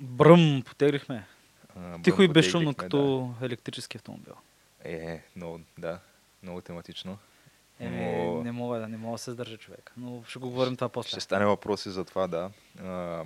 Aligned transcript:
Бръм, 0.00 0.62
потеглихме. 0.66 1.26
А, 1.76 2.02
Тихо 2.02 2.22
и 2.22 2.28
безшумно, 2.28 2.74
като 2.74 3.30
електрически 3.42 3.96
автомобил. 3.96 4.34
Да. 4.84 4.90
Е, 4.90 5.22
много, 5.36 5.60
да, 5.78 5.98
много 6.42 6.60
тематично. 6.60 7.18
Е, 7.80 7.90
Но- 7.90 8.42
не 8.42 8.52
мога 8.52 8.78
да, 8.78 8.88
не 8.88 8.96
мога 8.96 9.14
да 9.14 9.18
се 9.18 9.30
сдържа 9.32 9.56
човек. 9.56 9.92
Но 9.96 10.22
ще 10.28 10.38
го 10.38 10.50
говорим 10.50 10.76
това 10.76 10.88
после. 10.88 11.08
Ще 11.08 11.20
стане 11.20 11.46
въпроси 11.46 11.90
за 11.90 12.04
това, 12.04 12.26
да. 12.26 12.50
А, 12.82 13.24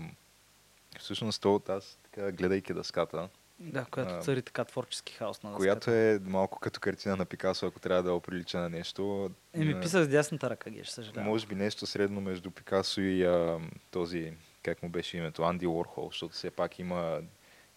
всъщност, 0.99 1.43
то 1.43 1.55
от 1.55 1.69
аз, 1.69 1.99
така, 2.03 2.33
гледайки 2.33 2.75
дъската, 2.75 3.29
Да, 3.61 3.85
която 3.85 4.25
цари 4.25 4.43
така 4.43 4.65
творчески 4.65 5.13
хаос 5.13 5.43
на 5.43 5.55
която 5.55 5.79
дъската. 5.81 5.97
е 5.97 6.19
малко 6.21 6.59
като 6.61 6.81
картина 6.81 7.17
на 7.17 7.25
Пикасо, 7.25 7.67
ако 7.67 7.79
трябва 7.81 8.03
да 8.03 8.13
оприлича 8.13 8.59
на 8.59 8.69
нещо. 8.69 9.31
Еми, 9.55 9.73
а, 9.73 9.81
писах 9.81 10.05
с 10.05 10.09
дясната 10.09 10.51
ръка, 10.51 10.71
ги, 10.71 10.85
ще 10.85 10.95
съжалявам. 10.95 11.25
Може 11.25 11.47
би 11.47 11.55
нещо 11.55 11.87
средно 11.87 12.21
между 12.21 12.51
Пикасо 12.51 13.01
и 13.01 13.25
а, 13.25 13.59
този, 13.91 14.33
как 14.65 14.83
му 14.83 14.89
беше 14.89 15.17
името, 15.17 15.43
Анди 15.43 15.67
Уорхол, 15.67 16.09
защото 16.11 16.35
все 16.35 16.51
пак 16.51 16.79
има, 16.79 17.19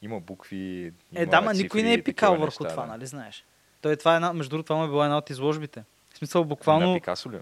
има 0.02 0.20
букви. 0.20 0.94
Е, 1.16 1.22
има 1.22 1.32
да, 1.32 1.42
ма 1.42 1.54
никой 1.54 1.84
не 1.84 1.94
е 1.94 2.04
пикал 2.04 2.32
върху 2.32 2.64
неща, 2.64 2.68
това, 2.68 2.86
да. 2.86 2.92
нали 2.92 3.06
знаеш? 3.06 3.46
Той 3.82 3.96
това 3.96 4.14
е 4.14 4.16
една, 4.16 4.34
между 4.34 4.50
другото, 4.50 4.68
това 4.68 4.78
му 4.78 4.86
е 4.86 4.88
била 4.88 5.06
една 5.06 5.18
от 5.18 5.30
изложбите. 5.30 5.84
В 6.14 6.18
смисъл, 6.18 6.42
На 6.42 6.48
буквално... 6.48 6.94
Пикасо 6.94 7.32
ли? 7.32 7.40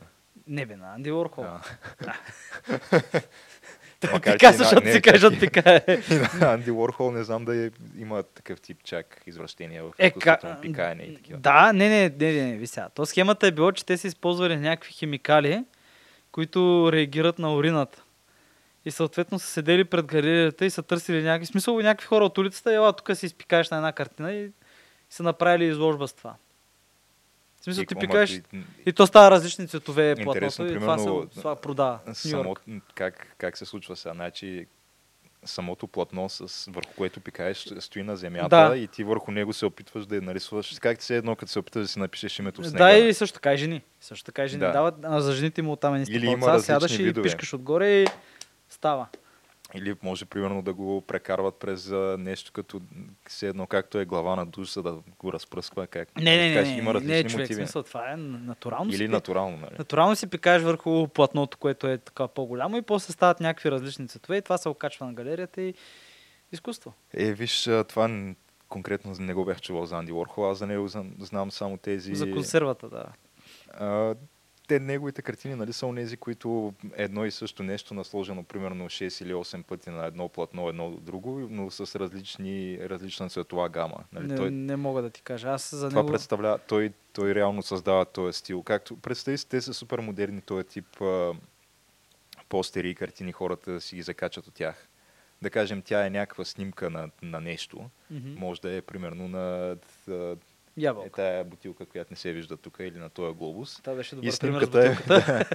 Не 0.48 0.66
бе, 0.66 0.76
на 0.76 0.94
Анди 0.94 1.12
Уорхол. 1.12 1.46
Той 4.00 4.20
Пикасо, 4.20 4.58
на- 4.58 4.58
защото 4.58 4.92
си 4.92 5.02
кажат 5.02 5.40
пика 5.40 5.82
е. 5.88 6.00
На 6.40 6.54
Анди 6.54 6.72
Уорхол 6.72 7.12
не 7.12 7.24
знам 7.24 7.46
да 7.46 7.66
е, 7.66 7.70
има 7.98 8.24
такъв 8.24 8.62
тип 8.62 8.78
чак 8.84 9.22
извращения 9.28 9.84
в 9.84 9.92
Е, 9.98 10.12
ка... 10.12 10.38
на 10.44 10.62
пикаене 10.62 11.04
и 11.04 11.16
такива. 11.16 11.40
Да, 11.40 11.74
не, 11.74 11.90
не, 11.90 12.10
не, 12.10 12.34
не, 12.34 12.46
не, 12.46 12.58
ви 12.58 12.68
сега. 12.68 12.90
То 12.90 13.06
схемата 13.06 13.48
е 13.48 13.52
било, 13.52 13.72
че 13.72 13.86
те 13.86 13.98
са 13.98 14.08
използвали 14.08 14.58
някакви 14.58 14.94
химикали, 14.94 15.64
които 16.32 16.90
реагират 16.92 17.40
на 17.40 17.56
урината. 17.56 18.04
И 18.86 18.92
съответно 18.92 19.40
са 19.40 19.48
седели 19.48 19.84
пред 19.84 20.06
галерията 20.06 20.66
и 20.66 20.70
са 20.70 20.84
търсили 20.84 21.24
някакви, 21.24 21.46
смисъл 21.46 21.80
някакви 21.80 22.08
хора 22.08 22.26
от 22.26 22.38
улицата, 22.38 22.74
ела 22.74 22.94
тук 22.94 23.10
си 23.14 23.26
изпикаеш 23.26 23.70
на 23.70 23.78
една 23.78 23.92
картина 23.92 24.34
и 24.34 24.52
са 25.10 25.24
направили 25.24 25.66
изложба 25.66 26.08
с 26.08 26.14
това. 26.14 26.36
В 27.62 27.64
смисъл 27.64 27.82
И 27.82 27.86
ти 27.86 27.96
пикаеш 27.96 28.30
ти- 28.32 28.42
и 28.86 28.94
то 28.94 29.08
става 29.08 29.32
различни 29.32 29.68
цветове 29.68 30.16
платното 30.16 30.66
и 30.66 30.74
това 30.74 30.98
се 30.98 31.10
това 31.36 31.56
продава. 31.56 32.00
Само, 32.14 32.56
как, 32.96 33.36
как 33.38 33.58
се 33.58 33.66
случва 33.66 33.96
сега? 33.96 34.14
Значи, 34.14 34.66
самото 35.46 35.88
платно, 35.88 36.30
с, 36.30 36.66
върху 36.66 36.94
което 36.94 37.20
пикаеш, 37.20 37.68
стои 37.80 38.04
на 38.04 38.16
земята 38.16 38.68
Да. 38.70 38.78
и 38.78 38.88
ти 38.88 39.04
върху 39.04 39.32
него 39.32 39.54
се 39.54 39.66
опитваш 39.66 40.06
да 40.06 40.16
я 40.16 40.22
нарисуваш. 40.22 40.80
Как 40.80 41.00
ти 41.00 41.06
се 41.06 41.18
едно, 41.18 41.36
като 41.36 41.52
се 41.52 41.60
опиташ 41.60 41.82
да 41.82 41.88
си 41.88 42.00
напишеш 42.00 42.40
името 42.40 42.62
в 42.62 42.68
снега? 42.68 42.86
Да, 42.86 42.98
и 42.98 43.14
също 43.14 43.34
така 43.34 43.54
и 43.54 43.58
жени. 43.58 43.82
Също 44.02 44.26
така 44.26 44.46
и 44.46 44.48
жени. 44.48 44.60
Да. 44.60 44.72
Дават, 44.72 44.96
а 45.04 45.22
за 45.22 45.34
жените 45.34 45.62
му 45.62 45.72
оттам 45.72 45.96
е 45.96 46.00
ниска 46.00 46.16
Или 46.16 46.26
има 46.26 46.34
палца, 46.36 46.52
различни 46.54 46.66
сядаш 46.74 47.00
и 47.00 47.04
видове. 47.04 47.24
пишкаш 47.24 47.54
отгоре 47.54 47.90
и 47.92 48.08
става. 48.86 49.08
Или 49.74 49.96
може, 50.04 50.26
примерно, 50.26 50.62
да 50.62 50.74
го 50.74 51.02
прекарват 51.02 51.56
през 51.56 51.92
а, 51.92 52.16
нещо 52.20 52.52
като 52.52 52.82
все 53.28 53.48
едно, 53.48 53.68
както 53.68 54.00
е 54.00 54.06
глава 54.06 54.36
на 54.36 54.46
душ, 54.46 54.74
за 54.74 54.84
да 54.84 54.98
го 55.20 55.34
разпръсква. 55.34 55.88
Как? 55.88 56.16
Не, 56.16 56.38
не, 56.38 56.50
не, 56.50 56.62
не, 56.62 56.78
има 56.78 56.94
не, 56.94 57.00
не, 57.00 57.24
човек, 57.24 57.44
мотиви. 57.44 57.54
смисъл, 57.54 57.84
това 57.84 58.12
е 58.12 58.16
натурално. 58.18 58.90
Или 58.90 58.98
си, 58.98 59.08
натурално, 59.08 59.58
нали? 59.58 59.76
натурално 59.78 60.16
си 60.16 60.28
пикаеш 60.28 60.62
върху 60.62 61.08
платното, 61.08 61.58
което 61.58 61.88
е 61.88 61.98
така 61.98 62.28
по-голямо 62.28 62.78
и 62.78 62.82
после 62.82 63.14
стават 63.14 63.40
някакви 63.40 63.72
различни 63.72 64.08
цветове 64.08 64.38
и 64.38 64.42
това 64.42 64.58
се 64.58 64.70
окачва 64.70 65.06
на 65.06 65.14
галерията 65.14 65.62
и 65.62 65.74
изкуство. 66.52 66.94
Е, 67.14 67.34
виж, 67.34 67.70
това 67.88 68.34
конкретно 68.70 69.16
не 69.20 69.34
го 69.34 69.46
бях 69.46 69.62
чувал 69.62 69.86
за 69.86 69.98
Анди 69.98 70.12
Уорхол, 70.12 70.52
аз 70.52 70.58
за 70.58 70.68
него 70.68 70.88
знам, 70.88 71.14
знам 71.20 71.52
само 71.52 71.78
тези... 71.78 72.16
За 72.16 72.32
консервата, 72.32 72.90
да. 72.90 73.06
А, 73.74 74.16
те 74.68 74.80
неговите 74.80 75.22
картини 75.22 75.56
нали, 75.56 75.74
са 75.74 75.86
онези, 75.86 76.18
които 76.18 76.74
едно 76.96 77.26
и 77.26 77.32
също 77.32 77.64
нещо 77.64 77.94
насложено 77.94 78.44
примерно 78.44 78.86
6 78.86 79.24
или 79.24 79.34
8 79.34 79.64
пъти 79.64 79.90
на 79.90 80.06
едно 80.06 80.30
платно, 80.30 80.70
едно 80.70 80.92
друго, 80.92 81.48
но 81.52 81.72
с 81.72 82.00
различни, 82.00 82.80
различна 82.82 83.30
цветова 83.30 83.70
гама. 83.70 84.04
Нали? 84.14 84.28
Не, 84.28 84.36
Той, 84.36 84.52
не 84.52 84.76
мога 84.76 85.02
да 85.02 85.10
ти 85.10 85.22
кажа. 85.22 85.50
Аз 85.50 85.76
за 85.76 85.90
това 85.90 86.02
него... 86.02 86.12
представлява, 86.12 86.60
той, 86.68 86.94
той 87.14 87.36
реално 87.36 87.64
създава 87.64 88.06
този 88.06 88.40
стил. 88.40 88.64
Както 88.64 88.98
представи 88.98 89.38
си, 89.38 89.50
те 89.50 89.62
са 89.62 89.74
супер 89.74 90.00
модерни, 90.00 90.42
този 90.42 90.68
тип 90.68 91.02
а, 91.02 91.34
постери 92.50 92.90
и 92.90 92.96
картини, 92.96 93.32
хората 93.32 93.82
си 93.82 93.96
ги 93.96 94.02
закачат 94.02 94.48
от 94.48 94.54
тях. 94.54 94.88
Да 95.42 95.50
кажем, 95.50 95.82
тя 95.82 96.06
е 96.06 96.10
някаква 96.10 96.46
снимка 96.46 96.90
на, 96.90 97.10
на 97.22 97.42
нещо. 97.42 97.90
Мгм. 98.12 98.30
Може 98.40 98.62
да 98.62 98.76
е 98.76 98.82
примерно 98.82 99.28
на 99.28 99.76
а, 100.78 100.82
е 100.82 100.84
Ябълка. 100.84 101.10
тая 101.12 101.44
бутилка, 101.44 101.86
която 101.86 102.14
не 102.14 102.18
се 102.18 102.32
вижда 102.32 102.58
тук 102.58 102.78
или 102.80 102.98
на 102.98 103.10
този 103.10 103.36
глобус. 103.36 103.76
Това 103.76 103.96
беше 103.96 104.16
И 104.16 104.18
добър 104.18 104.40
пример 104.40 104.62
с 104.62 104.66
снимката, 104.66 104.80
е, 104.82 104.90
бутилката. 104.90 105.46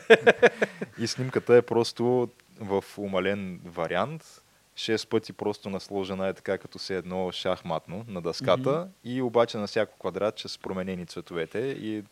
и 0.98 1.06
снимката 1.06 1.54
е 1.54 1.62
просто 1.62 2.28
в 2.60 2.84
умален 2.98 3.60
вариант. 3.64 4.42
Шест 4.76 5.08
пъти 5.08 5.32
просто 5.32 5.70
насложена 5.70 6.28
е 6.28 6.34
така, 6.34 6.58
като 6.58 6.78
се 6.78 6.96
едно 6.96 7.32
шахматно 7.32 8.04
на 8.08 8.22
дъската 8.22 8.70
Мгм. 8.72 8.90
и 9.04 9.22
обаче 9.22 9.58
на 9.58 9.66
всяко 9.66 9.98
квадратче 9.98 10.48
с 10.48 10.58
променени 10.58 11.06
цветовете 11.06 11.58
и 11.58 12.04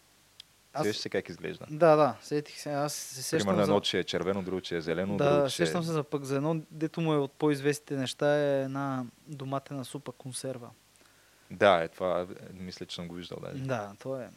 Аз- 0.73 0.83
Сещаш 0.83 1.03
се 1.03 1.09
как 1.09 1.29
изглежда. 1.29 1.67
Да, 1.71 1.97
да, 1.97 2.17
сетих 2.23 2.59
се. 2.59 2.71
Аз 2.71 2.93
се 2.95 3.23
сещам 3.23 3.39
Примерно 3.41 3.57
за... 3.57 3.63
едно, 3.63 3.81
че 3.81 3.99
е 3.99 4.05
червено, 4.05 4.43
друго, 4.43 4.61
че 4.61 4.77
е 4.77 4.81
зелено, 4.81 5.17
Да, 5.17 5.35
друго, 5.35 5.49
че 5.49 5.57
сещам 5.57 5.83
се 5.83 5.93
за 5.93 6.03
пък 6.05 6.25
за 6.25 6.37
едно, 6.37 6.63
дето 6.71 7.01
му 7.01 7.13
е 7.13 7.19
от 7.19 7.33
по-известните 7.33 7.97
неща 7.97 8.37
е 8.37 8.63
една 8.63 9.05
доматена 9.27 9.85
супа 9.85 10.13
консерва. 10.13 10.71
Да, 11.51 11.83
е 11.83 11.89
това, 11.89 12.27
мисля, 12.53 12.87
че 12.87 12.95
съм 12.95 13.09
го 13.09 13.15
виждал. 13.15 13.39
Да. 13.41 13.53
Да, 13.55 13.93
то 14.03 14.21
е 14.21 14.29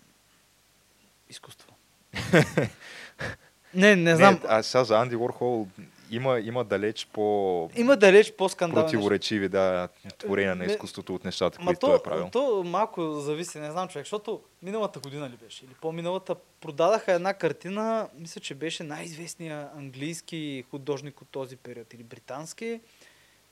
изкуство. 1.30 1.76
не, 3.74 3.96
не 3.96 4.16
знам. 4.16 4.34
Не, 4.34 4.40
а 4.48 4.64
сега 4.64 4.84
за 4.84 4.98
Анди 5.00 5.16
Уорхол 5.16 5.68
има, 6.12 6.40
има 6.40 6.64
далеч 6.64 7.08
по 7.14 7.70
Има 7.76 7.98
далеч 7.98 8.34
по-скандални 8.38 8.84
неща. 8.84 8.98
противоречиви 8.98 9.50
да, 9.50 9.88
творения 10.18 10.56
на 10.56 10.66
изкуството 10.66 11.16
от 11.16 11.26
нещата, 11.26 11.60
Ма 11.62 11.66
които 11.66 11.80
то, 11.80 11.88
той 11.88 11.96
е 11.96 12.04
правил. 12.04 12.30
то 12.32 12.64
малко 12.64 13.14
зависи, 13.14 13.60
не 13.60 13.72
знам 13.72 13.88
човек, 13.88 14.06
защото 14.06 14.42
миналата 14.62 15.00
година 15.00 15.30
ли 15.30 15.38
беше, 15.44 15.66
или 15.66 15.74
по-миналата, 15.82 16.36
продадаха 16.62 17.14
една 17.14 17.34
картина, 17.34 18.10
мисля, 18.18 18.42
че 18.42 18.56
беше 18.56 18.84
най-известният 18.84 19.76
английски 19.76 20.66
художник 20.72 21.22
от 21.22 21.28
този 21.30 21.58
период, 21.58 21.94
или 21.94 22.04
британски, 22.04 22.82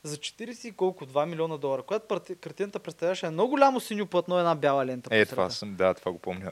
за 0.03 0.17
40 0.17 0.67
и 0.67 0.71
колко, 0.71 1.05
2 1.05 1.25
милиона 1.25 1.57
долара, 1.57 1.83
която 1.83 2.35
картината 2.41 2.79
представляваше 2.79 3.25
едно 3.25 3.47
голямо 3.47 3.79
синьо 3.79 4.05
платно, 4.05 4.37
една 4.37 4.55
бяла 4.55 4.85
лента. 4.85 5.09
Е, 5.11 5.25
това 5.25 5.49
съм, 5.49 5.75
да, 5.75 5.93
това 5.93 6.11
го 6.11 6.19
помня. 6.19 6.51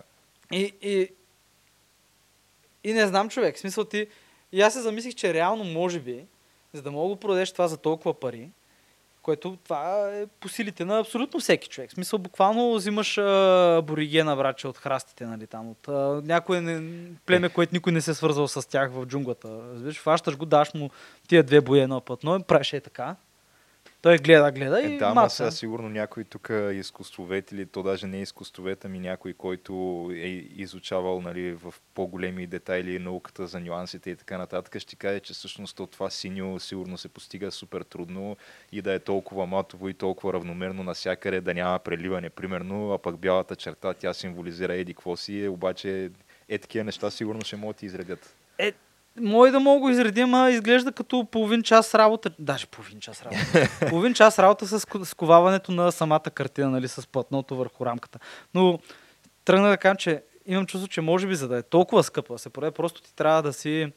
И, 0.51 0.73
и, 0.81 1.09
и 2.83 2.93
не 2.93 3.07
знам 3.07 3.29
човек, 3.29 3.55
в 3.55 3.59
смисъл 3.59 3.85
ти, 3.85 4.07
и 4.51 4.61
аз 4.61 4.73
се 4.73 4.81
замислих, 4.81 5.15
че 5.15 5.33
реално 5.33 5.63
може 5.63 5.99
би, 5.99 6.25
за 6.73 6.81
да 6.81 6.91
мога 6.91 7.15
да 7.15 7.19
продадеш 7.19 7.51
това 7.51 7.67
за 7.67 7.77
толкова 7.77 8.19
пари, 8.19 8.49
което 9.21 9.57
това 9.63 10.09
е 10.13 10.25
по 10.27 10.49
силите 10.49 10.85
на 10.85 10.99
абсолютно 10.99 11.39
всеки 11.39 11.69
човек. 11.69 11.89
В 11.89 11.93
смисъл, 11.93 12.19
буквално 12.19 12.75
взимаш 12.75 13.17
а, 13.17 13.77
аборигена, 13.77 14.35
братче, 14.35 14.67
от 14.67 14.77
храстите, 14.77 15.25
нали, 15.25 15.47
там, 15.47 15.69
от 15.69 15.87
а, 15.87 16.21
някое 16.25 16.61
не, 16.61 17.07
племе, 17.25 17.49
което 17.49 17.75
никой 17.75 17.91
не 17.91 18.01
се 18.01 18.11
е 18.11 18.13
свързал 18.13 18.47
с 18.47 18.69
тях 18.69 18.91
в 18.91 19.05
джунглата. 19.05 19.47
Разбираш, 19.73 19.99
фащаш 19.99 20.37
го, 20.37 20.45
даш 20.45 20.73
му 20.73 20.89
тия 21.27 21.43
две 21.43 21.61
бои 21.61 21.79
едно 21.79 22.01
платно, 22.01 22.43
правиш 22.43 22.73
е 22.73 22.81
така. 22.81 23.15
Той 24.01 24.17
гледа, 24.17 24.51
гледа 24.51 24.81
и 24.81 24.95
Е, 24.95 24.97
да, 24.97 25.05
ама 25.05 25.21
маца. 25.21 25.35
сега 25.35 25.51
сигурно 25.51 25.89
някой 25.89 26.23
тук 26.23 26.49
е 26.49 26.71
изкуствовед 26.73 27.51
или 27.51 27.65
то 27.65 27.83
даже 27.83 28.07
не 28.07 28.17
е 28.17 28.21
изкуствовед, 28.21 28.85
ами 28.85 28.99
някой, 28.99 29.33
който 29.33 30.07
е 30.13 30.27
изучавал 30.55 31.21
нали, 31.21 31.53
в 31.53 31.73
по-големи 31.93 32.47
детайли 32.47 32.99
науката 32.99 33.47
за 33.47 33.59
нюансите 33.59 34.09
и 34.09 34.15
така 34.15 34.37
нататък, 34.37 34.81
ще 34.81 34.95
каже, 34.95 35.19
че 35.19 35.33
всъщност 35.33 35.79
от 35.79 35.91
това 35.91 36.09
синьо 36.09 36.59
сигурно 36.59 36.97
се 36.97 37.09
постига 37.09 37.51
супер 37.51 37.81
трудно 37.81 38.37
и 38.71 38.81
да 38.81 38.93
е 38.93 38.99
толкова 38.99 39.45
матово 39.45 39.89
и 39.89 39.93
толкова 39.93 40.33
равномерно 40.33 40.83
насякъде, 40.83 41.41
да 41.41 41.53
няма 41.53 41.79
преливане, 41.79 42.29
примерно, 42.29 42.93
а 42.93 42.97
пък 42.97 43.17
бялата 43.17 43.55
черта, 43.55 43.93
тя 43.93 44.13
символизира 44.13 44.75
еди 44.75 44.93
какво 44.93 45.15
си, 45.15 45.43
е, 45.43 45.49
обаче 45.49 46.11
е 46.49 46.57
такива 46.57 46.83
неща 46.83 47.11
сигурно 47.11 47.41
ще 47.41 47.55
могат 47.55 47.77
да 47.77 47.85
изредят. 47.85 48.35
Е, 48.57 48.73
Може 49.21 49.51
да 49.51 49.59
мога 49.59 49.79
го 49.79 49.89
изредим, 49.89 50.33
а 50.33 50.49
изглежда 50.51 50.91
като 50.91 51.27
половин 51.31 51.63
час 51.63 51.95
работа. 51.95 52.31
Даже 52.39 52.67
половин 52.67 52.99
час 52.99 53.23
работа. 53.23 53.69
половин 53.89 54.13
час 54.13 54.39
работа 54.39 54.67
с 54.67 54.85
ко- 54.85 55.05
сковаването 55.05 55.71
на 55.71 55.91
самата 55.91 56.19
картина, 56.19 56.69
нали, 56.69 56.87
с 56.87 57.07
платното 57.07 57.55
върху 57.55 57.85
рамката. 57.85 58.19
Но 58.53 58.79
тръгна 59.45 59.69
да 59.69 59.77
кажа, 59.77 59.95
че 59.95 60.23
имам 60.45 60.65
чувство, 60.65 60.87
че 60.87 61.01
може 61.01 61.27
би 61.27 61.35
за 61.35 61.47
да 61.47 61.57
е 61.57 61.63
толкова 61.63 62.03
скъпа 62.03 62.37
се 62.37 62.49
продаде, 62.49 62.71
просто 62.71 63.01
ти 63.01 63.15
трябва 63.15 63.43
да 63.43 63.53
си, 63.53 63.91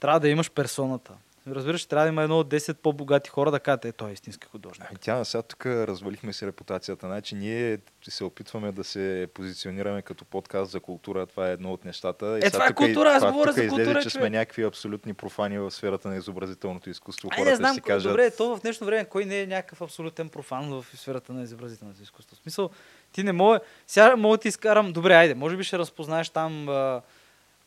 трябва 0.00 0.20
да 0.20 0.28
имаш 0.28 0.50
персоната. 0.50 1.12
Разбираш, 1.50 1.86
трябва 1.86 2.04
да 2.04 2.08
има 2.08 2.22
едно 2.22 2.38
от 2.38 2.48
10 2.48 2.74
по-богати 2.74 3.30
хора 3.30 3.50
да 3.50 3.60
кажат, 3.60 3.84
е, 3.84 3.92
той 3.92 4.10
е 4.10 4.12
истински 4.12 4.46
художник. 4.46 4.86
Ами 4.90 4.98
Тя 5.00 5.24
сега 5.24 5.42
тук 5.42 5.66
развалихме 5.66 6.32
си 6.32 6.46
репутацията. 6.46 7.06
Значи 7.06 7.34
ние 7.34 7.78
се 8.08 8.24
опитваме 8.24 8.72
да 8.72 8.84
се 8.84 9.28
позиционираме 9.34 10.02
като 10.02 10.24
подкаст 10.24 10.70
за 10.70 10.80
култура. 10.80 11.26
Това 11.26 11.48
е 11.48 11.52
едно 11.52 11.72
от 11.72 11.84
нещата. 11.84 12.38
Е, 12.42 12.50
това 12.50 12.66
е 12.66 12.72
култура, 12.72 13.08
аз 13.08 13.24
говоря 13.24 13.52
за 13.52 13.64
излезе, 13.64 13.84
култура, 13.84 14.02
че 14.02 14.10
сме 14.10 14.30
някакви 14.30 14.62
абсолютни 14.62 15.14
профани 15.14 15.58
в 15.58 15.70
сферата 15.70 16.08
на 16.08 16.16
изобразителното 16.16 16.90
изкуство. 16.90 17.28
Хората 17.34 17.50
не 17.50 17.56
знам, 17.56 17.74
си 17.74 17.80
кажат, 17.80 18.12
добре, 18.12 18.30
то 18.30 18.56
в 18.56 18.60
днешно 18.60 18.86
време 18.86 19.04
кой 19.04 19.24
не 19.24 19.40
е 19.40 19.46
някакъв 19.46 19.82
абсолютен 19.82 20.28
профан 20.28 20.70
в 20.70 20.86
сферата 20.94 21.32
на 21.32 21.42
изобразителното 21.42 22.02
изкуство. 22.02 22.36
В 22.36 22.38
смисъл, 22.38 22.70
ти 23.12 23.22
не 23.22 23.32
може... 23.32 23.60
Сега 23.86 24.16
мога 24.16 24.36
да 24.36 24.40
ти 24.40 24.48
изкарам... 24.48 24.92
Добре, 24.92 25.14
айде, 25.14 25.34
може 25.34 25.56
би 25.56 25.64
ще 25.64 25.78
разпознаеш 25.78 26.28
там 26.28 26.68
а, 26.68 27.02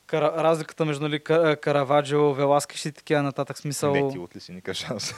кара, 0.09 0.43
разликата 0.43 0.85
между 0.85 1.03
нали, 1.03 1.19
Ка- 1.19 1.57
Караваджо, 1.61 2.33
Веласкеш 2.33 2.85
и 2.85 2.91
такива 2.91 3.23
нататък. 3.23 3.57
Смисъл... 3.57 3.93
Не, 3.93 4.11
ти 4.11 4.19
от 4.19 4.35
ли 4.35 4.39
си 4.39 4.51
никакъв 4.51 4.77
шанс? 4.77 5.13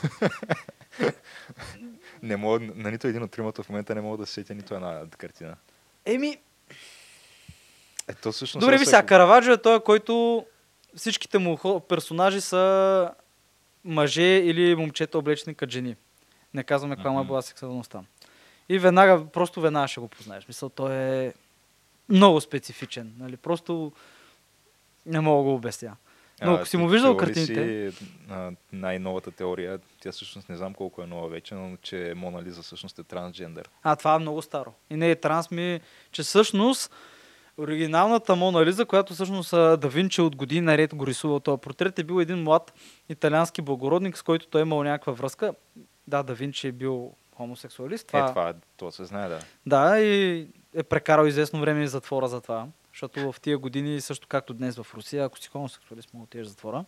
не 2.23 2.37
мога, 2.37 2.59
на 2.75 2.91
нито 2.91 3.07
един 3.07 3.23
от 3.23 3.31
тримата 3.31 3.63
в 3.63 3.69
момента 3.69 3.95
не 3.95 4.01
мога 4.01 4.17
да 4.17 4.25
се 4.25 4.33
сетя 4.33 4.55
нито 4.55 4.75
една 4.75 5.01
картина. 5.17 5.55
Еми, 6.05 6.37
Ето 8.07 8.31
всъщност... 8.31 8.61
добре, 8.65 8.77
ви 8.77 8.85
сега, 8.85 9.05
Караваджо 9.05 9.51
е 9.51 9.61
той, 9.61 9.79
който 9.79 10.45
всичките 10.95 11.37
му 11.37 11.79
персонажи 11.89 12.41
са 12.41 13.11
мъже 13.85 14.21
или 14.23 14.75
момчета 14.75 15.17
облечени 15.17 15.55
като 15.55 15.71
жени. 15.71 15.95
Не 16.53 16.63
казваме 16.63 16.95
каква 16.95 17.11
е 17.11 17.13
Мгм. 17.13 17.27
била 17.27 17.41
сексуалността. 17.41 18.03
И 18.69 18.79
веднага, 18.79 19.25
просто 19.25 19.61
веднага 19.61 19.87
ще 19.87 19.99
го 19.99 20.07
познаеш. 20.07 20.47
Мисъл, 20.47 20.69
той 20.69 20.93
е 20.93 21.33
много 22.09 22.41
специфичен. 22.41 23.13
Нали? 23.19 23.37
Просто 23.37 23.91
не 25.05 25.19
мога 25.19 25.37
да 25.37 25.43
го 25.43 25.55
обясня. 25.55 25.95
Но 26.43 26.51
А, 26.51 26.55
ако 26.55 26.65
си 26.65 26.77
му 26.77 26.87
виждал 26.87 27.17
картините- 27.17 27.91
Си, 27.91 28.05
а, 28.29 28.51
най-новата 28.73 29.31
теория, 29.31 29.79
тя 29.99 30.11
всъщност 30.11 30.49
не 30.49 30.55
знам 30.57 30.73
колко 30.73 31.01
е 31.01 31.07
нова 31.07 31.27
вече, 31.27 31.55
но 31.55 31.77
че 31.77 32.13
Мона 32.15 32.43
Лиза 32.43 32.61
всъщност 32.61 32.99
е 32.99 33.03
трансджендър. 33.03 33.69
А, 33.83 33.95
това 33.95 34.15
е 34.15 34.19
много 34.19 34.41
старо. 34.41 34.73
И 34.89 34.95
не 34.95 35.11
е 35.11 35.15
транс 35.15 35.51
ми, 35.51 35.79
че 36.11 36.23
всъщност 36.23 36.91
оригиналната 37.57 38.35
Мона 38.35 38.65
Лиза, 38.65 38.85
която 38.85 39.13
всъщност 39.13 39.51
Да 39.51 39.89
Винчи 39.89 40.21
от 40.21 40.35
години 40.35 40.61
наред 40.61 40.95
го 40.95 41.07
рисувал 41.07 41.39
този 41.39 41.61
портрет, 41.61 41.99
е 41.99 42.03
бил 42.03 42.21
един 42.21 42.37
млад 42.37 42.73
италиански 43.09 43.61
благородник, 43.61 44.17
с 44.17 44.21
който 44.21 44.47
той 44.47 44.61
е 44.61 44.63
имал 44.63 44.83
някаква 44.83 45.13
връзка. 45.13 45.53
Да, 46.07 46.23
Да 46.23 46.33
Винчи 46.33 46.67
е 46.67 46.71
бил 46.71 47.11
хомосексуалист. 47.35 48.07
Това. 48.07 48.19
Е, 48.19 48.27
това, 48.27 48.49
е- 48.49 48.53
то 48.77 48.91
се 48.91 49.05
знае, 49.05 49.29
да. 49.29 49.39
Да, 49.65 49.99
и 49.99 50.47
е 50.75 50.83
прекарал 50.83 51.25
известно 51.25 51.59
време 51.59 51.85
в 51.85 51.89
затвора 51.89 52.27
за 52.27 52.41
това. 52.41 52.67
Защото 52.93 53.31
в 53.31 53.41
тия 53.41 53.57
години, 53.57 54.01
също 54.01 54.27
както 54.27 54.53
днес 54.53 54.75
в 54.75 54.87
Русия, 54.93 55.25
ако 55.25 55.39
си 55.39 55.49
хомосексуалист, 55.49 56.13
мога 56.13 56.21
да 56.21 56.23
отидеш 56.23 56.47
в 56.47 56.49
затвора. 56.49 56.85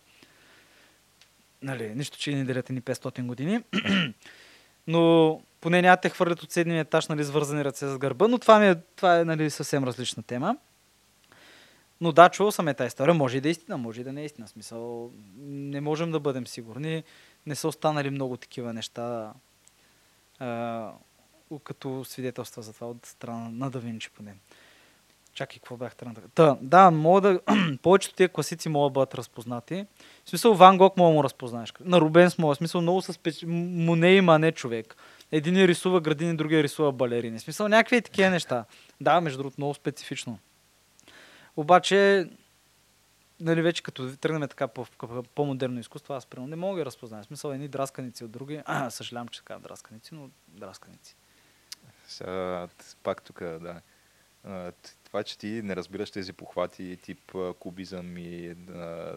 Нали, 1.62 1.94
нищо, 1.94 2.18
че 2.18 2.34
ни 2.34 2.44
делят 2.44 2.70
ни 2.70 2.82
500 2.82 3.26
години. 3.26 3.60
но 4.86 5.40
поне 5.60 5.82
няма 5.82 5.96
те 5.96 6.08
хвърлят 6.08 6.42
от 6.42 6.50
седния 6.50 6.80
етаж, 6.80 7.08
нали, 7.08 7.24
с 7.24 7.30
вързани 7.30 7.64
ръце 7.64 7.88
с 7.88 7.98
гърба, 7.98 8.28
но 8.28 8.38
това, 8.38 8.58
ми 8.58 8.68
е, 8.68 8.74
това 8.96 9.18
е 9.18 9.24
нали, 9.24 9.50
съвсем 9.50 9.84
различна 9.84 10.22
тема. 10.22 10.56
Но 12.00 12.12
да, 12.12 12.28
чувал 12.28 12.52
съм 12.52 12.68
е 12.68 12.74
тази 12.74 12.88
история. 12.88 13.14
Може 13.14 13.36
и 13.36 13.40
да 13.40 13.48
е 13.48 13.50
истина, 13.50 13.78
може 13.78 14.00
и 14.00 14.04
да 14.04 14.12
не 14.12 14.22
е 14.22 14.24
истина. 14.24 14.48
Смисъл, 14.48 15.12
не 15.38 15.80
можем 15.80 16.10
да 16.10 16.20
бъдем 16.20 16.46
сигурни. 16.46 17.04
Не 17.46 17.54
са 17.54 17.68
останали 17.68 18.10
много 18.10 18.36
такива 18.36 18.72
неща 18.72 19.32
а, 20.38 20.92
като 21.64 22.04
свидетелства 22.04 22.62
за 22.62 22.72
това 22.72 22.86
от 22.86 23.06
страна 23.06 23.48
на 23.48 23.70
Да 23.70 23.78
Винчи 23.78 24.10
поне. 24.10 24.34
Чакай, 25.34 25.58
какво 25.58 25.76
бях 25.76 25.96
тръгнал? 25.96 26.22
Та, 26.34 26.56
да, 26.60 26.90
мога 26.90 27.20
да... 27.20 27.40
повечето 27.82 28.14
тия 28.14 28.28
класици 28.28 28.68
могат 28.68 28.92
да 28.92 28.94
бъдат 28.94 29.14
разпознати. 29.14 29.86
В 30.24 30.30
смисъл, 30.30 30.54
Ван 30.54 30.78
Гог 30.78 30.96
мога 30.96 31.10
да 31.10 31.14
му 31.14 31.24
разпознаеш. 31.24 31.72
На 31.80 32.00
Рубенс 32.00 32.38
мога. 32.38 32.54
В 32.54 32.58
смисъл, 32.58 32.80
много 32.80 33.02
са 33.02 33.12
спеч... 33.12 33.42
Му 33.46 33.96
има, 33.96 34.38
не 34.38 34.52
човек. 34.52 34.96
Един 35.32 35.64
рисува 35.64 36.00
градини, 36.00 36.36
другия 36.36 36.62
рисува 36.62 36.92
балерини. 36.92 37.38
В 37.38 37.42
смисъл, 37.42 37.68
някакви 37.68 38.02
такива 38.02 38.30
неща. 38.30 38.64
Да, 39.00 39.20
между 39.20 39.38
другото, 39.38 39.54
много 39.58 39.74
специфично. 39.74 40.38
Обаче, 41.56 42.28
нали, 43.40 43.62
вече 43.62 43.82
като 43.82 44.16
тръгнем 44.16 44.48
така 44.48 44.68
по, 44.68 44.86
по, 44.98 45.22
по-модерно 45.22 45.80
изкуство, 45.80 46.14
аз 46.14 46.26
примерно 46.26 46.48
не 46.48 46.56
мога 46.56 46.74
да 46.74 46.80
ги 46.80 46.86
разпозная. 46.86 47.22
В 47.22 47.26
смисъл, 47.26 47.52
едни 47.52 47.68
драсканици 47.68 48.24
от 48.24 48.30
други. 48.30 48.60
А, 48.66 48.90
съжалявам, 48.90 49.28
че 49.28 49.40
така 49.40 49.58
драсканици, 49.58 50.14
но 50.14 50.30
драсканици. 50.48 51.16
Сега, 52.08 52.68
пак 53.02 53.22
тук, 53.22 53.40
да. 53.40 53.80
Това, 55.14 55.24
че 55.24 55.38
ти 55.38 55.46
не 55.64 55.76
разбираш 55.76 56.10
тези 56.10 56.32
похвати, 56.32 56.98
тип 57.02 57.32
кубизъм 57.58 58.18
и 58.18 58.54
а, 58.74 59.12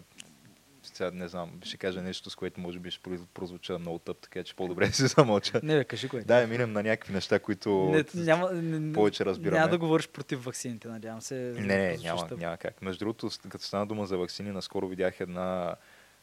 сега 0.83 1.11
не 1.11 1.27
знам, 1.27 1.59
ще 1.63 1.77
кажа 1.77 2.01
нещо, 2.01 2.29
с 2.29 2.35
което 2.35 2.59
може 2.59 2.79
би 2.79 2.91
ще 2.91 3.01
прозвуча 3.33 3.79
много 3.79 3.99
тъп, 3.99 4.17
така 4.17 4.43
че 4.43 4.55
по-добре 4.55 4.87
се 4.91 5.07
замълча. 5.07 5.59
Не, 5.63 5.77
бе, 5.77 5.83
кажи 5.83 6.09
кое. 6.09 6.21
Да, 6.21 6.47
минем 6.47 6.71
на 6.71 6.83
някакви 6.83 7.13
неща, 7.13 7.39
които 7.39 7.89
не, 7.89 8.05
няма, 8.23 8.51
не, 8.51 8.93
повече 8.93 9.25
разбираме. 9.25 9.59
Няма 9.59 9.71
да 9.71 9.77
говориш 9.77 10.07
против 10.07 10.43
ваксините, 10.43 10.87
надявам 10.87 11.21
се. 11.21 11.35
Не, 11.35 11.77
не, 11.77 11.97
няма, 11.97 12.27
тъпо. 12.27 12.41
няма 12.41 12.57
как. 12.57 12.81
Между 12.81 12.99
другото, 12.99 13.29
като 13.49 13.65
стана 13.65 13.85
дума 13.85 14.05
за 14.05 14.17
вакцини, 14.17 14.51
наскоро 14.51 14.87
видях 14.87 15.19
една 15.19 15.75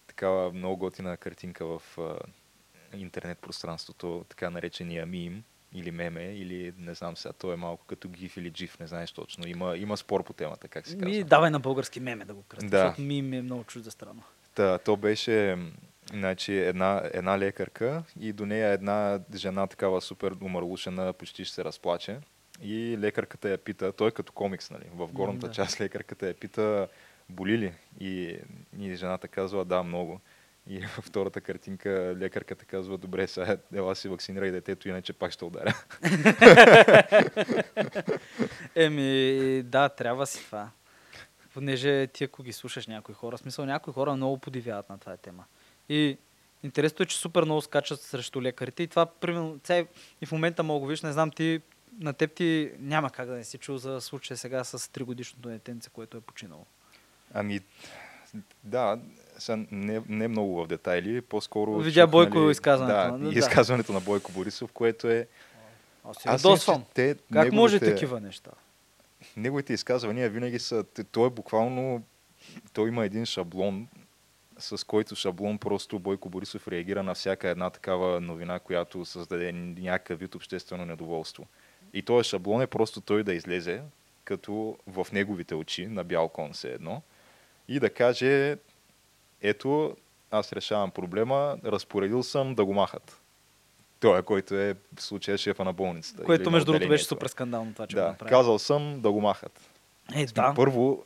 такава 0.07 0.53
много 0.53 0.77
готина 0.77 1.17
картинка 1.17 1.67
в 1.67 1.83
а, 1.99 2.19
интернет 2.97 3.39
пространството, 3.39 4.25
така 4.29 4.51
наречения 4.51 5.07
мим 5.07 5.45
или 5.75 5.91
меме, 5.91 6.23
или 6.23 6.73
не 6.79 6.95
знам 6.95 7.17
сега, 7.17 7.33
то 7.33 7.53
е 7.53 7.57
малко 7.57 7.85
като 7.87 8.09
гиф 8.09 8.37
или 8.37 8.51
джиф, 8.51 8.79
не 8.81 8.87
знаеш 8.87 9.13
точно. 9.13 9.49
Има, 9.49 9.77
има 9.77 9.97
спор 9.97 10.25
по 10.25 10.33
темата, 10.33 10.69
как 10.69 10.87
се 10.87 10.93
казва. 10.95 11.09
Ми, 11.09 11.25
давай 11.25 11.51
на 11.51 11.61
български 11.61 12.01
меме 12.01 12.25
да 12.25 12.35
го 12.35 12.43
кръстим, 12.43 12.71
Да. 12.71 12.79
защото 12.79 13.03
мим 13.03 13.33
е 13.33 13.43
много 13.43 13.65
чужда 13.65 13.91
страна. 13.91 14.23
Та, 14.55 14.79
то 14.79 14.97
беше 14.97 15.59
значи, 16.13 16.55
една, 16.59 17.03
една 17.13 17.39
лекарка 17.39 18.03
и 18.21 18.33
до 18.33 18.47
нея 18.47 18.69
една 18.69 19.21
жена 19.35 19.67
такава 19.67 20.01
супер 20.01 20.33
умърлушена, 20.41 21.13
почти 21.13 21.45
ще 21.45 21.55
се 21.55 21.65
разплаче. 21.65 22.19
И 22.63 22.97
лекарката 23.01 23.49
я 23.49 23.59
пита, 23.59 23.93
той 23.93 24.09
е 24.09 24.11
като 24.11 24.33
комикс, 24.33 24.71
нали? 24.71 24.85
В 24.95 25.13
горната 25.13 25.47
да. 25.47 25.53
част 25.53 25.81
лекарката 25.81 26.27
я 26.27 26.35
пита, 26.35 26.89
боли 27.29 27.59
ли? 27.59 27.73
И, 28.01 28.39
и 28.79 28.95
жената 28.95 29.29
казва, 29.29 29.65
да, 29.65 29.83
много. 29.83 30.21
И 30.69 30.81
във 30.97 31.05
втората 31.05 31.41
картинка 31.41 32.17
лекарката 32.19 32.65
казва, 32.65 32.99
добре, 32.99 33.27
сега 33.27 33.57
ела 33.75 33.97
си 33.97 34.09
вакцинирай 34.09 34.51
детето, 34.51 34.89
иначе 34.89 35.13
пак 35.13 35.33
ще 35.33 35.45
ударя. 35.45 35.75
Еми, 38.75 39.63
да, 39.63 39.89
трябва 39.89 40.27
си 40.27 40.45
това. 40.45 40.71
Понеже 41.55 42.07
ти 42.07 42.25
ако 42.25 42.43
ги 42.43 42.53
слушаш 42.53 42.87
някои 42.87 43.15
хора, 43.15 43.39
смисъл 43.39 43.67
някои 43.67 43.93
хора 43.93 44.17
много 44.17 44.39
подивяват 44.39 44.91
на 44.91 44.99
тази 44.99 45.23
тема. 45.23 45.45
И 45.89 46.19
интересното 46.63 47.03
е, 47.03 47.07
че 47.07 47.19
супер 47.19 47.45
много 47.45 47.61
скачат 47.61 48.01
срещу 48.01 48.43
лекарите 48.43 48.83
и 48.83 48.87
това, 48.87 49.07
примерно, 49.07 49.61
ця, 49.63 49.87
и 50.21 50.27
в 50.27 50.33
момента 50.33 50.63
мога 50.63 50.81
го 50.81 50.87
виж, 50.87 51.03
не 51.03 51.13
знам, 51.13 51.31
ти, 51.31 51.61
на 51.99 52.13
теб 52.13 52.35
ти 52.35 52.73
няма 52.79 53.11
как 53.11 53.27
да 53.27 53.33
не 53.33 53.45
си 53.45 53.59
чул 53.59 53.77
за 53.77 54.01
случая 54.01 54.37
сега 54.37 54.65
с 54.65 54.79
3 54.79 55.03
годишното 55.03 55.49
детенце, 55.49 55.91
което 55.91 56.17
е 56.17 56.21
починало. 56.21 56.67
Ами, 57.35 57.61
да, 58.65 58.99
сега 59.39 59.65
не, 59.71 60.03
не 60.09 60.29
много 60.29 60.65
в 60.65 60.67
детайли, 60.67 61.21
по-скоро... 61.21 61.79
Видя 61.79 62.03
чух, 62.03 62.11
Бойко 62.11 62.51
изказването, 62.51 63.19
Да, 63.19 63.25
да. 63.25 63.35
и 63.35 63.39
изказването 63.39 63.93
на 63.93 64.01
Бойко 64.01 64.33
Борисов, 64.33 64.73
което 64.73 65.09
е... 65.09 65.27
Аз 66.05 66.17
се 66.17 66.29
ядосвам. 66.29 66.85
те, 66.95 67.17
Как 67.33 67.53
може 67.53 67.77
неговите- 67.77 67.93
такива 67.95 68.21
неща? 68.21 68.51
Неговите 69.37 69.73
изказвания 69.73 70.31
винаги 70.31 70.59
са... 70.59 70.85
Той 71.13 71.27
е 71.27 71.31
буквално... 71.31 72.03
Той 72.73 72.89
има 72.89 73.05
един 73.05 73.27
шаблон, 73.27 73.89
с 74.59 74.87
който 74.87 75.17
шаблон 75.17 75.59
просто 75.59 75.99
Бойко 75.99 76.29
Борисов 76.29 76.69
реагира 76.69 77.03
на 77.03 77.15
всяка 77.15 77.49
една 77.49 77.71
такава 77.71 78.21
новина, 78.21 78.59
която 78.59 79.05
създаде 79.05 79.53
някакъв 79.53 80.19
вид 80.21 80.35
обществено 80.35 80.85
недоволство. 80.87 81.47
И 81.93 82.03
този 82.03 82.29
шаблон 82.29 82.63
е 82.63 82.67
просто 82.67 83.01
той 83.01 83.23
да 83.23 83.35
излезе, 83.35 83.83
като 84.25 84.79
в 84.87 85.07
неговите 85.13 85.55
очи, 85.55 85.87
на 85.87 86.05
бял 86.05 86.29
кон 86.29 86.55
се 86.55 86.73
едно, 86.73 87.03
и 87.69 87.81
да 87.81 87.91
каже, 87.91 88.57
ето, 89.49 89.97
аз 90.31 90.53
решавам 90.53 90.91
проблема, 90.91 91.57
разпоредил 91.65 92.23
съм 92.23 92.55
да 92.55 92.65
го 92.65 92.75
махат. 92.75 93.21
Той, 94.01 94.23
който 94.23 94.55
е 94.55 94.75
в 94.97 95.03
случая 95.03 95.39
шефа 95.39 95.65
на 95.65 95.73
болницата. 95.73 96.25
Което, 96.25 96.51
между 96.51 96.73
другото, 96.73 96.89
беше 96.89 97.05
супер 97.05 97.27
скандално 97.27 97.73
това, 97.73 97.87
че 97.87 97.97
го 97.97 98.01
Да, 98.03 98.09
направи. 98.09 98.31
казал 98.31 98.59
съм 98.59 99.01
да 99.01 99.13
го 99.13 99.21
махат. 99.21 99.71
Е, 100.15 100.27
да. 100.27 100.53
Първо, 100.57 101.05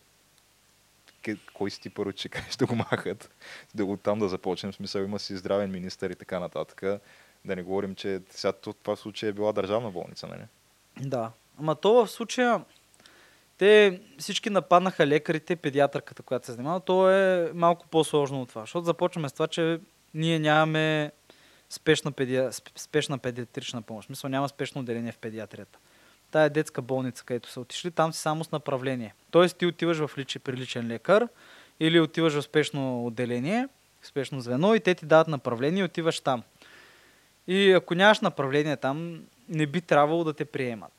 кой 1.54 1.70
си 1.70 1.80
ти 1.80 1.90
първо, 1.90 2.12
че 2.12 2.28
кажеш 2.28 2.56
да 2.56 2.66
го 2.66 2.74
махат? 2.74 3.30
Да 3.74 3.84
го 3.86 3.96
там 3.96 4.18
да 4.18 4.28
започнем. 4.28 4.72
В 4.72 4.76
смисъл 4.76 5.00
има 5.02 5.18
си 5.18 5.36
здравен 5.36 5.70
министър 5.70 6.10
и 6.10 6.14
така 6.14 6.40
нататък. 6.40 6.80
Да 7.44 7.56
не 7.56 7.62
говорим, 7.62 7.94
че 7.94 8.20
сега 8.30 8.52
то- 8.52 8.72
това 8.72 8.96
в 8.96 9.00
случай 9.00 9.28
е 9.28 9.32
била 9.32 9.52
държавна 9.52 9.90
болница, 9.90 10.26
нали? 10.26 10.42
Да. 11.00 11.30
Ама 11.60 11.74
то 11.74 11.92
в 11.94 12.08
случая 12.08 12.64
те 13.58 14.00
всички 14.18 14.50
нападнаха 14.50 15.06
лекарите, 15.06 15.56
педиатърката, 15.56 16.22
която 16.22 16.46
се 16.46 16.52
занимава. 16.52 16.80
То 16.80 17.10
е 17.10 17.50
малко 17.54 17.86
по-сложно 17.88 18.42
от 18.42 18.48
това, 18.48 18.62
защото 18.62 18.84
започваме 18.84 19.28
с 19.28 19.32
това, 19.32 19.46
че 19.46 19.80
ние 20.14 20.38
нямаме 20.38 21.12
спешна, 21.70 22.12
педи... 22.12 22.48
спешна 22.76 23.18
педиатрична 23.18 23.82
помощ. 23.82 24.06
Смисъл 24.06 24.30
няма 24.30 24.48
спешно 24.48 24.80
отделение 24.80 25.12
в 25.12 25.18
педиатрията. 25.18 25.78
Тая 26.30 26.46
е 26.46 26.50
детска 26.50 26.82
болница, 26.82 27.24
където 27.24 27.50
са 27.50 27.60
отишли, 27.60 27.90
там 27.90 28.12
си 28.12 28.20
само 28.20 28.44
с 28.44 28.52
направление. 28.52 29.14
Тоест 29.30 29.56
ти 29.56 29.66
отиваш 29.66 29.98
в 29.98 30.10
личи 30.18 30.38
при 30.38 30.52
личен 30.52 30.86
лекар 30.86 31.28
или 31.80 32.00
отиваш 32.00 32.34
в 32.34 32.42
спешно 32.42 33.06
отделение, 33.06 33.68
спешно 34.02 34.40
звено 34.40 34.74
и 34.74 34.80
те 34.80 34.94
ти 34.94 35.06
дават 35.06 35.28
направление 35.28 35.80
и 35.80 35.84
отиваш 35.84 36.20
там. 36.20 36.42
И 37.46 37.72
ако 37.72 37.94
нямаш 37.94 38.20
направление 38.20 38.76
там, 38.76 39.24
не 39.48 39.66
би 39.66 39.80
трябвало 39.80 40.24
да 40.24 40.32
те 40.32 40.44
приемат. 40.44 40.97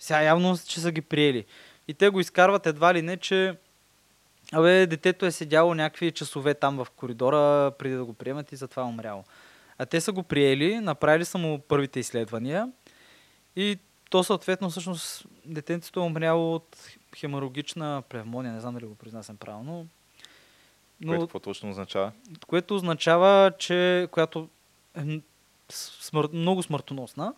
Сега 0.00 0.22
явно, 0.22 0.58
че 0.66 0.80
са 0.80 0.92
ги 0.92 1.00
приели. 1.00 1.44
И 1.88 1.94
те 1.94 2.08
го 2.08 2.20
изкарват 2.20 2.66
едва 2.66 2.94
ли 2.94 3.02
не, 3.02 3.16
че 3.16 3.56
Абе, 4.52 4.86
детето 4.86 5.26
е 5.26 5.30
седяло 5.30 5.74
някакви 5.74 6.12
часове 6.12 6.54
там 6.54 6.76
в 6.76 6.90
коридора, 6.90 7.70
преди 7.78 7.94
да 7.94 8.04
го 8.04 8.14
приемат 8.14 8.52
и 8.52 8.56
затова 8.56 8.82
е 8.82 8.86
умряло. 8.86 9.24
А 9.78 9.86
те 9.86 10.00
са 10.00 10.12
го 10.12 10.22
приели, 10.22 10.80
направили 10.80 11.24
са 11.24 11.38
му 11.38 11.58
първите 11.58 12.00
изследвания 12.00 12.72
и 13.56 13.78
то 14.10 14.24
съответно 14.24 14.70
всъщност 14.70 15.26
детенцето 15.44 16.00
е 16.00 16.02
умряло 16.02 16.54
от 16.54 16.76
хеморагична 17.16 18.02
пневмония, 18.08 18.52
не 18.52 18.60
знам 18.60 18.74
дали 18.74 18.86
го 18.86 18.94
произнасям 18.94 19.36
правилно. 19.36 19.86
Но, 21.00 21.12
което 21.12 21.26
какво 21.26 21.38
точно 21.38 21.70
означава? 21.70 22.12
Което 22.46 22.76
означава, 22.76 23.52
че 23.58 24.08
която 24.10 24.48
е 24.98 25.20
смър... 25.70 26.28
много 26.32 26.62
смъртоносна. 26.62 27.34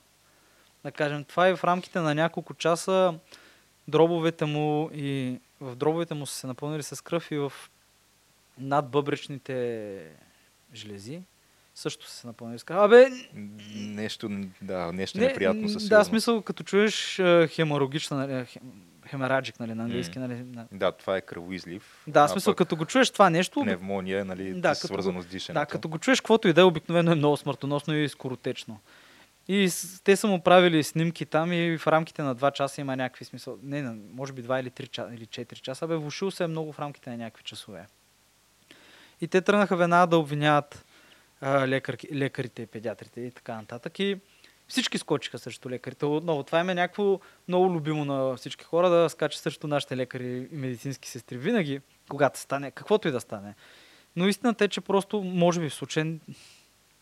Да 0.84 0.92
кажем, 0.92 1.24
това 1.24 1.48
е 1.48 1.56
в 1.56 1.64
рамките 1.64 2.00
на 2.00 2.14
няколко 2.14 2.54
часа 2.54 3.14
дробовете 3.88 4.44
му 4.44 4.90
и 4.94 5.38
в 5.60 5.76
дробовете 5.76 6.14
му 6.14 6.26
са 6.26 6.34
се 6.34 6.46
напълнили 6.46 6.82
с 6.82 7.04
кръв 7.04 7.30
и 7.30 7.38
в 7.38 7.52
надбъбречните 8.58 9.98
желези 10.74 11.22
също 11.74 12.08
са 12.08 12.16
се 12.16 12.26
напълнили 12.26 12.58
с 12.58 12.64
кръв. 12.64 12.78
Абе... 12.78 13.08
Нещо, 13.74 14.30
да, 14.62 14.92
нещо 14.92 15.18
не, 15.18 15.26
неприятно 15.26 15.68
със 15.68 15.88
Да, 15.88 16.04
смисъл, 16.04 16.42
като 16.42 16.62
чуеш 16.62 17.20
хеморагична, 17.48 18.16
нали, 18.16 18.46
хемераджик, 19.06 19.60
нали, 19.60 19.74
на 19.74 19.82
английски. 19.82 20.18
Нали, 20.18 20.44
Да, 20.72 20.92
това 20.92 21.16
е 21.16 21.20
кръвоизлив. 21.20 22.02
Да, 22.06 22.28
смисъл, 22.28 22.54
като 22.54 22.76
го 22.76 22.84
чуеш 22.84 23.10
това 23.10 23.30
нещо... 23.30 23.60
Пневмония, 23.60 24.24
нали, 24.24 24.60
да, 24.60 24.74
свързано 24.74 25.22
с 25.22 25.26
дишането. 25.26 25.60
Да, 25.60 25.66
като 25.66 25.88
го 25.88 25.98
чуеш 25.98 26.20
каквото 26.20 26.48
и 26.48 26.52
да 26.52 26.60
е, 26.60 26.64
обикновено 26.64 27.12
е 27.12 27.14
много 27.14 27.36
смъртоносно 27.36 27.94
и 27.94 28.08
скоротечно. 28.08 28.80
И 29.49 29.70
те 30.04 30.16
са 30.16 30.26
му 30.26 30.42
правили 30.42 30.82
снимки 30.82 31.26
там 31.26 31.52
и 31.52 31.78
в 31.78 31.87
рамките 31.87 32.22
на 32.22 32.37
2 32.37 32.52
часа 32.52 32.80
има 32.80 32.96
някакви 32.96 33.25
смисъл. 33.25 33.58
Не, 33.62 33.82
може 34.12 34.32
би 34.32 34.42
2 34.42 34.61
или 34.61 34.70
3 34.70 34.88
часа, 34.88 35.14
или 35.14 35.26
4 35.26 35.54
часа. 35.54 35.87
Бе, 35.87 35.96
влушил 35.96 36.30
се 36.30 36.44
е 36.44 36.46
много 36.46 36.72
в 36.72 36.78
рамките 36.78 37.11
на 37.11 37.16
някакви 37.16 37.44
часове. 37.44 37.87
И 39.20 39.28
те 39.28 39.40
тръгнаха 39.40 39.76
веднага 39.76 40.06
да 40.06 40.18
обвиняват 40.18 40.84
а, 41.40 41.68
лекар, 41.68 41.96
лекарите, 42.12 42.66
педиатрите 42.66 43.20
и 43.20 43.30
така 43.30 43.54
нататък. 43.54 43.99
И 43.99 44.18
всички 44.68 44.99
скочиха 44.99 45.38
срещу 45.38 45.70
лекарите. 45.70 46.06
Отново, 46.06 46.42
това 46.42 46.61
е 46.61 46.64
някакво 46.64 47.20
много 47.49 47.75
любимо 47.75 48.04
на 48.04 48.37
всички 48.37 48.64
хора 48.64 48.90
да 48.90 49.08
скача 49.08 49.38
срещу 49.38 49.66
нашите 49.66 49.96
лекари 49.96 50.49
и 50.52 50.56
медицински 50.56 51.08
сестри. 51.08 51.38
Винаги, 51.38 51.80
когато 52.08 52.38
стане, 52.38 52.70
каквото 52.70 53.08
и 53.08 53.11
да 53.11 53.20
стане. 53.20 53.54
Но 54.16 54.28
истината 54.28 54.64
е, 54.64 54.68
че 54.68 54.80
просто, 54.80 55.22
може 55.22 55.61
би 55.61 55.68
в 55.68 55.75
случай, 55.75 56.18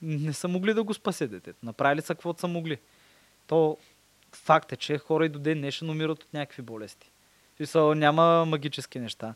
не 0.02 0.32
са 0.32 0.48
могли 0.48 0.74
да 0.74 0.82
го 0.82 0.94
спасе 0.94 1.26
детето. 1.26 1.58
Направили 1.62 2.02
са 2.02 2.14
каквото 2.14 2.40
са 2.40 2.48
могли. 2.48 2.78
То 3.46 3.78
факт 4.32 4.72
е, 4.72 4.76
че 4.76 4.98
хора 4.98 5.26
и 5.26 5.28
до 5.28 5.38
ден 5.38 5.58
днешен 5.58 5.90
умират 5.90 6.22
от 6.22 6.34
някакви 6.34 6.62
болести. 6.62 7.10
Смисъл, 7.56 7.94
няма 7.94 8.44
магически 8.44 8.98
неща. 8.98 9.34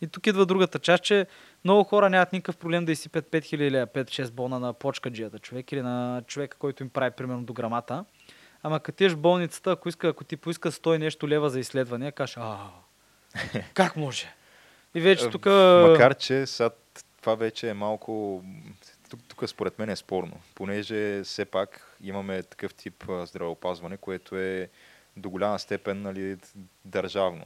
И 0.00 0.06
тук 0.06 0.26
идва 0.26 0.46
другата 0.46 0.78
част, 0.78 1.04
че 1.04 1.26
много 1.64 1.84
хора 1.84 2.10
нямат 2.10 2.32
никакъв 2.32 2.56
проблем 2.56 2.84
да 2.84 2.92
изсипят 2.92 3.30
5000 3.30 3.54
или 3.54 3.76
5-6 3.76 4.30
бона 4.30 4.60
на 4.60 4.72
почкаджията 4.72 5.38
човек 5.38 5.72
или 5.72 5.82
на 5.82 6.22
човека, 6.26 6.56
който 6.58 6.82
им 6.82 6.88
прави 6.88 7.10
примерно 7.10 7.44
до 7.44 7.52
грамата. 7.52 8.04
Ама 8.62 8.80
като 8.80 8.96
тиеш 8.96 9.14
болницата, 9.14 9.70
ако, 9.70 9.88
иска, 9.88 10.08
ако 10.08 10.24
ти 10.24 10.36
поиска 10.36 10.72
100 10.72 10.98
нещо 10.98 11.28
лева 11.28 11.50
за 11.50 11.60
изследване, 11.60 12.12
кажеш, 12.12 12.36
а, 12.40 12.58
как 13.74 13.96
може? 13.96 14.34
И 14.94 15.00
вече 15.00 15.30
тук... 15.30 15.46
Макар, 15.46 16.14
че 16.14 16.46
сега 16.46 16.70
това 17.20 17.34
вече 17.34 17.70
е 17.70 17.74
малко 17.74 18.44
тук, 19.10 19.20
тук 19.28 19.48
според 19.48 19.78
мен 19.78 19.90
е 19.90 19.96
спорно, 19.96 20.40
понеже 20.54 21.22
все 21.24 21.44
пак 21.44 21.96
имаме 22.00 22.42
такъв 22.42 22.74
тип 22.74 23.04
здравеопазване, 23.24 23.96
което 23.96 24.36
е 24.36 24.68
до 25.16 25.30
голяма 25.30 25.58
степен 25.58 26.02
нали, 26.02 26.36
държавно. 26.84 27.44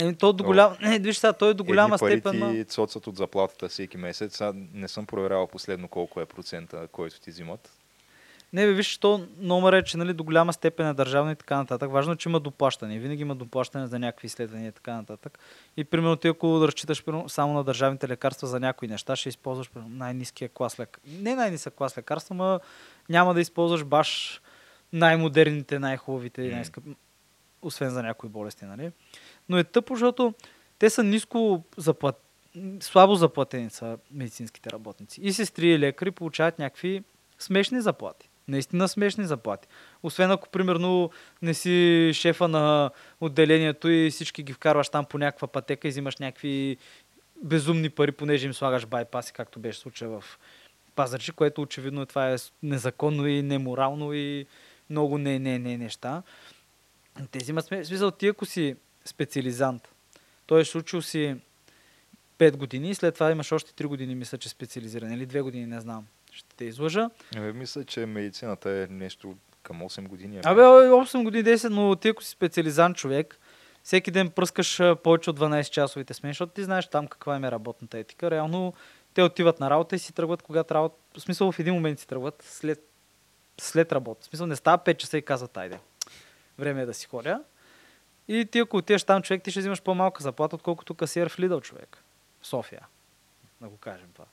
Еми, 0.00 0.16
то 0.16 0.32
до 0.32 0.44
голям... 0.44 0.76
Не, 0.82 0.98
виж 0.98 1.16
сега, 1.16 1.32
той 1.32 1.50
е 1.50 1.54
до 1.54 1.64
голяма 1.64 1.98
Едни 2.02 2.18
степен. 2.18 2.40
Пари 2.40 2.52
ти 2.52 2.64
цоцат 2.64 3.06
от 3.06 3.16
заплатата 3.16 3.68
всеки 3.68 3.96
месец. 3.96 4.36
Сега 4.36 4.52
не 4.72 4.88
съм 4.88 5.06
проверявал 5.06 5.46
последно 5.46 5.88
колко 5.88 6.20
е 6.20 6.26
процента, 6.26 6.88
който 6.92 7.20
ти 7.20 7.30
взимат. 7.30 7.72
Не, 8.56 8.66
бе, 8.66 8.72
виж, 8.72 8.98
то 8.98 9.26
номер 9.38 9.72
е, 9.72 9.82
че 9.82 9.96
нали, 9.96 10.12
до 10.12 10.24
голяма 10.24 10.52
степен 10.52 10.88
е 10.88 10.94
държавно 10.94 11.30
и 11.30 11.36
така 11.36 11.56
нататък. 11.56 11.90
Важно 11.90 12.12
е, 12.12 12.16
че 12.16 12.28
има 12.28 12.40
доплащане. 12.40 12.98
Винаги 12.98 13.22
има 13.22 13.34
доплащане 13.34 13.86
за 13.86 13.98
някакви 13.98 14.26
изследвания 14.26 14.68
и 14.68 14.72
така 14.72 14.94
нататък. 14.94 15.38
И 15.76 15.84
примерно 15.84 16.16
ти, 16.16 16.28
ако 16.28 16.58
да 16.58 16.66
разчиташ 16.66 17.04
примерно, 17.04 17.28
само 17.28 17.52
на 17.52 17.64
държавните 17.64 18.08
лекарства 18.08 18.48
за 18.48 18.60
някои 18.60 18.88
неща, 18.88 19.16
ще 19.16 19.28
използваш 19.28 19.70
примерно, 19.70 19.96
най-низкия 19.96 20.48
клас 20.48 20.78
лекарства. 20.78 21.12
Не 21.20 21.34
най-нисък 21.34 21.74
клас 21.74 21.98
лекарства, 21.98 22.34
но 22.34 22.60
няма 23.08 23.34
да 23.34 23.40
използваш 23.40 23.84
баш 23.84 24.40
най-модерните, 24.92 25.78
най-хубавите 25.78 26.42
и 26.42 26.54
най-скъпи. 26.54 26.96
Освен 27.62 27.90
за 27.90 28.02
някои 28.02 28.28
болести, 28.28 28.64
нали? 28.64 28.92
Но 29.48 29.58
е 29.58 29.64
тъпо, 29.64 29.94
защото 29.94 30.34
те 30.78 30.90
са 30.90 31.02
ниско 31.02 31.64
заплат... 31.76 32.22
слабо 32.80 33.14
заплатени 33.14 33.70
са 33.70 33.98
медицинските 34.10 34.70
работници. 34.70 35.20
И 35.22 35.32
сестри 35.32 35.68
и 35.68 35.78
лекари 35.78 36.10
получават 36.10 36.58
някакви 36.58 37.02
смешни 37.38 37.80
заплати. 37.80 38.28
Наистина 38.48 38.88
смешни 38.88 39.24
заплати. 39.24 39.68
Освен 40.02 40.30
ако, 40.30 40.48
примерно, 40.48 41.10
не 41.42 41.54
си 41.54 42.10
шефа 42.14 42.48
на 42.48 42.90
отделението 43.20 43.88
и 43.88 44.10
всички 44.10 44.42
ги 44.42 44.52
вкарваш 44.52 44.88
там 44.88 45.04
по 45.04 45.18
някаква 45.18 45.48
пътека 45.48 45.88
и 45.88 45.90
взимаш 45.90 46.16
някакви 46.16 46.76
безумни 47.42 47.90
пари, 47.90 48.12
понеже 48.12 48.46
им 48.46 48.54
слагаш 48.54 48.86
байпаси, 48.86 49.32
както 49.32 49.60
беше 49.60 49.78
случая 49.78 50.10
в 50.10 50.24
Пазарчи, 50.94 51.32
което 51.32 51.62
очевидно 51.62 52.06
това 52.06 52.32
е 52.32 52.36
незаконно 52.62 53.26
и 53.26 53.42
неморално 53.42 54.12
и 54.12 54.46
много 54.90 55.18
не, 55.18 55.38
не, 55.38 55.58
не 55.58 55.76
неща. 55.76 56.22
Те 57.30 57.38
взимат 57.38 57.64
смисъл 57.64 58.10
ти, 58.10 58.26
ако 58.26 58.46
си 58.46 58.76
специализант, 59.04 59.88
той 60.46 60.60
е 60.60 60.64
случил 60.64 61.02
си 61.02 61.36
5 62.38 62.56
години 62.56 62.90
и 62.90 62.94
след 62.94 63.14
това 63.14 63.30
имаш 63.30 63.52
още 63.52 63.84
3 63.84 63.86
години, 63.86 64.14
мисля, 64.14 64.38
че 64.38 64.48
специализиран 64.48 65.12
или 65.12 65.26
2 65.26 65.42
години, 65.42 65.66
не 65.66 65.80
знам 65.80 66.06
ще 66.36 66.56
те 66.56 66.64
излъжа. 66.64 67.10
Абе, 67.36 67.52
мисля, 67.52 67.84
че 67.84 68.06
медицината 68.06 68.70
е 68.70 68.86
нещо 68.90 69.36
към 69.62 69.82
8 69.82 70.08
години. 70.08 70.40
Абе, 70.44 70.60
8 70.60 71.24
години 71.24 71.44
10, 71.44 71.68
но 71.68 71.96
ти 71.96 72.08
ако 72.08 72.22
си 72.22 72.30
специализан 72.30 72.94
човек, 72.94 73.38
всеки 73.82 74.10
ден 74.10 74.30
пръскаш 74.30 74.80
повече 75.04 75.30
от 75.30 75.40
12 75.40 75.70
часовите 75.70 76.14
смени, 76.14 76.30
защото 76.32 76.52
ти 76.52 76.64
знаеш 76.64 76.86
там 76.86 77.06
каква 77.06 77.36
е 77.36 77.40
работната 77.40 77.98
етика. 77.98 78.30
Реално 78.30 78.74
те 79.14 79.22
отиват 79.22 79.60
на 79.60 79.70
работа 79.70 79.96
и 79.96 79.98
си 79.98 80.12
тръгват, 80.12 80.42
когато 80.42 80.74
работа. 80.74 80.96
В 81.18 81.20
смисъл 81.20 81.52
в 81.52 81.58
един 81.58 81.74
момент 81.74 82.00
си 82.00 82.06
тръгват 82.06 82.42
след, 82.48 82.88
след 83.58 83.92
работа. 83.92 84.20
В 84.22 84.24
смисъл 84.24 84.46
не 84.46 84.56
става 84.56 84.78
5 84.78 84.96
часа 84.96 85.18
и 85.18 85.22
казват, 85.22 85.56
айде, 85.56 85.78
време 86.58 86.82
е 86.82 86.86
да 86.86 86.94
си 86.94 87.06
ходя. 87.06 87.42
И 88.28 88.46
ти 88.52 88.58
ако 88.58 88.76
отидеш 88.76 89.04
там 89.04 89.22
човек, 89.22 89.42
ти 89.42 89.50
ще 89.50 89.60
взимаш 89.60 89.82
по-малка 89.82 90.22
заплата, 90.22 90.56
отколкото 90.56 90.94
касиер 90.94 91.28
в 91.28 91.38
Лидъл 91.38 91.60
човек. 91.60 92.02
В 92.40 92.46
София. 92.46 92.86
Да 93.60 93.68
го 93.68 93.76
кажем 93.76 94.08
това. 94.14 94.26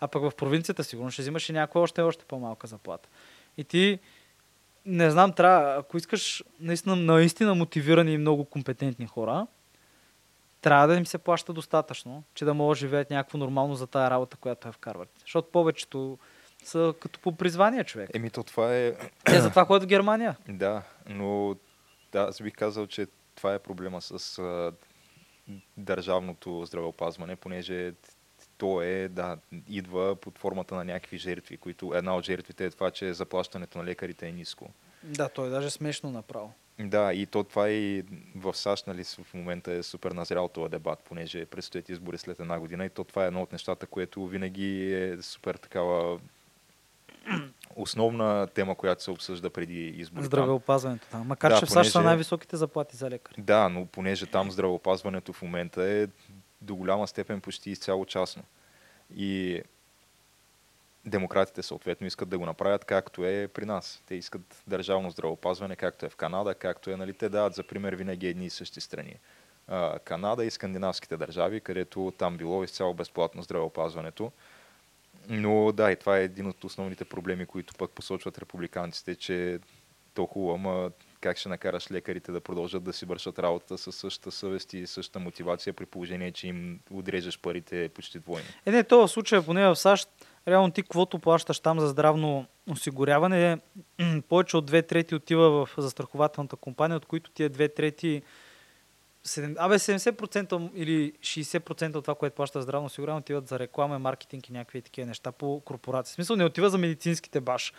А 0.00 0.08
пък 0.08 0.22
в 0.22 0.36
провинцията 0.36 0.84
сигурно 0.84 1.10
ще 1.10 1.22
взимаш 1.22 1.48
и 1.48 1.52
някаква 1.52 1.80
още, 1.80 2.02
още 2.02 2.24
по-малка 2.24 2.66
заплата. 2.66 3.08
И 3.56 3.64
ти, 3.64 3.98
не 4.86 5.10
знам, 5.10 5.32
трябва, 5.32 5.80
ако 5.80 5.96
искаш 5.96 6.44
наистина, 6.60 6.96
наистина 6.96 7.54
мотивирани 7.54 8.12
и 8.12 8.18
много 8.18 8.44
компетентни 8.44 9.06
хора, 9.06 9.46
трябва 10.60 10.86
да 10.88 10.94
им 10.94 11.06
се 11.06 11.18
плаща 11.18 11.52
достатъчно, 11.52 12.22
че 12.34 12.44
да 12.44 12.54
могат 12.54 12.76
да 12.76 12.78
живеят 12.78 13.10
някакво 13.10 13.38
нормално 13.38 13.74
за 13.74 13.86
тая 13.86 14.10
работа, 14.10 14.36
която 14.36 14.68
е 14.68 14.72
вкарват. 14.72 15.08
Защото 15.20 15.50
повечето 15.50 16.18
са 16.64 16.94
като 17.00 17.20
по 17.20 17.32
призвание 17.32 17.84
човек. 17.84 18.10
Еми 18.14 18.30
то 18.30 18.42
това 18.42 18.76
е... 18.76 18.94
Те 19.24 19.40
затова 19.40 19.64
ходят 19.64 19.82
в 19.82 19.86
Германия. 19.86 20.36
Да, 20.48 20.82
но 21.08 21.56
да, 22.12 22.20
аз 22.20 22.42
бих 22.42 22.54
казал, 22.54 22.86
че 22.86 23.06
това 23.34 23.54
е 23.54 23.58
проблема 23.58 24.00
с 24.00 24.38
а, 24.38 24.72
държавното 25.76 26.64
здравеопазване, 26.64 27.36
понеже 27.36 27.92
то 28.58 28.82
е, 28.82 29.08
да, 29.08 29.36
идва 29.68 30.16
под 30.16 30.38
формата 30.38 30.74
на 30.74 30.84
някакви 30.84 31.18
жертви, 31.18 31.56
които 31.56 31.94
една 31.94 32.16
от 32.16 32.24
жертвите 32.24 32.64
е 32.64 32.70
това, 32.70 32.90
че 32.90 33.14
заплащането 33.14 33.78
на 33.78 33.84
лекарите 33.84 34.28
е 34.28 34.32
ниско. 34.32 34.70
Да, 35.02 35.28
то 35.28 35.46
е 35.46 35.48
даже 35.48 35.70
смешно 35.70 36.10
направо. 36.10 36.52
Да, 36.78 37.12
и 37.12 37.26
то 37.26 37.44
това 37.44 37.70
и 37.70 38.04
в 38.36 38.54
САЩ, 38.54 38.86
нали, 38.86 39.04
в 39.04 39.34
момента 39.34 39.72
е 39.72 39.82
супер 39.82 40.10
назрял 40.10 40.48
този 40.48 40.70
дебат, 40.70 40.98
понеже 41.04 41.46
предстоят 41.46 41.88
избори 41.88 42.18
след 42.18 42.40
една 42.40 42.60
година 42.60 42.84
и 42.84 42.90
то 42.90 43.04
това 43.04 43.24
е 43.24 43.26
едно 43.26 43.42
от 43.42 43.52
нещата, 43.52 43.86
което 43.86 44.26
винаги 44.26 44.94
е 44.94 45.22
супер 45.22 45.54
такава 45.54 46.20
основна 47.76 48.46
тема, 48.46 48.74
която 48.74 49.02
се 49.02 49.10
обсъжда 49.10 49.50
преди 49.50 49.86
изборите. 49.88 50.26
Здравеопазването, 50.26 51.06
да. 51.12 51.18
Макар, 51.18 51.50
Да, 51.50 51.58
че 51.58 51.66
в 51.66 51.70
САЩ 51.70 51.92
са 51.92 52.02
най-високите 52.02 52.56
заплати 52.56 52.96
за 52.96 53.10
лекари. 53.10 53.42
Да, 53.42 53.68
но 53.68 53.86
понеже 53.86 54.26
там 54.26 54.50
здравеопазването 54.50 55.32
в 55.32 55.42
момента 55.42 55.82
е 55.82 56.06
до 56.60 56.76
голяма 56.76 57.06
степен 57.06 57.40
почти 57.40 57.70
изцяло 57.70 58.04
частно. 58.04 58.42
И 59.16 59.62
демократите 61.04 61.62
съответно 61.62 62.06
искат 62.06 62.28
да 62.28 62.38
го 62.38 62.46
направят 62.46 62.84
както 62.84 63.24
е 63.24 63.48
при 63.48 63.64
нас. 63.64 64.02
Те 64.06 64.14
искат 64.14 64.62
държавно 64.66 65.10
здравеопазване, 65.10 65.76
както 65.76 66.06
е 66.06 66.08
в 66.08 66.16
Канада, 66.16 66.54
както 66.54 66.90
е, 66.90 66.96
нали, 66.96 67.12
те 67.12 67.28
дават 67.28 67.54
за 67.54 67.62
пример 67.62 67.92
винаги 67.92 68.26
едни 68.26 68.46
и 68.46 68.50
същи 68.50 68.80
страни. 68.80 69.16
Канада 70.04 70.44
и 70.44 70.50
скандинавските 70.50 71.16
държави, 71.16 71.60
където 71.60 72.12
там 72.18 72.36
било 72.36 72.64
изцяло 72.64 72.94
безплатно 72.94 73.42
здравеопазването. 73.42 74.32
Но 75.28 75.72
да, 75.72 75.92
и 75.92 75.96
това 75.96 76.18
е 76.18 76.24
един 76.24 76.46
от 76.46 76.64
основните 76.64 77.04
проблеми, 77.04 77.46
които 77.46 77.74
пък 77.74 77.90
посочват 77.90 78.38
републиканците, 78.38 79.14
че 79.14 79.58
то 80.14 80.26
хубаво, 80.26 80.54
ама 80.54 80.90
как 81.26 81.36
ще 81.38 81.48
накараш 81.48 81.90
лекарите 81.90 82.32
да 82.32 82.40
продължат 82.40 82.82
да 82.82 82.92
си 82.92 83.06
вършат 83.06 83.38
работата 83.38 83.78
със 83.78 83.96
същата 83.96 84.30
съвест 84.30 84.72
и 84.72 84.86
същата 84.86 85.18
мотивация, 85.18 85.72
при 85.72 85.86
положение, 85.86 86.32
че 86.32 86.48
им 86.48 86.80
отрежеш 86.90 87.38
парите 87.38 87.88
почти 87.88 88.18
двойно. 88.18 88.46
Е, 88.66 88.70
не, 88.70 88.84
това 88.84 89.06
в 89.06 89.10
случая, 89.10 89.42
поне 89.42 89.66
в 89.66 89.76
САЩ, 89.76 90.08
реално 90.48 90.70
ти 90.70 90.82
каквото 90.82 91.18
плащаш 91.18 91.60
там 91.60 91.80
за 91.80 91.88
здравно 91.88 92.46
осигуряване, 92.70 93.58
повече 94.28 94.56
от 94.56 94.66
две 94.66 94.82
трети 94.82 95.14
отива 95.14 95.50
в 95.50 95.68
застрахователната 95.78 96.56
компания, 96.56 96.96
от 96.96 97.06
които 97.06 97.30
тия 97.30 97.48
две 97.48 97.68
трети 97.68 98.22
седем- 99.24 99.56
Абе, 99.58 99.78
70% 99.78 100.70
или 100.74 101.12
60% 101.20 101.96
от 101.96 102.04
това, 102.04 102.14
което 102.14 102.36
плаща 102.36 102.62
здравно 102.62 102.86
осигуряване, 102.86 103.20
отиват 103.20 103.48
за 103.48 103.58
реклама, 103.58 103.98
маркетинг 103.98 104.48
и 104.48 104.52
някакви 104.52 104.82
такива 104.82 105.06
неща 105.06 105.32
по 105.32 105.60
корпорации. 105.64 106.12
В 106.12 106.14
смисъл 106.14 106.36
не 106.36 106.44
отива 106.44 106.70
за 106.70 106.78
медицинските 106.78 107.40
баш. 107.40 107.72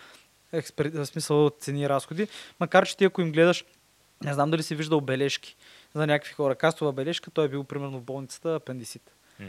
Експер... 0.51 0.89
В 0.89 1.05
смисъл 1.05 1.49
цени 1.59 1.81
и 1.81 1.89
разходи. 1.89 2.27
Макар, 2.59 2.87
че 2.87 2.97
ти 2.97 3.05
ако 3.05 3.21
им 3.21 3.31
гледаш, 3.31 3.65
не 4.23 4.33
знам 4.33 4.51
дали 4.51 4.63
си 4.63 4.75
виждал 4.75 5.01
бележки 5.01 5.55
за 5.93 6.07
някакви 6.07 6.33
хора. 6.33 6.55
Кастова 6.55 6.91
бележка, 6.91 7.31
той 7.31 7.45
е 7.45 7.49
бил 7.49 7.63
примерно 7.63 7.99
в 7.99 8.03
болницата 8.03 8.55
апендисит 8.55 9.11
М. 9.39 9.47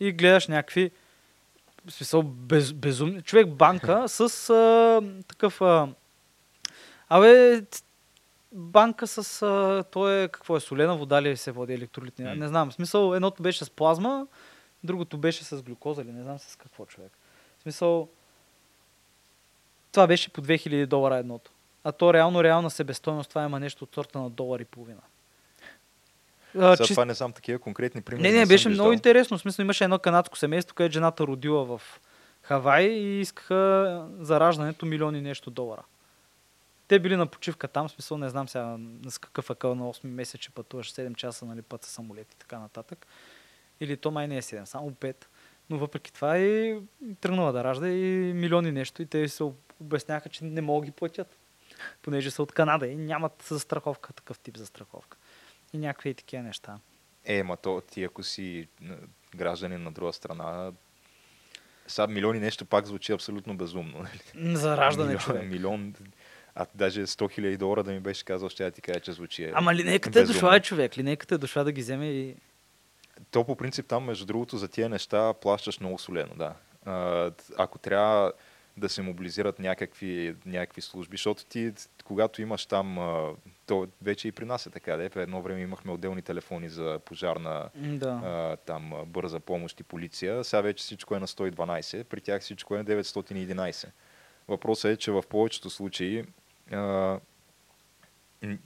и 0.00 0.12
гледаш 0.12 0.48
някакви 0.48 0.90
в 1.86 1.92
смисъл 1.92 2.22
без, 2.22 2.72
безумни. 2.72 3.22
Човек 3.22 3.48
банка 3.48 4.04
с 4.08 4.50
а, 4.50 5.02
такъв. 5.28 5.60
А, 5.60 5.88
абе, 7.08 7.62
банка 8.52 9.06
с. 9.06 9.42
А, 9.42 9.84
то 9.90 10.10
е 10.10 10.28
какво 10.28 10.56
е 10.56 10.60
солена 10.60 10.96
вода 10.96 11.22
ли 11.22 11.36
се 11.36 11.52
води 11.52 11.72
електролитни? 11.72 12.24
М. 12.24 12.34
Не 12.34 12.48
знам. 12.48 12.70
В 12.70 12.74
смисъл, 12.74 13.14
едното 13.14 13.42
беше 13.42 13.64
с 13.64 13.70
плазма, 13.70 14.26
другото 14.84 15.18
беше 15.18 15.44
с 15.44 15.62
глюкоза 15.62 16.02
или 16.02 16.12
не 16.12 16.22
знам 16.22 16.38
с 16.38 16.56
какво 16.56 16.86
човек. 16.86 17.12
В 17.58 17.62
смисъл. 17.62 18.08
Това 19.92 20.06
беше 20.06 20.30
по 20.30 20.42
2000 20.42 20.86
долара 20.86 21.16
едното. 21.16 21.50
А 21.84 21.92
то 21.92 22.14
реално, 22.14 22.44
реална 22.44 22.70
себестойност, 22.70 23.28
това 23.28 23.44
има 23.44 23.60
нещо 23.60 23.84
от 23.84 23.94
сорта 23.94 24.18
на 24.18 24.30
долар 24.30 24.60
и 24.60 24.64
половина. 24.64 25.00
А, 26.58 26.76
Сега 26.76 26.76
чист- 26.76 26.88
това 26.88 27.04
не 27.04 27.14
знам 27.14 27.32
такива 27.32 27.58
конкретни 27.58 28.00
примери. 28.02 28.22
не, 28.22 28.32
не, 28.32 28.40
съм 28.40 28.48
беше 28.48 28.68
виждал. 28.68 28.84
много 28.84 28.92
интересно. 28.92 29.38
В 29.38 29.40
смисъл 29.40 29.62
имаше 29.62 29.84
едно 29.84 29.98
канадско 29.98 30.38
семейство, 30.38 30.74
където 30.74 30.92
жената 30.92 31.26
родила 31.26 31.64
в 31.64 31.80
Хавай 32.42 32.84
и 32.84 33.20
искаха 33.20 34.06
за 34.18 34.40
раждането 34.40 34.86
милиони 34.86 35.20
нещо 35.20 35.50
долара. 35.50 35.82
Те 36.88 36.98
били 36.98 37.16
на 37.16 37.26
почивка 37.26 37.68
там, 37.68 37.88
в 37.88 37.92
смисъл 37.92 38.18
не 38.18 38.28
знам 38.28 38.48
сега 38.48 38.76
с 39.08 39.18
какъв 39.18 39.50
акъл 39.50 39.74
на 39.74 39.84
8 39.84 40.04
месец, 40.06 40.40
че 40.40 40.50
пътуваш 40.50 40.92
7 40.92 41.14
часа 41.14 41.44
нали, 41.44 41.62
път 41.62 41.84
с 41.84 41.88
самолет 41.88 42.32
и 42.32 42.38
така 42.38 42.58
нататък. 42.58 43.06
Или 43.80 43.96
то 43.96 44.10
май 44.10 44.28
не 44.28 44.36
е 44.36 44.42
7, 44.42 44.64
само 44.64 44.90
5. 44.90 45.16
Но 45.70 45.78
въпреки 45.78 46.12
това 46.12 46.38
и 46.38 46.78
тръгнала 47.20 47.52
да 47.52 47.64
ражда 47.64 47.88
и 47.88 48.32
милиони 48.34 48.72
нещо 48.72 49.02
и 49.02 49.06
те 49.06 49.28
се 49.28 49.44
обясняха, 49.80 50.28
че 50.28 50.44
не 50.44 50.60
могат 50.60 50.82
да 50.82 50.86
ги 50.86 50.96
платят. 50.96 51.38
Понеже 52.02 52.30
са 52.30 52.42
от 52.42 52.52
Канада 52.52 52.86
и 52.86 52.96
нямат 52.96 53.44
застраховка, 53.48 54.12
такъв 54.12 54.38
тип 54.38 54.56
застраховка. 54.56 55.16
И 55.72 55.78
някакви 55.78 56.10
и 56.10 56.14
такива 56.14 56.42
неща. 56.42 56.78
Е, 57.24 57.42
ма 57.42 57.56
то 57.56 57.82
ти 57.90 58.04
ако 58.04 58.22
си 58.22 58.68
гражданин 59.36 59.82
на 59.82 59.92
друга 59.92 60.12
страна, 60.12 60.72
сега 61.86 62.06
милиони 62.06 62.40
нещо 62.40 62.64
пак 62.64 62.86
звучи 62.86 63.12
абсолютно 63.12 63.56
безумно. 63.56 63.98
нали? 63.98 64.56
За 64.56 64.76
раждане, 64.76 65.08
милион, 65.08 65.20
човек. 65.20 65.50
Милион, 65.50 65.94
а 66.54 66.66
даже 66.74 67.06
100 67.06 67.32
хиляди 67.32 67.56
долара 67.56 67.82
да 67.82 67.92
ми 67.92 68.00
беше 68.00 68.24
казал, 68.24 68.48
ще 68.48 68.64
я 68.64 68.70
ти 68.70 68.80
кажа, 68.80 69.00
че 69.00 69.12
звучи. 69.12 69.44
е 69.44 69.52
Ама 69.54 69.74
линейката 69.74 70.20
е 70.20 70.24
дошла, 70.24 70.56
е 70.56 70.60
човек. 70.60 70.98
Линейката 70.98 71.34
е 71.34 71.38
дошла 71.38 71.64
да 71.64 71.72
ги 71.72 71.80
вземе 71.80 72.06
и... 72.06 72.36
То 73.30 73.44
по 73.44 73.56
принцип 73.56 73.86
там, 73.86 74.04
между 74.04 74.26
другото, 74.26 74.56
за 74.56 74.68
тия 74.68 74.88
неща 74.88 75.34
плащаш 75.34 75.80
много 75.80 75.98
солено, 75.98 76.34
да. 76.36 76.54
А, 76.84 77.30
ако 77.58 77.78
трябва 77.78 78.32
да 78.76 78.88
се 78.88 79.02
мобилизират 79.02 79.58
някакви, 79.58 80.36
някакви 80.46 80.80
служби, 80.80 81.16
защото 81.16 81.44
ти, 81.44 81.72
когато 82.04 82.42
имаш 82.42 82.66
там, 82.66 82.98
то 83.66 83.88
вече 84.02 84.28
и 84.28 84.32
при 84.32 84.44
нас 84.44 84.66
е 84.66 84.70
така, 84.70 84.96
да, 84.96 85.22
едно 85.22 85.42
време 85.42 85.60
имахме 85.60 85.92
отделни 85.92 86.22
телефони 86.22 86.68
за 86.68 87.00
пожарна 87.04 87.68
Да. 87.74 88.20
а, 88.24 88.56
там 88.56 88.92
бърза 89.06 89.40
помощ 89.40 89.80
и 89.80 89.82
полиция. 89.82 90.44
Сега 90.44 90.60
вече 90.60 90.82
всичко 90.82 91.14
е 91.14 91.20
на 91.20 91.26
112, 91.26 92.04
при 92.04 92.20
тях 92.20 92.42
всичко 92.42 92.74
е 92.74 92.78
на 92.78 92.84
911. 92.84 93.88
Въпросът 94.48 94.90
е, 94.90 94.96
че 94.96 95.12
в 95.12 95.22
повечето 95.28 95.70
случаи 95.70 96.24
а, 96.72 97.20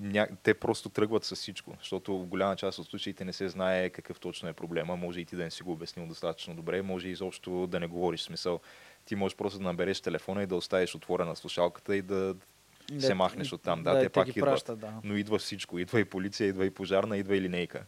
ня... 0.01 0.29
те 0.43 0.55
просто 0.55 0.89
тръгват 0.89 1.25
с 1.25 1.35
всичко, 1.35 1.75
защото 1.79 2.19
в 2.19 2.27
голяма 2.27 2.57
част 2.57 2.79
от 2.79 2.87
случаите 2.87 3.25
не 3.25 3.33
се 3.33 3.49
знае 3.49 3.91
какъв 3.91 4.21
точно 4.21 4.49
е 4.49 4.53
проблема. 4.53 4.97
Може 4.97 5.21
и 5.21 5.25
ти 5.25 5.37
да 5.37 5.45
не 5.45 5.51
си 5.51 5.63
го 5.63 5.73
обяснил 5.73 6.07
достатъчно 6.07 6.55
добре, 6.55 6.83
може 6.83 7.09
изобщо 7.09 7.67
да 7.67 7.81
не 7.81 7.87
говориш 7.87 8.23
смисъл. 8.23 8.61
Ти 9.05 9.17
можеш 9.17 9.37
просто 9.37 9.59
да 9.59 9.65
набереш 9.65 10.01
телефона 10.01 10.43
и 10.43 10.47
да 10.47 10.57
оставиш 10.57 10.95
отворена 10.95 11.37
слушалката 11.37 11.97
и 11.97 12.03
да 12.03 12.35
се 12.99 13.15
махнеш 13.15 13.53
оттам. 13.53 13.83
Да, 13.83 13.99
и 13.99 14.03
те 14.03 14.09
пак 14.09 14.25
ги 14.25 14.31
идват. 14.31 14.51
пращат, 14.51 14.79
да. 14.79 14.93
но 15.05 15.17
идва 15.17 15.39
всичко. 15.39 15.79
Идва 15.79 16.01
и 16.01 16.05
полиция, 16.05 16.49
идва 16.49 16.67
и 16.67 16.71
пожарна, 16.71 17.17
идва 17.17 17.37
и 17.37 17.41
линейка. 17.41 17.85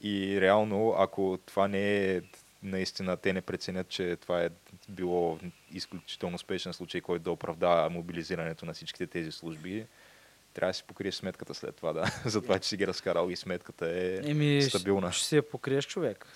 И 0.00 0.40
реално, 0.40 0.94
ако 0.98 1.38
това 1.46 1.68
не 1.68 2.14
е 2.14 2.20
наистина, 2.62 3.16
те 3.16 3.32
не 3.32 3.42
преценят, 3.42 3.88
че 3.88 4.16
това 4.16 4.42
е 4.42 4.50
било 4.88 5.38
изключително 5.72 6.34
успешен 6.34 6.72
случай, 6.72 7.00
който 7.00 7.22
да 7.22 7.30
оправдава 7.30 7.90
мобилизирането 7.90 8.66
на 8.66 8.72
всичките 8.74 9.06
тези 9.06 9.32
служби, 9.32 9.86
трябва 10.54 10.70
да 10.70 10.74
си 10.74 10.84
покриеш 10.84 11.14
сметката 11.14 11.54
след 11.54 11.76
това, 11.76 11.92
да. 11.92 12.04
За 12.24 12.42
това, 12.42 12.58
че 12.58 12.68
си 12.68 12.76
ги 12.76 12.86
разкарал 12.86 13.30
и 13.30 13.36
сметката 13.36 13.86
е 13.86 14.30
Еми, 14.30 14.62
стабилна. 14.62 15.12
ще 15.12 15.26
си 15.26 15.36
я 15.36 15.50
покриеш 15.50 15.86
човек. 15.86 16.26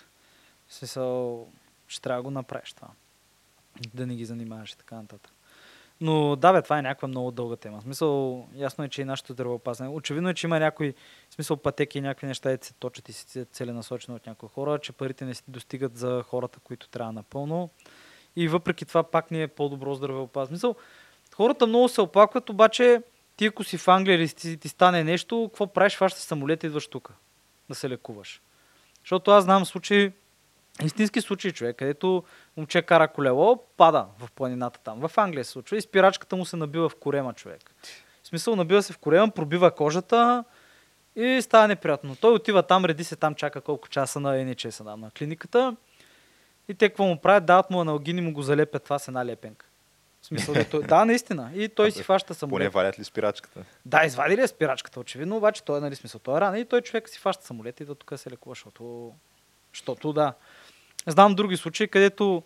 Смисъл, 0.69 1.49
ще 1.89 2.03
трябва 2.03 2.19
да 2.19 2.23
го 2.23 2.31
направиш 2.31 2.73
това. 2.73 2.89
Да 3.95 4.07
не 4.07 4.15
ги 4.15 4.25
занимаваш 4.25 4.73
и 4.73 4.79
така 4.79 4.95
нататък. 4.95 5.33
Но 6.01 6.37
да, 6.37 6.53
бе, 6.53 6.63
това 6.63 6.79
е 6.79 6.83
някаква 6.83 7.09
много 7.09 7.31
дълга 7.31 7.57
тема. 7.57 7.81
В 7.81 7.83
смисъл, 7.83 8.47
ясно 8.55 8.85
е, 8.85 8.89
че 8.89 9.03
и 9.03 9.05
нашето 9.05 9.33
здравеопазване. 9.33 9.91
Очевидно 9.91 10.29
е, 10.29 10.35
че 10.35 10.47
има 10.47 10.59
някои 10.59 10.95
в 11.31 11.35
смисъл 11.35 11.57
пътеки 11.57 11.99
и 11.99 12.01
някакви 12.01 12.27
неща, 12.27 12.59
се 12.61 12.75
точат 12.75 13.09
и 13.09 13.13
си 13.13 13.45
целенасочено 13.45 14.17
от 14.17 14.27
някои 14.27 14.49
хора, 14.49 14.79
че 14.79 14.93
парите 14.93 15.25
не 15.25 15.35
си 15.35 15.43
достигат 15.49 15.97
за 15.97 16.23
хората, 16.23 16.61
които 16.61 16.89
трябва 16.89 17.13
напълно. 17.13 17.71
И 18.37 18.49
въпреки 18.49 18.85
това 18.85 19.03
пак 19.03 19.31
ни 19.31 19.43
е 19.43 19.49
по-добро 19.49 19.95
здравеопазване. 19.95 20.59
Смисъл, 20.59 20.75
хората 21.35 21.67
много 21.67 21.89
се 21.89 22.01
оплакват, 22.01 22.51
обаче 22.51 23.03
ти 23.37 23.47
ако 23.47 23.65
си 23.65 23.79
в 23.79 23.89
Англия 23.89 24.17
или 24.17 24.29
ти, 24.29 24.57
ти 24.57 24.69
стане 24.69 25.05
нещо, 25.05 25.49
какво 25.53 25.67
правиш? 25.67 25.97
Фащаш 25.97 26.23
самолет 26.23 26.65
идваш 26.65 26.87
тук 26.87 27.13
да 27.69 27.75
се 27.75 27.91
лекуваш. 27.91 28.43
Защото 29.01 29.31
аз 29.31 29.45
знам 29.45 29.67
случаи, 29.67 30.13
истински 30.85 31.21
случаи, 31.21 31.53
човек, 31.53 31.77
където 31.77 32.25
момче 32.57 32.83
кара 32.83 33.09
колело, 33.09 33.65
пада 33.77 34.07
в 34.19 34.31
планината 34.33 34.81
там. 34.81 35.09
В 35.09 35.19
Англия 35.19 35.45
се 35.45 35.51
случва 35.51 35.77
и 35.77 35.81
спирачката 35.81 36.37
му 36.37 36.45
се 36.45 36.57
набива 36.57 36.89
в 36.89 36.97
корема, 36.97 37.35
човек. 37.35 37.75
В 38.23 38.27
смисъл, 38.29 38.57
набива 38.57 38.83
се 38.83 38.93
в 38.93 38.99
корема, 38.99 39.31
пробива 39.31 39.71
кожата 39.71 40.45
и 41.17 41.39
става 41.43 41.69
неприятно. 41.69 42.17
Той 42.17 42.33
отива 42.35 42.63
там, 42.63 42.85
реди 42.85 43.05
се 43.05 43.17
там, 43.17 43.35
чака 43.35 43.61
колко 43.61 43.89
часа 43.89 44.21
на 44.21 44.45
НЧС 44.45 44.81
на, 44.81 44.97
на 44.97 45.11
клиниката. 45.11 45.77
И 46.69 46.75
те 46.75 46.89
какво 46.89 47.05
му 47.05 47.21
правят? 47.21 47.47
Дават 47.47 47.71
му 47.71 47.81
аналгин 47.81 48.19
и 48.19 48.21
му 48.21 48.33
го 48.33 48.43
залепят 48.43 48.85
това 48.85 48.99
с 48.99 49.09
една 49.09 49.27
лепенка. 49.27 49.67
В 50.23 50.27
смисъл, 50.27 50.55
дето- 50.55 50.83
да, 50.83 51.05
наистина. 51.05 51.51
И 51.55 51.69
той 51.69 51.91
си 51.91 52.03
фаща 52.03 52.27
Поне 52.27 52.35
самолет. 52.39 52.73
валят 52.73 52.99
ли 52.99 53.05
спирачката? 53.05 53.65
Да, 53.87 54.05
извади 54.05 54.37
ли 54.37 54.41
е 54.41 54.47
спирачката, 54.49 55.01
очевидно, 55.01 55.37
обаче 55.37 55.65
той 55.65 55.79
е, 55.79 55.81
нали, 55.81 55.97
смисъл, 55.97 56.21
той 56.21 56.37
е 56.37 56.41
рана 56.41 56.59
и 56.59 56.65
той 56.65 56.81
човек 56.81 57.09
си 57.09 57.19
фаща 57.19 57.45
самолет 57.45 57.81
и 57.81 57.85
да 57.85 57.95
тук 57.95 58.11
да 58.11 58.19
се 58.19 58.31
лекува, 58.31 58.55
защото, 58.55 59.13
защото 59.75 60.13
да. 60.13 60.35
Знам 61.07 61.35
други 61.35 61.57
случаи, 61.57 61.89
където 61.89 62.43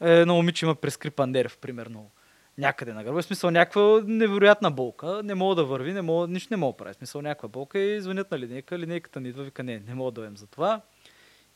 едно 0.00 0.34
момиче 0.34 0.64
има 0.64 0.74
прескрипан 0.74 1.30
нерв, 1.30 1.58
примерно, 1.58 2.10
някъде 2.58 2.92
на 2.92 3.04
гърба. 3.04 3.22
В 3.22 3.24
смисъл, 3.24 3.50
някаква 3.50 4.00
невероятна 4.06 4.70
болка, 4.70 5.20
не 5.24 5.34
мога 5.34 5.54
да 5.54 5.64
върви, 5.64 5.92
не 5.92 6.02
мога, 6.02 6.28
нищо 6.28 6.48
не 6.50 6.56
мога 6.56 6.72
да 6.72 6.76
прави. 6.76 6.94
В 6.94 6.96
смисъл, 6.96 7.22
някаква 7.22 7.48
болка 7.48 7.78
и 7.78 8.00
звънят 8.00 8.30
на 8.30 8.38
линейка, 8.38 8.78
линейката 8.78 9.20
ни 9.20 9.28
идва, 9.28 9.44
вика, 9.44 9.62
не, 9.62 9.82
не 9.86 9.94
мога 9.94 10.10
да 10.10 10.14
дойдем 10.14 10.36
за 10.36 10.46
това. 10.46 10.80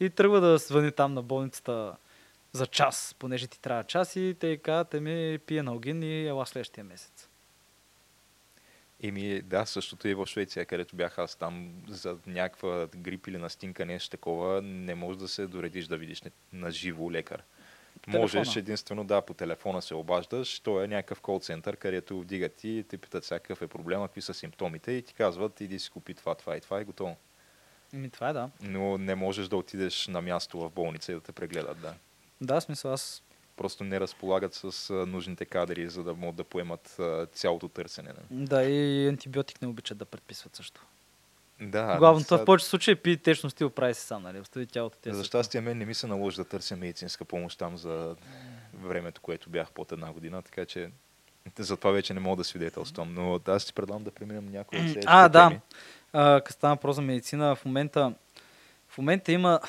И 0.00 0.10
тръгва 0.10 0.40
да 0.40 0.58
звъни 0.58 0.92
там 0.92 1.14
на 1.14 1.22
болницата 1.22 1.96
за 2.52 2.66
час, 2.66 3.16
понеже 3.18 3.46
ти 3.46 3.60
трябва 3.60 3.84
час 3.84 4.16
и 4.16 4.36
те 4.40 4.56
казват, 4.56 4.92
ми 5.00 5.38
пие 5.46 5.62
налгин 5.62 6.02
и 6.02 6.26
ела 6.26 6.46
следващия 6.46 6.84
месец. 6.84 7.23
Еми, 9.02 9.42
да, 9.42 9.66
същото 9.66 10.08
и 10.08 10.14
в 10.14 10.26
Швеция, 10.26 10.66
където 10.66 10.96
бях 10.96 11.18
аз 11.18 11.36
там 11.36 11.72
за 11.88 12.16
някаква 12.26 12.88
грип 12.88 13.26
или 13.26 13.38
настинка, 13.38 13.86
нещо 13.86 14.10
такова, 14.10 14.62
не 14.62 14.94
можеш 14.94 15.18
да 15.18 15.28
се 15.28 15.46
доредиш 15.46 15.86
да 15.86 15.96
видиш 15.96 16.22
на- 16.52 16.70
живо 16.70 17.12
лекар. 17.12 17.42
по 18.02 18.10
Можеш 18.10 18.32
телефона. 18.32 18.58
единствено 18.58 19.04
да, 19.04 19.20
по 19.20 19.34
телефона 19.34 19.82
се 19.82 19.94
обаждаш, 19.94 20.60
то 20.60 20.82
е 20.82 20.88
някакъв 20.88 21.20
кол 21.20 21.40
център, 21.40 21.76
където 21.76 22.20
вдигат 22.20 22.64
и 22.64 22.84
те 22.88 22.98
питат 22.98 23.24
всякакъв 23.24 23.62
е 23.62 23.66
проблема, 23.66 24.08
какви 24.08 24.22
са 24.22 24.34
симптомите 24.34 24.92
и 24.92 25.02
ти 25.02 25.14
казват, 25.14 25.60
иди 25.60 25.78
си 25.78 25.90
купи 25.90 26.14
това, 26.14 26.34
това 26.34 26.56
и 26.56 26.60
това 26.60 26.80
и 26.80 26.84
готово. 26.84 27.16
Ми, 27.92 28.10
това 28.10 28.28
е 28.28 28.32
да. 28.32 28.50
Но 28.60 28.98
не 28.98 29.14
можеш 29.14 29.48
да 29.48 29.56
отидеш 29.56 30.06
на 30.06 30.20
място 30.20 30.58
в 30.58 30.70
болница 30.70 31.12
и 31.12 31.14
да 31.14 31.20
те 31.20 31.32
прегледат, 31.32 31.80
да. 31.80 31.94
Да, 32.40 32.60
смисъл 32.60 32.92
аз 32.92 33.22
Просто 33.56 33.84
не 33.84 34.00
разполагат 34.00 34.54
с 34.54 34.92
нужните 35.06 35.44
кадри, 35.44 35.88
за 35.88 36.02
да 36.04 36.14
могат 36.14 36.36
да 36.36 36.44
поемат 36.44 37.00
цялото 37.32 37.68
търсене. 37.68 38.10
Не? 38.30 38.46
Да, 38.46 38.62
и 38.62 39.08
антибиотик 39.08 39.62
не 39.62 39.68
обичат 39.68 39.98
да 39.98 40.04
предписват 40.04 40.56
също. 40.56 40.84
Да, 41.60 41.96
Главното 41.98 42.28
сега- 42.28 42.42
в 42.42 42.44
повечето 42.44 42.68
случаи 42.70 42.94
пи 42.94 43.16
течно 43.16 43.50
стил 43.50 43.70
прави 43.70 43.94
се 43.94 44.00
сам, 44.00 44.22
нали? 44.22 44.40
Остави 44.40 44.66
тялото 44.66 44.98
ти. 44.98 45.14
За 45.14 45.24
щастие 45.24 45.60
мен 45.60 45.78
не 45.78 45.84
ми 45.86 45.94
се 45.94 46.06
наложи 46.06 46.36
да 46.36 46.44
търся 46.44 46.76
медицинска 46.76 47.24
помощ 47.24 47.58
там 47.58 47.76
за 47.76 48.16
времето, 48.74 49.20
което 49.20 49.50
бях 49.50 49.70
под 49.72 49.92
една 49.92 50.12
година, 50.12 50.42
така 50.42 50.64
че 50.66 50.90
затова 51.58 51.90
вече 51.90 52.14
не 52.14 52.20
мога 52.20 52.36
да 52.36 52.44
свидетелствам. 52.44 53.14
Но 53.14 53.40
аз 53.46 53.64
ти 53.64 53.72
предлагам 53.72 54.04
да 54.04 54.10
преминем 54.10 54.46
някои 54.46 54.78
от 54.78 54.84
следващите 54.84 55.06
А, 55.10 55.28
да. 55.28 55.60
като 56.40 56.52
стана 56.52 56.74
въпрос 56.74 56.96
за 56.96 57.02
медицина, 57.02 57.56
в 57.56 57.64
момента, 57.64 58.14
в 58.88 58.98
момента 58.98 59.32
има 59.32 59.60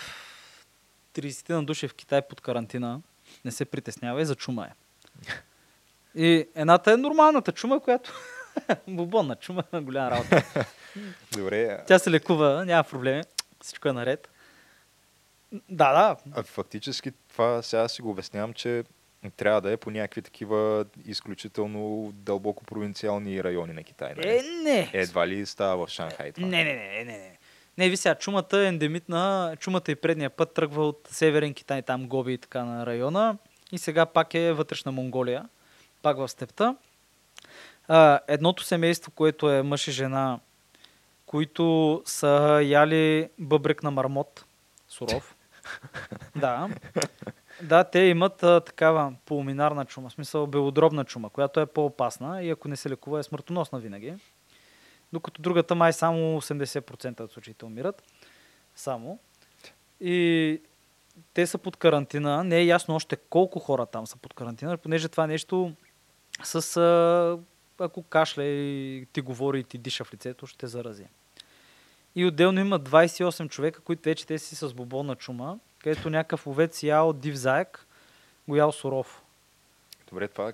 30 1.14 1.50
на 1.50 1.64
души 1.64 1.88
в 1.88 1.94
Китай 1.94 2.22
под 2.22 2.42
карантина. 2.42 3.02
Не 3.46 3.52
се 3.52 3.66
притеснявай, 3.66 4.26
за 4.26 4.36
чума 4.36 4.68
е. 4.68 4.74
И 6.16 6.48
едната 6.56 6.92
е 6.92 6.98
нормалната 6.98 7.52
чума, 7.52 7.80
която 7.80 8.14
бубонна 8.88 9.36
чума, 9.36 9.64
голяма 9.74 10.12
работа. 10.12 10.66
Добре, 11.32 11.84
Тя 11.88 12.00
се 12.00 12.12
лекува, 12.12 12.66
няма 12.66 12.84
проблеми, 12.84 13.24
всичко 13.62 13.88
е 13.88 13.94
наред. 13.94 14.30
Да, 15.52 15.94
да, 15.94 16.16
а 16.36 16.44
фактически 16.44 17.12
това 17.12 17.62
сега 17.62 17.88
си 17.88 18.02
го 18.02 18.10
обяснявам, 18.10 18.54
че 18.54 18.84
трябва 19.38 19.62
да 19.62 19.72
е 19.72 19.78
по 19.78 19.92
някакви 19.92 20.22
такива 20.22 20.86
изключително 21.06 22.12
дълбоко 22.16 22.64
провинциални 22.64 23.44
райони 23.44 23.74
на 23.74 23.84
Китай. 23.84 24.14
нали? 24.18 24.30
Е, 24.30 24.42
не. 24.64 24.90
Едва 24.94 25.28
ли 25.28 25.46
става 25.46 25.88
в 25.88 25.90
Шанхай 25.90 26.32
това? 26.32 26.48
Не, 26.48 26.64
не, 26.64 26.74
не, 26.74 27.04
не, 27.04 27.18
не. 27.18 27.38
Не. 27.78 27.90
Ви 27.90 27.98
сега, 27.98 28.16
чумата 28.16 28.58
е 28.58 28.66
ендемитна. 28.66 29.56
Чумата 29.60 29.84
и 29.88 29.96
предния 29.96 30.30
път 30.30 30.54
тръгва 30.54 30.88
от 30.88 31.08
Северен 31.12 31.54
Китай, 31.54 31.82
там 31.82 32.08
Гоби 32.08 32.34
и 32.34 32.38
така 32.38 32.64
на 32.64 32.86
района. 32.86 33.38
И 33.72 33.78
сега 33.78 34.06
пак 34.06 34.34
е 34.34 34.54
вътрешна 34.54 34.92
Монголия, 34.92 35.50
пак 36.02 36.18
в 36.18 36.28
степта. 36.28 36.76
А, 37.88 38.20
едното 38.28 38.64
семейство, 38.64 39.12
което 39.12 39.50
е 39.50 39.62
мъж 39.62 39.88
и 39.88 39.92
жена, 39.92 40.40
които 41.26 42.02
са 42.06 42.62
яли 42.64 43.30
бъбрек 43.40 43.84
на 43.84 43.92
мармот, 43.92 44.46
суров. 44.88 45.36
да. 46.36 46.70
Да, 47.62 47.84
те 47.84 48.00
имат 48.00 48.44
а, 48.44 48.62
такава 48.62 49.14
пулминарна 49.26 49.86
чума, 49.86 50.10
в 50.10 50.14
смисъл 50.14 50.48
белодробна 50.48 51.06
чума, 51.06 51.30
която 51.30 51.60
е 51.60 51.66
по-опасна 51.66 52.44
и 52.44 52.50
ако 52.50 52.68
не 52.68 52.76
се 52.76 52.90
лекува 52.90 53.20
е 53.20 53.24
смъртоносна 53.24 53.80
винаги. 53.80 54.14
Докато 55.14 55.42
другата 55.42 55.76
май 55.76 55.94
само 55.94 56.42
80% 56.42 57.22
от 57.22 57.32
случаите 57.32 57.66
умират. 57.66 58.04
Само. 58.76 59.20
И 60.02 60.62
те 61.34 61.48
са 61.48 61.58
под 61.58 61.78
карантина. 61.78 62.44
Не 62.44 62.58
е 62.58 62.66
ясно 62.66 62.96
още 62.96 63.16
колко 63.16 63.60
хора 63.60 63.86
там 63.86 64.08
са 64.08 64.18
под 64.18 64.34
карантина, 64.34 64.78
понеже 64.78 65.10
това 65.10 65.28
нещо 65.28 65.74
с... 66.44 66.78
А, 66.78 67.40
ако 67.84 68.04
кашля 68.04 68.44
и 68.44 69.08
ти 69.14 69.22
говори 69.22 69.60
и 69.60 69.64
ти 69.64 69.78
диша 69.78 70.04
в 70.04 70.14
лицето, 70.14 70.48
ще 70.48 70.58
те 70.58 70.68
зарази. 70.68 71.06
И 72.16 72.26
отделно 72.26 72.60
има 72.60 72.80
28 72.80 73.50
човека, 73.50 73.82
които 73.82 74.10
вече 74.10 74.26
те 74.26 74.40
си 74.40 74.56
с 74.56 74.74
боболна 74.74 75.16
чума, 75.16 75.60
където 75.80 76.10
някакъв 76.10 76.48
овец 76.48 76.84
ял 76.84 77.14
див 77.14 77.36
заек, 77.36 77.88
го 78.48 78.56
ял 78.56 78.72
суров. 78.72 79.24
Добре, 80.10 80.28
това 80.28 80.54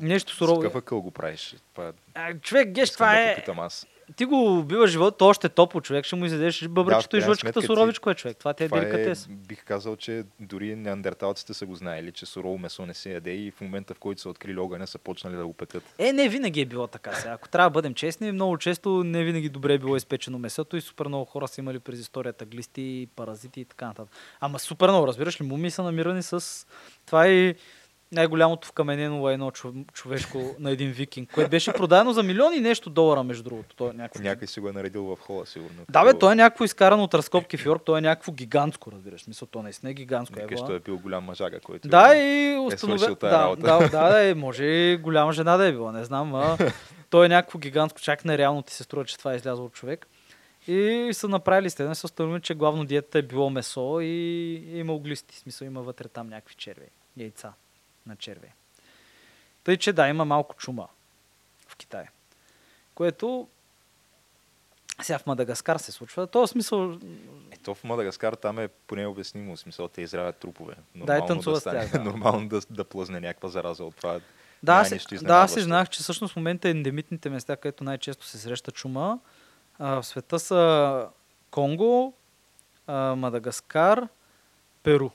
Нещо 0.00 0.34
с 0.34 0.36
сурово. 0.36 0.60
какъв 0.60 0.76
акъл 0.76 1.00
го 1.00 1.10
правиш? 1.10 1.54
Това, 1.74 1.92
А, 2.14 2.34
човек, 2.38 2.68
геш, 2.68 2.90
това 2.90 3.06
да 3.06 3.20
е... 3.20 3.44
аз. 3.58 3.86
Ти 4.16 4.24
го 4.24 4.58
убива 4.58 4.86
живота, 4.86 5.24
още 5.24 5.46
е 5.46 5.50
топло 5.50 5.80
човек, 5.80 6.04
ще 6.04 6.16
му 6.16 6.24
изядеш 6.24 6.68
бъбречето 6.68 7.16
Да, 7.16 7.18
и 7.18 7.20
жлъчката 7.20 7.62
суровичко 7.62 8.10
е 8.10 8.14
човек. 8.14 8.36
Това 8.36 8.54
ти 8.54 8.62
е 8.62 8.66
е, 8.66 8.68
деликатес. 8.68 9.26
бих 9.28 9.64
казал, 9.64 9.96
че 9.96 10.24
дори 10.40 10.76
неандерталците 10.76 11.54
са 11.54 11.66
го 11.66 11.74
знаели, 11.74 12.12
че 12.12 12.26
сурово 12.26 12.58
месо 12.58 12.86
не 12.86 12.94
се 12.94 13.12
яде 13.12 13.30
и 13.30 13.50
в 13.50 13.60
момента, 13.60 13.94
в 13.94 13.98
който 13.98 14.20
са 14.20 14.28
открили 14.28 14.58
огъня, 14.58 14.86
са 14.86 14.98
почнали 14.98 15.36
да 15.36 15.46
го 15.46 15.52
пекат. 15.52 15.82
Е, 15.98 16.12
не 16.12 16.28
винаги 16.28 16.60
е 16.60 16.64
било 16.64 16.86
така 16.86 17.12
сега. 17.12 17.32
Ако 17.32 17.48
трябва 17.48 17.70
да 17.70 17.74
бъдем 17.74 17.94
честни, 17.94 18.32
много 18.32 18.58
често 18.58 19.04
не 19.04 19.24
винаги 19.24 19.48
добре 19.48 19.74
е 19.74 19.78
било 19.78 19.96
изпечено 19.96 20.38
месото 20.38 20.76
и 20.76 20.80
супер 20.80 21.06
много 21.06 21.24
хора 21.24 21.48
са 21.48 21.60
имали 21.60 21.78
през 21.78 22.00
историята 22.00 22.44
глисти, 22.44 23.08
паразити 23.16 23.60
и 23.60 23.64
така 23.64 23.86
нататък. 23.86 24.12
Ама 24.40 24.58
супер 24.58 24.88
много, 24.88 25.06
разбираш 25.06 25.40
ли, 25.40 25.44
муми 25.44 25.70
са 25.70 25.82
намирани 25.82 26.22
с... 26.22 26.66
Това 27.06 27.26
е 27.26 27.54
най-голямото 28.12 28.68
вкаменено 28.68 29.22
лайно 29.22 29.50
чов- 29.50 29.92
човешко 29.92 30.54
на 30.58 30.70
един 30.70 30.90
викинг, 30.90 31.30
което 31.34 31.50
беше 31.50 31.72
продадено 31.72 32.12
за 32.12 32.22
милиони 32.22 32.60
нещо 32.60 32.90
долара, 32.90 33.22
между 33.22 33.42
другото. 33.42 33.76
То 33.76 33.90
е 33.90 33.92
някакво... 33.92 34.22
Някой 34.22 34.46
си 34.46 34.60
го 34.60 34.68
е 34.68 34.72
наредил 34.72 35.04
в 35.04 35.18
хола, 35.20 35.46
сигурно. 35.46 35.76
Да, 35.88 36.04
бе, 36.04 36.18
то 36.18 36.32
е 36.32 36.34
някакво 36.34 36.64
изкарано 36.64 37.04
от 37.04 37.14
разкопки 37.14 37.56
в 37.56 37.66
Йорк, 37.66 37.82
то 37.84 37.96
е 37.96 38.00
някакво 38.00 38.32
гигантско, 38.32 38.92
разбираш. 38.92 39.26
Мисъл, 39.26 39.48
то 39.48 39.62
наистина 39.62 39.90
е 39.90 39.94
гигантско. 39.94 40.40
Ева. 40.40 40.66
той 40.66 40.76
е 40.76 40.80
бил 40.80 40.98
голям 40.98 41.24
мъжага, 41.24 41.60
който... 41.60 41.88
Да, 41.88 42.16
и 42.16 42.58
установя... 42.58 43.16
тая 43.16 43.32
да, 43.32 43.38
работа. 43.38 43.62
да, 43.62 43.88
да, 43.88 44.08
да, 44.08 44.24
и 44.24 44.34
може 44.46 44.64
и 44.64 44.96
голяма 44.96 45.32
жена 45.32 45.56
да 45.56 45.66
е 45.66 45.72
била, 45.72 45.92
не 45.92 46.04
знам. 46.04 46.34
А, 46.34 46.58
то 47.10 47.24
е 47.24 47.28
някакво 47.28 47.58
гигантско, 47.58 48.00
чак 48.00 48.24
нереално 48.24 48.62
ти 48.62 48.74
се 48.74 48.82
струва, 48.82 49.04
че 49.04 49.18
това 49.18 49.32
е 49.32 49.36
излязло 49.36 49.64
от 49.64 49.72
човек. 49.72 50.06
И 50.68 51.10
са 51.12 51.28
направили 51.28 51.70
следне, 51.70 51.94
са 51.94 52.06
установили, 52.06 52.42
че 52.42 52.54
главно 52.54 52.84
диетата 52.84 53.18
е 53.18 53.22
било 53.22 53.50
месо 53.50 53.98
и 54.00 54.54
има 54.74 54.94
оглисти. 54.94 55.34
В 55.34 55.38
смисъл 55.38 55.66
има 55.66 55.82
вътре 55.82 56.08
там 56.08 56.28
някакви 56.28 56.54
черви, 56.54 56.86
яйца 57.16 57.52
на 58.06 58.16
черви. 58.16 58.52
Тъй, 59.64 59.76
че 59.76 59.92
да, 59.92 60.08
има 60.08 60.24
малко 60.24 60.54
чума 60.56 60.88
в 61.68 61.76
Китай. 61.76 62.04
Което 62.94 63.48
сега 65.02 65.18
в 65.18 65.26
Мадагаскар 65.26 65.76
се 65.76 65.92
случва. 65.92 66.26
Този 66.26 66.50
смисъл 66.50 66.98
Ето 67.50 67.74
в 67.74 67.84
Мадагаскар 67.84 68.32
там 68.32 68.58
е 68.58 68.68
поне 68.68 69.06
обяснимо, 69.06 69.56
смисъл 69.56 69.88
те 69.88 70.02
изряват 70.02 70.36
трупове. 70.36 70.74
Да, 70.74 70.82
Нормално 70.98 71.26
танцуват 71.26 71.58
с 71.58 71.60
стане- 71.60 71.80
тях, 71.80 71.92
да. 71.92 71.98
Нормално 71.98 72.48
да, 72.48 72.60
да 72.70 72.84
плъзне 72.84 73.20
някаква 73.20 73.48
зараза 73.48 73.84
от 73.84 73.96
това. 73.96 74.20
Да, 74.62 74.72
аз, 74.72 74.90
да, 75.22 75.34
аз 75.34 75.52
си 75.52 75.60
знаех, 75.60 75.88
че 75.88 76.00
всъщност 76.02 76.32
в 76.32 76.36
момента 76.36 76.68
ендемитните 76.68 77.30
места, 77.30 77.56
където 77.56 77.84
най-често 77.84 78.26
се 78.26 78.38
среща 78.38 78.70
чума, 78.70 79.18
а, 79.78 80.02
в 80.02 80.06
света 80.06 80.38
са 80.38 81.06
Конго, 81.50 82.14
а, 82.86 83.14
Мадагаскар, 83.16 84.08
Перу. 84.82 85.10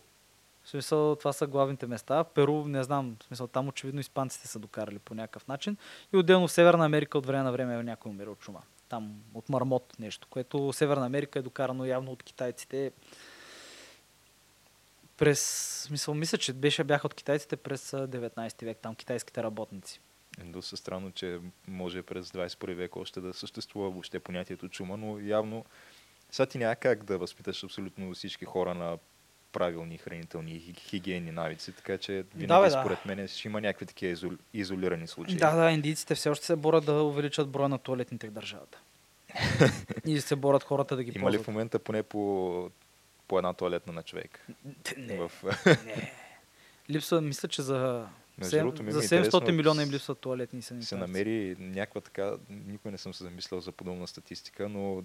В 0.65 0.69
смисъл, 0.69 1.15
това 1.15 1.34
са 1.34 1.47
главните 1.47 1.88
места. 1.88 2.23
Перу, 2.23 2.67
не 2.67 2.84
знам, 2.84 3.17
в 3.19 3.23
смисъл, 3.23 3.47
там 3.47 3.67
очевидно 3.67 4.01
испанците 4.01 4.47
са 4.47 4.60
докарали 4.60 4.99
по 4.99 5.15
някакъв 5.15 5.47
начин. 5.47 5.78
И 6.13 6.17
отделно 6.17 6.47
в 6.47 6.51
Северна 6.51 6.86
Америка 6.86 7.17
от 7.17 7.25
време 7.25 7.43
на 7.43 7.51
време 7.51 7.84
някой 7.84 8.10
умира 8.10 8.32
от 8.32 8.39
чума. 8.39 8.62
Там 8.89 9.15
от 9.34 9.49
мармот 9.49 9.93
нещо, 9.99 10.28
което 10.30 10.73
Северна 10.73 11.06
Америка 11.06 11.39
е 11.39 11.41
докарано 11.41 11.86
явно 11.86 12.12
от 12.12 12.23
китайците 12.23 12.91
през, 15.17 15.41
смисъл, 15.88 16.13
мисля, 16.13 16.38
че 16.38 16.54
беше, 16.54 16.84
бяха 16.84 17.08
от 17.08 17.13
китайците 17.13 17.58
през 17.58 17.93
а, 17.93 18.08
19 18.08 18.65
век, 18.65 18.78
там 18.82 18.95
китайските 18.95 19.43
работници. 19.43 20.01
Доста 20.43 20.78
странно, 20.78 21.12
че 21.12 21.39
може 21.67 22.04
през 22.04 22.30
21 22.30 22.73
век 22.73 22.95
още 22.95 23.21
да 23.21 23.34
съществува 23.34 23.89
въобще 23.89 24.19
понятието 24.19 24.69
чума, 24.69 24.97
но 24.97 25.19
явно 25.19 25.65
сега 26.32 26.45
ти 26.45 26.58
няма 26.58 26.75
как 26.75 27.04
да 27.04 27.17
възпиташ 27.17 27.63
абсолютно 27.63 28.13
всички 28.13 28.45
хора 28.45 28.73
на 28.73 28.97
правилни 29.55 29.97
хранителни 29.97 30.51
и 30.51 30.61
хи- 30.63 30.79
хигиенни 30.79 31.31
навици, 31.31 31.71
така 31.71 31.97
че 31.97 32.13
винаги 32.13 32.47
Да, 32.47 32.61
бе, 32.61 32.69
да. 32.69 32.79
според 32.79 33.05
мен 33.05 33.27
ще 33.27 33.47
има 33.47 33.61
някакви 33.61 33.85
такива 33.85 34.11
изол... 34.11 34.31
изолирани 34.53 35.07
случаи. 35.07 35.35
Да, 35.35 35.51
да, 35.51 35.71
индийците 35.71 36.15
все 36.15 36.29
още 36.29 36.45
се 36.45 36.55
борят 36.55 36.85
да 36.85 36.93
увеличат 36.93 37.49
броя 37.49 37.69
на 37.69 37.77
туалетните 37.77 38.27
в 38.27 38.31
държавата. 38.31 38.79
и 40.05 40.21
се 40.21 40.35
борят 40.35 40.63
хората 40.63 40.95
да 40.95 41.03
ги 41.03 41.11
Има 41.15 41.31
ли 41.31 41.33
в 41.33 41.37
ползват. 41.37 41.47
момента 41.47 41.79
поне 41.79 42.03
по, 42.03 42.69
по 43.27 43.37
една 43.37 43.53
туалетна 43.53 43.93
на 43.93 44.03
човек? 44.03 44.47
Не, 44.97 45.17
В... 45.17 45.31
не. 45.85 46.11
Липсва, 46.89 47.21
мисля, 47.21 47.47
че 47.47 47.61
за, 47.61 48.07
Между 48.37 48.57
другото, 48.57 48.83
ми 48.83 48.91
за 48.91 48.99
700 48.99 49.03
интересно, 49.03 49.41
милиона 49.47 49.83
им 49.83 49.89
липсват 49.89 50.19
туалетни 50.19 50.61
се 50.61 50.67
санитарци. 50.67 50.95
намери 50.95 51.55
някаква 51.59 52.01
така, 52.01 52.33
никой 52.49 52.91
не 52.91 52.97
съм 52.97 53.13
се 53.13 53.23
замислял 53.23 53.61
за 53.61 53.71
подобна 53.71 54.07
статистика, 54.07 54.69
но 54.69 55.03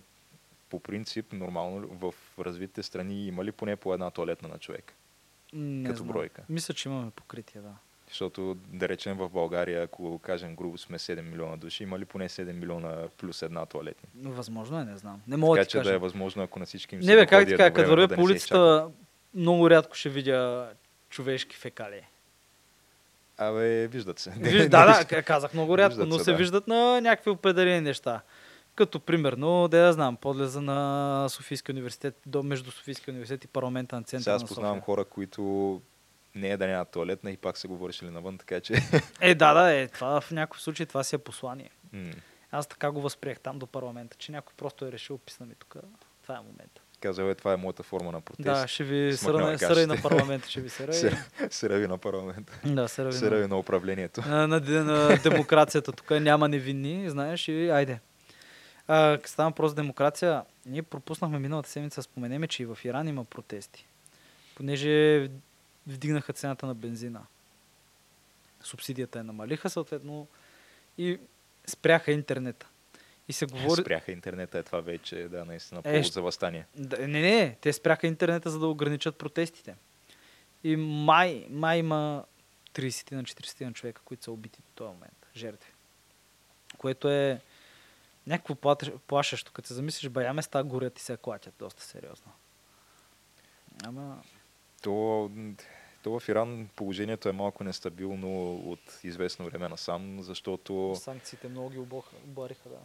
по 0.70 0.80
принцип, 0.80 1.32
нормално 1.32 1.88
в 1.88 2.14
развитите 2.38 2.82
страни 2.82 3.26
има 3.26 3.44
ли 3.44 3.52
поне 3.52 3.76
по 3.76 3.94
една 3.94 4.10
туалетна 4.10 4.48
на 4.48 4.58
човек? 4.58 4.94
Не 5.52 5.88
като 5.88 6.02
знам. 6.02 6.08
бройка? 6.08 6.42
Мисля, 6.48 6.74
че 6.74 6.88
имаме 6.88 7.10
покритие, 7.10 7.60
да. 7.60 7.74
Защото, 8.08 8.56
да 8.68 8.88
речем, 8.88 9.16
в 9.16 9.28
България, 9.28 9.82
ако 9.82 10.18
кажем 10.18 10.56
грубо 10.56 10.78
сме 10.78 10.98
7 10.98 11.20
милиона 11.20 11.56
души, 11.56 11.82
има 11.82 11.98
ли 11.98 12.04
поне 12.04 12.28
7 12.28 12.52
милиона 12.52 13.08
плюс 13.18 13.42
една 13.42 13.66
туалетни? 13.66 14.08
Но 14.14 14.30
Възможно 14.30 14.80
е, 14.80 14.84
не 14.84 14.96
знам. 14.96 15.20
Не 15.28 15.36
мога 15.36 15.56
така 15.56 15.64
да 15.64 15.68
че 15.70 15.78
кажа. 15.78 15.90
да 15.90 15.96
е 15.96 15.98
възможно, 15.98 16.42
ако 16.42 16.58
на 16.58 16.66
всички 16.66 16.94
им 16.94 17.02
се 17.02 17.10
не 17.10 17.16
бе, 17.16 17.26
как 17.26 17.48
кажа, 17.48 17.72
като 17.72 17.90
вървя 17.90 18.06
да 18.06 18.14
по 18.14 18.22
улицата, 18.22 18.88
много 19.34 19.70
рядко 19.70 19.94
ще 19.94 20.08
видя 20.08 20.72
човешки 21.10 21.56
фекалии. 21.56 22.02
Абе, 23.38 23.86
виждат 23.86 24.18
се. 24.18 24.30
Виж, 24.36 24.68
да, 24.68 25.04
да, 25.10 25.22
казах 25.22 25.54
много 25.54 25.78
рядко, 25.78 25.96
Виждат 25.96 26.08
но 26.08 26.18
се, 26.18 26.24
се 26.24 26.30
да. 26.30 26.36
виждат 26.36 26.68
на 26.68 27.00
някакви 27.00 27.30
определени 27.30 27.80
неща. 27.80 28.20
Като 28.74 29.00
примерно, 29.00 29.68
да 29.68 29.78
я 29.78 29.92
знам, 29.92 30.16
подлеза 30.16 30.60
на 30.60 31.28
Софийския 31.28 31.72
университет, 31.72 32.20
до 32.26 32.42
между 32.42 32.70
Софийския 32.70 33.12
университет 33.12 33.44
и 33.44 33.48
парламента 33.48 33.96
на 33.96 34.02
центъра 34.02 34.22
Сега 34.22 34.34
аз 34.34 34.42
на 34.42 34.48
познавам 34.48 34.80
хора, 34.80 35.04
които 35.04 35.82
не 36.34 36.48
е 36.48 36.56
да 36.56 36.66
няма 36.66 36.84
туалетна 36.84 37.30
и 37.30 37.36
пак 37.36 37.58
се 37.58 37.68
говореше 37.68 38.04
ли 38.04 38.10
навън, 38.10 38.38
така 38.38 38.60
че... 38.60 38.74
Е, 39.20 39.34
да, 39.34 39.54
да, 39.54 39.72
е. 39.72 39.88
Това 39.88 40.20
в 40.20 40.30
някакъв 40.30 40.62
случай 40.62 40.86
това 40.86 41.04
си 41.04 41.14
е 41.14 41.18
послание. 41.18 41.70
м, 41.92 42.10
Аз 42.50 42.66
така 42.66 42.90
го 42.90 43.00
възприех 43.00 43.40
там 43.40 43.58
до 43.58 43.66
парламента, 43.66 44.16
че 44.16 44.32
някой 44.32 44.54
просто 44.56 44.86
е 44.86 44.92
решил, 44.92 45.18
писна 45.18 45.46
ми 45.46 45.54
тук. 45.54 45.76
Това 46.22 46.34
е 46.34 46.38
момента. 46.38 46.80
Казал 47.00 47.24
е, 47.24 47.34
това 47.34 47.52
е 47.52 47.56
моята 47.56 47.82
форма 47.82 48.12
на 48.12 48.20
протест. 48.20 48.44
Да, 48.44 48.68
ще 48.68 48.84
ви 48.84 49.16
сърай 49.16 49.56
ще. 49.56 49.86
на 49.86 49.96
парламента, 50.02 50.50
ще 50.50 50.60
ви 50.60 50.70
се 51.50 51.68
рави 51.68 51.86
на 51.86 51.98
парламента. 51.98 52.60
Да, 52.64 52.88
Се 52.88 53.02
на, 53.02 53.48
на 53.48 53.58
управлението. 53.58 54.20
на, 54.28 54.46
на, 54.48 54.60
на 54.60 55.18
демокрацията. 55.22 55.92
Тук 55.92 56.10
няма 56.10 56.48
невинни, 56.48 57.10
знаеш, 57.10 57.48
и 57.48 57.70
айде. 57.70 58.00
Като 58.90 59.28
става 59.28 59.50
въпрос 59.50 59.74
демокрация, 59.74 60.44
ние 60.66 60.82
пропуснахме 60.82 61.38
миналата 61.38 61.70
седмица 61.70 62.02
споменеме, 62.02 62.48
че 62.48 62.62
и 62.62 62.66
в 62.66 62.78
Иран 62.84 63.08
има 63.08 63.24
протести. 63.24 63.86
Понеже 64.54 65.28
вдигнаха 65.86 66.32
цената 66.32 66.66
на 66.66 66.74
бензина. 66.74 67.26
Субсидията 68.62 69.18
я 69.18 69.24
намалиха 69.24 69.70
съответно 69.70 70.26
и 70.98 71.18
спряха 71.66 72.12
интернета. 72.12 72.68
И 73.28 73.32
се 73.32 73.46
говори... 73.46 73.80
Спряха 73.82 74.12
интернета, 74.12 74.58
е 74.58 74.62
това 74.62 74.80
вече, 74.80 75.28
да, 75.28 75.44
наистина, 75.44 75.80
Е, 75.80 75.82
повод 75.82 76.04
ще- 76.04 76.12
за 76.12 76.22
възстание. 76.22 76.66
Да, 76.74 77.08
не, 77.08 77.20
не, 77.20 77.56
те 77.60 77.72
спряха 77.72 78.06
интернета, 78.06 78.50
за 78.50 78.58
да 78.58 78.66
ограничат 78.66 79.16
протестите. 79.18 79.74
И 80.64 80.76
май, 80.76 81.46
май 81.50 81.78
има 81.78 82.24
30 82.74 83.12
на 83.12 83.24
40 83.24 83.64
на 83.64 83.72
човека, 83.72 84.02
които 84.04 84.24
са 84.24 84.32
убити 84.32 84.58
до 84.58 84.68
този 84.74 84.88
момент, 84.94 85.26
жертви. 85.36 85.70
Което 86.78 87.10
е 87.10 87.40
някакво 88.26 88.54
плашещо. 89.06 89.52
Като 89.52 89.68
се 89.68 89.74
замислиш, 89.74 90.10
бая 90.10 90.34
места 90.34 90.62
горят 90.62 90.98
и 90.98 91.02
се 91.02 91.16
клатят 91.16 91.54
доста 91.58 91.82
сериозно. 91.82 92.32
Ама, 93.84 94.22
То, 94.82 95.30
то 96.02 96.20
в 96.20 96.28
Иран 96.28 96.68
положението 96.76 97.28
е 97.28 97.32
малко 97.32 97.64
нестабилно 97.64 98.56
от 98.56 99.00
известно 99.04 99.44
време 99.44 99.68
насам, 99.68 100.22
защото... 100.22 100.94
санкциите 100.96 101.48
много 101.48 101.70
ги 101.70 101.78
обариха, 101.78 102.68
да. 102.68 102.78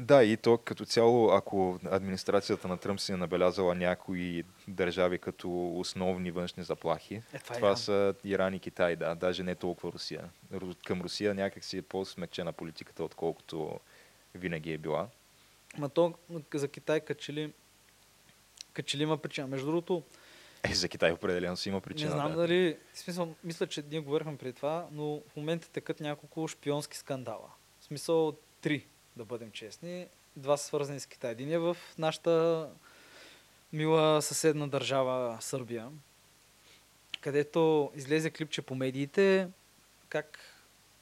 Да, 0.00 0.24
и 0.24 0.36
то 0.36 0.58
като 0.58 0.84
цяло, 0.84 1.30
ако 1.30 1.78
администрацията 1.84 2.68
на 2.68 2.78
Тръмп 2.78 3.00
си 3.00 3.12
е 3.12 3.16
набелязала 3.16 3.74
някои 3.74 4.44
държави 4.68 5.18
като 5.18 5.78
основни 5.78 6.30
външни 6.30 6.62
заплахи, 6.62 7.14
Е, 7.14 7.38
това 7.38 7.54
е 7.54 7.58
това 7.58 7.76
са 7.76 8.14
Иран 8.24 8.54
и 8.54 8.60
Китай, 8.60 8.96
да, 8.96 9.14
даже 9.14 9.42
не 9.42 9.54
толкова 9.54 9.92
Русия. 9.92 10.30
Ру- 10.52 10.86
Към 10.86 11.00
Русия 11.00 11.34
някак 11.34 11.64
си 11.64 11.78
е 11.78 11.82
по-смекчена 11.82 12.52
политиката, 12.52 13.04
отколкото 13.04 13.80
винаги 14.34 14.72
е 14.72 14.78
била. 14.78 15.08
Ма 15.78 15.88
то 15.88 16.14
за 16.54 16.68
Китай 16.68 17.00
качели, 17.00 17.52
качели 18.72 19.02
има 19.02 19.18
причина. 19.18 19.46
Между 19.46 19.66
другото, 19.66 20.02
Е, 20.62 20.74
за 20.74 20.88
Китай 20.88 21.12
определено 21.12 21.56
си 21.56 21.68
има 21.68 21.80
причина. 21.80 22.10
не 22.10 22.16
знам 22.16 22.32
да. 22.32 22.38
дали, 22.38 22.76
смисъл, 22.94 23.34
мисля, 23.44 23.66
че 23.66 23.84
ние 23.90 24.00
говорихме 24.00 24.36
преди 24.36 24.52
това, 24.52 24.88
но 24.92 25.20
в 25.28 25.36
момента 25.36 25.70
текат 25.70 26.00
няколко 26.00 26.48
шпионски 26.48 26.96
скандала. 26.96 27.50
В 27.80 27.84
смисъл 27.84 28.36
три, 28.60 28.86
да 29.16 29.24
бъдем 29.24 29.50
честни. 29.50 30.06
Два 30.36 30.56
са 30.56 30.64
свързани 30.66 31.00
с 31.00 31.06
Китай. 31.06 31.32
Един 31.32 31.52
е 31.52 31.58
в 31.58 31.76
нашата 31.98 32.68
мила 33.72 34.22
съседна 34.22 34.68
държава 34.68 35.38
Сърбия, 35.40 35.88
където 37.20 37.92
излезе 37.94 38.30
клипче 38.30 38.62
по 38.62 38.74
медиите, 38.74 39.48
как 40.08 40.38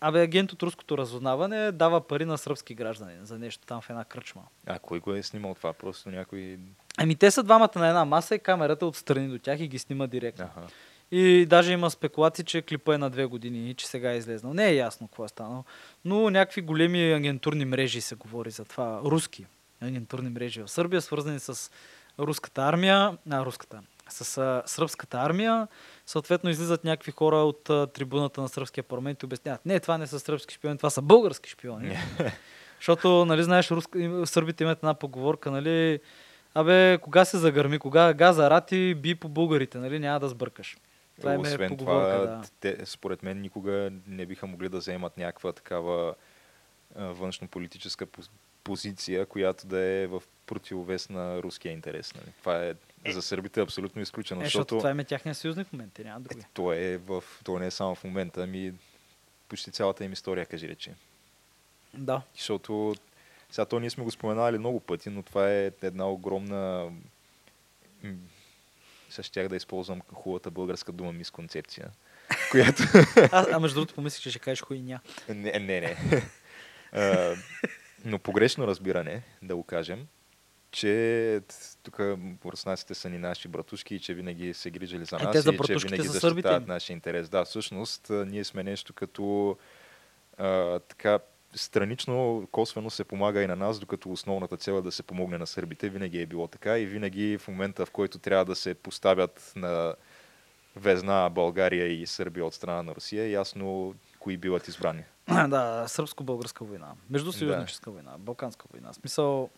Абе, 0.01 0.23
агент 0.23 0.53
от 0.53 0.63
руското 0.63 0.99
разузнаване 0.99 1.73
дава 1.73 2.01
пари 2.01 2.25
на 2.25 2.39
сръбски 2.39 2.75
граждани 2.75 3.13
за 3.23 3.39
нещо 3.39 3.67
там 3.67 3.81
в 3.81 3.91
една 3.91 4.05
кръчма. 4.05 4.43
А 4.67 4.79
кой 4.79 5.01
го 5.01 5.15
е 5.15 5.23
снимал 5.23 5.55
това? 5.55 5.73
Просто 5.73 6.11
някой... 6.11 6.59
Ами 6.97 7.17
те 7.17 7.31
са 7.31 7.43
двамата 7.43 7.71
на 7.77 7.89
една 7.89 8.05
маса 8.05 8.35
и 8.35 8.39
камерата 8.39 8.87
отстрани 8.87 9.29
до 9.29 9.39
тях 9.39 9.61
и 9.61 9.69
ги 9.69 9.79
снима 9.79 10.07
директно. 10.07 10.45
Аха. 10.45 10.67
И 11.11 11.47
даже 11.47 11.73
има 11.73 11.91
спекулации, 11.91 12.45
че 12.45 12.63
клипа 12.63 12.95
е 12.95 12.99
на 12.99 13.11
две 13.11 13.25
години 13.27 13.71
и 13.71 13.75
че 13.75 13.87
сега 13.87 14.13
е 14.13 14.17
излезнал. 14.17 14.55
Не 14.55 14.69
е 14.69 14.75
ясно 14.75 15.09
какво 15.09 15.25
е 15.25 15.29
станало. 15.29 15.65
Но 16.05 16.31
някакви 16.31 16.61
големи 16.61 17.13
агентурни 17.13 17.65
мрежи 17.65 18.01
се 18.01 18.15
говори 18.15 18.51
за 18.51 18.65
това. 18.65 19.01
Руски 19.05 19.47
агентурни 19.81 20.31
мрежи 20.31 20.63
в 20.63 20.69
Сърбия, 20.69 21.01
свързани 21.03 21.41
с 21.41 21.71
руската 22.19 22.63
армия, 22.63 23.19
а, 23.31 23.45
руската, 23.45 23.83
с 24.09 24.39
а, 24.39 24.63
сръбската 24.67 25.19
армия. 25.19 25.69
Съответно 26.07 26.51
излизат 26.51 26.85
някакви 26.85 27.13
хора 27.13 27.37
от 27.37 27.71
а, 27.71 27.87
трибуната 27.87 28.41
на 28.41 28.49
сръбския 28.49 28.85
парламент 28.85 29.23
и 29.23 29.27
обясняват, 29.27 29.67
не, 29.67 29.81
това 29.81 29.99
не 29.99 30.07
са 30.07 30.21
сръбски 30.21 30.55
шпиони, 30.55 30.77
това 30.77 30.91
са 30.91 31.03
български 31.03 31.51
шпиони. 31.51 31.99
Защото, 32.79 33.25
нали, 33.25 33.43
знаеш, 33.43 33.71
руска, 33.71 34.27
сърбите 34.27 34.65
имат 34.65 34.79
една 34.79 34.95
поговорка, 34.95 35.51
нали, 35.51 36.01
абе, 36.55 36.99
кога 36.99 37.25
се 37.25 37.39
загърми, 37.39 37.79
кога 37.79 38.13
газа 38.13 38.51
рати, 38.51 38.95
би 38.95 39.15
по 39.15 39.29
българите, 39.29 39.79
нали, 39.79 39.99
няма 39.99 40.21
да 40.21 40.29
сбъркаш. 40.29 40.77
Това 41.21 41.35
е 41.35 41.39
Освен 41.39 41.77
това, 41.77 41.95
да. 41.95 42.43
те, 42.61 42.87
според 42.87 43.23
мен 43.23 43.41
никога 43.41 43.93
не 44.07 44.27
биха 44.27 44.47
могли 44.47 44.69
да 44.69 44.81
заемат 44.81 45.17
някаква 45.17 45.53
такава 45.53 46.15
външнополитическа 46.97 48.07
поз- 48.07 48.31
позиция, 48.65 49.27
която 49.27 49.67
да 49.67 49.79
е 49.79 50.07
в 50.07 50.23
противовес 50.47 51.09
на 51.09 51.43
руския 51.43 51.73
интерес. 51.73 52.15
Нали? 52.15 52.33
Това 52.41 52.65
е, 52.65 52.75
за 53.13 53.23
сърбите 53.23 53.61
абсолютно 53.61 54.03
изключено, 54.03 54.41
Е, 54.41 54.45
защото 54.45 54.75
защото 54.75 54.79
това 54.79 55.03
е 55.03 55.05
тяхния 55.05 55.35
съюзник 55.35 55.67
в 55.67 55.73
момента, 55.73 56.05
няма 56.05 56.21
други. 56.21 56.45
то 56.55 56.73
е 56.73 56.97
в, 56.97 57.25
то 57.45 57.59
не 57.59 57.67
е 57.67 57.71
само 57.71 57.95
в 57.95 58.05
момента, 58.05 58.43
ами 58.43 58.73
почти 59.49 59.71
цялата 59.71 60.05
им 60.05 60.13
история, 60.13 60.47
кажи 60.47 60.69
речи. 60.69 60.91
Да. 61.95 62.23
Защото 62.35 62.95
сега 63.51 63.65
то 63.65 63.81
ние 63.81 63.91
сме 63.91 64.05
го 64.05 64.11
споменали 64.11 64.59
много 64.59 64.81
пъти, 64.81 65.11
но 65.11 65.23
това 65.23 65.53
е 65.53 65.73
една 65.83 66.09
огромна 66.09 66.91
сега 69.11 69.23
щях 69.23 69.49
да 69.49 69.57
използвам 69.57 70.01
хубавата 70.13 70.51
българска 70.51 70.93
дума 70.93 71.13
мисконцепция, 71.13 71.91
която 72.51 72.83
А, 73.33 73.47
а 73.53 73.59
между 73.59 73.75
другото 73.75 73.95
помислих, 73.95 74.23
че 74.23 74.31
ще 74.31 74.39
кажеш 74.39 74.63
хуйня. 74.63 75.01
Не, 75.29 75.53
не, 75.59 75.81
не. 75.81 75.97
А, 76.93 77.35
но 78.05 78.19
погрешно 78.19 78.67
разбиране, 78.67 79.23
да 79.43 79.57
го 79.57 79.63
кажем, 79.63 80.07
че 80.71 81.41
тук 81.83 82.01
руснаците 82.45 82.95
са 82.95 83.11
ни 83.11 83.19
наши 83.19 83.49
братушки 83.49 83.95
и 83.95 84.01
че 84.01 84.15
винаги 84.15 84.55
се 84.55 84.71
грижали 84.71 85.05
за 85.05 85.17
Е, 85.17 85.23
нас 85.23 85.33
те 85.33 85.41
за 85.41 85.53
и 85.53 85.59
че 85.59 85.75
винаги 85.75 86.09
защитават 86.09 86.67
нашия 86.67 86.95
интерес. 86.95 87.29
Да, 87.29 87.45
всъщност 87.45 88.11
ние 88.11 88.45
сме 88.45 88.63
нещо 88.63 88.93
като 88.93 89.57
а, 90.39 90.79
така 90.79 91.19
странично, 91.55 92.49
косвено 92.53 92.91
се 92.91 93.05
помага 93.05 93.43
и 93.43 93.47
на 93.47 93.57
нас, 93.57 93.81
докато 93.81 94.13
основната 94.13 94.57
цел 94.57 94.73
е 94.73 94.83
да 94.83 94.93
се 94.93 95.03
помогне 95.03 95.39
на 95.39 95.47
сърбите. 95.47 95.89
Винаги 95.89 96.21
е 96.21 96.27
било 96.27 96.47
така 96.47 96.79
и 96.79 96.87
винаги 96.87 97.39
в 97.39 97.49
момента, 97.49 97.87
в 97.87 97.91
който 97.91 98.19
трябва 98.19 98.45
да 98.45 98.57
се 98.57 98.75
поставят 98.75 99.53
на 99.57 99.95
везна 100.77 101.31
България 101.31 101.87
и 101.87 102.07
Сърбия 102.07 102.47
от 102.47 102.55
страна 102.55 102.83
на 102.83 102.95
Русия, 102.95 103.25
е 103.25 103.31
ясно 103.31 103.95
кои 104.19 104.37
биват 104.37 104.69
избрани. 104.69 105.05
да, 105.49 105.85
сръбско-българска 105.89 106.65
война. 106.65 106.93
Междусъюзническа 107.11 107.91
война, 107.91 108.19
балканска 108.19 108.67
война. 108.73 108.93
Смисъл, 108.93 109.51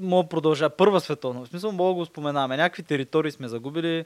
мога 0.00 0.28
продължа. 0.28 0.70
Първа 0.70 1.00
световна. 1.00 1.44
В 1.44 1.48
смисъл, 1.48 1.72
мога 1.72 1.88
да 1.88 1.94
го 1.94 2.04
споменаваме. 2.04 2.56
Някакви 2.56 2.82
територии 2.82 3.30
сме 3.30 3.48
загубили, 3.48 4.04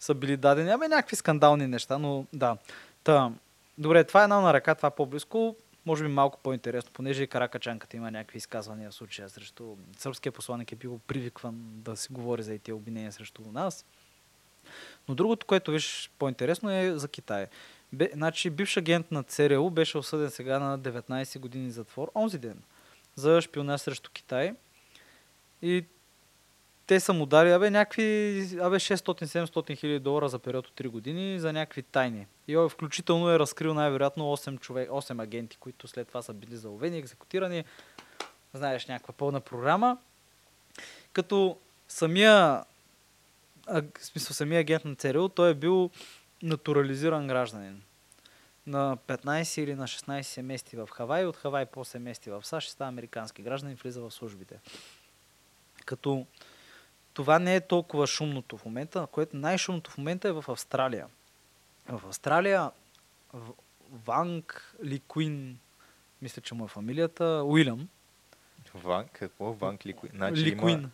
са 0.00 0.14
били 0.14 0.36
дадени. 0.36 0.70
Ами 0.70 0.88
някакви 0.88 1.16
скандални 1.16 1.66
неща, 1.66 1.98
но 1.98 2.24
да. 2.32 2.56
Та, 3.04 3.32
добре, 3.78 4.04
това 4.04 4.20
е 4.20 4.24
една 4.24 4.40
на 4.40 4.54
ръка, 4.54 4.74
това 4.74 4.90
по-близко. 4.90 5.56
Може 5.86 6.04
би 6.04 6.10
малко 6.10 6.38
по-интересно, 6.42 6.90
понеже 6.94 7.22
и 7.22 7.26
Каракачанката 7.26 7.96
има 7.96 8.10
някакви 8.10 8.38
изказвания 8.38 8.90
в 8.90 8.94
случая 8.94 9.28
срещу 9.28 9.76
сръбския 9.98 10.32
посланник 10.32 10.72
е 10.72 10.76
бил 10.76 11.00
привикван 11.06 11.54
да 11.56 11.96
си 11.96 12.12
говори 12.12 12.42
за 12.42 12.54
и 12.54 12.58
тези 12.58 12.72
обвинения 12.72 13.12
срещу 13.12 13.42
нас. 13.52 13.84
Но 15.08 15.14
другото, 15.14 15.46
което 15.46 15.70
виж 15.70 16.10
по-интересно 16.18 16.70
е 16.70 16.92
за 16.98 17.08
Китай. 17.08 17.46
Бе, 17.92 18.10
значи, 18.14 18.50
бивш 18.50 18.76
агент 18.76 19.10
на 19.10 19.22
ЦРУ 19.22 19.70
беше 19.70 19.98
осъден 19.98 20.30
сега 20.30 20.58
на 20.58 20.78
19 20.78 21.38
години 21.38 21.70
затвор, 21.70 22.10
онзи 22.14 22.38
ден, 22.38 22.62
за 23.14 23.40
шпионаж 23.40 23.80
срещу 23.80 24.10
Китай. 24.12 24.54
И 25.62 25.84
те 26.88 27.00
са 27.00 27.12
му 27.12 27.26
дали, 27.26 27.50
абе, 27.50 27.70
някакви, 27.70 28.02
абе, 28.60 28.76
600-700 28.76 29.78
хиляди 29.78 29.98
долара 29.98 30.28
за 30.28 30.38
период 30.38 30.66
от 30.66 30.74
3 30.74 30.88
години 30.88 31.40
за 31.40 31.52
някакви 31.52 31.82
тайни. 31.82 32.26
И 32.48 32.54
той 32.54 32.68
включително 32.68 33.30
е 33.30 33.38
разкрил 33.38 33.74
най-вероятно 33.74 34.24
8, 34.36 34.60
човек, 34.60 34.90
8 34.90 35.22
агенти, 35.22 35.56
които 35.56 35.88
след 35.88 36.08
това 36.08 36.22
са 36.22 36.32
били 36.32 36.56
заловени, 36.56 36.98
екзекутирани. 36.98 37.64
Знаеш, 38.54 38.86
някаква 38.86 39.14
пълна 39.14 39.40
програма. 39.40 39.98
Като 41.12 41.58
самия, 41.88 42.64
а, 43.66 43.82
в 44.00 44.04
смисъл, 44.04 44.34
самия 44.34 44.60
агент 44.60 44.84
на 44.84 44.94
ЦРУ, 44.94 45.28
той 45.28 45.50
е 45.50 45.54
бил 45.54 45.90
натурализиран 46.42 47.26
гражданин. 47.26 47.82
На 48.66 48.96
15 48.96 49.60
или 49.60 49.74
на 49.74 49.88
16 49.88 50.22
се 50.22 50.42
мести 50.42 50.76
в 50.76 50.88
Хавай, 50.92 51.24
от 51.24 51.36
Хавай 51.36 51.66
после 51.66 51.90
се 51.90 51.98
мести 51.98 52.30
в 52.30 52.46
САЩ, 52.46 52.70
става 52.70 52.88
американски 52.88 53.42
гражданин, 53.42 53.76
влиза 53.82 54.00
в 54.00 54.10
службите. 54.10 54.58
Като 55.88 56.26
това 57.14 57.38
не 57.38 57.56
е 57.56 57.60
толкова 57.60 58.06
шумното 58.06 58.56
в 58.56 58.64
момента, 58.64 59.06
което 59.12 59.36
най-шумното 59.36 59.90
в 59.90 59.98
момента 59.98 60.28
е 60.28 60.32
в 60.32 60.44
Австралия. 60.48 61.06
В 61.88 62.02
Австралия 62.06 62.70
Ванг 63.90 64.74
Ли 64.84 65.00
Куин, 65.00 65.58
мисля, 66.22 66.42
че 66.42 66.54
му 66.54 66.64
е 66.64 66.68
фамилията, 66.68 67.42
Уилям, 67.44 67.88
Ван, 68.84 69.04
какво? 69.12 69.52
Ван 69.52 69.78
Ликуин? 69.86 70.12
Значи 70.14 70.42
Ликуин. 70.42 70.90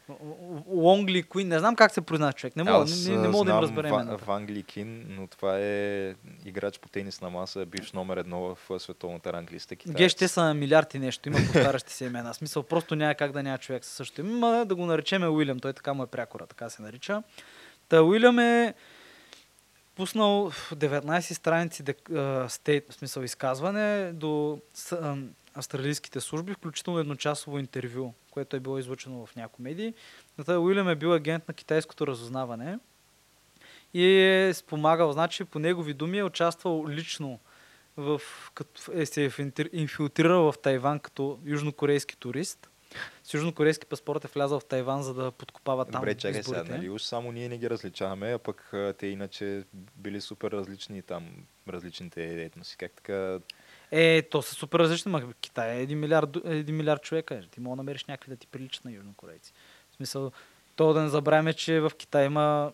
Лонг 0.67 1.11
Ликуин. 1.11 1.49
Не 1.49 1.59
знам 1.59 1.77
как 1.77 1.91
се 1.93 2.01
произнася 2.01 2.33
човек. 2.33 2.57
Не 2.57 2.63
мога, 2.63 2.85
Аз 2.85 3.07
не, 3.07 3.17
не, 3.17 3.29
мога 3.29 3.45
да 3.45 3.51
им 3.51 3.59
разберем. 3.59 4.17
Ван 4.27 4.47
Ликин, 4.47 5.07
но 5.09 5.27
това 5.27 5.59
е 5.59 6.15
играч 6.45 6.79
по 6.79 6.89
тенис 6.89 7.21
на 7.21 7.31
маса, 7.31 7.67
бивш 7.67 7.93
номер 7.93 8.17
едно 8.17 8.41
в 8.41 8.79
световната 8.79 9.33
ранглиста. 9.33 9.75
Геш, 9.75 10.15
те 10.15 10.29
са 10.29 10.55
милиард 10.55 10.95
и 10.95 10.99
нещо. 10.99 11.29
Има 11.29 11.39
повтарящи 11.39 11.93
се 11.93 12.05
имена. 12.05 12.35
Смисъл, 12.35 12.63
просто 12.63 12.97
няма 12.97 13.15
как 13.15 13.33
да 13.33 13.43
няма 13.43 13.59
човек 13.59 13.85
със 13.85 13.95
същото 13.95 14.21
име. 14.21 14.31
Ма 14.31 14.65
да 14.65 14.75
го 14.75 14.87
наречеме 14.87 15.29
Уилям. 15.29 15.61
Той 15.61 15.73
така 15.73 15.95
му 15.95 16.03
е 16.03 16.07
прякора, 16.07 16.47
така 16.47 16.71
се 16.71 16.83
нарича. 16.83 17.23
Та 17.89 18.03
Уилям 18.03 18.39
е 18.39 18.75
пуснал 19.95 20.51
в 20.51 20.73
19 20.77 21.33
страници 21.33 21.83
стейт, 22.49 22.91
в 22.91 22.95
смисъл 22.95 23.23
изказване 23.23 24.13
до 24.13 24.61
австралийските 25.55 26.21
служби, 26.21 26.55
включително 26.55 26.99
едночасово 26.99 27.59
интервю, 27.59 28.13
което 28.31 28.57
е 28.57 28.61
било 28.61 28.79
излучено 28.79 29.27
в 29.27 29.37
някои 29.37 29.63
медии. 29.63 29.95
Уилям 30.49 30.89
е 30.89 30.95
бил 30.95 31.13
агент 31.13 31.49
на 31.49 31.55
китайското 31.55 32.07
разузнаване 32.07 32.79
и 33.95 34.05
е 34.05 34.55
спомагал, 34.55 35.13
значи 35.13 35.45
по 35.45 35.59
негови 35.59 35.95
думи 35.95 36.19
е 36.19 36.25
участвал 36.25 36.89
лично 36.89 37.39
в, 37.97 38.21
като, 38.55 38.93
е, 38.93 39.07
се 39.07 39.25
е 39.25 39.31
инфилтри- 39.31 39.71
инфилтрирал 39.73 40.53
в 40.53 40.59
Тайван 40.59 40.99
като 40.99 41.39
южнокорейски 41.45 42.17
турист. 42.17 42.71
С 43.25 43.35
южнокорейски 43.35 43.87
паспорт 43.87 44.25
е 44.25 44.29
влязъл 44.29 44.61
в 44.61 44.65
Тайван, 44.65 45.03
за 45.03 45.15
да 45.15 45.33
подкопава 45.33 45.85
там 45.85 46.01
Добре, 46.01 46.15
чакай 46.15 46.43
сега, 46.43 46.65
нали? 46.65 46.91
Уж 46.91 47.03
само 47.03 47.33
ние 47.33 47.49
не 47.49 47.59
ги 47.59 47.71
различаваме, 47.71 48.33
а 48.33 48.39
пък 48.39 48.73
те 48.99 49.07
иначе 49.07 49.65
били 49.97 50.21
супер 50.21 50.51
различни 50.51 51.03
там, 51.03 51.29
различните 51.69 52.45
етноси. 52.45 52.77
Как 52.77 52.93
така? 52.93 53.39
Е, 53.97 54.23
то 54.23 54.43
са 54.43 54.55
супер 54.55 54.79
различни, 54.79 55.13
ма 55.13 55.33
Китай 55.41 55.77
е 55.77 55.87
1 55.87 55.95
милиард, 55.95 56.31
ду- 56.31 56.47
е 56.47 56.65
1 56.65 56.71
милиард 56.71 57.03
човека. 57.03 57.43
Ти 57.51 57.61
мога 57.61 57.73
да 57.73 57.83
намериш 57.83 58.05
някакви 58.05 58.31
да 58.31 58.37
ти 58.37 58.47
приличат 58.47 58.85
на 58.85 58.93
южнокорейци. 58.93 59.53
В 59.93 59.97
смисъл, 59.97 60.33
то 60.77 60.93
да 60.93 61.03
не 61.03 61.09
забравяме, 61.09 61.53
че 61.53 61.81
в 61.81 61.93
Китай 61.99 62.27
има 62.27 62.73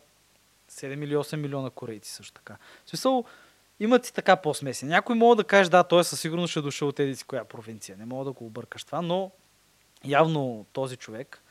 7 0.71 1.05
или 1.05 1.17
8 1.17 1.37
милиона 1.37 1.71
корейци 1.71 2.13
също 2.13 2.33
така. 2.33 2.57
В 2.87 2.91
смисъл, 2.91 3.25
имат 3.81 4.05
си 4.07 4.15
така 4.15 4.37
по-смесени. 4.37 4.91
Някой 4.91 5.17
мога 5.17 5.37
да 5.37 5.45
каже, 5.45 5.71
да, 5.71 5.85
той 5.85 6.05
със 6.05 6.21
сигурност 6.21 6.51
ще 6.51 6.59
е 6.59 6.63
дошъл 6.63 6.89
от 6.89 7.01
еди 7.01 7.17
си 7.17 7.25
коя 7.25 7.45
провинция. 7.45 7.97
Не 7.99 8.05
мога 8.07 8.25
да 8.25 8.33
го 8.33 8.47
объркаш 8.47 8.85
това, 8.85 9.03
но 9.03 9.31
явно 10.05 10.67
този 10.73 10.97
човек, 10.97 11.43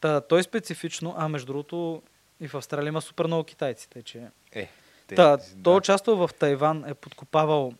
та, 0.00 0.20
той 0.20 0.42
специфично, 0.42 1.14
а 1.18 1.28
между 1.28 1.46
другото 1.46 2.02
и 2.40 2.48
в 2.48 2.54
Австралия 2.54 2.88
има 2.88 3.00
супер 3.02 3.26
много 3.26 3.44
китайци, 3.44 3.88
тъй 3.88 4.02
че 4.02 4.22
Е, 4.52 4.68
те, 5.06 5.14
Та, 5.14 5.36
да. 5.36 5.42
той 5.62 5.74
е 5.74 5.76
участвал 5.76 6.16
в 6.16 6.30
Тайван, 6.34 6.84
е 6.86 6.94
подкопавал 6.94 7.72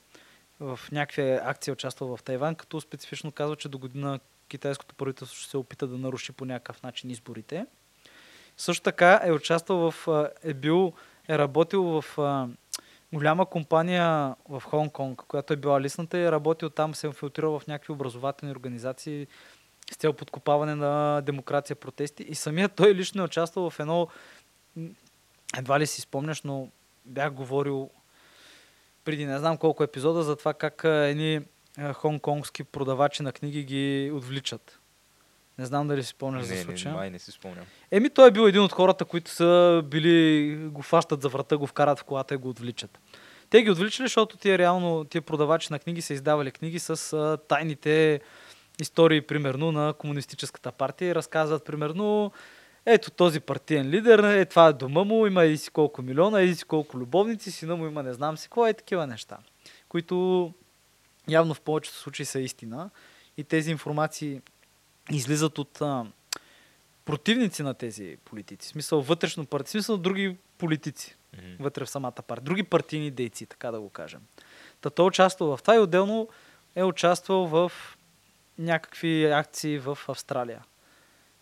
в 0.63 0.81
някакви 0.93 1.23
акции, 1.43 1.71
е 1.71 1.73
участвал 1.73 2.17
в 2.17 2.23
Тайван, 2.23 2.55
като 2.55 2.81
специфично 2.81 3.33
казва, 3.33 3.57
че 3.57 3.69
до 3.69 3.79
година 3.79 4.21
китайското 4.49 4.95
правителство 4.95 5.37
ще 5.37 5.51
се 5.51 5.57
опита 5.57 5.87
да 5.87 5.99
наруши 5.99 6.33
по 6.33 6.45
някакъв 6.45 6.83
начин 6.83 7.11
изборите. 7.11 7.67
Също 8.57 8.83
така 8.83 9.21
е 9.25 9.33
участвал 9.33 9.91
в, 9.91 10.09
е 10.43 10.55
бил, 10.55 10.93
е 11.29 11.39
работил 11.39 11.83
в 11.83 12.19
голяма 13.13 13.47
компания 13.47 14.35
в 14.49 14.63
Хонг-Конг, 14.67 15.17
която 15.17 15.53
е 15.53 15.57
била 15.57 15.81
лисната 15.81 16.19
и 16.19 16.25
е 16.25 16.33
работил 16.33 16.71
там, 16.71 16.95
се 16.95 17.07
е 17.07 17.09
инфилтрирал 17.09 17.59
в 17.59 17.67
някакви 17.67 17.93
образователни 17.93 18.53
организации 18.53 19.27
с 19.93 19.97
цел 19.97 20.13
подкопаване 20.13 20.75
на 20.75 21.21
демокрация, 21.21 21.77
протести. 21.77 22.23
И 22.23 22.35
самият 22.35 22.73
той 22.73 22.95
лично 22.95 23.23
е 23.23 23.25
участвал 23.25 23.71
в 23.71 23.81
едно, 23.81 24.09
едва 25.59 25.81
ли 25.81 25.87
си 25.87 26.01
спомняш, 26.01 26.43
но 26.43 26.69
бях 27.05 27.33
говорил 27.33 27.91
преди 29.05 29.27
не 29.27 29.39
знам 29.39 29.57
колко 29.57 29.83
епизода 29.83 30.23
за 30.23 30.37
това 30.37 30.55
как 30.55 30.85
едни 30.85 31.41
хонконгски 31.93 32.65
продавачи 32.65 33.23
на 33.23 33.33
книги 33.33 33.65
ги 33.65 34.11
отвличат. 34.15 34.79
Не 35.59 35.67
знам 35.67 35.89
дали 35.89 36.03
си 36.03 36.09
спомняш 36.09 36.45
за 36.45 36.53
не, 36.53 36.59
не, 36.59 36.65
случая. 36.65 36.95
май 36.95 37.11
не 37.11 37.19
си 37.19 37.31
спомням. 37.31 37.65
Еми, 37.91 38.11
той 38.11 38.29
е 38.29 38.31
бил 38.31 38.43
един 38.43 38.61
от 38.63 38.73
хората, 38.73 39.05
които 39.05 39.31
са 39.31 39.83
били, 39.85 40.57
го 40.57 40.83
фащат 40.83 41.23
за 41.23 41.29
врата, 41.29 41.59
го 41.59 41.67
вкарат 41.67 41.99
в 41.99 42.05
колата 42.05 42.35
и 42.35 42.37
го 42.37 42.49
отвличат. 42.49 42.99
Те 43.51 43.63
ги 43.63 43.71
отвличали, 43.71 44.07
защото 44.07 44.37
тия 44.37 44.59
реално, 44.59 45.05
тия 45.05 45.23
продавачи 45.23 45.73
на 45.73 45.79
книги 45.79 46.03
са 46.03 46.15
издавали 46.15 46.51
книги 46.51 46.79
с 46.79 47.13
а, 47.13 47.39
тайните 47.49 48.21
истории, 48.81 49.21
примерно, 49.21 49.73
на 49.73 49.93
комунистическата 49.93 50.73
партия 50.73 51.09
и 51.09 51.15
разказват, 51.15 51.65
примерно, 51.65 52.33
ето 52.87 53.11
този 53.11 53.41
партиен 53.41 53.89
лидер, 53.89 54.19
е, 54.19 54.45
това 54.45 54.67
е 54.67 54.73
дома 54.73 55.05
му, 55.05 55.27
има 55.27 55.45
и 55.45 55.57
си 55.57 55.71
колко 55.71 56.03
милиона, 56.03 56.43
и 56.43 56.55
си 56.55 56.65
колко 56.65 56.99
любовници, 56.99 57.51
сина 57.51 57.77
му 57.77 57.87
има 57.87 58.03
не 58.03 58.13
знам 58.13 58.37
си 58.37 58.49
какво, 58.49 58.67
е 58.67 58.75
такива 58.75 59.07
неща, 59.07 59.39
които 59.89 60.55
явно 61.29 61.55
в 61.55 61.61
повечето 61.61 61.97
случаи 61.97 62.27
са 62.27 62.41
истина 62.41 62.91
и 63.37 63.45
тези 63.45 63.71
информации 63.71 64.41
излизат 65.11 65.59
от 65.59 65.83
а, 65.83 66.07
противници 67.05 67.63
на 67.63 67.75
тези 67.75 68.17
политици. 68.25 68.69
В 68.69 68.71
смисъл 68.71 69.03
вътрешно 69.03 69.47
партия, 69.47 69.69
в 69.69 69.71
смисъл 69.71 69.97
други 69.97 70.37
политици 70.59 71.17
Мгм. 71.39 71.63
вътре 71.65 71.85
в 71.85 71.91
самата 71.91 72.13
партия. 72.13 72.45
Други 72.45 72.63
партийни 72.63 73.11
дейци, 73.11 73.47
така 73.47 73.71
да 73.71 73.81
го 73.81 73.91
кажем. 73.91 74.21
Та 74.81 74.91
той 74.91 75.05
е 75.05 75.09
участвал 75.09 75.57
в 75.57 75.63
това 75.63 75.77
и 75.77 75.79
отделно 75.79 76.29
е 76.75 76.85
участвал 76.85 77.47
в 77.47 77.73
някакви 78.59 79.25
акции 79.25 79.79
в 79.79 79.99
Австралия. 80.09 80.65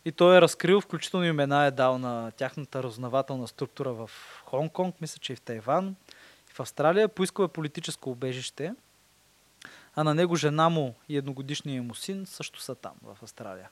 И 0.04 0.12
той 0.12 0.36
е 0.36 0.40
разкрил, 0.40 0.80
включително 0.80 1.26
имена 1.26 1.64
е 1.64 1.70
дал 1.70 1.98
на 1.98 2.30
тяхната 2.30 2.82
разузнавателна 2.82 3.48
структура 3.48 3.92
в 3.92 4.10
Хонг-Конг, 4.46 4.94
мисля, 5.00 5.18
че 5.18 5.32
и 5.32 5.36
в 5.36 5.40
Тайван, 5.40 5.96
и 6.50 6.52
в 6.52 6.60
Австралия. 6.60 7.08
Поискал 7.08 7.44
е 7.44 7.48
политическо 7.48 8.10
убежище, 8.10 8.74
а 9.94 10.04
на 10.04 10.14
него 10.14 10.36
жена 10.36 10.68
му 10.68 10.94
и 11.08 11.16
едногодишният 11.16 11.86
му 11.86 11.94
син 11.94 12.26
също 12.26 12.60
са 12.60 12.74
там, 12.74 12.92
в 13.02 13.18
Австралия. 13.22 13.68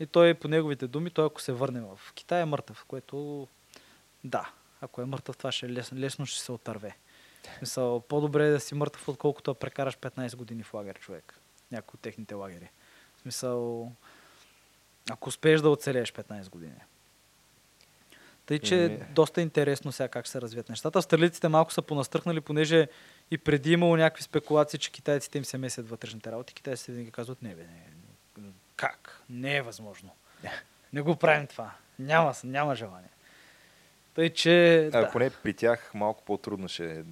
И 0.00 0.06
той, 0.06 0.34
по 0.34 0.48
неговите 0.48 0.86
думи, 0.86 1.10
той 1.10 1.26
ако 1.26 1.40
се 1.40 1.52
върне 1.52 1.80
в 1.80 2.00
Китай 2.14 2.42
е 2.42 2.44
мъртъв, 2.44 2.84
което 2.84 3.48
да, 4.24 4.50
ако 4.80 5.02
е 5.02 5.04
мъртъв, 5.04 5.36
това 5.36 5.52
ще 5.52 5.66
е 5.66 5.70
лесно, 5.70 5.98
лесно 5.98 6.26
ще 6.26 6.40
се 6.40 6.52
отърве. 6.52 6.96
В 7.42 7.58
Смисъл, 7.58 8.00
по-добре 8.00 8.46
е 8.46 8.50
да 8.50 8.60
си 8.60 8.74
мъртъв, 8.74 9.08
отколкото 9.08 9.50
да 9.50 9.58
прекараш 9.58 9.98
15 9.98 10.36
години 10.36 10.62
в 10.62 10.74
лагер, 10.74 10.98
човек. 10.98 11.38
Някои 11.72 11.96
от 11.96 12.00
техните 12.00 12.34
лагери. 12.34 12.70
В 13.16 13.20
смисъл, 13.20 13.92
ако 15.10 15.28
успееш 15.28 15.60
да 15.60 15.70
оцелееш 15.70 16.12
15 16.12 16.50
години. 16.50 16.80
Тъй, 18.46 18.58
че 18.58 18.84
е 18.84 18.88
доста 18.88 19.40
интересно 19.40 19.92
сега 19.92 20.08
как 20.08 20.26
се 20.26 20.40
развият 20.40 20.68
нещата. 20.68 20.98
Австралийците 20.98 21.48
малко 21.48 21.72
са 21.72 21.82
понастръхнали, 21.82 22.40
понеже 22.40 22.88
и 23.30 23.38
преди 23.38 23.72
имало 23.72 23.96
някакви 23.96 24.22
спекулации, 24.22 24.78
че 24.78 24.92
китайците 24.92 25.38
им 25.38 25.44
се 25.44 25.58
месят 25.58 25.88
вътрешните 25.88 26.32
работи. 26.32 26.54
Китайците 26.54 26.92
винаги 26.92 27.10
казват, 27.10 27.42
не 27.42 27.54
бе, 27.54 27.62
не, 27.62 28.44
как? 28.76 29.22
Не 29.30 29.56
е 29.56 29.62
възможно. 29.62 30.10
Не 30.92 31.00
го 31.00 31.16
правим 31.16 31.46
това. 31.46 31.70
Няма, 31.98 32.34
няма 32.44 32.74
желание. 32.74 33.10
Тъй, 34.14 34.30
че... 34.30 34.86
А, 34.86 35.00
да. 35.00 35.10
Поне 35.10 35.30
при 35.42 35.54
тях 35.54 35.90
малко 35.94 36.22
по-трудно 36.24 36.68
ще 36.68 36.92
е 36.92 37.02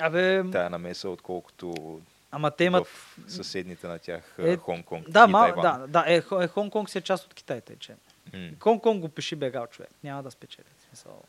Абе, 0.00 0.44
тая 0.52 0.70
намеса, 0.70 1.10
отколкото 1.10 2.00
ама 2.32 2.50
те 2.50 2.64
имат... 2.64 2.86
в 2.86 3.16
съседните 3.28 3.86
на 3.86 3.98
тях 3.98 4.34
Е, 4.38 4.52
е, 4.52 4.56
Хонг-Конг 4.56 5.08
Да, 5.08 5.26
и 5.28 5.32
Тайван. 5.32 5.62
да, 5.62 5.86
да, 5.86 6.04
е, 6.12 6.16
е, 6.16 6.22
Хонг-Конг 6.22 6.88
си 6.88 6.98
е 6.98 7.00
част 7.00 7.24
от 7.24 7.34
Китай, 7.34 7.60
тъй 7.60 7.76
че. 7.76 7.92
М. 8.32 8.50
Хонг-Конг 8.58 8.98
го 8.98 9.08
пиши 9.08 9.36
бегал 9.36 9.66
човек. 9.66 9.90
Няма 10.04 10.22
да 10.22 10.30
спечели. 10.30 10.66
Смисъл. 10.88 11.22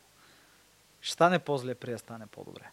Ще 1.00 1.12
стане 1.12 1.38
по-зле, 1.38 1.74
при 1.74 1.90
да 1.90 1.98
стане 1.98 2.26
по-добре. 2.26 2.70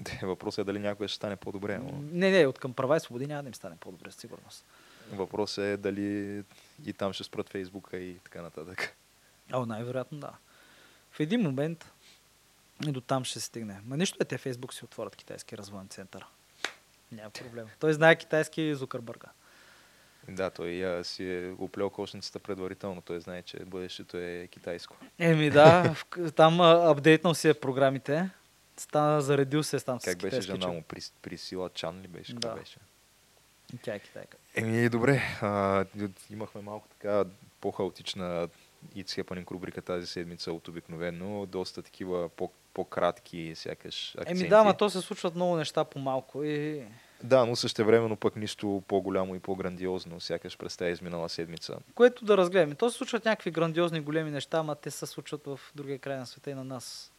Въпросът 0.22 0.58
е 0.58 0.64
дали 0.64 0.78
някой 0.78 1.08
ще 1.08 1.16
стане 1.16 1.36
по-добре. 1.36 1.78
Но... 1.78 1.92
Не, 2.12 2.30
не, 2.30 2.46
от 2.46 2.58
към 2.58 2.74
права 2.74 2.96
и 2.96 3.00
свободи 3.00 3.26
няма 3.26 3.42
да 3.42 3.48
им 3.48 3.54
стане 3.54 3.76
по-добре, 3.76 4.10
със 4.10 4.20
сигурност. 4.20 4.64
Въпросът 5.12 5.64
е 5.64 5.76
дали 5.76 6.42
и 6.86 6.92
там 6.92 7.12
ще 7.12 7.24
спрат 7.24 7.48
Фейсбука 7.48 7.96
и 7.96 8.18
така 8.18 8.42
нататък. 8.42 8.96
О, 9.52 9.66
най-вероятно 9.66 10.18
да. 10.18 10.32
В 11.10 11.20
един 11.20 11.40
момент 11.40 11.92
и 12.86 12.92
до 12.92 13.00
там 13.00 13.24
ще 13.24 13.40
се 13.40 13.46
стигне. 13.46 13.80
Ма 13.84 13.96
нищо 13.96 14.18
е, 14.20 14.24
те 14.24 14.38
Фейсбук 14.38 14.74
си 14.74 14.84
отворят 14.84 15.16
китайски 15.16 15.58
развоен 15.58 15.88
център. 15.88 16.26
Няма 17.12 17.30
проблем. 17.30 17.66
Той 17.80 17.92
знае 17.92 18.16
китайски 18.16 18.74
Зукърбърга. 18.74 19.28
Да, 20.28 20.50
той 20.50 20.84
а, 20.86 21.04
си 21.04 21.32
е 21.32 21.54
оплел 21.58 21.90
кошницата 21.90 22.38
предварително. 22.38 23.02
Той 23.02 23.20
знае, 23.20 23.42
че 23.42 23.58
бъдещето 23.58 24.16
е 24.16 24.48
китайско. 24.50 24.96
Еми 25.18 25.50
да, 25.50 25.94
там 26.36 26.60
а, 26.60 26.90
апдейтнал 26.90 27.34
си 27.34 27.48
е 27.48 27.54
програмите. 27.54 28.30
Стана, 28.76 29.20
заредил 29.22 29.62
се 29.62 29.80
там 29.80 30.00
с 30.00 30.04
Как 30.04 30.18
беше 30.18 30.40
жена 30.40 30.68
му? 30.68 30.82
При, 30.82 31.00
Присила 31.22 31.70
Чан 31.70 32.00
ли 32.00 32.08
беше? 32.08 32.34
Да. 32.34 32.54
Беше? 32.54 32.78
И 33.74 33.76
Тя 33.76 33.94
е 33.94 33.98
китайка. 33.98 34.36
Еми, 34.54 34.88
добре. 34.88 35.22
А, 35.42 35.84
имахме 36.30 36.60
малко 36.60 36.88
така 36.88 37.24
по-хаотична 37.60 38.48
It's 38.96 39.22
Happening 39.22 39.50
рубрика 39.50 39.82
тази 39.82 40.06
седмица 40.06 40.52
от 40.52 40.68
обикновено. 40.68 41.46
Доста 41.46 41.82
такива 41.82 42.28
по- 42.28 42.52
по-кратки 42.74 43.52
сякаш 43.54 44.14
акценти. 44.18 44.40
Еми 44.40 44.48
да, 44.48 44.64
ма 44.64 44.76
то 44.76 44.90
се 44.90 45.00
случват 45.00 45.34
много 45.34 45.56
неща 45.56 45.84
по-малко 45.84 46.44
и... 46.44 46.84
Да, 47.22 47.46
но 47.46 47.56
същевременно 47.56 48.16
пък 48.16 48.36
нищо 48.36 48.82
по-голямо 48.88 49.34
и 49.34 49.38
по-грандиозно, 49.38 50.20
сякаш 50.20 50.58
през 50.58 50.76
тази 50.76 50.92
изминала 50.92 51.28
седмица. 51.28 51.76
Което 51.94 52.24
да 52.24 52.36
разгледаме. 52.36 52.74
То 52.74 52.90
се 52.90 52.96
случват 52.96 53.24
някакви 53.24 53.50
грандиозни 53.50 54.00
големи 54.00 54.30
неща, 54.30 54.58
ама 54.58 54.74
те 54.74 54.90
се 54.90 55.06
случват 55.06 55.46
в 55.46 55.60
другия 55.74 55.98
край 55.98 56.16
на 56.16 56.26
света 56.26 56.50
и 56.50 56.54
на 56.54 56.64
нас. 56.64 57.12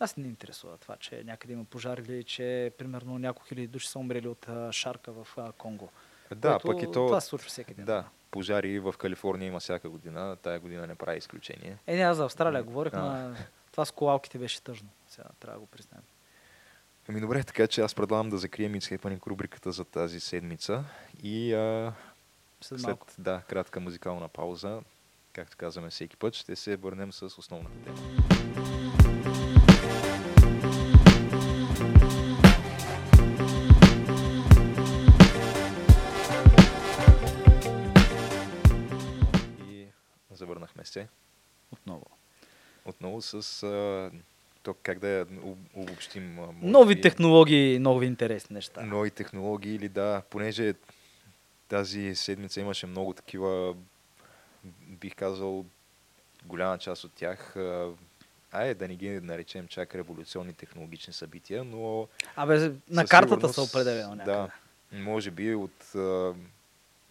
Аз 0.00 0.16
не 0.16 0.28
интересува 0.28 0.76
това, 0.76 0.96
че 0.96 1.22
някъде 1.24 1.52
има 1.52 1.64
пожар 1.64 1.98
или 1.98 2.24
че 2.24 2.72
примерно 2.78 3.18
няколко 3.18 3.48
хиляди 3.48 3.66
души 3.66 3.88
са 3.88 3.98
умрели 3.98 4.28
от 4.28 4.48
а, 4.48 4.72
шарка 4.72 5.12
в 5.12 5.26
а, 5.36 5.52
Конго. 5.52 5.88
Да, 6.34 6.50
Което 6.50 6.66
пък 6.66 6.82
и 6.82 6.86
то... 6.86 7.06
Това 7.06 7.20
се 7.20 7.26
случва 7.26 7.48
всеки 7.48 7.74
ден. 7.74 7.84
Да, 7.84 8.04
пожари 8.30 8.78
в 8.78 8.94
Калифорния 8.98 9.46
има 9.46 9.60
всяка 9.60 9.88
година. 9.88 10.36
Тая 10.42 10.60
година 10.60 10.86
не 10.86 10.94
прави 10.94 11.18
изключение. 11.18 11.76
Е, 11.86 11.96
не, 11.96 12.02
аз 12.02 12.16
за 12.16 12.24
Австралия 12.24 12.62
говорих, 12.62 12.92
но 12.92 13.34
това 13.80 13.86
с 13.86 13.92
колалките 13.92 14.38
беше 14.38 14.62
тъжно. 14.62 14.88
Сега 15.08 15.24
трябва 15.40 15.56
да 15.56 15.60
го 15.60 15.66
признаем. 15.66 16.02
Ами 17.08 17.20
добре, 17.20 17.44
така 17.44 17.66
че 17.66 17.80
аз 17.80 17.94
предлагам 17.94 18.30
да 18.30 18.38
закрием 18.38 18.72
Happening 18.72 19.26
рубриката 19.26 19.72
за 19.72 19.84
тази 19.84 20.20
седмица 20.20 20.84
и 21.22 21.54
а, 21.54 21.92
След 22.60 22.80
след 22.80 23.14
да, 23.18 23.42
кратка 23.48 23.80
музикална 23.80 24.28
пауза, 24.28 24.80
както 25.32 25.56
казваме 25.56 25.90
всеки 25.90 26.16
път, 26.16 26.34
ще 26.34 26.56
се 26.56 26.76
върнем 26.76 27.12
с 27.12 27.22
основната 27.22 27.84
тема. 27.84 27.98
И 39.70 39.86
завърнахме 40.30 40.84
се 40.84 41.08
Отново. 41.72 42.19
Отново 42.84 43.22
с 43.22 43.62
а, 43.62 44.10
то 44.62 44.74
как 44.82 44.98
да 44.98 45.26
обобщим. 45.74 46.38
Нови 46.62 46.94
би, 46.94 47.00
технологии, 47.00 47.78
нови 47.78 48.06
интересни 48.06 48.54
неща. 48.54 48.82
Нови 48.82 49.10
технологии 49.10 49.74
или 49.74 49.88
да, 49.88 50.22
понеже 50.30 50.74
тази 51.68 52.14
седмица 52.14 52.60
имаше 52.60 52.86
много 52.86 53.12
такива, 53.12 53.74
бих 54.80 55.14
казал, 55.14 55.64
голяма 56.44 56.78
част 56.78 57.04
от 57.04 57.12
тях, 57.12 57.56
айде 58.52 58.74
да 58.74 58.88
не 58.88 58.96
ги 58.96 59.20
наречем 59.20 59.68
чак 59.68 59.94
революционни 59.94 60.52
технологични 60.52 61.12
събития, 61.12 61.64
но 61.64 62.08
Абе, 62.36 62.72
на 62.90 63.06
картата 63.06 63.52
са 63.52 63.62
определено 63.62 64.14
някъде. 64.14 64.32
Да, 64.32 64.50
може 64.92 65.30
би 65.30 65.54
от 65.54 65.92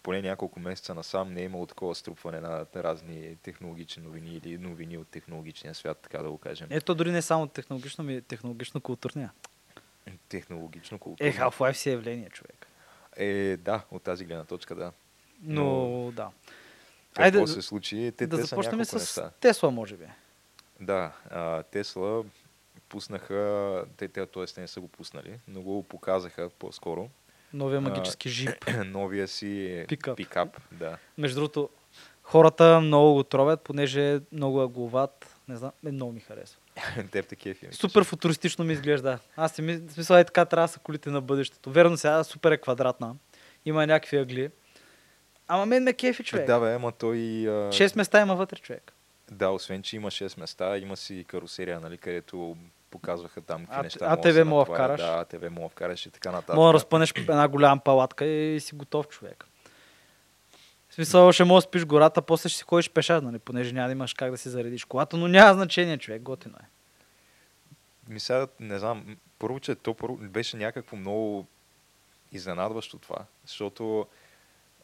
поне 0.02 0.22
няколко 0.22 0.60
месеца 0.60 0.94
насам 0.94 1.34
не 1.34 1.40
е 1.40 1.44
имало 1.44 1.66
такова 1.66 1.94
струпване 1.94 2.40
на 2.40 2.66
разни 2.76 3.36
технологични 3.42 4.02
новини 4.02 4.40
или 4.44 4.58
новини 4.58 4.98
от 4.98 5.08
технологичния 5.08 5.74
свят, 5.74 5.98
така 6.02 6.18
да 6.22 6.30
го 6.30 6.38
кажем. 6.38 6.68
Ето 6.70 6.94
дори 6.94 7.12
не 7.12 7.22
само 7.22 7.46
технологично, 7.46 8.04
ми 8.04 8.22
технологично-културния. 8.22 9.30
Технологично, 10.28 10.98
културно. 10.98 11.30
Е, 11.30 11.32
Half-Life 11.32 11.72
си 11.72 11.90
е 11.90 11.92
явление, 11.92 12.30
човек. 12.30 12.66
Е, 13.16 13.56
да, 13.56 13.84
от 13.90 14.02
тази 14.02 14.24
гледна 14.24 14.44
точка, 14.44 14.74
да. 14.74 14.92
Но, 15.42 15.64
Но- 15.64 16.12
да. 16.12 16.30
Какво 17.14 17.22
Айде, 17.22 17.46
се 17.46 17.62
случи? 17.62 18.12
Те, 18.16 18.26
да 18.26 18.36
те 18.36 18.42
започнем 18.42 18.84
с 18.84 18.92
неща. 18.92 19.30
Тесла, 19.40 19.70
може 19.70 19.96
би. 19.96 20.06
Да, 20.80 21.12
а, 21.30 21.62
Тесла 21.62 22.24
пуснаха, 22.88 23.84
те, 23.96 24.08
те, 24.08 24.26
т.е. 24.26 24.46
те 24.46 24.60
не 24.60 24.68
са 24.68 24.80
го 24.80 24.88
пуснали, 24.88 25.40
но 25.48 25.62
го 25.62 25.82
показаха 25.82 26.50
по-скоро. 26.58 27.10
Новия 27.52 27.80
магически 27.80 28.28
жип. 28.28 28.50
Новия 28.86 29.28
си 29.28 29.84
Пикап. 29.88 30.16
пикап 30.16 30.60
да. 30.72 30.96
Между 31.18 31.40
другото, 31.40 31.68
хората 32.22 32.80
много 32.80 33.14
го 33.14 33.22
тровят, 33.22 33.60
понеже 33.60 34.14
е 34.14 34.20
много 34.32 34.62
агловат. 34.62 35.36
Не 35.48 35.56
знам, 35.56 35.70
е, 35.86 35.92
много 35.92 36.12
ми 36.12 36.20
харесва. 36.20 36.60
Теб 37.10 37.26
те 37.26 37.36
кефи. 37.36 37.68
Супер 37.70 38.04
футуристично 38.04 38.64
ми 38.64 38.72
изглежда. 38.72 39.18
Аз 39.36 39.52
си 39.52 39.62
мисля, 39.62 39.82
смисъл 39.88 40.16
е 40.16 40.24
така 40.24 40.44
трябва 40.44 40.64
да 40.64 40.72
са 40.72 40.78
колите 40.78 41.10
на 41.10 41.20
бъдещето. 41.20 41.70
Верно 41.70 41.96
сега 41.96 42.24
супер 42.24 42.52
е 42.52 42.58
квадратна. 42.58 43.14
Има 43.64 43.86
някакви 43.86 44.16
ъгли. 44.16 44.50
Ама 45.48 45.66
мен 45.66 45.82
ме 45.82 45.92
кефи 45.92 46.24
човек. 46.24 46.46
Да, 46.46 46.60
бе, 46.60 46.74
ама 46.74 46.92
той... 46.92 47.48
А, 47.48 47.72
Шест 47.72 47.96
места 47.96 48.20
има 48.20 48.36
вътре 48.36 48.56
човек. 48.56 48.92
Да, 49.30 49.50
освен, 49.50 49.82
че 49.82 49.96
има 49.96 50.10
6 50.10 50.40
места, 50.40 50.78
има 50.78 50.96
си 50.96 51.24
карусерия, 51.28 51.80
нали, 51.80 51.98
където 51.98 52.56
показваха 52.90 53.40
там 53.40 53.66
какви 53.66 53.80
А- 53.80 53.82
неща. 53.82 54.06
а 54.08 54.12
АТВ 54.12 54.44
мога 54.44 54.64
да 54.64 54.74
вкараш. 54.74 55.00
Да, 55.00 55.06
АТВ 55.06 55.50
мога 55.50 55.68
вкараш 55.68 56.06
и 56.06 56.10
така 56.10 56.30
нататък. 56.30 56.54
Мога 56.54 56.68
да 56.68 56.74
разпънеш 56.74 57.12
една 57.16 57.48
голяма 57.48 57.80
палатка 57.80 58.24
и 58.24 58.60
си 58.60 58.74
готов 58.74 59.08
човек. 59.08 59.46
В 60.88 60.94
смисъл 60.94 61.32
ще 61.32 61.44
можеш 61.44 61.64
да 61.64 61.68
спиш 61.68 61.84
гората, 61.84 62.22
после 62.22 62.48
ще 62.48 62.58
си 62.58 62.64
ходиш 62.64 62.90
пеша, 62.90 63.20
нали, 63.20 63.38
понеже 63.38 63.72
няма 63.72 63.88
да 63.88 63.92
имаш 63.92 64.14
как 64.14 64.30
да 64.30 64.38
си 64.38 64.48
заредиш 64.48 64.84
колата, 64.84 65.16
но 65.16 65.28
няма 65.28 65.54
значение, 65.54 65.98
човек, 65.98 66.22
готино 66.22 66.54
е. 66.62 66.66
Ми 68.12 68.20
сега, 68.20 68.46
не 68.60 68.78
знам, 68.78 69.16
първо, 69.38 69.60
че 69.60 69.74
то 69.74 69.94
първо 69.94 70.16
беше 70.16 70.56
някакво 70.56 70.96
много 70.96 71.46
изненадващо 72.32 72.98
това, 72.98 73.24
защото 73.46 74.06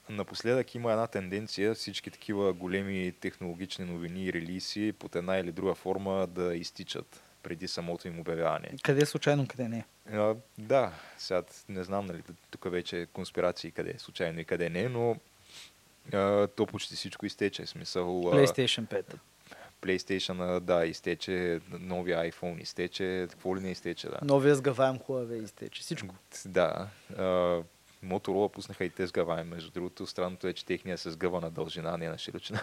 напоследък 0.08 0.74
има 0.74 0.92
една 0.92 1.06
тенденция 1.06 1.74
всички 1.74 2.10
такива 2.10 2.52
големи 2.52 3.12
технологични 3.20 3.84
новини 3.84 4.24
и 4.24 4.32
релиси 4.32 4.94
под 4.98 5.16
една 5.16 5.36
или 5.36 5.52
друга 5.52 5.74
форма 5.74 6.26
да 6.26 6.54
изтичат 6.54 7.22
преди 7.46 7.68
самото 7.68 8.08
им 8.08 8.20
обявяване. 8.20 8.68
Къде 8.82 9.02
е 9.02 9.06
случайно, 9.06 9.46
къде 9.48 9.68
не. 9.68 9.84
А, 10.12 10.34
да, 10.58 10.92
сега 11.18 11.42
не 11.68 11.84
знам, 11.84 12.06
нали, 12.06 12.22
тук 12.50 12.70
вече 12.70 13.00
е 13.00 13.06
конспирации 13.06 13.70
къде 13.70 13.90
е 13.90 13.98
случайно 13.98 14.40
и 14.40 14.44
къде 14.44 14.70
не, 14.70 14.88
но 14.88 15.16
а, 16.12 16.46
то 16.46 16.66
почти 16.66 16.96
всичко 16.96 17.26
изтече. 17.26 17.66
Смисъл, 17.66 18.06
PlayStation 18.22 18.86
5. 18.86 19.14
PlayStation, 19.82 20.60
да, 20.60 20.86
изтече, 20.86 21.60
новия 21.70 22.32
iPhone 22.32 22.62
изтече, 22.62 23.26
какво 23.30 23.56
ли 23.56 23.60
не 23.60 23.70
изтече, 23.70 24.08
да. 24.08 24.18
Новия 24.22 24.54
сгъваем 24.54 24.98
Huawei 24.98 25.44
изтече. 25.44 25.82
Всичко. 25.82 26.14
Да. 26.46 26.88
А, 27.18 27.62
Моторола 28.02 28.48
пуснаха 28.48 28.84
и 28.84 28.90
те 28.90 29.06
сгъваем. 29.06 29.48
Между 29.48 29.70
другото, 29.70 30.06
странното 30.06 30.48
е, 30.48 30.52
че 30.52 30.66
техния 30.66 30.98
се 30.98 31.10
сгъва 31.10 31.40
на 31.40 31.50
дължина, 31.50 31.90
а 31.94 31.96
не 31.96 32.08
на 32.08 32.18
широчина. 32.18 32.60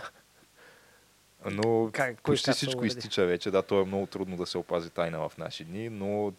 Но 1.52 1.90
Как- 1.94 2.22
почти 2.22 2.46
как 2.46 2.56
всичко 2.56 2.86
изтича 2.86 3.26
вече. 3.26 3.52
Да, 3.52 3.62
то 3.62 3.82
е 3.82 3.86
много 3.86 4.06
трудно 4.06 4.38
да 4.38 4.46
се 4.46 4.58
опази 4.58 4.90
тайна 4.90 5.30
в 5.30 5.38
наши 5.38 5.64
дни, 5.64 5.90
но 5.90 6.34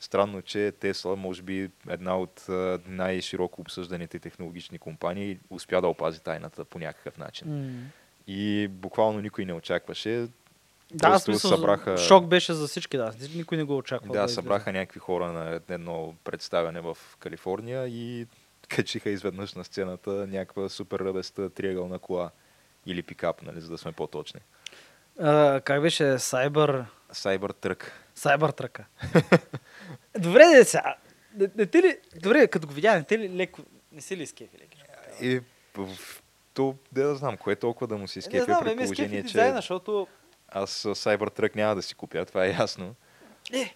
странно, 0.00 0.42
че 0.42 0.72
Тесла, 0.80 1.16
може 1.16 1.42
би 1.42 1.70
една 1.88 2.18
от 2.18 2.46
най-широко 2.86 3.60
обсъжданите 3.60 4.18
технологични 4.18 4.78
компании, 4.78 5.38
успя 5.50 5.80
да 5.80 5.88
опази 5.88 6.20
тайната 6.20 6.64
по 6.64 6.78
някакъв 6.78 7.18
начин. 7.18 7.48
М. 7.48 7.80
И 8.26 8.68
буквално 8.68 9.20
никой 9.20 9.44
не 9.44 9.52
очакваше. 9.52 10.26
Да, 10.94 11.08
Просто 11.08 11.24
смисъл, 11.24 11.50
събраха... 11.50 11.98
шок 11.98 12.26
беше 12.26 12.52
за 12.52 12.68
всички, 12.68 12.96
да. 12.96 13.12
Никой 13.34 13.56
не 13.58 13.64
го 13.64 13.76
очаква. 13.76 14.12
Да, 14.12 14.18
излезе. 14.18 14.34
събраха 14.34 14.72
някакви 14.72 15.00
хора 15.00 15.32
на 15.32 15.60
едно 15.68 16.14
представяне 16.24 16.80
в 16.80 16.96
Калифорния 17.18 17.86
и 17.88 18.26
качиха 18.68 19.10
изведнъж 19.10 19.54
на 19.54 19.64
сцената 19.64 20.10
някаква 20.10 20.68
супер 20.68 20.98
ръбеста 20.98 21.50
триъгълна 21.50 21.98
кола. 21.98 22.30
Или 22.86 23.02
пикап, 23.02 23.42
нали, 23.42 23.60
за 23.60 23.68
да 23.70 23.78
сме 23.78 23.92
по-точни. 23.92 24.40
А, 25.20 25.60
как 25.60 25.82
беше? 25.82 26.02
Cyber... 26.04 26.84
Сайбър 27.12 27.50
трък. 27.50 27.92
Cyber 28.16 28.56
тръка. 28.56 28.84
Добре, 30.18 30.44
де 30.54 30.64
сега. 30.64 30.96
Не, 31.34 31.48
не 31.56 31.66
те 31.66 31.82
ли... 31.82 31.98
Добре, 32.22 32.46
като 32.46 32.66
го 32.66 32.72
видя, 32.72 32.94
не 32.94 33.04
те 33.04 33.18
ли 33.18 33.28
леко... 33.28 33.62
Не 33.92 34.00
си 34.00 34.16
ли 34.16 34.26
скефи 34.26 34.58
леки? 34.58 34.82
И 35.20 35.40
в- 35.76 36.22
то, 36.54 36.76
да, 36.92 37.02
да 37.02 37.14
знам, 37.14 37.36
кое 37.36 37.52
е 37.52 37.56
толкова 37.56 37.86
да 37.86 37.96
му 37.96 38.08
се 38.08 38.18
Не 38.18 38.20
изкепи 38.20 38.44
знам, 38.44 38.64
при 38.64 38.70
скефи 38.70 38.84
положение, 38.84 39.22
дизайна, 39.22 39.52
че 39.52 39.56
защото... 39.56 40.06
аз 40.48 40.86
Сайбър 40.94 41.28
трък 41.28 41.54
няма 41.54 41.74
да 41.74 41.82
си 41.82 41.94
купя, 41.94 42.24
това 42.24 42.46
е 42.46 42.50
ясно. 42.50 42.94
Е, 43.52 43.74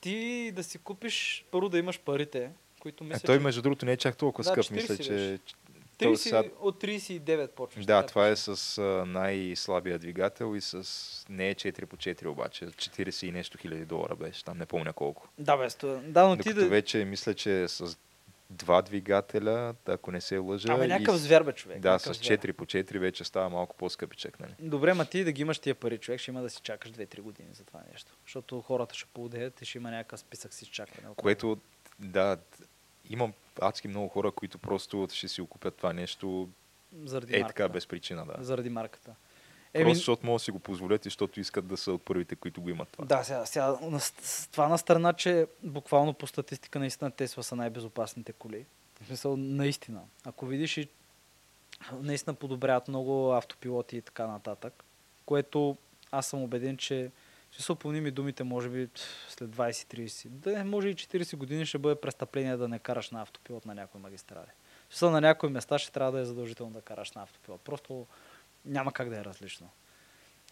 ти 0.00 0.52
да 0.54 0.64
си 0.64 0.78
купиш, 0.78 1.44
първо 1.50 1.68
да 1.68 1.78
имаш 1.78 2.00
парите, 2.00 2.50
които 2.80 3.04
мисля, 3.04 3.20
А 3.24 3.26
той, 3.26 3.38
между 3.38 3.62
другото, 3.62 3.86
не 3.86 3.92
е 3.92 3.96
чак 3.96 4.16
толкова 4.16 4.44
Да, 4.44 4.50
скъп. 4.50 4.64
40 4.64 4.72
Мисля, 4.72 4.98
че... 4.98 5.38
беше. 6.00 6.10
то 6.10 6.36
30, 6.36 6.40
сега- 6.40 6.42
От 6.60 6.80
39 6.80 7.48
почваш. 7.48 7.84
Да, 7.86 8.06
това 8.06 8.28
е 8.28 8.36
с 8.36 8.48
а, 8.78 8.82
най-слабия 9.06 9.98
двигател 9.98 10.56
и 10.56 10.60
с... 10.60 10.74
Не 11.28 11.48
е 11.48 11.54
4 11.54 11.84
по 11.84 11.96
4 11.96 12.26
обаче. 12.26 12.66
40 12.66 13.26
и 13.26 13.32
нещо 13.32 13.58
хиляди 13.58 13.84
долара 13.84 14.16
беше. 14.16 14.44
Там 14.44 14.58
не 14.58 14.66
помня 14.66 14.92
колко. 14.92 15.28
Да, 15.38 15.56
бе, 15.56 15.70
сто... 15.70 16.00
да, 16.00 16.26
но 16.26 16.36
ти 16.36 16.52
да... 16.52 16.68
вече 16.68 17.04
мисля, 17.04 17.34
че 17.34 17.62
е 17.62 17.68
с 17.68 17.98
два 18.50 18.82
двигателя, 18.82 19.74
ако 19.86 20.12
не 20.12 20.20
се 20.20 20.38
лъжа. 20.38 20.72
Абе, 20.72 20.84
и 20.84 20.88
някакъв 20.88 21.16
с- 21.16 21.20
звяр, 21.20 21.42
бе, 21.42 21.52
човек. 21.52 21.78
Да, 21.80 21.98
с 21.98 22.04
звяр. 22.04 22.38
4 22.38 22.52
по 22.52 22.64
4 22.64 22.98
вече 22.98 23.24
става 23.24 23.48
малко 23.48 23.76
по-скъпичък, 23.76 24.40
нали? 24.40 24.52
Добре, 24.60 24.94
ма 24.94 25.04
ти 25.04 25.24
да 25.24 25.32
ги 25.32 25.42
имаш 25.42 25.58
тия 25.58 25.74
пари, 25.74 25.98
човек, 25.98 26.20
ще 26.20 26.30
има 26.30 26.42
да 26.42 26.50
си 26.50 26.60
чакаш 26.62 26.90
2-3 26.92 27.20
години 27.20 27.48
за 27.52 27.64
това 27.64 27.80
нещо. 27.92 28.12
Защото 28.24 28.60
хората 28.60 28.94
ще 28.94 29.06
поудеят 29.06 29.62
и 29.62 29.64
ще 29.64 29.78
има 29.78 29.90
някакъв 29.90 30.20
списък 30.20 30.54
с 30.54 30.62
изчакване. 30.62 31.00
отново. 31.00 31.14
Което, 31.14 31.58
да, 31.98 32.36
имам 33.10 33.32
адски 33.60 33.88
много 33.88 34.08
хора, 34.08 34.30
които 34.30 34.58
просто 34.58 35.08
ще 35.12 35.28
си 35.28 35.42
окупят 35.42 35.76
това 35.76 35.92
нещо 35.92 36.48
Заради 37.04 37.36
е 37.36 37.38
марката. 37.38 37.54
така, 37.54 37.68
без 37.68 37.86
причина, 37.86 38.26
да. 38.26 38.44
Заради 38.44 38.70
марката. 38.70 39.14
Просто 39.72 39.94
защото 39.94 40.26
могат 40.26 40.40
да 40.40 40.44
си 40.44 40.50
го 40.50 40.58
позволят 40.58 41.06
и 41.06 41.08
защото 41.08 41.40
искат 41.40 41.66
да 41.66 41.76
са 41.76 41.92
от 41.92 42.02
първите, 42.02 42.36
които 42.36 42.62
го 42.62 42.68
имат 42.70 42.88
това. 42.88 43.04
Да, 43.04 43.24
сега, 43.24 43.46
сега 43.46 43.76
на, 43.82 44.00
с 44.00 44.48
това 44.52 44.68
на 44.68 44.78
страна, 44.78 45.12
че 45.12 45.46
буквално 45.62 46.14
по 46.14 46.26
статистика 46.26 46.78
наистина 46.78 47.10
Тесла 47.10 47.42
са 47.42 47.56
най-безопасните 47.56 48.32
коли. 48.32 48.66
В 49.02 49.06
смисъл, 49.06 49.36
наистина. 49.36 50.00
Ако 50.24 50.46
видиш 50.46 50.76
и 50.76 50.88
наистина 51.92 52.34
подобряват 52.34 52.88
много 52.88 53.32
автопилоти 53.32 53.96
и 53.96 54.02
така 54.02 54.26
нататък, 54.26 54.84
което 55.26 55.76
аз 56.10 56.26
съм 56.26 56.42
убеден, 56.42 56.76
че 56.76 57.10
ще 57.52 57.62
се 57.62 57.72
опълним 57.72 58.06
и 58.06 58.10
думите, 58.10 58.44
може 58.44 58.68
би 58.68 58.88
след 59.28 59.50
20-30, 59.50 60.28
да 60.28 60.64
може 60.64 60.88
и 60.88 60.94
40 60.94 61.36
години 61.36 61.66
ще 61.66 61.78
бъде 61.78 62.00
престъпление 62.00 62.56
да 62.56 62.68
не 62.68 62.78
караш 62.78 63.10
на 63.10 63.22
автопилот 63.22 63.66
на 63.66 63.74
някои 63.74 64.00
магистрали. 64.00 64.46
Смисъл, 64.90 65.10
на 65.10 65.20
някои 65.20 65.50
места 65.50 65.78
ще 65.78 65.92
трябва 65.92 66.12
да 66.12 66.20
е 66.20 66.24
задължително 66.24 66.72
да 66.72 66.80
караш 66.80 67.12
на 67.12 67.22
автопилот. 67.22 67.60
Просто 67.60 68.06
няма 68.64 68.92
как 68.92 69.08
да 69.08 69.18
е 69.18 69.24
различно. 69.24 69.70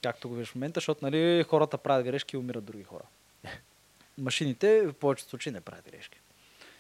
Както 0.03 0.29
го 0.29 0.35
виждаш 0.35 0.53
в 0.53 0.55
момента, 0.55 0.81
защото 0.81 1.05
нали, 1.05 1.43
хората 1.43 1.79
правят 1.79 2.05
грешки 2.05 2.37
и 2.37 2.39
умират 2.39 2.65
други 2.65 2.85
хора. 2.85 3.05
Машините 4.19 4.87
в 4.87 4.93
повечето 4.93 5.31
случаи 5.31 5.53
не 5.53 5.61
правят 5.61 5.91
грешки. 5.91 6.21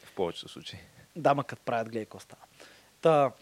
В 0.04 0.14
повечето 0.14 0.48
случаи. 0.48 0.78
Да, 1.16 1.34
ма 1.34 1.44
като 1.44 1.62
правят, 1.62 1.88
гледай 1.88 2.04
какво 2.04 2.18
става. 2.18 2.42
Та, 3.00 3.32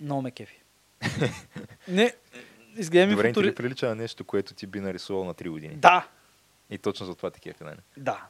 Много 0.00 0.22
ме 0.22 0.30
кефи. 0.30 0.62
не, 1.88 2.14
изгледа 2.76 3.06
ми 3.06 3.12
Добре, 3.12 3.26
не 3.28 3.32
ти 3.32 3.40
ли 3.40 3.42
футури... 3.42 3.54
прилича 3.54 3.88
на 3.88 3.94
нещо, 3.94 4.24
което 4.24 4.54
ти 4.54 4.66
би 4.66 4.80
нарисувал 4.80 5.24
на 5.24 5.34
3 5.34 5.48
години? 5.48 5.74
Да, 5.76 6.08
И 6.70 6.78
точно 6.78 7.06
за 7.06 7.14
това 7.14 7.30
ти 7.30 7.40
кефи, 7.40 7.64
нали? 7.64 7.76
да. 7.96 8.26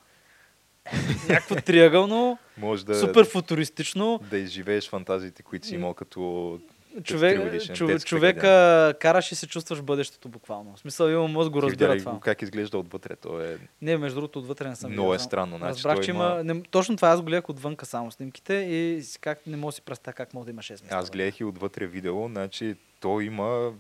Някакво 1.28 1.55
триъгълно, 1.57 2.38
Може 2.59 2.84
да, 2.84 2.95
супер 2.95 3.24
футуристично. 3.24 4.20
да 4.30 4.38
изживееш 4.38 4.88
фантазиите, 4.88 5.43
които 5.43 5.66
си 5.66 5.74
имал 5.74 5.95
като... 5.95 6.61
Човек, 7.05 7.62
чов, 7.74 8.05
човека 8.05 8.95
караш 9.01 9.32
и 9.32 9.34
се 9.34 9.47
чувстваш 9.47 9.78
в 9.78 9.82
бъдещето 9.82 10.28
буквално. 10.28 10.74
В 10.76 10.78
смисъл, 10.78 11.09
имам 11.09 11.32
мозък 11.32 11.53
го 11.53 11.62
разбира 11.62 11.99
това. 11.99 12.20
как 12.20 12.43
изглежда 12.43 12.78
отвътре. 12.78 13.16
То 13.16 13.40
е... 13.40 13.59
Не, 13.82 13.97
между 13.97 14.14
другото, 14.14 14.38
отвътре 14.38 14.68
не 14.68 14.76
съм 14.76 14.93
Много 14.93 15.09
видял. 15.09 15.16
е 15.16 15.26
странно, 15.26 15.57
значи 15.59 15.74
Разбрах, 15.74 16.01
че 16.01 16.11
има-. 16.11 16.45
Не, 16.45 16.62
точно 16.62 16.97
това 16.97 17.09
аз 17.09 17.22
гледах 17.22 17.49
отвънка 17.49 17.86
само 17.86 18.11
снимките 18.11 18.55
и 18.55 19.03
как 19.20 19.47
не 19.47 19.57
мога 19.57 19.68
да 19.68 19.74
си 19.74 19.82
представя 19.82 20.14
как 20.14 20.34
мога 20.34 20.45
да 20.45 20.51
има 20.51 20.62
6 20.62 20.70
месеца. 20.70 20.97
Аз 20.97 21.11
гледах 21.11 21.40
и 21.40 21.45
отвътре 21.45 21.86
видео, 21.86 22.28
значи 22.28 22.76
то 23.01 23.20
има 23.20 23.72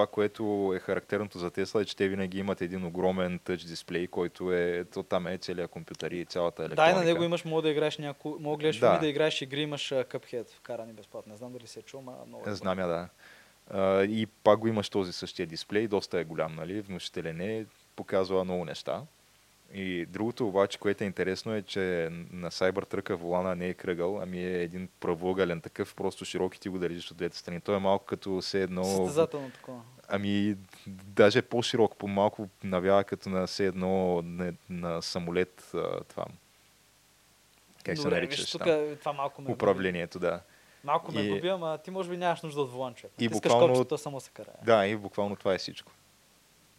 това, 0.00 0.06
което 0.06 0.72
е 0.76 0.78
характерното 0.78 1.38
за 1.38 1.50
Тесла, 1.50 1.82
е, 1.82 1.84
че 1.84 1.96
те 1.96 2.08
винаги 2.08 2.38
имат 2.38 2.60
един 2.60 2.84
огромен 2.84 3.38
тъч 3.38 3.64
дисплей, 3.64 4.06
който 4.06 4.52
е, 4.52 4.84
то 4.84 5.02
там 5.02 5.26
е 5.26 5.38
целият 5.38 5.70
компютър 5.70 6.10
и 6.10 6.24
цялата 6.24 6.62
електроника. 6.62 6.94
Да, 6.94 7.00
и 7.00 7.04
на 7.04 7.12
него 7.12 7.24
имаш, 7.24 7.44
мога 7.44 7.62
да 7.62 7.70
играеш 7.70 7.98
някой, 7.98 8.32
мога 8.40 8.56
да 8.56 8.60
гледаш 8.60 8.78
Да. 8.78 8.98
да 8.98 9.06
играеш 9.06 9.42
игри, 9.42 9.60
имаш 9.60 9.88
Cuphead 9.90 10.50
вкарани 10.50 10.92
безплатно. 10.92 11.32
Не 11.32 11.36
знам 11.36 11.52
дали 11.52 11.66
се 11.66 11.78
е 11.78 11.82
чул, 11.82 12.02
ма 12.02 12.12
много 12.26 12.50
е. 12.50 12.54
Знам 12.54 12.78
я, 12.78 12.86
да. 12.86 13.08
А, 13.70 14.02
и 14.02 14.26
пак 14.26 14.58
го 14.58 14.68
имаш 14.68 14.88
този 14.88 15.12
същия 15.12 15.46
дисплей, 15.46 15.88
доста 15.88 16.20
е 16.20 16.24
голям, 16.24 16.54
нали, 16.54 16.80
внушителен 16.80 17.40
е, 17.40 17.66
показва 17.96 18.44
много 18.44 18.64
неща. 18.64 19.02
И 19.72 20.06
другото 20.06 20.48
обаче, 20.48 20.78
което 20.78 21.04
е 21.04 21.06
интересно 21.06 21.54
е, 21.54 21.62
че 21.62 21.80
на 22.32 22.50
Cybertruck 22.50 23.14
волана 23.14 23.56
не 23.56 23.68
е 23.68 23.74
кръгъл, 23.74 24.20
ами 24.22 24.38
е 24.38 24.62
един 24.62 24.88
правоъгълен 25.00 25.60
такъв, 25.60 25.94
просто 25.94 26.24
широки 26.24 26.60
ти 26.60 26.68
го 26.68 26.78
държиш 26.78 27.10
от 27.10 27.16
двете 27.16 27.36
страни. 27.36 27.60
Той 27.60 27.76
е 27.76 27.80
малко 27.80 28.04
като 28.04 28.40
все 28.40 28.62
едно... 28.62 28.84
Състезателно 28.84 29.50
такова. 29.50 29.80
Ами, 30.08 30.56
даже 30.86 31.38
е 31.38 31.42
по-широк, 31.42 31.96
по-малко 31.96 32.48
навява 32.64 33.04
като 33.04 33.28
на 33.28 33.46
все 33.46 33.66
едно 33.66 34.22
на, 34.22 34.52
на 34.70 35.02
самолет 35.02 35.68
това. 36.08 36.24
Как 37.84 37.96
се 37.96 38.02
Добре, 38.02 38.14
наричаш 38.16 38.40
виж, 38.40 38.50
там? 38.50 38.58
тук 38.58 38.66
е- 38.66 38.96
това 38.96 39.12
малко 39.12 39.42
ме 39.42 39.50
Управлението, 39.50 40.18
да. 40.18 40.40
Малко 40.84 41.12
ме 41.12 41.20
И- 41.20 41.28
губи, 41.30 41.48
ама 41.48 41.78
ти 41.78 41.90
може 41.90 42.10
би 42.10 42.16
нямаш 42.16 42.42
нужда 42.42 42.60
от 42.60 42.72
волан, 42.72 42.94
човек. 42.94 43.12
И 43.18 43.24
И 43.24 43.26
искаш 43.26 43.36
буквално- 43.42 43.66
копчето, 43.68 43.98
само 43.98 44.20
се 44.20 44.30
кара. 44.30 44.50
Да, 44.64 44.86
и 44.86 44.96
буквално 44.96 45.36
това 45.36 45.54
е 45.54 45.58
всичко. 45.58 45.92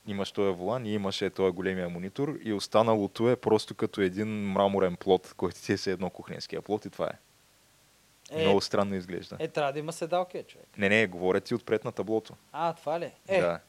Имаш 0.08 0.32
този 0.32 0.56
волан 0.56 0.86
и 0.86 0.94
имаш 0.94 1.22
е 1.22 1.30
този 1.30 1.54
големия 1.54 1.90
монитор 1.90 2.38
и 2.44 2.54
останалото 2.54 3.30
е 3.30 3.36
просто 3.36 3.76
като 3.76 4.02
един 4.02 4.52
мраморен 4.52 4.96
плот, 4.96 5.34
който 5.38 5.62
ти 5.62 5.72
е 5.74 5.78
едно 5.92 6.10
кухненския 6.10 6.62
плот 6.62 6.86
и 6.86 6.90
това 6.90 7.08
е. 7.08 7.18
Е, 8.32 8.44
Много 8.44 8.62
странно 8.62 8.96
изглежда. 8.96 9.38
е, 9.40 9.48
трябва 9.48 9.74
да 9.74 9.80
има 9.80 9.94
седалки, 9.94 10.38
е, 10.38 10.44
човек. 10.44 10.68
Не, 10.78 10.90
не, 10.90 11.08
говоря 11.08 11.42
ти 11.42 11.56
отпред 11.56 11.86
на 11.86 11.92
таблото. 11.92 12.34
А, 12.52 12.74
това 12.74 13.00
ли? 13.00 13.12
Е, 13.28 13.42
Да. 13.42 13.60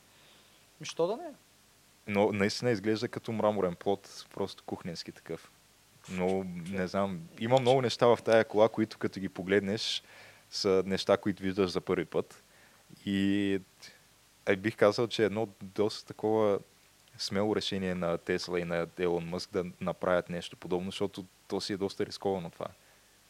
ми 0.81 0.87
що 0.87 1.07
да 1.07 1.17
не? 1.17 1.31
Но 2.07 2.33
наистина 2.33 2.71
изглежда 2.71 3.09
като 3.09 3.33
мраморен 3.33 3.75
плот, 3.75 4.27
просто 4.35 4.65
кухненски 4.67 5.13
такъв. 5.13 5.51
Но 6.11 6.45
не 6.71 6.87
знам, 6.87 7.21
има 7.41 7.61
много 7.61 7.83
неща 7.83 8.07
в 8.07 8.19
тая 8.25 8.45
кола, 8.45 8.69
които 8.69 8.99
като 8.99 9.21
ги 9.21 9.29
погледнеш 9.29 10.03
са 10.51 10.83
неща, 10.87 11.17
които 11.17 11.43
виждаш 11.43 11.71
за 11.71 11.81
първи 11.81 12.05
път. 12.05 12.45
И 13.07 13.61
е, 14.47 14.57
бих 14.57 14.77
казал, 14.77 15.07
че 15.07 15.23
е 15.23 15.27
едно 15.27 15.49
доста 15.63 16.07
такова 16.07 16.59
смело 17.19 17.57
решение 17.57 17.95
на 17.95 18.19
Тесла 18.19 18.61
и 18.61 18.65
на 18.65 18.87
Елон 18.99 19.25
Мъск 19.25 19.51
да 19.53 19.65
направят 19.81 20.31
нещо 20.31 20.57
подобно, 20.57 20.91
защото 20.91 21.25
то 21.49 21.61
си 21.61 21.73
е 21.73 21.77
доста 21.77 22.07
рисковано 22.07 22.51
това. 22.51 22.67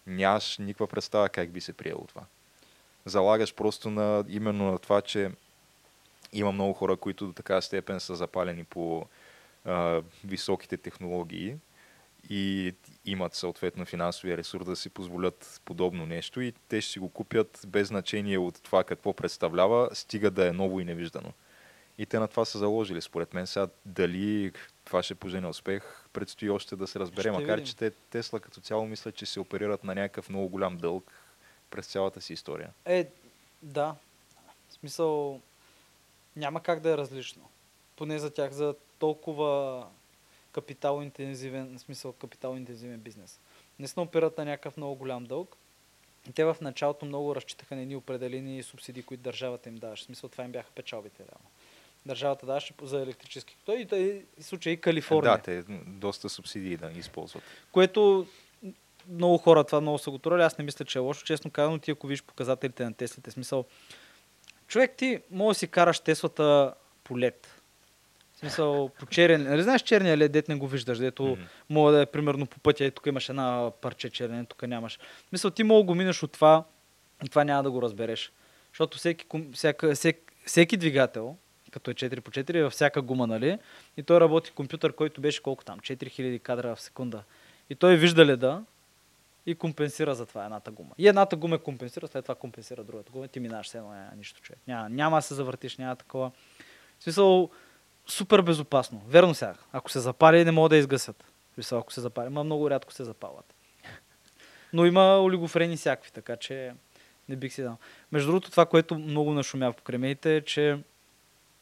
Нямаш 0.06 0.58
никаква 0.58 0.86
представа 0.86 1.28
как 1.28 1.50
би 1.50 1.60
се 1.60 1.72
приело 1.72 2.06
това. 2.06 2.22
Залагаш 3.04 3.54
просто 3.54 3.90
на, 3.90 4.24
именно 4.28 4.72
на 4.72 4.78
това, 4.78 5.00
че 5.00 5.30
има 6.32 6.52
много 6.52 6.72
хора, 6.72 6.96
които 6.96 7.26
до 7.26 7.32
такава 7.32 7.62
степен 7.62 8.00
са 8.00 8.16
запалени 8.16 8.64
по 8.64 9.06
а, 9.64 10.02
високите 10.24 10.76
технологии 10.76 11.56
и 12.31 12.75
имат 13.05 13.35
съответно 13.35 13.85
финансовия 13.85 14.37
ресурс 14.37 14.64
да 14.64 14.77
си 14.77 14.91
позволят 14.91 15.61
подобно 15.64 16.07
нещо 16.07 16.41
и 16.41 16.53
те 16.68 16.81
ще 16.81 16.93
си 16.93 16.99
го 16.99 17.09
купят 17.09 17.61
без 17.66 17.89
значение 17.89 18.39
от 18.39 18.62
това 18.62 18.85
какво 18.85 19.12
представлява, 19.12 19.89
стига 19.93 20.31
да 20.31 20.49
е 20.49 20.53
ново 20.53 20.81
и 20.81 20.85
невиждано. 20.85 21.33
И 21.99 22.07
те 22.07 22.18
на 22.18 22.29
това 22.29 22.45
са 22.45 22.59
заложили, 22.59 23.03
според 23.03 23.35
мен. 23.35 23.47
Сега 23.47 23.68
дали 23.87 24.53
това 24.85 25.03
ще 25.03 25.14
пожене 25.14 25.47
успех, 25.47 26.09
предстои 26.12 26.51
още 26.51 26.77
да 26.77 26.87
се 26.87 27.01
разбере. 27.01 27.23
Ще 27.23 27.31
Макар, 27.31 27.55
видим. 27.55 27.66
че 27.66 27.77
те 27.77 27.91
Тесла 27.91 28.41
като 28.41 28.61
цяло 28.61 28.87
мисля, 28.87 29.12
че 29.12 29.27
се 29.27 29.41
оперират 29.41 29.85
на 29.85 29.95
някакъв 29.95 30.29
много 30.29 30.49
голям 30.49 30.77
дълг 30.77 31.12
през 31.70 31.87
цялата 31.87 32.20
си 32.20 32.33
история. 32.33 32.70
Е, 32.85 33.09
да. 33.62 33.95
В 34.68 34.73
смисъл, 34.73 35.41
няма 36.37 36.62
как 36.62 36.81
да 36.81 36.91
е 36.91 36.97
различно. 36.97 37.49
Поне 37.97 38.18
за 38.18 38.31
тях, 38.31 38.53
за 38.53 38.75
толкова 38.99 39.87
капиталоинтензивен, 40.53 41.78
в 41.78 41.80
смисъл 41.80 42.12
капиталоинтензивен 42.12 43.00
бизнес. 43.00 43.40
Не 43.78 43.88
се 43.88 44.00
опират 44.00 44.38
на 44.38 44.44
някакъв 44.44 44.76
много 44.76 44.94
голям 44.94 45.24
дълг. 45.24 45.57
И 46.28 46.32
те 46.32 46.44
в 46.44 46.57
началото 46.61 47.07
много 47.07 47.36
разчитаха 47.36 47.74
на 47.74 47.82
едни 47.82 47.96
определени 47.96 48.62
субсидии, 48.62 49.03
които 49.03 49.22
държавата 49.22 49.68
им 49.68 49.74
даваше. 49.76 50.03
В 50.03 50.07
смисъл 50.07 50.28
това 50.28 50.44
им 50.44 50.53
бяха 50.53 50.70
печалбите 50.70 51.18
реално. 51.18 51.50
Държавата 52.07 52.46
даваше 52.46 52.74
за 52.82 53.03
електрически. 53.03 53.57
Той 53.64 53.76
и, 53.76 53.96
и, 53.96 54.22
и 54.38 54.42
случай 54.42 54.72
и 54.72 54.80
Калифорния. 54.80 55.36
Да, 55.36 55.42
те 55.42 55.64
доста 55.86 56.28
субсидии 56.28 56.76
да 56.76 56.90
използват. 56.96 57.42
Което 57.72 58.26
много 59.09 59.38
хора 59.38 59.64
това 59.64 59.80
много 59.80 59.98
са 59.98 60.11
го 60.11 60.18
турали. 60.18 60.42
Аз 60.42 60.59
не 60.59 60.64
мисля, 60.64 60.84
че 60.84 60.98
е 60.98 61.03
лошо. 61.03 61.24
Честно 61.24 61.50
казано, 61.50 61.78
ти 61.78 61.90
ако 61.90 62.07
видиш 62.07 62.22
показателите 62.22 62.84
на 62.84 62.94
Теслите, 62.94 63.30
смисъл, 63.30 63.64
човек 64.66 64.94
ти 64.96 65.22
може 65.30 65.57
да 65.57 65.59
си 65.59 65.68
караш 65.68 66.00
Теслата 66.00 66.74
по 67.05 67.18
лед. 67.18 67.61
Смисъл, 68.43 68.88
по 68.88 69.07
черен. 69.07 69.43
Нали 69.43 69.62
знаеш 69.62 69.82
черния 69.82 70.18
лед, 70.18 70.32
дет 70.32 70.49
не 70.49 70.55
го 70.55 70.68
виждаш, 70.68 70.99
дето 70.99 71.22
Мгм. 71.24 71.43
мога 71.70 71.93
да 71.93 72.01
е 72.03 72.07
примерно 72.07 72.47
по 72.47 72.59
пътя 72.59 72.84
и 72.84 72.90
тук 72.90 73.07
имаш 73.07 73.28
една 73.28 73.70
парче 73.80 74.11
черен, 74.11 74.47
тук 74.47 74.62
нямаш. 74.62 74.99
В 74.99 75.28
смисъл, 75.28 75.51
ти 75.51 75.62
мога 75.64 75.80
да 75.82 75.86
го 75.86 75.95
минеш 75.95 76.22
от 76.22 76.32
това 76.32 76.64
и 77.24 77.28
това 77.28 77.45
няма 77.45 77.62
да 77.62 77.70
го 77.70 77.82
разбереш. 77.82 78.32
Защото 78.72 78.99
всеки, 78.99 79.26
всяка, 79.53 79.95
всеки, 79.95 80.20
всеки 80.47 80.76
двигател, 80.76 81.36
като 81.70 81.90
е 81.90 81.95
4 81.95 82.20
по 82.20 82.30
4, 82.30 82.55
е 82.55 82.62
във 82.62 82.72
всяка 82.72 83.03
гума, 83.03 83.26
нали? 83.26 83.59
И 83.97 84.03
той 84.03 84.20
работи 84.20 84.51
компютър, 84.51 84.93
който 84.93 85.20
беше 85.20 85.43
колко 85.43 85.64
там? 85.64 85.80
4000 85.80 86.38
кадра 86.40 86.76
в 86.76 86.80
секунда. 86.80 87.22
И 87.70 87.74
той 87.74 87.97
вижда 87.97 88.26
леда 88.26 88.64
и 89.47 89.55
компенсира 89.55 90.14
за 90.14 90.26
това 90.26 90.45
едната 90.45 90.70
гума. 90.70 90.90
И 90.99 91.09
едната 91.09 91.36
гума 91.36 91.59
компенсира, 91.59 92.09
след 92.09 92.24
това 92.24 92.34
компенсира 92.34 92.84
другата 92.84 93.12
гума. 93.12 93.28
Ти 93.28 93.40
минаш 93.40 93.66
все 93.66 93.78
едно, 93.78 93.90
няма 93.90 94.11
нищо 94.16 94.40
човек. 94.40 94.59
Няма, 94.66 94.88
няма 94.88 95.18
да 95.18 95.22
се 95.22 95.34
завъртиш, 95.34 95.76
няма 95.76 95.97
такова. 95.97 96.30
В 96.99 97.03
смисъл, 97.03 97.51
супер 98.07 98.42
безопасно. 98.42 99.03
Верно 99.09 99.34
сега. 99.34 99.55
Ако 99.72 99.90
се 99.90 100.00
запали, 100.00 100.44
не 100.44 100.53
могат 100.53 100.70
да 100.70 100.76
изгасят. 100.76 101.24
В 101.50 101.55
смисъл, 101.55 101.78
ако 101.78 101.92
се 101.92 102.00
запали, 102.00 102.28
ма 102.28 102.44
много 102.44 102.70
рядко 102.70 102.92
се 102.92 103.05
запалват. 103.05 103.55
Но 104.72 104.86
има 104.86 105.20
олигофрени 105.20 105.76
всякакви, 105.76 106.11
така 106.11 106.36
че 106.36 106.72
не 107.28 107.36
бих 107.36 107.53
си 107.53 107.62
дал. 107.62 107.76
Между 108.12 108.28
другото, 108.28 108.50
това, 108.50 108.66
което 108.66 108.98
много 108.98 109.32
нашумя 109.32 109.72
покрай 109.72 109.98
медиите, 109.98 110.36
е, 110.36 110.40
че 110.40 110.78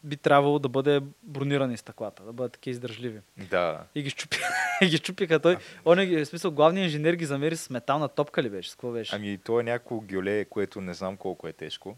би 0.04 0.16
трябвало 0.16 0.58
да 0.58 0.68
бъде 0.68 1.00
бронирани 1.22 1.76
стъклата, 1.76 2.22
да 2.22 2.32
бъдат 2.32 2.52
такива 2.52 2.72
издържливи. 2.72 3.20
Да. 3.50 3.84
И 3.94 4.02
ги 4.02 4.10
щупи, 4.10 4.38
и 4.82 4.86
ги 4.86 4.96
щупиха. 4.96 5.40
Той, 5.40 5.56
он 5.84 5.98
е, 5.98 6.24
в 6.24 6.26
смисъл, 6.26 6.50
главният 6.50 6.84
инженер 6.84 7.14
ги 7.14 7.24
замери 7.24 7.56
с 7.56 7.70
метална 7.70 8.08
топка 8.08 8.42
ли 8.42 8.50
беше? 8.50 8.70
С 8.70 8.74
какво 8.74 8.90
беше? 8.90 9.16
Ами 9.16 9.38
то 9.38 9.60
е 9.60 9.62
някакво 9.62 10.00
гюле, 10.00 10.44
което 10.44 10.80
не 10.80 10.94
знам 10.94 11.16
колко 11.16 11.48
е 11.48 11.52
тежко. 11.52 11.96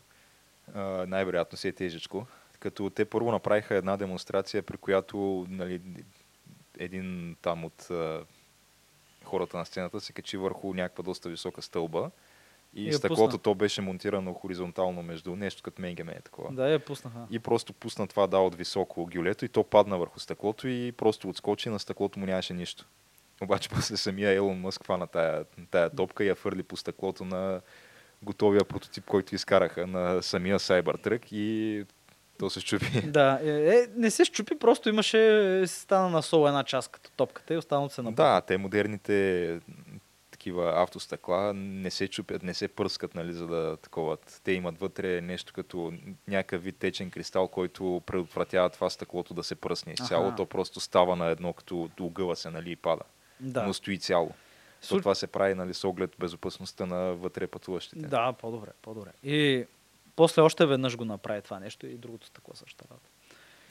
Най-вероятно 1.07 1.59
си 1.59 1.69
е 1.69 1.73
тежечко. 1.73 2.27
Като 2.63 2.91
те 2.91 3.05
първо 3.05 3.33
направиха 3.33 3.75
една 3.75 3.97
демонстрация, 3.97 4.63
при 4.63 4.77
която 4.77 5.47
нали, 5.49 5.81
един 6.79 7.37
там 7.43 7.65
от 7.65 7.91
а, 7.91 8.25
хората 9.25 9.57
на 9.57 9.67
сцената 9.67 10.01
се 10.01 10.13
качи 10.13 10.37
върху 10.37 10.75
някаква 10.75 11.03
доста 11.03 11.29
висока 11.29 11.63
стълба 11.63 12.11
и, 12.75 12.89
И 12.89 12.93
стъклото 12.93 13.25
пусна. 13.25 13.39
то 13.39 13.55
беше 13.55 13.81
монтирано 13.81 14.35
хоризонтално 14.35 15.03
между 15.03 15.37
нещо 15.37 15.63
като 15.63 15.83
менгеме 15.83 16.13
е 16.13 16.21
такова. 16.21 16.53
Да, 16.53 16.69
я 16.69 16.79
пуснаха. 16.79 17.27
И 17.31 17.39
просто 17.39 17.73
пусна 17.73 18.07
това 18.07 18.27
да 18.27 18.39
от 18.39 18.55
високо 18.55 19.07
гюлето 19.07 19.45
и 19.45 19.49
то 19.49 19.65
падна 19.65 19.99
върху 19.99 20.21
стъклото 20.21 20.69
и 20.69 20.93
просто 20.93 21.29
отскочи 21.29 21.69
на 21.69 21.79
стъклото 21.79 22.19
му 22.19 22.27
нямаше 22.27 22.55
нищо. 22.55 22.87
Обаче 23.43 23.69
после 23.75 23.97
самия 23.97 24.33
Елон 24.33 24.61
Мъск 24.61 24.85
хвана 24.85 25.07
тая, 25.07 25.45
тая 25.71 25.91
топка 25.91 26.25
и 26.25 26.29
я 26.29 26.35
фърли 26.35 26.63
по 26.63 26.77
стъклото 26.77 27.25
на 27.25 27.61
готовия 28.23 28.65
прототип, 28.65 29.05
който 29.05 29.35
изкараха 29.35 29.87
на 29.87 30.23
самия 30.23 30.59
Cybertruck 30.59 31.33
и 31.33 31.85
то 32.43 32.51
се 32.51 32.61
щупи. 32.61 33.03
Да, 33.07 33.41
е, 33.43 33.51
е, 33.51 33.87
не 33.97 34.11
се 34.11 34.25
щупи, 34.25 34.59
просто 34.59 34.89
имаше, 34.89 35.63
стана 35.67 36.09
на 36.11 36.23
соло 36.23 36.49
една 36.49 36.65
част 36.65 36.91
като 36.91 37.11
топката 37.11 37.55
и 37.55 37.57
останалото 37.57 37.95
се 37.95 38.03
напълни. 38.03 38.31
Да, 38.35 38.41
те 38.41 38.59
модерните 38.59 39.61
такива 40.31 40.73
автостъкла 40.83 41.53
не 41.55 41.91
се 41.91 42.09
чупят, 42.09 42.43
не 42.43 42.55
се 42.55 42.69
пръскат, 42.69 43.15
нали, 43.15 43.33
за 43.33 43.47
да 43.47 43.77
таковат. 43.77 44.41
Те 44.45 44.53
имат 44.53 44.79
вътре 44.79 45.21
нещо 45.21 45.53
като 45.53 45.93
някакъв 46.29 46.63
вид 46.63 46.77
течен 46.77 47.11
кристал, 47.11 47.49
който 47.49 48.03
предотвратява 48.07 48.71
това 48.71 48.91
стъклото 48.91 49.35
да 49.35 49.43
се 49.43 49.55
пръсне 49.55 49.93
изцяло. 49.93 50.33
То 50.37 50.47
просто 50.47 50.81
става 50.81 51.17
на 51.17 51.27
едно, 51.27 51.53
като 51.53 51.91
огъва 52.01 52.37
се, 52.37 52.51
нали, 52.51 52.71
и 52.71 52.77
пада. 52.77 53.03
да. 53.41 53.63
Но 53.63 53.75
стои 53.75 53.99
цяло. 53.99 54.29
То 54.81 54.87
Слу- 54.87 54.99
това 54.99 55.15
се 55.15 55.27
прави, 55.27 55.55
нали, 55.55 55.75
с 55.75 55.85
оглед 55.85 56.11
безопасността 56.19 56.87
на 56.87 57.15
вътре 57.15 57.47
пътуващите. 57.47 58.07
Да, 58.07 58.33
по-добре, 58.33 58.71
по-добре. 58.83 59.11
И 59.25 59.67
после 60.17 60.43
още 60.43 60.67
веднъж 60.67 60.97
го 60.97 61.05
направи 61.05 61.43
това 61.43 61.61
нещо 61.61 61.87
и 61.87 61.97
другото 61.97 62.27
стъкло 62.27 62.55
също 62.55 62.85
работа. 62.91 63.09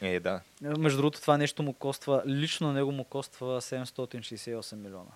Е, 0.02 0.20
да. 0.20 0.42
Между 0.62 0.98
другото, 0.98 1.22
това 1.22 1.38
нещо 1.38 1.64
му 1.64 1.74
коства, 1.74 2.24
лично 2.28 2.68
на 2.68 2.74
него 2.74 2.92
му 2.92 3.04
коства 3.04 3.62
768 3.62 4.76
милиона. 4.76 5.12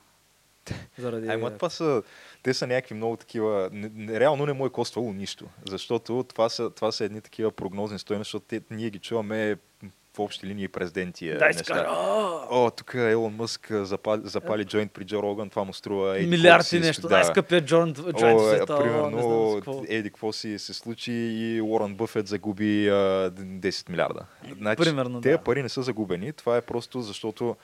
Заради... 0.98 1.28
Ай, 1.28 1.42
това 1.58 1.70
са, 1.70 2.04
те 2.44 2.54
са 2.54 2.68
някакви 2.68 2.96
много 2.96 3.18
такива, 3.18 3.70
не, 3.72 4.20
реално 4.20 4.46
не 4.46 4.54
му 4.54 4.66
е 4.66 4.70
коствало 4.70 5.14
нищо, 5.14 5.46
защото 5.70 6.26
това 6.30 6.50
са, 6.50 6.70
това 6.70 6.92
са 6.92 7.06
едни 7.06 7.22
такива 7.22 7.52
прогнозни 7.52 8.00
стоености, 8.00 8.28
защото 8.28 8.46
те, 8.46 8.62
ние 8.72 8.90
ги 8.90 9.00
чуваме 9.00 9.58
в 10.16 10.20
общи 10.20 10.48
линии 10.48 10.68
през 10.68 10.92
ден 10.92 11.12
тия 11.12 11.38
Дай 11.38 11.54
неща. 11.54 11.86
О, 12.50 12.72
тук 12.78 12.94
Елон 12.94 13.36
Мъск 13.36 13.68
запали, 13.72 14.22
запали 14.24 14.66
джойнт 14.66 14.92
при 14.92 15.06
Джо 15.06 15.24
Роган, 15.24 15.50
това 15.50 15.64
му 15.64 15.74
струва 15.74 16.18
еди 16.18 16.28
Милиард 16.28 16.64
и 16.64 16.68
си, 16.68 16.80
нещо. 16.80 17.08
да. 17.08 17.16
Най-скъпият 17.16 17.66
Джон, 17.66 17.94
Джон 17.94 18.34
О, 18.34 18.40
в 18.40 18.54
е, 18.54 18.56
света. 18.56 18.80
примерно, 18.80 19.62
еди 19.88 20.10
какво 20.10 20.34
си 20.34 20.60
се 20.60 20.74
случи 20.74 21.14
и 21.14 21.62
Уорън 21.62 21.96
Бъфет 21.96 22.28
загуби 22.28 22.90
а, 22.90 22.94
10 23.32 23.90
милиарда. 23.90 24.26
Значи, 24.58 24.84
Примерно, 24.84 25.22
тези 25.22 25.38
да. 25.38 25.44
пари 25.44 25.64
не 25.64 25.70
са 25.70 25.84
загубени, 25.84 26.34
това 26.34 26.58
е 26.58 26.62
просто 26.62 27.02
защото 27.02 27.56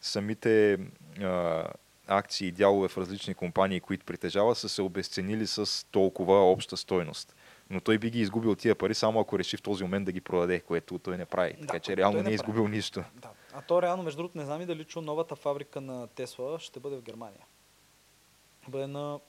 самите 0.00 0.78
а, 1.22 1.64
акции 2.08 2.48
и 2.48 2.52
дялове 2.52 2.88
в 2.88 2.98
различни 2.98 3.34
компании, 3.34 3.80
които 3.80 4.04
притежава, 4.04 4.54
са 4.54 4.68
се 4.68 4.82
обесценили 4.82 5.46
с 5.46 5.86
толкова 5.90 6.50
обща 6.50 6.76
стойност. 6.76 7.34
Но 7.70 7.80
той 7.80 7.98
би 7.98 8.10
ги 8.10 8.20
изгубил 8.20 8.54
тия 8.54 8.74
пари, 8.74 8.94
само 8.94 9.20
ако 9.20 9.38
реши 9.38 9.56
в 9.56 9.62
този 9.62 9.84
момент 9.84 10.04
да 10.06 10.12
ги 10.12 10.20
продаде, 10.20 10.60
което 10.60 10.98
той 10.98 11.16
не 11.18 11.24
прави. 11.24 11.52
Да, 11.52 11.66
така 11.66 11.78
че 11.78 11.96
реално 11.96 12.16
не 12.16 12.22
не 12.22 12.30
е 12.30 12.34
изгубил 12.34 12.68
нищо. 12.68 13.04
Да. 13.14 13.30
А 13.52 13.62
то 13.62 13.82
реално, 13.82 14.02
между 14.02 14.16
другото, 14.16 14.38
не 14.38 14.44
знам 14.44 14.60
и 14.60 14.66
дали 14.66 14.84
чу 14.84 15.00
новата 15.00 15.36
фабрика 15.36 15.80
на 15.80 16.06
Тесла 16.06 16.58
ще 16.60 16.80
бъде 16.80 16.96
в 16.96 17.02
Германия. 17.02 17.40
Бъде 18.68 18.86
на 18.86 19.20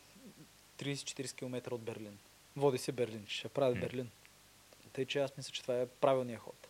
30-40 0.79 1.35
км 1.35 1.71
от 1.71 1.81
Берлин. 1.81 2.17
Води 2.55 2.77
се 2.77 2.91
Берлин, 2.91 3.25
ще 3.27 3.49
прави. 3.49 3.79
Берлин. 3.79 4.09
Тъй, 4.93 5.05
че 5.05 5.19
аз 5.19 5.37
мисля, 5.37 5.51
че 5.51 5.61
това 5.61 5.81
е 5.81 5.85
правилният 5.85 6.41
ход. 6.41 6.67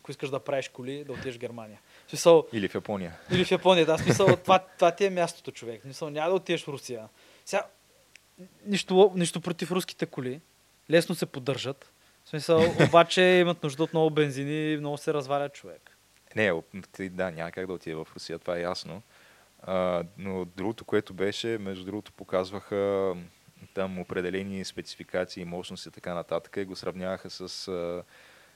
Ако 0.00 0.10
искаш 0.10 0.30
да 0.30 0.40
правиш 0.40 0.68
коли, 0.68 1.04
да 1.04 1.12
отидеш 1.12 1.34
в 1.34 1.38
Германия. 1.38 1.80
Смисъл, 2.08 2.46
Или 2.52 2.68
в 2.68 2.74
Япония. 2.74 3.18
или 3.32 3.44
в 3.44 3.50
Япония, 3.50 3.86
да, 3.86 3.98
смисъл, 3.98 4.36
това, 4.42 4.58
това 4.58 4.90
ти 4.90 5.04
е 5.04 5.10
мястото, 5.10 5.52
човек. 5.52 5.82
Смисъл, 5.82 6.10
няма 6.10 6.28
да 6.28 6.34
отидеш 6.34 6.64
в 6.64 6.68
Русия. 6.68 7.08
Сега, 7.44 7.66
нищо, 8.66 9.12
нищо 9.16 9.40
против 9.40 9.70
руските 9.72 10.06
коли. 10.06 10.40
Лесно 10.90 11.14
се 11.14 11.26
поддържат. 11.26 11.92
В 12.24 12.28
смисъл, 12.28 12.62
обаче 12.88 13.22
имат 13.22 13.62
нужда 13.62 13.82
от 13.82 13.92
много 13.92 14.10
бензини 14.10 14.72
и 14.72 14.76
много 14.76 14.98
се 14.98 15.14
развалят 15.14 15.54
човек. 15.54 15.96
Не, 16.36 16.52
да, 17.00 17.30
няма 17.30 17.50
как 17.50 17.66
да 17.66 17.72
отиде 17.72 17.96
в 17.96 18.08
Русия, 18.14 18.38
това 18.38 18.56
е 18.56 18.60
ясно. 18.60 19.02
А, 19.62 20.04
но 20.18 20.44
другото, 20.44 20.84
което 20.84 21.14
беше, 21.14 21.58
между 21.60 21.84
другото, 21.84 22.12
показваха 22.12 23.14
там 23.74 23.98
определени 23.98 24.64
спецификации, 24.64 25.44
мощности 25.44 25.88
и 25.88 25.92
така 25.92 26.14
нататък 26.14 26.56
и 26.56 26.64
го 26.64 26.76
сравняваха 26.76 27.30
с 27.30 27.68
а, 27.68 28.02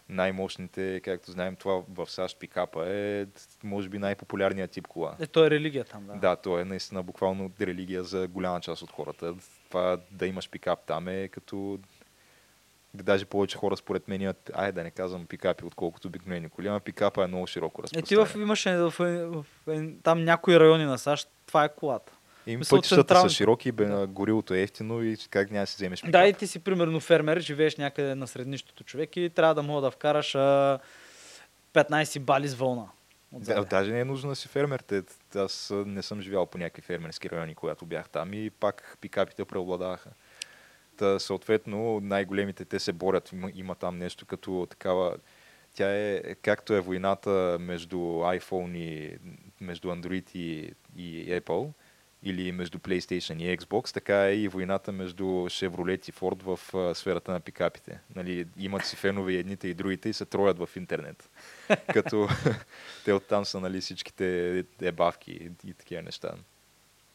най-мощните, 0.09 1.01
както 1.05 1.31
знаем, 1.31 1.57
това 1.57 1.83
в 1.89 2.11
САЩ 2.11 2.39
пикапа 2.39 2.89
е, 2.89 3.27
може 3.65 3.89
би, 3.89 3.99
най-популярният 3.99 4.71
тип 4.71 4.87
кола. 4.87 5.17
Е, 5.21 5.27
то 5.27 5.47
е 5.47 5.51
религия 5.51 5.85
там, 5.85 6.07
да. 6.07 6.15
Да, 6.15 6.37
то 6.37 6.59
е 6.59 6.65
наистина 6.65 7.03
буквално 7.03 7.53
религия 7.61 8.05
за 8.05 8.29
голяма 8.29 8.61
част 8.61 8.83
от 8.83 8.91
хората. 8.93 9.35
Това 9.69 9.99
да 10.11 10.27
имаш 10.27 10.51
пикап 10.51 10.87
там 10.87 11.09
е 11.09 11.29
като 11.29 11.79
даже 12.95 13.25
повече 13.25 13.57
хора 13.57 13.77
според 13.77 14.09
мен 14.09 14.21
имат, 14.21 14.51
ай 14.55 14.73
да 14.73 14.83
не 14.83 14.91
казвам 14.91 15.27
пикапи, 15.27 15.65
отколкото 15.65 16.09
обикновени 16.09 16.49
коли, 16.49 16.69
ама 16.69 16.81
пикапа 16.81 17.25
е 17.25 17.27
много 17.27 17.47
широко 17.47 17.83
Е, 17.83 18.03
ти 18.03 18.17
разпространен. 18.17 18.27
в, 18.27 18.35
имаше 18.37 18.77
в, 18.77 18.91
в, 18.91 19.45
в, 19.67 19.93
там 20.03 20.25
някои 20.25 20.61
райони 20.61 20.85
на 20.85 20.99
САЩ, 20.99 21.29
това 21.47 21.65
е 21.65 21.69
колата. 21.69 22.13
Мисъл, 22.47 22.79
пътищата 22.79 23.03
централни- 23.03 23.29
са 23.29 23.35
широки, 23.35 23.73
бе, 23.73 24.07
горилото 24.07 24.55
е 24.55 24.61
ефтино 24.61 25.03
и 25.03 25.17
как 25.31 25.51
няма 25.51 25.63
да 25.63 25.67
си 25.67 25.77
вземеш 25.77 26.01
пикап. 26.01 26.13
Да, 26.13 26.27
и 26.27 26.35
ти 26.35 26.47
си 26.47 26.59
примерно 26.59 27.01
фермер, 27.01 27.41
живееш 27.41 27.77
някъде 27.77 28.15
на 28.15 28.27
среднищото 28.27 28.85
човек 28.85 29.17
и 29.17 29.31
трябва 29.31 29.55
да 29.55 29.63
мога 29.63 29.81
да 29.81 29.91
вкараш 29.91 30.35
а, 30.35 30.79
15 31.75 32.21
бали 32.21 32.49
с 32.49 32.55
вълна. 32.55 32.87
Да, 33.33 33.65
даже 33.65 33.93
не 33.93 34.01
е 34.01 34.05
нужно 34.05 34.31
да 34.31 34.37
си 34.37 34.49
фермер. 34.49 34.81
Те, 34.81 35.03
аз 35.35 35.73
не 35.77 36.03
съм 36.03 36.21
живял 36.21 36.47
по 36.47 36.59
някакви 36.59 36.83
фермерски 36.83 37.31
райони, 37.31 37.55
когато 37.55 37.87
бях 37.87 38.09
там 38.09 38.35
и 38.35 38.51
пак 38.51 38.99
пикапите 39.01 39.45
преобладаваха. 39.45 40.11
Съответно, 41.19 42.01
най-големите 42.03 42.65
те 42.65 42.79
се 42.79 42.93
борят. 42.93 43.33
Има, 43.33 43.51
има 43.55 43.75
там 43.75 43.99
нещо 43.99 44.27
като 44.27 44.67
такава... 44.71 45.17
Тя 45.75 45.97
е, 45.97 46.35
както 46.35 46.75
е 46.75 46.81
войната 46.81 47.57
между 47.61 47.97
iPhone 47.97 48.77
и 48.77 49.19
между 49.61 49.89
Android 49.89 50.37
и, 50.37 50.73
и 50.97 51.41
Apple, 51.41 51.73
или 52.23 52.53
между 52.53 52.79
PlayStation 52.79 53.43
и 53.43 53.59
Xbox, 53.59 53.95
така 53.95 54.27
е 54.27 54.35
и 54.35 54.49
войната 54.49 54.93
между 54.93 55.25
Chevrolet 55.25 56.09
и 56.09 56.13
Ford 56.13 56.43
в 56.43 56.75
а, 56.75 56.95
сферата 56.95 57.33
на 57.33 57.41
пикапите. 57.41 58.01
Нали, 58.17 58.47
имат 58.59 58.87
си 58.87 58.97
фенове 58.97 59.35
едните 59.35 59.69
и 59.69 59.75
другите 59.75 60.09
и 60.09 60.13
се 60.13 60.25
троят 60.25 60.59
в 60.59 60.69
интернет. 60.77 61.31
Като 61.93 62.29
те 63.05 63.13
оттам 63.13 63.45
са 63.45 63.61
нали, 63.61 63.81
всичките 63.81 64.65
ебавки 64.83 65.33
и, 65.33 65.71
и 65.71 65.75
такива 65.75 66.03
неща. 66.03 66.33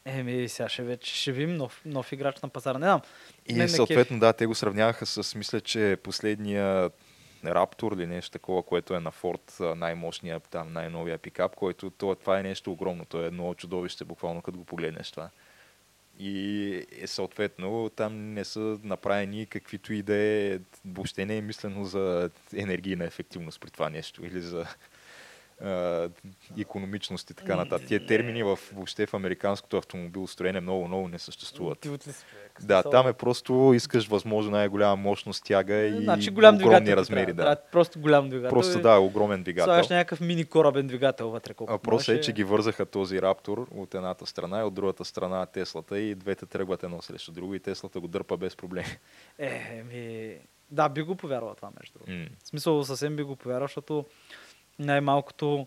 Еми, 0.06 0.48
сега 0.48 0.68
ще, 0.68 0.82
вече, 0.82 1.14
ще 1.14 1.32
видим 1.32 1.56
нов, 1.56 1.82
нов 1.84 2.12
играч 2.12 2.40
на 2.40 2.48
пазара. 2.48 2.78
Не 2.78 2.86
знам. 2.86 3.00
И 3.46 3.52
Мен 3.52 3.62
ме 3.62 3.68
съответно, 3.68 4.18
да, 4.18 4.32
те 4.32 4.46
го 4.46 4.54
сравняваха 4.54 5.06
с, 5.06 5.34
мисля, 5.34 5.60
че 5.60 5.96
последния 6.02 6.90
Раптор 7.44 7.92
или 7.92 8.06
нещо 8.06 8.30
такова, 8.30 8.62
което 8.62 8.94
е 8.94 9.00
на 9.00 9.10
Форд, 9.10 9.56
най-мощния, 9.60 10.40
там, 10.40 10.72
най-новия 10.72 11.18
пикап, 11.18 11.54
който 11.54 11.90
то, 11.90 12.14
това 12.14 12.38
е 12.38 12.42
нещо 12.42 12.72
огромно. 12.72 13.04
То 13.04 13.22
е 13.22 13.26
едно 13.26 13.54
чудовище, 13.54 14.04
буквално, 14.04 14.42
като 14.42 14.58
го 14.58 14.64
погледнеш 14.64 15.10
това. 15.10 15.30
И 16.18 16.86
е, 17.00 17.06
съответно 17.06 17.90
там 17.96 18.34
не 18.34 18.44
са 18.44 18.78
направени 18.82 19.46
каквито 19.46 19.92
и 19.92 20.02
да 20.02 20.14
е, 20.14 20.58
въобще 20.84 21.26
не 21.26 21.36
е 21.36 21.42
мислено 21.42 21.84
за 21.84 22.30
енергийна 22.56 23.04
ефективност 23.04 23.60
при 23.60 23.70
това 23.70 23.90
нещо 23.90 24.26
или 24.26 24.40
за 24.40 24.66
економичност 26.58 27.30
и 27.30 27.34
така 27.34 27.56
нататък. 27.56 27.88
Тия 27.88 28.06
термини 28.06 28.42
в, 28.42 28.58
въобще 28.72 29.06
в 29.06 29.14
американското 29.14 29.76
автомобилостроение 29.76 30.60
много, 30.60 30.88
много 30.88 31.08
не 31.08 31.18
съществуват. 31.18 31.88
Да, 32.62 32.82
там 32.82 33.08
е 33.08 33.12
просто 33.12 33.72
искаш 33.74 34.06
възможно 34.06 34.50
най-голяма 34.50 34.96
мощност 34.96 35.44
тяга 35.44 35.74
и 35.74 36.02
Значи 36.02 36.30
голям 36.30 36.54
огромни 36.56 36.96
размери. 36.96 37.32
Да. 37.32 37.56
Просто 37.72 38.00
голям 38.00 38.28
двигател. 38.28 38.50
Просто 38.50 38.80
да, 38.80 38.98
огромен 38.98 39.42
двигател. 39.42 39.66
Слагаш 39.66 39.88
някакъв 39.88 40.20
мини 40.20 40.44
корабен 40.44 40.86
двигател 40.86 41.30
вътре. 41.30 41.54
А 41.60 41.72
Въпросът 41.72 42.16
е, 42.16 42.20
че 42.20 42.32
ги 42.32 42.44
вързаха 42.44 42.86
този 42.86 43.22
Раптор 43.22 43.68
от 43.70 43.94
едната 43.94 44.26
страна 44.26 44.60
и 44.60 44.62
от 44.62 44.74
другата 44.74 45.04
страна 45.04 45.46
Теслата 45.46 45.98
и 45.98 46.14
двете 46.14 46.46
тръгват 46.46 46.82
едно 46.82 47.02
срещу 47.02 47.32
друго 47.32 47.54
и 47.54 47.60
Теслата 47.60 48.00
го 48.00 48.08
дърпа 48.08 48.36
без 48.36 48.56
проблем. 48.56 48.84
Е, 49.38 49.82
ми... 49.92 50.36
Да, 50.70 50.88
би 50.88 51.02
го 51.02 51.16
повярвал 51.16 51.54
това, 51.54 51.70
между 51.80 51.98
другото. 51.98 52.12
М. 52.12 52.26
В 52.44 52.48
смисъл 52.48 52.84
съвсем 52.84 53.16
би 53.16 53.22
го 53.22 53.36
повярвал, 53.36 53.66
защото 53.66 54.04
най-малкото 54.78 55.66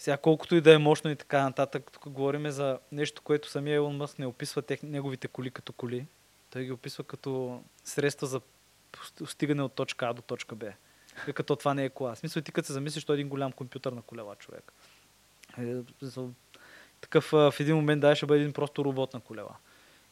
сега 0.00 0.16
колкото 0.16 0.54
и 0.54 0.60
да 0.60 0.74
е 0.74 0.78
мощно 0.78 1.10
и 1.10 1.16
така 1.16 1.42
нататък, 1.42 1.90
тук 1.92 2.08
говорим 2.08 2.50
за 2.50 2.78
нещо, 2.92 3.22
което 3.22 3.50
самия 3.50 3.74
Елон 3.74 3.96
Мъск 3.96 4.18
не 4.18 4.26
описва 4.26 4.62
тех, 4.62 4.82
неговите 4.82 5.28
коли 5.28 5.50
като 5.50 5.72
коли. 5.72 6.06
Той 6.50 6.64
ги 6.64 6.72
описва 6.72 7.04
като 7.04 7.62
средства 7.84 8.26
за 8.26 8.40
стигане 9.26 9.62
от 9.62 9.72
точка 9.72 10.06
А 10.06 10.12
до 10.12 10.22
точка 10.22 10.54
Б. 10.54 10.72
И 11.28 11.32
като 11.32 11.56
това 11.56 11.74
не 11.74 11.84
е 11.84 11.90
кола. 11.90 12.14
Смисъл 12.14 12.42
ти 12.42 12.52
като 12.52 12.66
се 12.66 12.72
замислиш, 12.72 13.04
той 13.04 13.16
е 13.16 13.18
един 13.18 13.28
голям 13.28 13.52
компютър 13.52 13.92
на 13.92 14.02
колела 14.02 14.36
човек. 14.36 14.72
Е, 15.58 15.74
такъв 17.00 17.30
в 17.30 17.54
един 17.60 17.76
момент 17.76 18.00
да 18.00 18.16
ще 18.16 18.26
бъде 18.26 18.40
един 18.40 18.52
просто 18.52 18.84
робот 18.84 19.14
на 19.14 19.20
колела. 19.20 19.56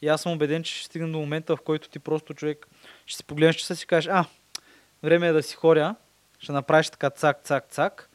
И 0.01 0.07
аз 0.07 0.21
съм 0.21 0.31
убеден, 0.31 0.63
че 0.63 0.75
ще 0.75 0.85
стигнем 0.85 1.11
до 1.11 1.19
момента, 1.19 1.55
в 1.55 1.61
който 1.61 1.89
ти 1.89 1.99
просто 1.99 2.33
човек 2.33 2.67
ще 3.05 3.17
си 3.17 3.23
погледнеш 3.23 3.55
часа 3.55 3.73
и 3.73 3.75
си 3.75 3.87
кажеш, 3.87 4.11
а, 4.13 4.25
време 5.03 5.27
е 5.27 5.33
да 5.33 5.43
си 5.43 5.55
хоря, 5.55 5.95
ще 6.39 6.51
направиш 6.51 6.89
така 6.89 7.09
цак, 7.09 7.43
цак, 7.43 7.67
цак 7.69 8.08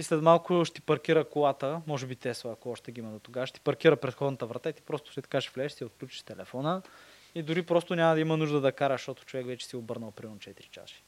и 0.00 0.02
след 0.02 0.22
малко 0.22 0.64
ще 0.64 0.80
паркира 0.80 1.24
колата, 1.24 1.80
може 1.86 2.06
би 2.06 2.16
Тесла, 2.16 2.52
ако 2.52 2.70
още 2.70 2.92
ги 2.92 3.00
има 3.00 3.12
до 3.12 3.18
тогава, 3.18 3.46
ще 3.46 3.60
паркира 3.60 3.96
предходната 3.96 4.46
врата 4.46 4.70
и 4.70 4.72
ти 4.72 4.82
просто 4.82 5.12
ще 5.12 5.22
така 5.22 5.40
ще 5.40 5.50
влезеш, 5.54 5.72
си 5.72 5.84
отключиш 5.84 6.22
телефона 6.22 6.82
и 7.34 7.42
дори 7.42 7.62
просто 7.62 7.94
няма 7.94 8.14
да 8.14 8.20
има 8.20 8.36
нужда 8.36 8.60
да 8.60 8.72
караш, 8.72 9.00
защото 9.00 9.24
човек 9.24 9.46
вече 9.46 9.66
си 9.66 9.76
е 9.76 9.78
обърнал 9.78 10.10
примерно 10.10 10.38
4 10.38 10.70
чаши. 10.70 11.02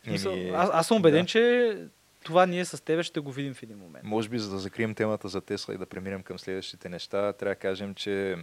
В 0.00 0.04
смисъл, 0.04 0.32
Еми, 0.32 0.50
аз, 0.50 0.70
аз 0.72 0.86
съм 0.86 0.96
убеден, 0.96 1.22
да. 1.22 1.26
че 1.26 1.76
това 2.24 2.46
ние 2.46 2.64
с 2.64 2.84
тебе 2.84 3.02
ще 3.02 3.20
го 3.20 3.32
видим 3.32 3.54
в 3.54 3.62
един 3.62 3.78
момент. 3.78 4.04
Може 4.04 4.28
би, 4.28 4.38
за 4.38 4.50
да 4.50 4.58
закрием 4.58 4.94
темата 4.94 5.28
за 5.28 5.40
Тесла 5.40 5.74
и 5.74 5.78
да 5.78 5.86
преминем 5.86 6.22
към 6.22 6.38
следващите 6.38 6.88
неща, 6.88 7.32
трябва 7.32 7.54
да 7.54 7.60
кажем, 7.60 7.94
че 7.94 8.36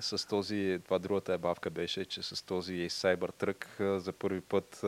с 0.00 0.28
този, 0.28 0.80
това 0.84 0.98
другата 0.98 1.32
ебавка 1.32 1.70
беше, 1.70 2.04
че 2.04 2.22
с 2.22 2.42
този 2.46 2.72
Cybertruck 2.72 3.96
за 3.96 4.12
първи 4.12 4.40
път 4.40 4.84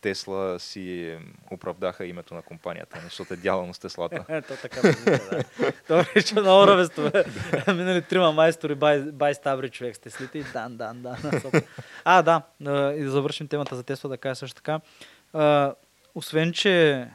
Тесла 0.00 0.60
си 0.60 1.18
оправдаха 1.50 2.06
името 2.06 2.34
на 2.34 2.42
компанията, 2.42 3.00
защото 3.04 3.34
е 3.34 3.36
дялано 3.36 3.74
с 3.74 3.78
Теслата. 3.78 4.42
То 4.48 4.54
така 4.62 4.80
да. 4.80 5.44
Това 5.86 6.04
беше 6.14 6.40
много 6.40 6.66
ръвесто. 6.66 7.10
бе. 7.10 7.24
Минали 7.74 8.02
трима 8.02 8.32
майстори, 8.32 8.74
бай, 8.74 9.00
бай 9.00 9.34
човек 9.70 9.96
сте 9.96 10.10
слите 10.10 10.38
и 10.38 10.44
дан, 10.52 10.76
дан, 10.76 11.02
дан. 11.02 11.16
А, 12.04 12.22
да, 12.22 12.42
и 12.96 13.02
да 13.02 13.10
завършим 13.10 13.48
темата 13.48 13.76
за 13.76 13.82
Тесла, 13.82 14.10
да 14.10 14.18
кажа 14.18 14.36
също 14.36 14.62
така. 14.62 14.80
Освен, 16.14 16.52
че 16.52 17.06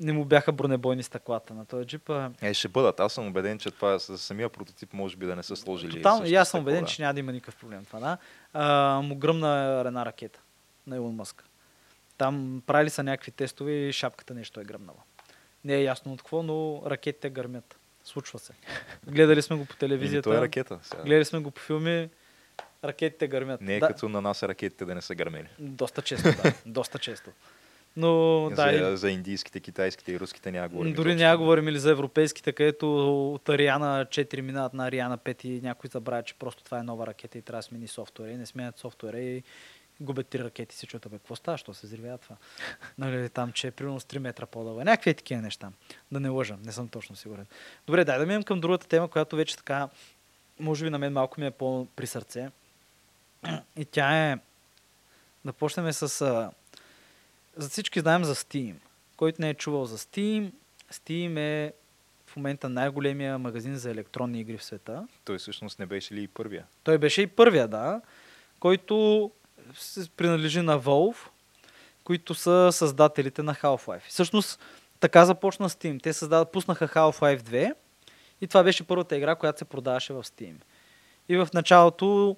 не 0.00 0.12
му 0.12 0.24
бяха 0.24 0.52
бронебойни 0.52 1.02
стъклата 1.02 1.54
на 1.54 1.64
този 1.64 1.86
джип. 1.86 2.10
Е, 2.42 2.54
ще 2.54 2.68
бъдат. 2.68 3.00
Аз 3.00 3.12
съм 3.12 3.26
убеден, 3.26 3.58
че 3.58 3.70
това 3.70 3.98
с 3.98 4.18
самия 4.18 4.48
прототип 4.48 4.92
може 4.92 5.16
би 5.16 5.26
да 5.26 5.36
не 5.36 5.42
са 5.42 5.56
сложили. 5.56 5.96
Тотално, 5.96 6.26
и 6.26 6.34
аз 6.34 6.48
съм 6.48 6.60
убеден, 6.60 6.84
да. 6.84 6.86
че 6.86 7.02
няма 7.02 7.14
да 7.14 7.20
има 7.20 7.32
никакъв 7.32 7.56
проблем 7.56 7.84
това, 7.84 8.00
да. 8.00 8.18
А, 8.52 9.00
му 9.00 9.16
гръмна 9.16 9.82
една 9.86 10.06
ракета 10.06 10.40
на 10.86 10.96
Илон 10.96 11.14
Мъск. 11.14 11.44
Там 12.20 12.62
правили 12.66 12.90
са 12.90 13.02
някакви 13.02 13.30
тестове 13.30 13.72
и 13.72 13.92
шапката 13.92 14.34
нещо 14.34 14.60
е 14.60 14.64
гръмнала. 14.64 14.98
Не 15.64 15.74
е 15.74 15.82
ясно 15.82 16.12
от 16.12 16.22
какво, 16.22 16.42
но 16.42 16.82
ракетите 16.86 17.30
гърмят. 17.30 17.78
Случва 18.04 18.38
се. 18.38 18.52
Гледали 19.06 19.42
сме 19.42 19.56
го 19.56 19.64
по 19.64 19.76
телевизията. 19.76 20.30
то 20.30 20.36
е 20.36 20.40
ракета. 20.40 20.78
Сега. 20.82 21.02
Гледали 21.02 21.24
сме 21.24 21.38
го 21.38 21.50
по 21.50 21.60
филми. 21.60 22.08
Ракетите 22.84 23.28
гърмят. 23.28 23.60
Не 23.60 23.76
е 23.76 23.80
да, 23.80 23.86
като 23.86 24.08
на 24.08 24.20
нас 24.20 24.42
ракетите 24.42 24.84
да 24.84 24.94
не 24.94 25.02
са 25.02 25.14
гърмели. 25.14 25.46
Доста 25.58 26.02
често, 26.02 26.28
да. 26.42 26.52
доста 26.66 26.98
често. 26.98 27.30
Но 27.96 28.48
да, 28.56 28.78
за, 28.78 28.96
за 28.96 29.10
индийските, 29.10 29.60
китайските 29.60 30.12
и 30.12 30.20
руските 30.20 30.52
няма 30.52 30.68
говорим. 30.68 30.92
Дори 30.92 31.14
няма 31.14 31.38
говорим 31.38 31.68
или 31.68 31.78
за 31.78 31.90
европейските, 31.90 32.52
където 32.52 33.16
от 33.34 33.48
Ариана 33.48 34.06
4 34.06 34.40
минават 34.40 34.74
на 34.74 34.86
Ариана 34.86 35.18
5 35.18 35.44
и 35.44 35.60
някой 35.60 35.90
забравя, 35.92 36.22
че 36.22 36.34
просто 36.34 36.64
това 36.64 36.78
е 36.78 36.82
нова 36.82 37.06
ракета 37.06 37.38
и 37.38 37.42
трябва 37.42 37.58
да 37.58 37.62
смени 37.62 37.88
софтуера 37.88 38.32
и 38.32 38.36
не 38.36 38.46
сменят 38.46 38.78
софтуера 38.78 39.20
и 39.20 39.42
губят 40.00 40.26
три 40.26 40.44
ракети 40.44 40.76
се 40.76 40.86
чуят, 40.86 41.06
бе, 41.10 41.18
какво 41.18 41.36
става, 41.36 41.58
що 41.58 41.74
се 41.74 41.86
взривява 41.86 42.18
това? 42.18 42.36
Нали, 42.98 43.28
там, 43.28 43.52
че 43.52 43.66
е 43.66 43.70
примерно 43.70 44.00
с 44.00 44.04
3 44.04 44.18
метра 44.18 44.46
по-дълга. 44.46 44.84
Някакви 44.84 45.10
е 45.10 45.14
такива 45.14 45.42
неща. 45.42 45.72
Да 46.12 46.20
не 46.20 46.28
лъжа, 46.28 46.56
не 46.64 46.72
съм 46.72 46.88
точно 46.88 47.16
сигурен. 47.16 47.46
Добре, 47.86 48.04
дай 48.04 48.18
да 48.18 48.26
минем 48.26 48.42
към 48.42 48.60
другата 48.60 48.88
тема, 48.88 49.08
която 49.08 49.36
вече 49.36 49.56
така, 49.56 49.88
може 50.60 50.84
би 50.84 50.90
на 50.90 50.98
мен 50.98 51.12
малко 51.12 51.40
ми 51.40 51.46
е 51.46 51.50
по-при 51.50 52.06
сърце. 52.06 52.50
И 53.76 53.84
тя 53.84 54.30
е, 54.30 54.38
да 55.44 55.52
почнем 55.52 55.92
с... 55.92 56.20
А, 56.20 56.50
за 57.56 57.68
всички 57.68 58.00
знаем 58.00 58.24
за 58.24 58.34
Steam. 58.34 58.74
Който 59.16 59.42
не 59.42 59.50
е 59.50 59.54
чувал 59.54 59.86
за 59.86 59.98
Steam, 59.98 60.52
Steam 60.92 61.38
е 61.38 61.72
в 62.26 62.36
момента 62.36 62.68
най-големия 62.68 63.38
магазин 63.38 63.76
за 63.76 63.90
електронни 63.90 64.40
игри 64.40 64.58
в 64.58 64.64
света. 64.64 65.08
Той 65.24 65.38
всъщност 65.38 65.78
не 65.78 65.86
беше 65.86 66.14
ли 66.14 66.22
и 66.22 66.28
първия? 66.28 66.66
Той 66.84 66.98
беше 66.98 67.22
и 67.22 67.26
първия, 67.26 67.68
да, 67.68 68.00
който 68.60 69.30
принадлежи 70.16 70.62
на 70.62 70.80
Valve, 70.80 71.16
които 72.04 72.34
са 72.34 72.68
създателите 72.72 73.42
на 73.42 73.54
Half-Life. 73.54 74.08
Всъщност, 74.08 74.60
така 75.00 75.24
започна 75.24 75.68
Steam. 75.68 76.02
Те 76.02 76.12
създадат, 76.12 76.52
пуснаха 76.52 76.88
Half-Life 76.88 77.42
2 77.42 77.74
и 78.40 78.46
това 78.46 78.62
беше 78.62 78.86
първата 78.86 79.16
игра, 79.16 79.34
която 79.34 79.58
се 79.58 79.64
продаваше 79.64 80.12
в 80.12 80.22
Steam. 80.22 80.54
И 81.28 81.36
в 81.36 81.48
началото 81.54 82.36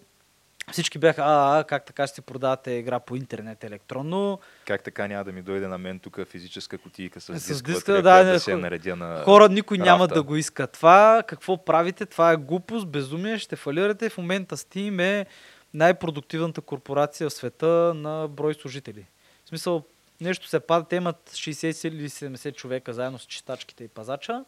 всички 0.73 0.99
бяха, 0.99 1.23
а, 1.23 1.59
а 1.59 1.65
как 1.65 1.85
така 1.85 2.07
ще 2.07 2.15
си 2.15 2.21
продавате 2.21 2.71
игра 2.71 3.01
по 3.01 3.17
интернет 3.17 3.65
електронно. 3.65 4.39
Как 4.67 4.83
така 4.83 5.09
няма 5.09 5.25
да 5.25 5.33
ми 5.33 5.43
дойде 5.43 5.69
на 5.69 5.79
мен 5.79 5.99
тук 5.99 6.19
физическа 6.27 6.79
кутийка 6.79 7.21
с, 7.21 7.41
С 7.41 7.47
диск, 7.47 7.67
диска, 7.67 8.03
да, 8.03 8.25
не, 8.25 8.33
да 8.33 8.41
се 8.41 8.57
наредя 8.57 8.97
на... 8.97 9.23
Хора, 9.25 9.49
никой 9.49 9.79
няма 9.79 10.05
рафта. 10.05 10.15
да 10.15 10.23
го 10.23 10.37
иска 10.37 10.67
това. 10.67 11.23
Какво 11.27 11.65
правите? 11.65 12.07
Това 12.07 12.33
е 12.33 12.37
глупост, 12.37 12.89
безумие, 12.89 13.39
ще 13.39 13.57
фалирате. 13.57 14.09
В 14.09 14.19
момента 14.19 14.57
Steam 14.57 15.03
е 15.03 15.27
най-продуктивната 15.75 16.61
корпорация 16.61 17.31
в 17.31 17.33
света 17.33 17.93
на 17.95 18.29
брой 18.29 18.55
служители. 18.55 19.07
В 19.45 19.49
смисъл, 19.49 19.85
нещо 20.21 20.49
се 20.49 20.61
пада, 20.61 20.89
те 20.89 20.97
имат 20.97 21.31
60 21.31 21.89
или 21.89 22.09
70 22.09 22.55
човека 22.55 22.93
заедно 22.93 23.19
с 23.19 23.25
чистачките 23.25 23.85
и 23.85 23.89
пазача 23.89 24.45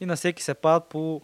и 0.00 0.06
на 0.06 0.16
всеки 0.16 0.42
се 0.42 0.54
падат 0.54 0.88
по 0.88 1.22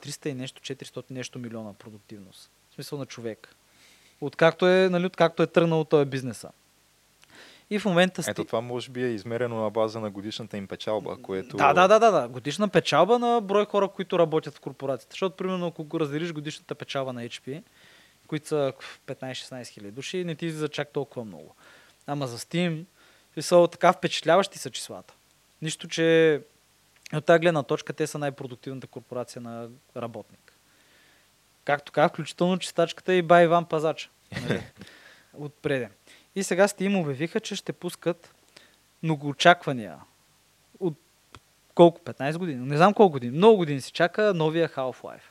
300 0.00 0.26
и 0.26 0.34
нещо, 0.34 0.62
400 0.62 1.10
нещо 1.10 1.38
милиона 1.38 1.72
продуктивност. 1.72 2.50
В 2.70 2.74
смисъл 2.74 2.98
на 2.98 3.06
човек. 3.06 3.54
Откакто 4.20 4.68
е, 4.68 4.88
нали, 4.88 5.06
откакто 5.06 5.42
е 5.42 5.46
тръгнал 5.46 5.84
този 5.84 6.04
бизнеса. 6.04 6.50
И 7.70 7.78
в 7.78 7.84
момента... 7.84 8.22
Ето 8.28 8.44
това 8.44 8.60
може 8.60 8.90
би 8.90 9.04
е 9.04 9.08
измерено 9.08 9.62
на 9.62 9.70
база 9.70 10.00
на 10.00 10.10
годишната 10.10 10.56
им 10.56 10.66
печалба, 10.66 11.16
което... 11.22 11.56
да, 11.56 11.74
да, 11.74 11.88
да, 11.88 11.98
да, 11.98 12.10
да. 12.10 12.28
Годишна 12.28 12.68
печалба 12.68 13.18
на 13.18 13.40
брой 13.40 13.64
хора, 13.64 13.88
които 13.88 14.18
работят 14.18 14.54
в 14.54 14.60
корпорацията. 14.60 15.12
Защото, 15.12 15.36
примерно, 15.36 15.66
ако 15.66 15.84
го 15.84 16.00
разделиш 16.00 16.32
годишната 16.32 16.74
печалба 16.74 17.12
на 17.12 17.22
HP, 17.22 17.62
които 18.26 18.48
са 18.48 18.72
15-16 19.06 19.68
хиляди 19.68 19.92
души, 19.92 20.24
не 20.24 20.34
ти 20.34 20.46
излиза 20.46 20.68
чак 20.68 20.92
толкова 20.92 21.24
много. 21.24 21.54
Ама 22.06 22.26
за 22.26 22.38
Steam, 22.38 22.84
са 23.40 23.68
така 23.72 23.92
впечатляващи 23.92 24.58
са 24.58 24.70
числата. 24.70 25.14
Нищо, 25.62 25.88
че 25.88 26.40
от 27.14 27.24
тази 27.24 27.40
гледна 27.40 27.62
точка 27.62 27.92
те 27.92 28.06
са 28.06 28.18
най-продуктивната 28.18 28.86
корпорация 28.86 29.42
на 29.42 29.68
работник. 29.96 30.52
Както 31.64 31.92
казах, 31.92 32.12
включително 32.12 32.58
чистачката 32.58 33.14
и 33.14 33.22
бай 33.22 33.44
Иван 33.44 33.64
Пазача. 33.64 34.10
Нали? 34.42 34.62
Отпреде. 35.34 35.90
И 36.36 36.42
сега 36.42 36.68
Steam 36.68 37.00
обявиха, 37.00 37.40
че 37.40 37.56
ще 37.56 37.72
пускат 37.72 38.34
многоочаквания 39.02 39.98
от 40.80 40.94
колко? 41.74 42.00
15 42.00 42.38
години? 42.38 42.66
Не 42.66 42.76
знам 42.76 42.94
колко 42.94 43.12
години. 43.12 43.36
Много 43.36 43.56
години 43.56 43.80
се 43.80 43.92
чака 43.92 44.34
новия 44.34 44.68
Half-Life. 44.68 45.22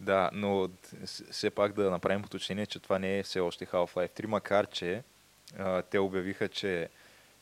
Да, 0.00 0.30
но 0.32 0.68
все 1.30 1.50
пак 1.50 1.72
да 1.72 1.90
направим 1.90 2.24
уточнение, 2.24 2.66
че 2.66 2.78
това 2.78 2.98
не 2.98 3.18
е 3.18 3.22
все 3.22 3.40
още 3.40 3.66
Half-Life 3.66 4.20
3, 4.20 4.26
макар 4.26 4.66
че 4.66 5.02
а, 5.58 5.82
те 5.82 5.98
обявиха, 5.98 6.48
че 6.48 6.88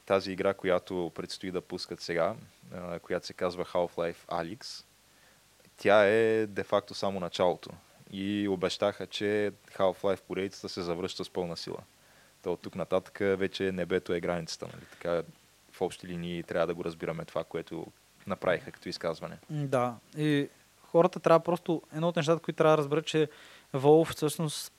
тази 0.06 0.32
игра, 0.32 0.54
която 0.54 1.12
предстои 1.14 1.50
да 1.50 1.60
пускат 1.60 2.00
сега, 2.00 2.34
а, 2.74 2.98
която 2.98 3.26
се 3.26 3.32
казва 3.32 3.64
Half-Life 3.64 4.26
Alyx, 4.28 4.84
тя 5.76 6.04
е 6.04 6.46
де-факто 6.46 6.94
само 6.94 7.20
началото. 7.20 7.70
И 8.12 8.48
обещаха, 8.48 9.06
че 9.06 9.52
Half-Life 9.76 10.22
поредицата 10.22 10.68
се 10.68 10.82
завръща 10.82 11.24
с 11.24 11.30
пълна 11.30 11.56
сила. 11.56 11.78
То 12.42 12.52
от 12.52 12.60
тук 12.60 12.74
нататък 12.74 13.18
вече 13.20 13.72
небето 13.72 14.12
е 14.12 14.20
границата. 14.20 14.66
Нали? 14.72 14.84
Така, 14.90 15.22
в 15.72 15.80
общи 15.80 16.06
линии 16.06 16.42
трябва 16.42 16.66
да 16.66 16.74
го 16.74 16.84
разбираме 16.84 17.24
това, 17.24 17.44
което 17.44 17.86
направиха 18.26 18.72
като 18.72 18.88
изказване. 18.88 19.38
Да. 19.50 19.96
И 20.16 20.48
хората 20.82 21.20
трябва 21.20 21.40
просто... 21.40 21.82
Едно 21.94 22.08
от 22.08 22.16
нещата, 22.16 22.42
които 22.42 22.56
трябва 22.56 22.76
да 22.76 22.82
разберат, 22.82 23.06
че 23.06 23.28
Valve 23.74 24.14
всъщност... 24.14 24.72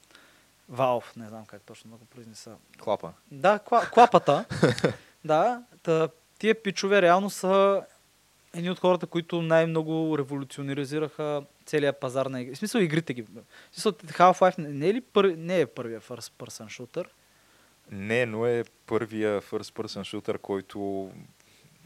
Valve, 0.72 1.18
не 1.18 1.28
знам 1.28 1.45
как 1.45 1.61
точно 1.61 1.91
да 1.91 1.97
го 1.97 2.05
произнеса. 2.05 2.55
Клапа. 2.80 3.14
Да, 3.32 3.59
кла, 3.59 3.89
клапата. 3.93 4.45
да, 5.26 5.64
та, 5.84 6.09
тия 6.39 6.64
пичове 6.64 7.01
реално 7.01 7.30
са 7.30 7.84
едни 8.53 8.70
от 8.70 8.80
хората, 8.80 9.07
които 9.07 9.41
най-много 9.41 10.18
революционизираха 10.18 11.43
целият 11.66 11.99
пазар 11.99 12.26
на 12.26 12.41
игри. 12.41 12.55
В 12.55 12.57
смисъл 12.57 12.80
игрите 12.80 13.14
ги. 13.14 13.22
В 13.22 13.28
смисъл 13.72 13.91
Half-Life 13.91 14.57
не 14.57 14.89
е 14.89 14.93
ли 14.93 15.01
пър... 15.01 15.26
не 15.38 15.61
е 15.61 15.66
първия 15.66 16.01
first 16.01 16.32
person 16.32 16.66
shooter? 16.66 17.05
Не, 17.92 18.26
но 18.26 18.46
е 18.46 18.64
първия 18.86 19.42
first 19.42 19.82
person 19.82 20.02
shooter, 20.02 20.38
който 20.38 21.12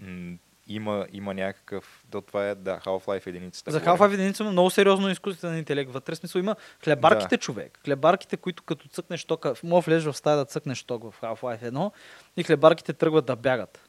м- 0.01 0.37
има, 0.67 1.07
има 1.13 1.33
някакъв... 1.33 2.03
То 2.11 2.21
това 2.21 2.47
е, 2.47 2.55
да, 2.55 2.79
Half-Life 2.79 3.27
единицата. 3.27 3.71
За. 3.71 3.81
Half-Life 3.81 4.13
единица 4.13 4.43
има 4.43 4.51
много 4.51 4.69
сериозно 4.69 5.09
изкуствен 5.09 5.57
интелект 5.57 5.91
вътре. 5.91 6.15
Смисъл 6.15 6.39
има 6.39 6.55
хлебарките 6.83 7.35
Да. 7.37 7.41
човек. 7.41 7.79
Хлебарките, 7.85 8.37
които 8.37 8.63
като 8.63 8.87
цъкнеш 8.87 9.25
тока, 9.25 9.53
мога 9.63 9.81
влезеш 9.81 10.11
в 10.11 10.17
стая 10.17 10.37
да 10.37 10.45
цъкнеш 10.45 10.83
ток 10.83 11.03
в 11.03 11.21
Half-Life 11.21 11.71
1 11.71 11.91
и 12.37 12.43
хлебарките 12.43 12.93
тръгват 12.93 13.25
да 13.25 13.35
бягат. 13.35 13.83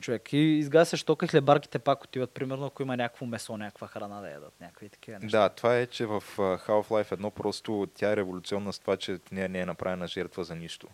Човек. 0.00 0.32
И 0.32 0.36
изгасяш 0.38 1.02
тока 1.04 1.24
и 1.24 1.28
хлебарките 1.28 1.78
пак 1.78 2.04
отиват. 2.04 2.30
Примерно, 2.30 2.66
ако 2.66 2.82
има 2.82 2.96
някакво 2.96 3.26
месо, 3.26 3.56
някаква 3.56 3.86
храна 3.86 4.20
да 4.20 4.30
ядат, 4.30 4.52
някакви 4.60 4.88
такива 4.88 5.18
неща. 5.18 5.38
Да, 5.40 5.48
това 5.48 5.76
е, 5.78 5.86
че 5.86 6.06
в 6.06 6.22
Half-Life 6.36 7.16
1 7.16 7.30
просто 7.30 7.88
тя 7.94 8.12
е 8.12 8.16
революционна 8.16 8.72
с 8.72 8.78
това, 8.78 8.96
че 8.96 9.18
не, 9.32 9.48
не 9.48 9.60
е 9.60 9.66
направена 9.66 10.06
жертва 10.06 10.44
за 10.44 10.54
нищо. 10.56 10.86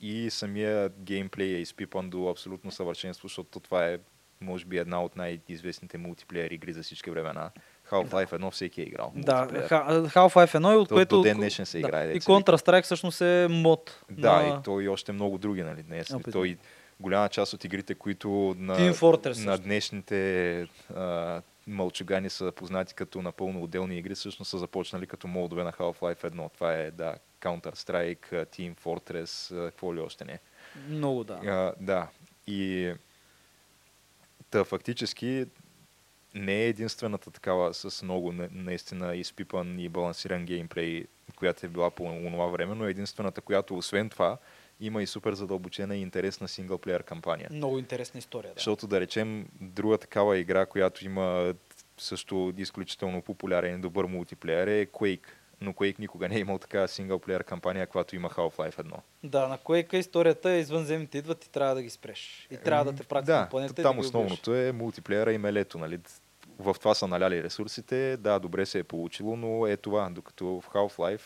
И 0.00 0.30
самия 0.30 0.88
геймплей 0.88 1.54
е 1.54 1.60
изпипан 1.60 2.10
до 2.10 2.28
абсолютно 2.28 2.70
съвършенство, 2.70 3.28
защото 3.28 3.60
това 3.60 3.86
е, 3.86 3.98
може 4.40 4.64
би, 4.64 4.78
една 4.78 5.02
от 5.02 5.16
най-известните 5.16 5.98
мултиплеер 5.98 6.50
игри 6.50 6.72
за 6.72 6.82
всички 6.82 7.10
времена. 7.10 7.50
Half-Life 7.90 8.32
1 8.32 8.50
всеки 8.50 8.80
е 8.80 8.84
играл. 8.84 9.12
Да, 9.16 9.46
Half-Life 9.46 10.58
1 10.58 10.74
и 10.74 10.76
от 10.76 10.88
То 10.88 10.94
което... 10.94 11.16
до 11.16 11.22
ден 11.22 11.36
днешен 11.36 11.66
се 11.66 11.78
играе, 11.78 12.06
Да. 12.06 12.12
И 12.12 12.14
деца 12.14 12.36
вика. 12.36 12.52
Counter-Strike 12.52 12.82
всъщност 12.82 13.20
е 13.20 13.46
мод. 13.50 14.04
Да, 14.10 14.42
на... 14.42 14.48
и 14.48 14.62
то 14.64 14.80
и 14.80 14.88
още 14.88 15.12
много 15.12 15.38
други, 15.38 15.62
нали? 15.62 15.84
Не, 15.88 16.04
Опит. 16.14 16.32
той 16.32 16.56
голяма 17.00 17.28
част 17.28 17.52
от 17.52 17.64
игрите, 17.64 17.94
които 17.94 18.54
на, 18.58 18.94
на 19.36 19.58
днешните 19.58 20.66
а, 20.94 21.42
мълчугани 21.66 22.30
са 22.30 22.52
познати 22.56 22.94
като 22.94 23.22
напълно 23.22 23.62
отделни 23.62 23.98
игри, 23.98 24.14
всъщност 24.14 24.50
са 24.50 24.58
започнали 24.58 25.06
като 25.06 25.28
модове 25.28 25.64
на 25.64 25.72
Half-Life 25.72 26.30
1. 26.30 26.52
Това 26.54 26.74
е, 26.74 26.90
да, 26.90 27.14
Counter-Strike, 27.40 28.30
Team 28.46 28.74
Fortress, 28.76 29.30
какво 29.66 29.94
ли 29.94 30.00
още 30.00 30.24
не. 30.24 30.38
Много 30.88 31.24
да. 31.24 31.34
А, 31.34 31.74
да. 31.80 32.08
И 32.46 32.92
та, 34.50 34.64
фактически 34.64 35.46
не 36.34 36.54
е 36.54 36.68
единствената 36.68 37.30
такава 37.30 37.74
с 37.74 38.02
много 38.02 38.32
на- 38.32 38.48
наистина 38.52 39.16
изпипан 39.16 39.78
и 39.78 39.88
балансиран 39.88 40.44
геймплей, 40.44 41.04
която 41.36 41.66
е 41.66 41.68
била 41.68 41.90
по 41.90 42.04
това 42.24 42.46
време, 42.46 42.74
но 42.74 42.86
е 42.86 42.90
единствената, 42.90 43.40
която 43.40 43.76
освен 43.76 44.10
това 44.10 44.38
има 44.80 45.02
и 45.02 45.06
супер 45.06 45.32
задълбочена 45.32 45.96
и 45.96 46.02
интересна 46.02 46.48
синглплеер 46.48 47.02
кампания. 47.02 47.48
Много 47.52 47.78
интересна 47.78 48.18
история. 48.18 48.48
Да. 48.48 48.54
Защото 48.56 48.86
да 48.86 49.00
речем 49.00 49.48
друга 49.60 49.98
такава 49.98 50.38
игра, 50.38 50.66
която 50.66 51.04
има 51.04 51.54
също 51.98 52.52
изключително 52.56 53.22
популярен 53.22 53.74
и 53.74 53.80
добър 53.80 54.04
мултиплеер 54.04 54.66
е 54.66 54.86
Quake. 54.86 55.26
Но 55.60 55.72
Quake 55.72 55.98
никога 55.98 56.28
не 56.28 56.36
е 56.36 56.38
имал 56.38 56.58
така 56.58 56.88
синглплеер 56.88 57.44
кампания, 57.44 57.86
която 57.86 58.16
има 58.16 58.30
Half-Life 58.30 58.76
1. 58.76 58.92
Да, 59.24 59.48
на 59.48 59.58
Quake 59.58 59.94
историята 59.94 60.50
е 60.50 60.58
извънземните 60.58 61.18
идват 61.18 61.44
и 61.44 61.50
трябва 61.50 61.74
да 61.74 61.82
ги 61.82 61.90
спреш. 61.90 62.48
И 62.50 62.56
трябва 62.56 62.92
да 62.92 62.98
те 62.98 63.04
прати 63.04 63.26
да, 63.26 63.40
на 63.40 63.48
планета 63.48 63.82
там 63.82 63.96
да 63.96 64.00
основното 64.00 64.54
е 64.54 64.72
мултиплеера 64.72 65.32
и 65.32 65.38
мелето, 65.38 65.78
нали? 65.78 65.98
В 66.58 66.74
това 66.78 66.94
са 66.94 67.06
наляли 67.06 67.42
ресурсите, 67.42 68.16
да, 68.16 68.38
добре 68.38 68.66
се 68.66 68.78
е 68.78 68.84
получило, 68.84 69.36
но 69.36 69.66
е 69.66 69.76
това, 69.76 70.10
докато 70.10 70.46
в 70.46 70.68
Half-Life 70.68 71.22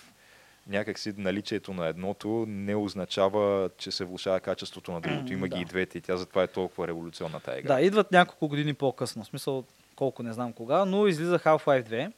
някакси 0.67 1.15
наличието 1.17 1.75
на 1.75 1.87
едното 1.87 2.45
не 2.49 2.77
означава, 2.77 3.71
че 3.79 3.91
се 3.91 4.05
влушава 4.05 4.41
качеството 4.41 4.93
на 4.93 5.01
другото. 5.01 5.33
Има 5.33 5.49
Да. 5.49 5.57
ги 5.57 5.63
и 5.63 5.65
двете 5.65 5.99
и 5.99 6.01
тя 6.01 6.17
затова 6.17 6.43
е 6.43 6.47
толкова 6.47 6.89
революционна 6.89 7.41
тази 7.41 7.59
игра. 7.59 7.75
Да, 7.75 7.81
идват 7.81 8.13
няколко 8.13 8.49
години 8.49 8.75
по-късно. 8.75 9.23
В 9.25 9.27
смисъл, 9.27 9.65
колко 9.97 10.23
не 10.23 10.33
знам 10.33 10.53
кога, 10.53 10.85
но 10.85 11.07
излиза 11.07 11.39
Half-Life 11.39 11.89
2, 11.89 12.13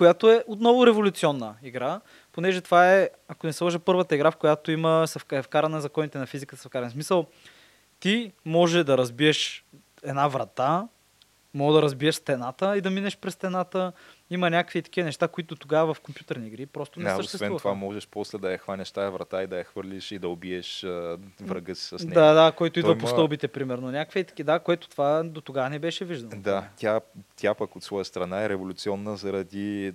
която 0.00 0.30
е 0.30 0.44
отново 0.46 0.86
революционна 0.86 1.54
игра, 1.62 2.00
понеже 2.32 2.60
това 2.60 2.94
е, 2.94 3.10
ако 3.28 3.46
не 3.46 3.52
се 3.52 3.64
лъжа, 3.64 3.78
първата 3.78 4.14
игра, 4.14 4.30
в 4.30 4.36
която 4.36 4.72
има 4.72 5.06
вка- 5.06 5.38
е 5.38 5.42
вкарана 5.42 5.80
законите 5.80 6.18
на 6.18 6.26
физиката, 6.26 6.62
са 6.62 6.68
вкарани. 6.68 6.90
В 6.90 6.92
смисъл, 6.92 7.26
ти 8.00 8.32
може 8.44 8.84
да 8.84 8.98
разбиеш 8.98 9.64
една 10.02 10.28
врата, 10.28 10.88
може 11.54 11.74
да 11.74 11.82
разбиеш 11.82 12.14
стената 12.14 12.76
и 12.76 12.80
да 12.80 12.90
минеш 12.90 13.16
през 13.16 13.34
стената. 13.34 13.92
Има 14.30 14.50
някакви 14.50 14.82
такива 14.82 15.04
неща, 15.04 15.28
които 15.28 15.56
тогава 15.56 15.94
в 15.94 16.00
компютърни 16.00 16.46
игри 16.46 16.66
просто 16.66 16.98
не 17.00 17.04
Да, 17.04 17.10
освен 17.10 17.22
съществуваха. 17.22 17.58
това 17.62 17.74
можеш 17.74 18.08
после 18.08 18.38
да 18.38 18.52
я 18.52 18.58
хванеш 18.58 18.90
тая 18.90 19.10
врата 19.10 19.42
и 19.42 19.46
да 19.46 19.58
я 19.58 19.64
хвърлиш 19.64 20.12
и 20.12 20.18
да 20.18 20.28
убиеш 20.28 20.84
а, 20.84 21.18
врага 21.40 21.74
си 21.74 21.84
с 21.98 22.04
нея. 22.04 22.14
Да, 22.14 22.44
да, 22.44 22.52
който 22.52 22.78
идва 22.78 22.98
по 22.98 23.06
стълбите, 23.06 23.48
примерно. 23.48 23.90
Някакви 23.90 24.24
таки, 24.24 24.44
да, 24.44 24.58
което 24.58 24.88
това 24.88 25.22
до 25.22 25.40
тогава 25.40 25.70
не 25.70 25.78
беше 25.78 26.04
виждано. 26.04 26.42
Да, 26.42 26.68
тя, 26.76 27.00
тя 27.36 27.54
пък 27.54 27.76
от 27.76 27.82
своя 27.82 28.04
страна 28.04 28.42
е 28.44 28.48
революционна 28.48 29.16
заради 29.16 29.92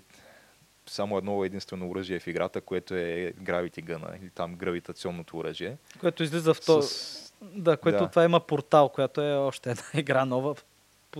само 0.88 1.18
едно 1.18 1.44
единствено 1.44 1.90
оръжие 1.90 2.20
в 2.20 2.28
играта, 2.28 2.62
което 2.62 2.96
е 2.96 3.34
Gravity 3.44 3.84
Gun, 3.84 4.22
или 4.22 4.30
там 4.30 4.56
гравитационното 4.56 5.38
оръжие. 5.38 5.78
Което 6.00 6.24
излиза 6.24 6.54
в 6.54 6.62
то... 6.66 6.82
С... 6.82 7.34
Да, 7.42 7.78
което 7.78 7.98
Да. 8.00 8.10
това 8.10 8.24
има 8.24 8.40
портал, 8.40 8.90
която 8.90 9.22
е 9.22 9.34
още 9.34 9.70
една 9.72 9.84
игра 9.94 10.26
нова, 10.26 10.56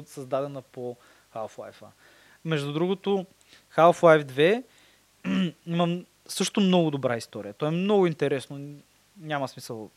създадена 0.06 0.62
по 0.62 0.98
Half-Life. 1.36 1.86
Между 2.46 2.74
другото, 2.74 3.26
Half-Life 3.76 4.64
2 5.26 5.54
имам 5.66 6.06
също 6.28 6.62
много 6.62 6.92
добра 6.92 7.18
история. 7.18 7.54
То 7.54 7.66
е 7.66 7.72
много 7.72 8.08
интересно. 8.08 8.76
Няма 9.20 9.48
смисъл, 9.48 9.90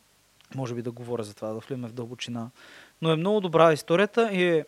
може 0.54 0.74
би, 0.74 0.82
да 0.82 0.90
говоря 0.90 1.22
за 1.22 1.34
това, 1.34 1.48
да 1.48 1.58
влизаме 1.58 1.88
в 1.88 1.92
дълбочина. 1.92 2.50
Но 3.02 3.12
е 3.12 3.16
много 3.16 3.40
добра 3.40 3.72
историята 3.72 4.32
и 4.32 4.44
е 4.44 4.64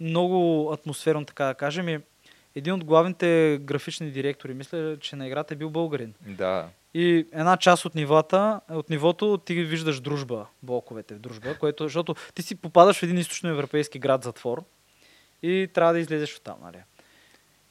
много 0.00 0.70
атмосферно, 0.72 1.24
така 1.24 1.44
да 1.44 1.54
кажем. 1.54 1.88
И 1.88 2.00
един 2.54 2.72
от 2.72 2.84
главните 2.84 3.58
графични 3.62 4.10
директори, 4.10 4.54
мисля, 4.54 4.96
че 5.00 5.16
на 5.16 5.26
играта 5.26 5.54
е 5.54 5.56
бил 5.56 5.70
българин. 5.70 6.14
Да, 6.26 6.68
И 6.94 7.26
една 7.32 7.56
част 7.56 7.84
от 7.84 7.94
нивата, 7.94 8.60
от 8.70 8.90
нивото 8.90 9.38
ти 9.38 9.54
виждаш 9.54 10.00
дружба, 10.00 10.46
блоковете 10.62 11.14
в 11.14 11.18
дружба, 11.18 11.58
което, 11.58 11.84
защото 11.84 12.14
ти 12.34 12.42
си 12.42 12.54
попадаш 12.54 12.98
в 12.98 13.02
един 13.02 13.18
източноевропейски 13.18 13.98
град 13.98 14.24
затвор 14.24 14.64
и 15.42 15.68
трябва 15.74 15.92
да 15.92 15.98
излезеш 15.98 16.36
от 16.36 16.42
там, 16.42 16.56
нали? 16.62 16.78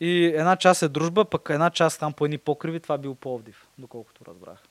И 0.02 0.26
една 0.26 0.56
част 0.58 0.84
е 0.84 0.90
дружба, 0.90 1.26
пък 1.26 1.50
една 1.50 1.70
част 1.70 2.00
там 2.00 2.14
по 2.14 2.26
едни 2.26 2.38
покриви, 2.38 2.80
това 2.80 2.98
бил 2.98 3.16
Пловдив, 3.16 3.68
доколкото 3.78 4.26
разбрах. 4.26 4.64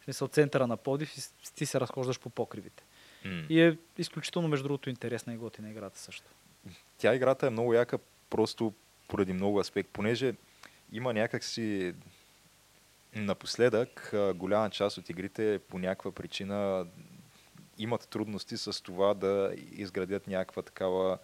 В 0.00 0.04
смисъл 0.04 0.28
центъра 0.28 0.66
на 0.66 0.76
Пловдив 0.76 1.16
и 1.16 1.20
ти 1.54 1.66
се 1.66 1.80
разхождаш 1.80 2.20
по 2.20 2.30
покривите. 2.30 2.82
М. 3.24 3.46
И 3.48 3.62
е 3.62 3.76
изключително, 3.98 4.48
между 4.48 4.62
другото, 4.62 4.90
интересна 4.90 5.34
и 5.34 5.36
готина 5.36 5.70
играта 5.70 5.98
също. 5.98 6.24
тя 6.98 7.14
играта 7.14 7.46
е 7.46 7.50
много 7.50 7.74
яка 7.74 7.98
просто 8.30 8.72
поради 9.08 9.32
много 9.32 9.60
аспект, 9.60 9.90
понеже 9.92 10.34
има 10.92 11.12
някакси 11.12 11.94
напоследък 13.14 14.14
голяма 14.34 14.70
част 14.70 14.98
от 14.98 15.10
игрите 15.10 15.60
по 15.68 15.78
някаква 15.78 16.12
причина 16.12 16.86
имат 17.78 18.08
трудности 18.08 18.56
с 18.56 18.82
това 18.82 19.14
да 19.14 19.54
изградят 19.72 20.26
някаква 20.26 20.62
такава 20.62 21.18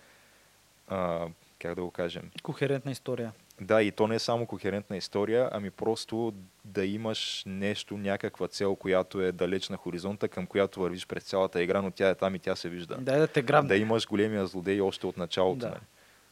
а, 0.89 1.29
как 1.59 1.75
да 1.75 1.83
го 1.83 1.91
кажем, 1.91 2.31
Кохерентна 2.43 2.91
история. 2.91 3.33
Да, 3.61 3.83
и 3.83 3.93
то 3.93 4.07
не 4.07 4.15
е 4.15 4.19
само 4.19 4.47
кохерентна 4.47 4.97
история, 4.97 5.49
ами 5.53 5.71
просто 5.71 6.35
да 6.65 6.85
имаш 6.85 7.43
нещо, 7.47 7.99
някаква 7.99 8.49
цел, 8.49 8.77
която 8.77 9.21
е 9.21 9.33
далеч 9.33 9.69
на 9.69 9.77
хоризонта, 9.77 10.29
към 10.29 10.47
която 10.47 10.81
вървиш 10.81 11.07
през 11.07 11.25
цялата 11.25 11.63
игра, 11.63 11.83
но 11.83 11.91
тя 11.91 12.09
е 12.09 12.15
там 12.15 12.35
и 12.35 12.39
тя 12.39 12.57
се 12.57 12.69
вижда. 12.69 12.97
Дай 13.01 13.19
да 13.19 13.27
те 13.27 13.43
грабне. 13.43 13.69
Да 13.69 13.77
имаш 13.77 14.07
големия 14.07 14.47
злодей 14.47 14.81
още 14.81 15.07
от 15.07 15.17
началото. 15.17 15.59
Да. 15.59 15.69
нали. 15.69 15.81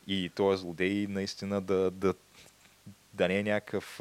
И 0.06 0.28
този 0.28 0.60
злодей 0.60 1.06
наистина 1.08 1.60
да, 1.60 1.90
да, 1.90 2.14
да 3.14 3.28
не 3.28 3.38
е 3.38 3.42
някакъв 3.42 4.00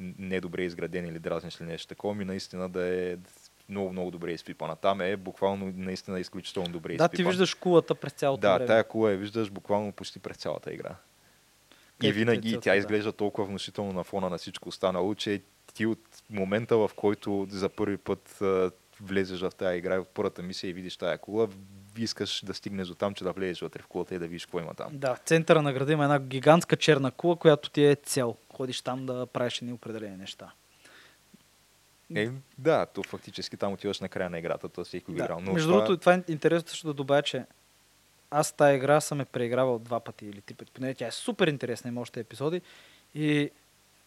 недобре 0.00 0.62
изграден 0.62 1.06
или 1.06 1.18
дразниш 1.18 1.60
или 1.60 1.66
нещо 1.66 1.88
такова, 1.88 2.14
ми 2.14 2.24
наистина 2.24 2.68
да 2.68 2.86
е 2.86 3.16
много, 3.68 3.92
много 3.92 4.10
добре 4.10 4.32
изпипана. 4.32 4.76
Там 4.76 5.00
е 5.00 5.16
буквално 5.16 5.72
наистина 5.76 6.20
изключително 6.20 6.68
добре 6.68 6.88
Да, 6.88 6.94
изпипан. 6.94 7.16
ти 7.16 7.24
виждаш 7.24 7.54
кулата 7.54 7.94
през 7.94 8.12
цялото 8.12 8.40
Да, 8.40 8.54
време. 8.54 8.66
тая 8.66 8.84
кула 8.84 9.10
я 9.10 9.16
виждаш 9.16 9.50
буквално 9.50 9.92
почти 9.92 10.18
през 10.18 10.36
цялата 10.36 10.74
игра. 10.74 10.96
И 11.96 12.00
Кефите 12.00 12.18
винаги 12.18 12.58
тя 12.62 12.70
да. 12.70 12.76
изглежда 12.76 13.12
толкова 13.12 13.46
внушително 13.46 13.92
на 13.92 14.04
фона 14.04 14.30
на 14.30 14.38
всичко 14.38 14.68
останало, 14.68 15.14
че 15.14 15.42
ти 15.74 15.86
от 15.86 16.00
момента, 16.30 16.76
в 16.76 16.90
който 16.96 17.46
за 17.50 17.68
първи 17.68 17.96
път 17.96 18.38
влезеш 19.00 19.40
в 19.40 19.50
тази 19.50 19.78
игра, 19.78 20.00
от 20.00 20.08
първата 20.08 20.42
мисия 20.42 20.70
и 20.70 20.72
видиш 20.72 20.96
тая 20.96 21.18
кула, 21.18 21.48
искаш 21.98 22.44
да 22.44 22.54
стигнеш 22.54 22.88
до 22.88 22.94
там, 22.94 23.14
че 23.14 23.24
да 23.24 23.32
влезеш 23.32 23.60
вътре 23.60 23.82
в 23.82 23.86
кулата 23.86 24.14
и 24.14 24.18
да 24.18 24.26
видиш 24.26 24.46
какво 24.46 24.60
има 24.60 24.74
там. 24.74 24.88
Да, 24.92 25.14
в 25.14 25.18
центъра 25.18 25.62
на 25.62 25.72
града 25.72 25.92
има 25.92 26.04
една 26.04 26.18
гигантска 26.18 26.76
черна 26.76 27.10
кула, 27.10 27.36
която 27.36 27.70
ти 27.70 27.84
е 27.84 27.94
цел. 27.94 28.36
Ходиш 28.52 28.82
там 28.82 29.06
да 29.06 29.26
правиш 29.26 29.58
едни 29.62 29.72
определени 29.72 30.16
неща. 30.16 30.52
Е, 32.14 32.30
да, 32.58 32.86
то 32.86 33.02
фактически 33.02 33.56
там 33.56 33.72
отиваш 33.72 34.00
на 34.00 34.08
края 34.08 34.30
на 34.30 34.38
играта, 34.38 34.68
то 34.68 34.84
всеки 34.84 35.04
го 35.06 35.12
Да. 35.12 35.24
играл. 35.24 35.40
Но 35.40 35.52
Между 35.52 35.68
това... 35.68 35.80
другото, 35.80 36.00
това 36.00 36.14
е 36.14 36.22
интересно 36.28 36.68
също 36.68 36.86
да 36.86 36.94
добавя, 36.94 37.22
че 37.22 37.44
аз 38.30 38.52
тази 38.52 38.76
игра 38.76 39.00
съм 39.00 39.20
е 39.20 39.24
преигравал 39.24 39.78
два 39.78 40.00
пъти 40.00 40.26
или 40.26 40.40
три 40.40 40.54
пъти. 40.54 40.72
Поне 40.72 40.94
тя 40.94 41.06
е 41.06 41.10
супер 41.10 41.46
интересна, 41.46 41.88
има 41.88 42.00
още 42.00 42.20
епизоди. 42.20 42.60
И 43.14 43.50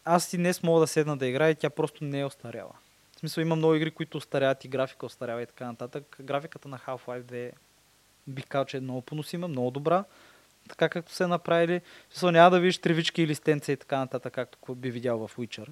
аз 0.04 0.32
и 0.32 0.36
днес 0.36 0.62
мога 0.62 0.80
да 0.80 0.86
седна 0.86 1.16
да 1.16 1.26
играя 1.26 1.50
и 1.50 1.54
тя 1.54 1.70
просто 1.70 2.04
не 2.04 2.20
е 2.20 2.24
остаряла. 2.24 2.72
В 3.16 3.20
смисъл 3.20 3.42
има 3.42 3.56
много 3.56 3.74
игри, 3.74 3.90
които 3.90 4.18
остаряват 4.18 4.64
и 4.64 4.68
графика 4.68 5.06
остарява 5.06 5.42
и 5.42 5.46
така 5.46 5.66
нататък. 5.66 6.16
Графиката 6.22 6.68
на 6.68 6.78
Half-Life 6.78 7.22
2 7.22 7.52
бих 8.26 8.46
казал, 8.46 8.64
че 8.64 8.76
е 8.76 8.80
много 8.80 9.02
поносима, 9.02 9.48
много 9.48 9.70
добра. 9.70 10.04
Така 10.68 10.88
както 10.88 11.12
се 11.12 11.26
направили. 11.26 11.80
В 12.08 12.12
смисъл 12.12 12.30
няма 12.30 12.50
да 12.50 12.60
видиш 12.60 12.78
тревички 12.78 13.22
или 13.22 13.34
стенца 13.34 13.72
и 13.72 13.76
така 13.76 13.98
нататък, 13.98 14.32
както 14.32 14.74
би 14.74 14.90
видял 14.90 15.28
в 15.28 15.36
Witcher. 15.36 15.68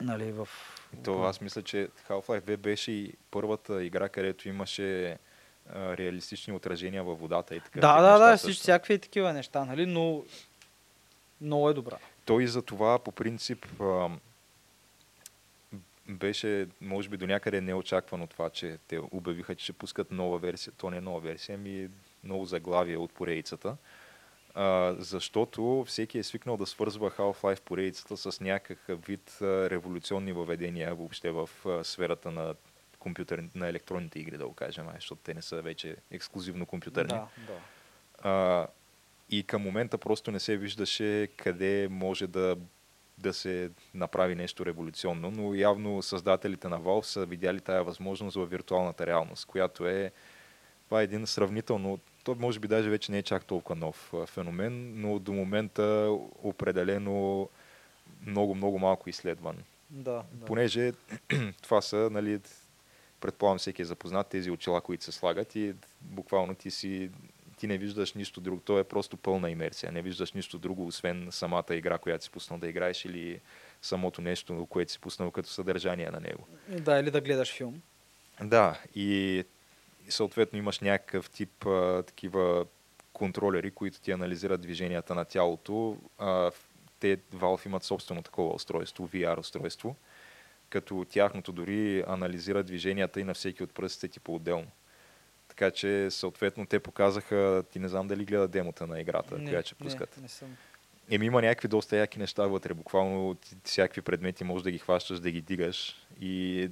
Нали, 0.00 0.32
в... 0.32 0.48
То 1.04 1.22
аз 1.22 1.40
мисля, 1.40 1.62
че 1.62 1.88
Half-Life 2.08 2.42
2 2.42 2.56
беше 2.56 2.92
и 2.92 3.14
първата 3.30 3.84
игра, 3.84 4.08
където 4.08 4.48
имаше 4.48 5.18
реалистични 5.72 6.52
отражения 6.52 7.04
във 7.04 7.20
водата 7.20 7.56
и 7.56 7.60
така. 7.60 7.80
Да, 7.80 8.00
да, 8.00 8.12
неща 8.12 8.30
да, 8.30 8.36
всички, 8.36 8.62
всякакви 8.62 8.98
такива 8.98 9.32
неща, 9.32 9.64
нали, 9.64 9.86
но 9.86 10.24
много 11.40 11.70
е 11.70 11.74
добра. 11.74 11.96
Той 12.24 12.46
за 12.46 12.62
това 12.62 12.98
по 12.98 13.12
принцип 13.12 13.66
беше, 16.08 16.68
може 16.80 17.08
би 17.08 17.16
до 17.16 17.26
някъде 17.26 17.60
неочаквано 17.60 18.26
това, 18.26 18.50
че 18.50 18.78
те 18.88 19.00
обявиха, 19.10 19.54
че 19.54 19.64
ще 19.64 19.72
пускат 19.72 20.10
нова 20.10 20.38
версия. 20.38 20.72
То 20.76 20.90
не 20.90 20.96
е 20.96 21.00
нова 21.00 21.20
версия, 21.20 21.54
ами 21.54 21.88
ново 22.24 22.44
заглавие 22.44 22.96
от 22.96 23.12
поредицата. 23.12 23.76
А, 24.54 24.94
защото 24.98 25.84
всеки 25.88 26.18
е 26.18 26.22
свикнал 26.22 26.56
да 26.56 26.66
свързва 26.66 27.10
Half-Life 27.10 27.60
поредицата 27.60 28.16
с 28.16 28.40
някакъв 28.40 29.06
вид 29.06 29.38
а, 29.42 29.70
революционни 29.70 30.32
въведения 30.32 30.94
въобще 30.94 31.30
в 31.30 31.50
а, 31.66 31.84
сферата 31.84 32.30
на 32.30 32.54
компютър, 33.04 33.44
на 33.54 33.68
електронните 33.68 34.18
игри, 34.18 34.36
да 34.36 34.48
го 34.48 34.54
кажем, 34.54 34.86
защото 34.94 35.20
те 35.24 35.34
не 35.34 35.42
са 35.42 35.62
вече 35.62 35.96
ексклюзивно 36.10 36.66
компютърни. 36.66 37.08
Да, 37.08 37.28
да. 37.46 37.60
А, 38.28 38.66
и 39.30 39.42
към 39.42 39.62
момента 39.62 39.98
просто 39.98 40.30
не 40.30 40.40
се 40.40 40.56
виждаше 40.56 41.28
къде 41.36 41.88
може 41.90 42.26
да, 42.26 42.56
да 43.18 43.34
се 43.34 43.70
направи 43.94 44.34
нещо 44.34 44.66
революционно, 44.66 45.30
но 45.30 45.54
явно 45.54 46.02
създателите 46.02 46.68
на 46.68 46.80
Valve 46.80 47.04
са 47.04 47.26
видяли 47.26 47.60
тая 47.60 47.84
възможност 47.84 48.36
в 48.36 48.46
виртуалната 48.46 49.06
реалност, 49.06 49.46
която 49.46 49.86
е 49.86 50.12
това 50.84 51.00
е 51.00 51.04
един 51.04 51.26
сравнително, 51.26 51.98
то 52.24 52.36
може 52.38 52.60
би 52.60 52.68
даже 52.68 52.90
вече 52.90 53.12
не 53.12 53.18
е 53.18 53.22
чак 53.22 53.44
толкова 53.44 53.76
нов 53.76 54.12
феномен, 54.26 55.00
но 55.00 55.18
до 55.18 55.32
момента 55.32 56.16
определено 56.42 57.48
много, 58.26 58.54
много 58.54 58.78
малко 58.78 59.08
изследван. 59.08 59.56
Да, 59.90 60.22
да. 60.32 60.46
Понеже 60.46 60.92
това 61.62 61.80
са, 61.80 62.08
нали, 62.12 62.40
предполагам 63.24 63.58
всеки 63.58 63.82
е 63.82 63.84
запознат 63.84 64.26
тези 64.26 64.50
очила, 64.50 64.80
които 64.80 65.04
се 65.04 65.12
слагат 65.12 65.56
и 65.56 65.74
буквално 66.00 66.54
ти 66.54 66.70
си 66.70 67.10
ти 67.56 67.66
не 67.66 67.78
виждаш 67.78 68.12
нищо 68.12 68.40
друго. 68.40 68.60
То 68.60 68.78
е 68.78 68.84
просто 68.84 69.16
пълна 69.16 69.50
имерсия. 69.50 69.92
Не 69.92 70.02
виждаш 70.02 70.32
нищо 70.32 70.58
друго, 70.58 70.86
освен 70.86 71.28
самата 71.30 71.64
игра, 71.70 71.98
която 71.98 72.24
си 72.24 72.30
пуснал 72.30 72.58
да 72.58 72.68
играеш 72.68 73.04
или 73.04 73.40
самото 73.82 74.22
нещо, 74.22 74.66
което 74.70 74.92
си 74.92 74.98
пуснал 74.98 75.30
като 75.30 75.48
съдържание 75.48 76.10
на 76.10 76.20
него. 76.20 76.46
Да, 76.68 76.98
или 76.98 77.10
да 77.10 77.20
гледаш 77.20 77.56
филм. 77.56 77.82
Да, 78.42 78.80
и 78.94 79.44
съответно 80.08 80.58
имаш 80.58 80.80
някакъв 80.80 81.30
тип 81.30 81.66
а, 81.66 82.02
такива 82.02 82.66
контролери, 83.12 83.70
които 83.70 84.00
ти 84.00 84.12
анализират 84.12 84.60
движенията 84.60 85.14
на 85.14 85.24
тялото. 85.24 85.96
А, 86.18 86.50
те 87.00 87.16
Valve 87.16 87.66
имат 87.66 87.84
собствено 87.84 88.22
такова 88.22 88.54
устройство, 88.54 89.08
VR 89.08 89.38
устройство, 89.38 89.96
като 90.74 91.06
тяхното 91.10 91.52
дори 91.52 92.04
анализира 92.06 92.62
движенията 92.62 93.20
и 93.20 93.24
на 93.24 93.34
всеки 93.34 93.62
от 93.62 93.74
пръстите 93.74 94.08
ти 94.08 94.20
по-отделно. 94.20 94.66
Така 95.48 95.70
че, 95.70 96.10
съответно, 96.10 96.66
те 96.66 96.80
показаха, 96.80 97.64
ти 97.72 97.78
не 97.78 97.88
знам 97.88 98.08
дали 98.08 98.24
гледа 98.24 98.48
демота 98.48 98.86
на 98.86 99.00
играта, 99.00 99.38
не, 99.38 99.50
която 99.50 99.66
ще 99.66 99.74
пускат. 99.74 100.16
Не, 100.16 100.22
не 100.22 100.28
съм. 100.28 100.56
Еми 101.10 101.26
има 101.26 101.42
някакви 101.42 101.68
доста 101.68 101.96
яки 101.96 102.18
неща 102.18 102.46
вътре. 102.46 102.74
Буквално 102.74 103.36
всякакви 103.64 104.02
предмети 104.02 104.44
можеш 104.44 104.62
да 104.62 104.70
ги 104.70 104.78
хващаш, 104.78 105.20
да 105.20 105.30
ги 105.30 105.40
дигаш. 105.40 106.06
И 106.20 106.70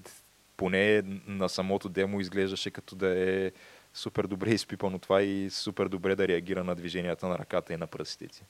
поне 0.56 1.02
на 1.26 1.48
самото 1.48 1.88
демо 1.88 2.20
изглеждаше 2.20 2.70
като 2.70 2.96
да 2.96 3.30
е 3.30 3.52
супер 3.94 4.26
добре 4.26 4.50
изпипано 4.50 4.98
това 4.98 5.22
и 5.22 5.50
супер 5.50 5.88
добре 5.88 6.16
да 6.16 6.28
реагира 6.28 6.64
на 6.64 6.74
движенията 6.74 7.28
на 7.28 7.38
ръката 7.38 7.74
и 7.74 7.76
на 7.76 7.86
пръстите 7.86 8.28
ти. 8.28 8.42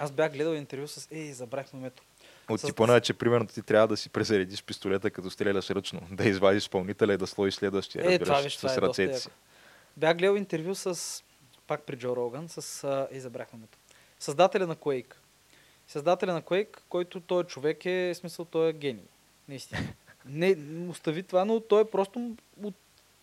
Аз 0.00 0.12
бях 0.12 0.32
гледал 0.32 0.52
интервю 0.52 0.88
с... 0.88 1.08
Ей, 1.10 1.32
забрах 1.32 1.72
момето. 1.72 2.02
От 2.48 2.60
С- 2.60 2.66
типа 2.66 2.86
на, 2.86 3.00
че 3.00 3.14
примерно 3.14 3.46
ти 3.46 3.62
трябва 3.62 3.88
да 3.88 3.96
си 3.96 4.08
презаредиш 4.08 4.62
пистолета, 4.64 5.10
като 5.10 5.30
стреляш 5.30 5.70
ръчно. 5.70 6.00
Да 6.10 6.28
извадиш 6.28 6.62
изпълнителя 6.62 7.14
и 7.14 7.16
да 7.16 7.26
сложиш 7.26 7.54
следващия, 7.54 8.12
Е, 8.14 8.20
разбираш, 8.20 8.44
виж, 8.44 8.56
с 8.56 8.76
е 8.76 8.80
ръцете 8.80 9.18
си. 9.18 9.28
яко. 9.28 9.36
Бях 9.96 10.16
гледал 10.16 10.36
интервю 10.36 10.74
с... 10.74 11.22
Пак 11.66 11.82
при 11.82 11.96
Джо 11.96 12.16
Роган, 12.16 12.48
с... 12.48 12.84
А, 12.84 13.08
забрах. 13.20 13.48
Създателя 14.18 14.66
на 14.66 14.76
Quake. 14.76 15.14
Създателя 15.88 16.32
на 16.32 16.42
Quake, 16.42 16.78
който 16.88 17.20
той 17.20 17.44
човек 17.44 17.86
е, 17.86 18.12
в 18.14 18.16
смисъл, 18.16 18.44
той 18.44 18.68
е 18.68 18.72
гений. 18.72 19.04
Наистина. 19.48 19.80
Не, 20.26 20.56
остави 20.88 21.22
това, 21.22 21.44
но 21.44 21.60
той 21.60 21.82
е 21.82 21.90
просто 21.90 22.36
от 22.62 22.74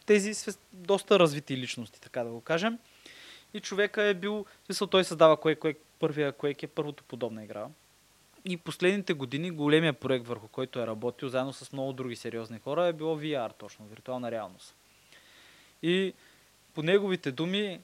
тези 0.06 0.52
доста 0.74 1.20
развити 1.20 1.58
личности, 1.58 2.02
така 2.02 2.24
да 2.24 2.30
го 2.30 2.42
кажем. 2.42 2.80
И 3.54 3.60
човека 3.60 4.04
е 4.04 4.14
бил, 4.14 4.46
в 4.64 4.66
смисъл, 4.66 4.88
той 4.88 5.04
създава 5.04 5.38
Quake, 5.38 5.58
Quake, 5.60 5.78
първия 6.00 6.34
Quake 6.34 6.64
е 6.64 6.68
първото 6.68 7.04
подобна 7.04 7.44
игра. 7.44 7.68
И 8.50 8.58
последните 8.58 9.14
години 9.14 9.52
големия 9.52 9.94
проект, 9.94 10.28
върху 10.28 10.48
който 10.48 10.80
е 10.80 10.88
работил, 10.88 11.30
заедно 11.30 11.54
с 11.54 11.72
много 11.72 11.94
други 11.94 12.16
сериозни 12.16 12.60
хора, 12.60 12.86
е 12.86 12.94
било 12.94 13.20
VR 13.20 13.58
точно, 13.58 13.86
виртуална 13.86 14.32
реалност. 14.32 14.76
И 15.84 16.14
по 16.74 16.84
неговите 16.84 17.32
думи 17.32 17.80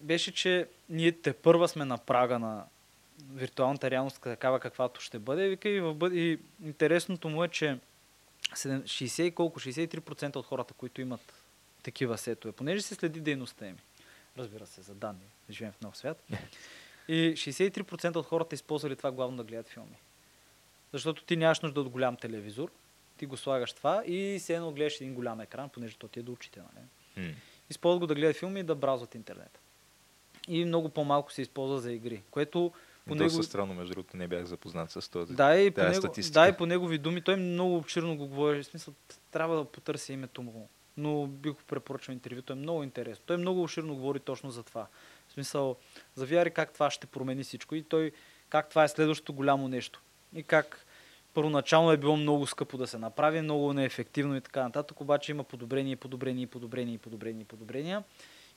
беше, 0.00 0.32
че 0.32 0.68
ние 0.88 1.12
те 1.12 1.32
първа 1.32 1.68
сме 1.68 1.84
на 1.84 1.98
прага 1.98 2.38
на 2.38 2.64
виртуалната 3.32 3.90
реалност, 3.90 4.22
такава 4.22 4.60
каквато 4.60 5.00
ще 5.00 5.18
бъде. 5.18 5.48
Вика 5.48 5.68
и, 5.68 5.80
в 5.80 5.94
бъд... 5.94 6.12
и 6.12 6.38
интересното 6.64 7.28
му 7.28 7.44
е, 7.44 7.48
че 7.48 7.78
7 8.54 8.82
60 8.82 9.22
и 9.22 9.30
колко, 9.30 9.60
63% 9.60 10.36
от 10.36 10.46
хората, 10.46 10.74
които 10.74 11.00
имат 11.00 11.32
такива 11.82 12.18
сетове, 12.18 12.52
понеже 12.52 12.82
се 12.82 12.94
следи 12.94 13.20
дейността 13.20 13.66
им. 13.66 13.76
Разбира 14.38 14.66
се, 14.66 14.80
за 14.80 14.94
данни. 14.94 15.24
Живеем 15.50 15.72
в 15.72 15.80
нов 15.80 15.96
свят. 15.96 16.22
И 17.08 17.34
63% 17.36 18.16
от 18.16 18.26
хората 18.26 18.54
използвали 18.54 18.96
това 18.96 19.10
главно 19.10 19.36
да 19.36 19.44
гледат 19.44 19.68
филми. 19.68 19.96
Защото 20.92 21.24
ти 21.24 21.36
нямаш 21.36 21.60
нужда 21.60 21.80
от 21.80 21.88
голям 21.88 22.16
телевизор, 22.16 22.70
ти 23.16 23.26
го 23.26 23.36
слагаш 23.36 23.72
това 23.72 24.04
и 24.06 24.38
се 24.38 24.54
едно 24.54 24.72
гледаш 24.72 25.00
един 25.00 25.14
голям 25.14 25.40
екран, 25.40 25.68
понеже 25.68 25.96
то 25.96 26.08
ти 26.08 26.20
е 26.20 26.22
до 26.22 26.32
очите. 26.32 26.60
Нали? 26.60 26.86
М. 27.28 27.34
използват 27.70 28.00
го 28.00 28.06
да 28.06 28.14
гледат 28.14 28.36
филми 28.36 28.60
и 28.60 28.62
да 28.62 28.74
бразват 28.74 29.14
интернет. 29.14 29.58
И 30.48 30.64
много 30.64 30.88
по-малко 30.88 31.32
се 31.32 31.42
използва 31.42 31.80
за 31.80 31.92
игри, 31.92 32.22
което 32.30 32.72
по 33.06 33.14
Доста 33.14 33.36
него... 33.36 33.42
странно, 33.42 33.74
между 33.74 33.94
другото, 33.94 34.16
не 34.16 34.28
бях 34.28 34.44
запознат 34.44 34.90
с 34.90 35.10
този. 35.10 35.34
Да, 35.34 35.60
и 35.60 35.70
по, 35.70 35.80
него, 35.80 35.94
статистика. 35.94 36.40
да, 36.40 36.48
и 36.48 36.52
по 36.52 36.66
негови 36.66 36.98
думи, 36.98 37.22
той 37.22 37.36
много 37.36 37.76
обширно 37.76 38.16
го 38.16 38.26
говори, 38.26 38.62
в 38.62 38.66
смисъл, 38.66 38.94
трябва 39.30 39.56
да 39.56 39.64
потърся 39.64 40.12
името 40.12 40.42
му, 40.42 40.68
но 40.96 41.26
бих 41.26 41.52
го 41.52 41.60
препоръчал 41.68 42.12
интервюто, 42.12 42.52
е 42.52 42.56
много 42.56 42.82
интересно. 42.82 43.24
Той 43.26 43.36
много 43.36 43.62
обширно 43.62 43.94
говори 43.94 44.20
точно 44.20 44.50
за 44.50 44.62
това. 44.62 44.86
Смисъл, 45.36 45.76
за 46.14 46.26
VR 46.26 46.52
как 46.52 46.72
това 46.72 46.90
ще 46.90 47.06
промени 47.06 47.44
всичко 47.44 47.74
и 47.74 47.82
той, 47.82 48.12
как 48.48 48.68
това 48.68 48.84
е 48.84 48.88
следващото 48.88 49.32
голямо 49.32 49.68
нещо. 49.68 50.02
И 50.34 50.42
как 50.42 50.86
първоначално 51.34 51.92
е 51.92 51.96
било 51.96 52.16
много 52.16 52.46
скъпо 52.46 52.78
да 52.78 52.86
се 52.86 52.98
направи, 52.98 53.40
много 53.40 53.72
неефективно 53.72 54.36
и 54.36 54.40
така 54.40 54.62
нататък, 54.62 55.00
обаче 55.00 55.32
има 55.32 55.44
подобрения, 55.44 55.96
подобрения, 55.96 56.48
подобрения, 56.48 56.98
подобрения, 56.98 57.46
подобрения. 57.46 58.04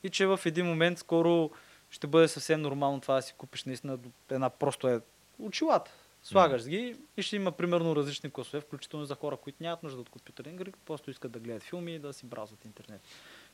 И 0.04 0.10
че 0.10 0.26
в 0.26 0.40
един 0.46 0.66
момент 0.66 1.00
скоро 1.00 1.52
ще 1.90 2.08
бъде 2.08 2.28
съвсем 2.28 2.62
нормално 2.62 3.02
това 3.02 3.16
да 3.16 3.22
си 3.22 3.34
купиш 3.38 3.64
наистина 3.64 4.00
една 4.30 4.50
просто 4.50 4.88
е 4.88 5.02
очилата. 5.40 5.92
Слагаш 6.24 6.68
ги 6.68 6.96
и 7.18 7.22
ще 7.22 7.36
има 7.36 7.52
примерно 7.52 7.96
различни 7.96 8.32
класове, 8.32 8.62
включително 8.62 9.06
за 9.06 9.16
хора, 9.16 9.38
които 9.38 9.64
нямат 9.64 9.84
нужда 9.84 10.02
от 10.02 10.10
компютърни 10.10 10.54
игри, 10.54 10.74
просто 10.86 11.12
искат 11.12 11.32
да 11.32 11.40
гледат 11.40 11.64
филми 11.64 11.96
и 11.96 12.00
да 12.00 12.14
си 12.14 12.26
бразват 12.26 12.66
интернет. 12.66 13.02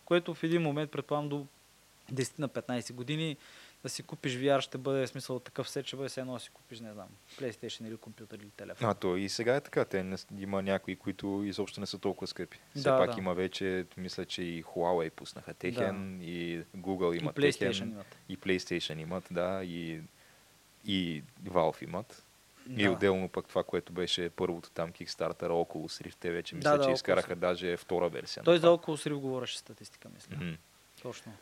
Което 0.06 0.34
в 0.34 0.44
един 0.44 0.62
момент, 0.62 0.92
предполагам, 0.92 1.30
до 1.30 1.46
10 2.14 2.39
на 2.39 2.49
15 2.49 2.93
години 2.93 3.38
да 3.84 3.89
си 3.89 4.03
купиш 4.03 4.34
VR 4.34 4.60
ще 4.60 4.78
бъде 4.78 5.08
смисъл 5.08 5.39
такъв 5.39 5.70
сет, 5.70 5.86
ще 5.88 5.95
бъде 5.95 6.10
все 6.10 6.22
едно 6.22 6.34
да 6.34 6.39
си 6.39 6.49
купиш, 6.49 6.80
не 6.80 6.93
знам, 6.93 7.08
PlayStation 7.38 7.88
или 7.88 7.97
компютър 7.97 8.39
или 8.39 8.49
телефон. 8.49 8.89
А, 8.89 8.93
то 8.93 9.16
и 9.16 9.30
сега 9.30 9.56
е 9.56 9.62
така. 9.62 9.86
Те 9.86 10.03
не, 10.03 10.18
има 10.38 10.62
някои, 10.62 10.95
които 10.95 11.43
изобщо 11.45 11.80
не 11.80 11.86
са 11.86 11.99
толкова 11.99 12.28
скъпи. 12.28 12.60
Все 12.76 12.82
Да, 12.84 12.97
пак 12.97 13.14
да. 13.14 13.20
има 13.20 13.34
вече, 13.34 13.86
мисля, 13.97 14.26
че 14.26 14.43
и 14.43 14.64
Huawei 14.64 15.10
пуснаха 15.10 15.53
техен, 15.53 16.22
и 16.22 16.64
Google 16.78 17.16
и 17.16 17.18
имат 17.18 17.36
PlayStation 17.36 17.60
техен, 17.60 17.91
имат. 17.91 18.18
и 18.30 18.38
PlayStation 18.38 19.01
имат, 19.01 19.24
да, 19.32 19.64
и, 19.64 20.01
и 20.86 21.24
Valve 21.43 21.84
имат. 21.84 22.22
И 22.70 22.84
Да. 22.84 22.91
отделно 22.91 23.30
пък 23.30 23.47
това, 23.47 23.64
което 23.64 23.93
беше 23.93 24.30
първото 24.30 24.70
там 24.70 24.91
Kickstarter, 24.93 25.41
Oculus 25.49 26.08
Rift, 26.08 26.16
те 26.20 26.32
вече 26.32 26.56
мисля, 26.56 26.72
Да, 26.72 26.78
да, 26.78 26.86
че 26.86 26.91
изкараха 26.91 27.36
даже 27.36 27.78
втора 27.78 28.10
версия. 28.10 28.43
Той 28.43 28.58
за. 28.60 28.68
Oculus 28.68 29.10
Rift 29.10 29.16
говореше 29.20 29.58
статистика, 29.58 30.10
мисля. 30.10 30.36
Мгм. 30.36 30.53
Точно. 31.01 31.34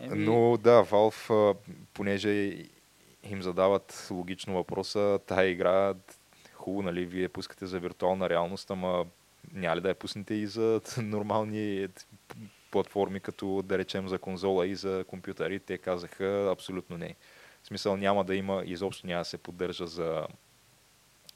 Еми, 0.00 0.24
Но 0.24 0.56
да, 0.56 0.84
Valve, 0.84 1.56
понеже 1.94 2.30
им 3.22 3.42
задават 3.42 4.08
логично 4.10 4.54
въпроса, 4.54 5.18
тая 5.26 5.48
игра, 5.48 5.94
хубаво, 6.54 6.82
нали, 6.82 7.06
вие 7.06 7.28
пускате 7.28 7.66
за 7.66 7.80
виртуална 7.80 8.30
реалност, 8.30 8.70
ама 8.70 9.06
няма 9.52 9.76
ли 9.76 9.80
да 9.80 9.88
я 9.88 9.94
пуснете 9.94 10.34
и 10.34 10.46
за 10.46 10.80
нормални 11.02 11.88
платформи, 12.70 13.20
като 13.20 13.62
да 13.62 13.78
речем 13.78 14.08
за 14.08 14.18
конзола 14.18 14.66
и 14.66 14.74
за 14.74 15.04
компютъри? 15.08 15.60
Те 15.60 15.78
казаха 15.78 16.48
абсолютно 16.52 16.98
не. 16.98 17.16
В 17.62 17.66
смисъл 17.66 17.96
няма 17.96 18.24
да 18.24 18.34
има, 18.34 18.62
изобщо 18.66 19.06
няма 19.06 19.20
да 19.20 19.24
се 19.24 19.38
поддържа 19.38 19.86
за, 19.86 20.26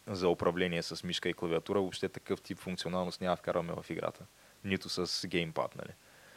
за 0.07 0.29
управление 0.29 0.83
с 0.83 1.05
мишка 1.05 1.29
и 1.29 1.35
клавиатура. 1.35 1.81
Въобще 1.81 2.09
такъв 2.09 2.41
тип 2.41 2.59
функционалност 2.59 3.21
няма 3.21 3.33
да 3.33 3.37
вкарваме 3.37 3.73
в 3.83 3.91
играта. 3.91 4.25
Нито 4.65 4.89
с 4.89 5.27
геймпад, 5.27 5.77
нали? 5.77 5.93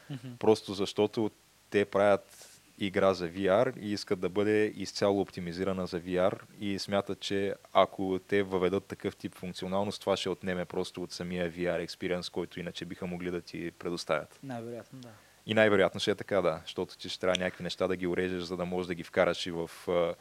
мгм. 0.09 0.36
Просто 0.39 0.73
защото 0.73 1.32
те 1.70 1.86
правят 1.86 2.43
игра 2.80 3.13
за 3.13 3.30
VR 3.30 3.78
и 3.80 3.91
искат 3.91 4.20
да 4.20 4.30
бъде 4.30 4.74
изцяло 4.76 5.22
оптимизирана 5.22 5.88
за 5.88 6.01
VR 6.01 6.39
и 6.59 6.80
смятат, 6.80 7.20
че 7.20 7.53
ако 7.74 8.20
те 8.28 8.43
въведат 8.43 8.86
такъв 8.86 9.15
тип 9.15 9.36
функционалност, 9.36 10.01
това 10.01 10.18
ще 10.18 10.30
отнеме 10.30 10.65
просто 10.65 11.03
от 11.03 11.11
самия 11.11 11.51
VR 11.51 11.88
experience, 11.88 12.32
който 12.32 12.59
иначе 12.59 12.86
биха 12.86 13.07
могли 13.07 13.32
да 13.32 13.41
ти 13.41 13.72
предоставят. 13.72 14.39
Най-вероятно, 14.43 14.99
да. 14.99 15.09
И 15.45 15.53
най-вероятно 15.53 15.99
ще 15.99 16.11
е 16.11 16.15
така, 16.15 16.41
да, 16.41 16.59
защото 16.63 16.97
ти 16.97 17.09
ще 17.09 17.20
трябва 17.20 17.39
някакви 17.39 17.63
неща 17.63 17.88
да 17.88 17.95
ги 17.95 18.07
урежеш, 18.07 18.41
за 18.43 18.57
да 18.57 18.65
можеш 18.65 18.88
да 18.88 18.95
ги 18.95 19.03
вкараш 19.03 19.45
и 19.45 19.51
в... 19.51 19.70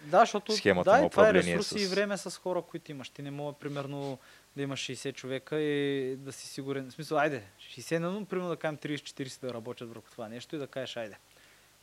Да, 0.02 0.20
защото 0.20 0.52
схемата 0.52 0.90
да, 0.90 1.00
на 1.00 1.06
и 1.06 1.10
това 1.10 1.22
е 1.22 1.24
управление 1.24 1.58
ресурси 1.58 1.78
с- 1.78 1.82
и 1.84 1.94
време 1.94 2.16
с 2.16 2.36
хора, 2.36 2.62
които 2.62 2.90
имаш. 2.90 3.08
Ти 3.10 3.22
не 3.22 3.30
мога, 3.30 3.52
примерно, 3.52 4.18
да 4.56 4.62
имаш 4.62 4.80
60 4.80 5.14
човека 5.14 5.60
и 5.60 6.16
да 6.16 6.32
си 6.32 6.46
сигурен. 6.46 6.90
В 6.90 6.92
смисъл, 6.92 7.18
айде, 7.18 7.42
60, 7.60 7.98
но 7.98 8.24
примерно 8.24 8.48
да 8.48 8.56
кажем 8.56 8.76
30-40 8.76 9.40
да 9.40 9.54
работят 9.54 9.88
върху 9.88 10.10
това 10.10 10.28
нещо 10.28 10.56
и 10.56 10.58
да 10.58 10.66
кажеш, 10.66 10.96
айде. 10.96 11.16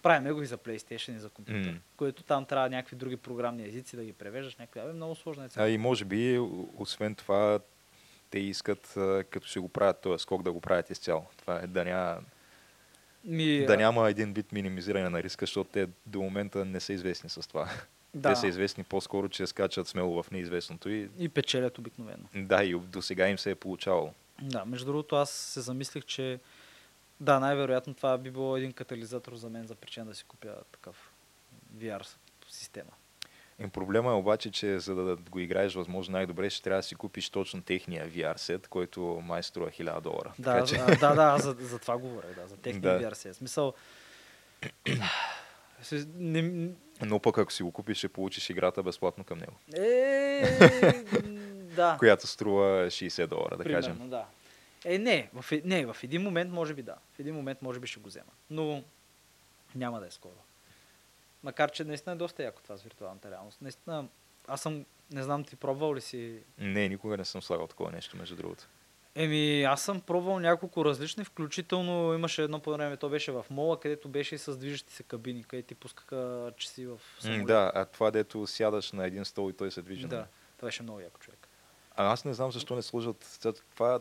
Правиме 0.04 0.32
го 0.32 0.42
и 0.42 0.46
за 0.46 0.58
PlayStation 0.58 1.16
и 1.16 1.20
за 1.20 1.30
компютър. 1.30 1.72
М. 1.72 1.80
Което 1.98 2.24
там 2.24 2.46
трябва 2.46 2.70
някакви 2.70 2.96
други 2.96 3.18
програмни 3.18 3.66
езици 3.66 3.96
да 3.96 4.04
ги 4.04 4.14
превеждаш. 4.14 4.56
Някакви, 4.56 4.80
абе, 4.80 4.94
много 4.94 5.16
сложно 5.16 5.44
е. 5.44 5.48
А 5.56 5.70
и 5.70 5.78
може 5.78 6.06
би, 6.06 6.40
освен 6.78 7.16
това, 7.16 7.60
те 8.30 8.40
искат, 8.40 8.94
като 9.30 9.48
ще 9.48 9.60
го 9.60 9.70
правят 9.70 10.02
този 10.02 10.22
скок, 10.22 10.44
да 10.44 10.52
го 10.52 10.62
правят 10.62 10.90
изцяло. 10.90 11.26
Това 11.38 11.60
е 11.64 11.68
да 11.68 11.86
няма, 11.86 12.20
Ми, 13.24 13.66
да 13.66 13.78
няма 13.78 14.10
един 14.10 14.34
вид 14.34 14.52
минимизиране 14.52 15.10
на 15.10 15.24
риска, 15.24 15.46
защото 15.46 15.70
те 15.74 15.88
до 16.06 16.22
момента 16.22 16.66
не 16.66 16.80
са 16.80 16.94
известни 16.94 17.30
с 17.30 17.48
това. 17.48 17.70
да, 18.14 18.30
Те 18.30 18.36
са 18.36 18.48
известни 18.48 18.84
по-скоро, 18.84 19.30
че 19.30 19.48
скачат 19.48 19.88
смело 19.88 20.24
в 20.24 20.32
неизвестното 20.32 20.90
и 20.90 21.10
и 21.20 21.30
печелят 21.30 21.78
обикновено. 21.78 22.24
да, 22.36 22.64
и 22.64 22.74
до 22.74 23.02
сега 23.02 23.30
им 23.30 23.38
се 23.38 23.52
е 23.52 23.56
получавало. 23.56 24.14
Да, 24.42 24.66
между 24.66 24.86
другото, 24.86 25.16
аз 25.16 25.30
се 25.30 25.62
замислих, 25.62 26.06
че 26.06 26.40
да, 27.20 27.40
най-вероятно 27.40 27.94
това 27.94 28.18
би 28.18 28.32
било 28.32 28.58
един 28.58 28.74
катализатор 28.74 29.36
за 29.36 29.50
мен 29.50 29.68
за 29.68 29.76
причина 29.76 30.06
да 30.06 30.16
си 30.16 30.24
купя 30.24 30.56
такъв 30.72 31.12
VR 31.78 32.08
система. 32.50 32.92
И 33.60 33.68
проблема 33.68 34.12
е 34.12 34.14
обаче, 34.14 34.52
че 34.52 34.80
за 34.80 34.96
да 34.96 35.16
го 35.16 35.40
играеш 35.40 35.76
възможно 35.76 36.12
най-добре, 36.12 36.50
ще 36.50 36.64
трябва 36.64 36.80
да 36.80 36.84
си 36.84 36.96
купиш 36.96 37.30
точно 37.30 37.62
техния 37.62 38.10
VR 38.10 38.38
сет, 38.38 38.68
който 38.68 39.02
май 39.24 39.44
струва 39.44 39.70
1000 39.70 40.02
долара. 40.02 40.34
Да, 40.40 40.54
така, 40.54 40.66
че, 40.66 40.98
да, 41.00 41.16
да, 41.16 41.38
за, 41.38 41.56
за 41.60 41.80
това 41.80 41.98
говоря, 41.98 42.28
да, 42.36 42.48
за 42.48 42.58
техния 42.58 43.00
Да. 43.00 43.10
VR 43.10 43.14
си. 43.14 43.34
Смисъл, 43.34 43.74
не, 46.16 46.70
но 47.02 47.20
пък 47.20 47.38
ако 47.38 47.54
си 47.54 47.64
го 47.64 47.72
купиш, 47.72 47.98
ще 47.98 48.10
получиш 48.10 48.50
играта 48.50 48.84
безплатно 48.84 49.24
към 49.24 49.40
него, 49.40 49.54
е, 49.74 50.58
да, 51.76 51.96
която 52.00 52.28
струва 52.28 52.88
60 52.88 53.28
долара, 53.28 53.58
да 53.58 53.64
примерно, 53.64 53.88
кажем. 53.88 54.10
да. 54.10 54.26
Е, 54.86 54.98
не 54.98 55.30
в, 55.34 55.52
е- 55.52 55.62
не, 55.66 55.86
в 55.86 55.98
един 56.04 56.22
момент 56.22 56.52
може 56.52 56.74
би 56.74 56.82
да. 56.82 56.96
В 57.16 57.20
един 57.20 57.36
момент 57.36 57.62
може 57.62 57.80
би 57.80 57.88
ще 57.88 58.00
го 58.00 58.08
взема. 58.08 58.32
Но 58.50 58.84
няма 59.76 60.00
да 60.00 60.08
е 60.08 60.12
скоро. 60.12 60.38
Макар, 61.44 61.72
че 61.72 61.84
наистина 61.84 62.14
е 62.14 62.18
доста 62.18 62.44
яко 62.44 62.62
това 62.64 62.78
с 62.78 62.84
виртуалната 62.84 63.32
реалност. 63.32 63.62
Наистина, 63.62 64.08
аз 64.48 64.62
съм 64.62 64.86
Не 65.12 65.24
знам, 65.24 65.44
ти 65.44 65.56
пробвал 65.56 65.96
ли 65.96 66.02
си? 66.02 66.38
Не, 66.58 66.90
никога 66.90 67.18
не 67.18 67.26
съм 67.26 67.42
слагал 67.42 67.68
такова 67.68 67.92
нещо, 67.92 68.18
между 68.18 68.36
другото. 68.36 68.68
Еми, 69.16 69.64
аз 69.64 69.82
съм 69.82 70.02
пробвал 70.02 70.40
няколко 70.40 70.86
различни, 70.86 71.24
включително 71.24 72.14
имаше 72.14 72.44
едно 72.44 72.60
по 72.60 72.72
време, 72.72 72.98
то 72.98 73.10
беше 73.10 73.32
в 73.32 73.46
мола, 73.50 73.80
където 73.80 74.10
беше 74.10 74.36
и 74.36 74.38
с 74.38 74.58
движещи 74.58 74.94
се 74.94 75.04
кабини, 75.04 75.44
където 75.44 75.68
ти 75.68 75.76
пускаха 75.76 76.52
часи 76.58 76.86
в 76.86 77.00
самолет. 77.20 77.48
да, 77.48 77.72
а 77.76 77.86
това 77.86 78.12
дето 78.12 78.48
сядаш 78.48 78.92
на 78.92 79.06
един 79.06 79.26
стол 79.26 79.50
и 79.50 79.54
той 79.54 79.72
се 79.72 79.82
движи. 79.82 80.08
да. 80.08 80.28
Това 80.58 80.68
беше 80.68 80.84
много 80.84 81.00
яко 81.00 81.20
човек. 81.20 81.48
А 81.96 82.12
аз 82.12 82.26
не 82.26 82.34
знам 82.34 82.52
защо 82.52 82.76
не 82.76 82.82
сложат. 82.82 83.24
сега 83.24 83.54
Това, 83.76 84.00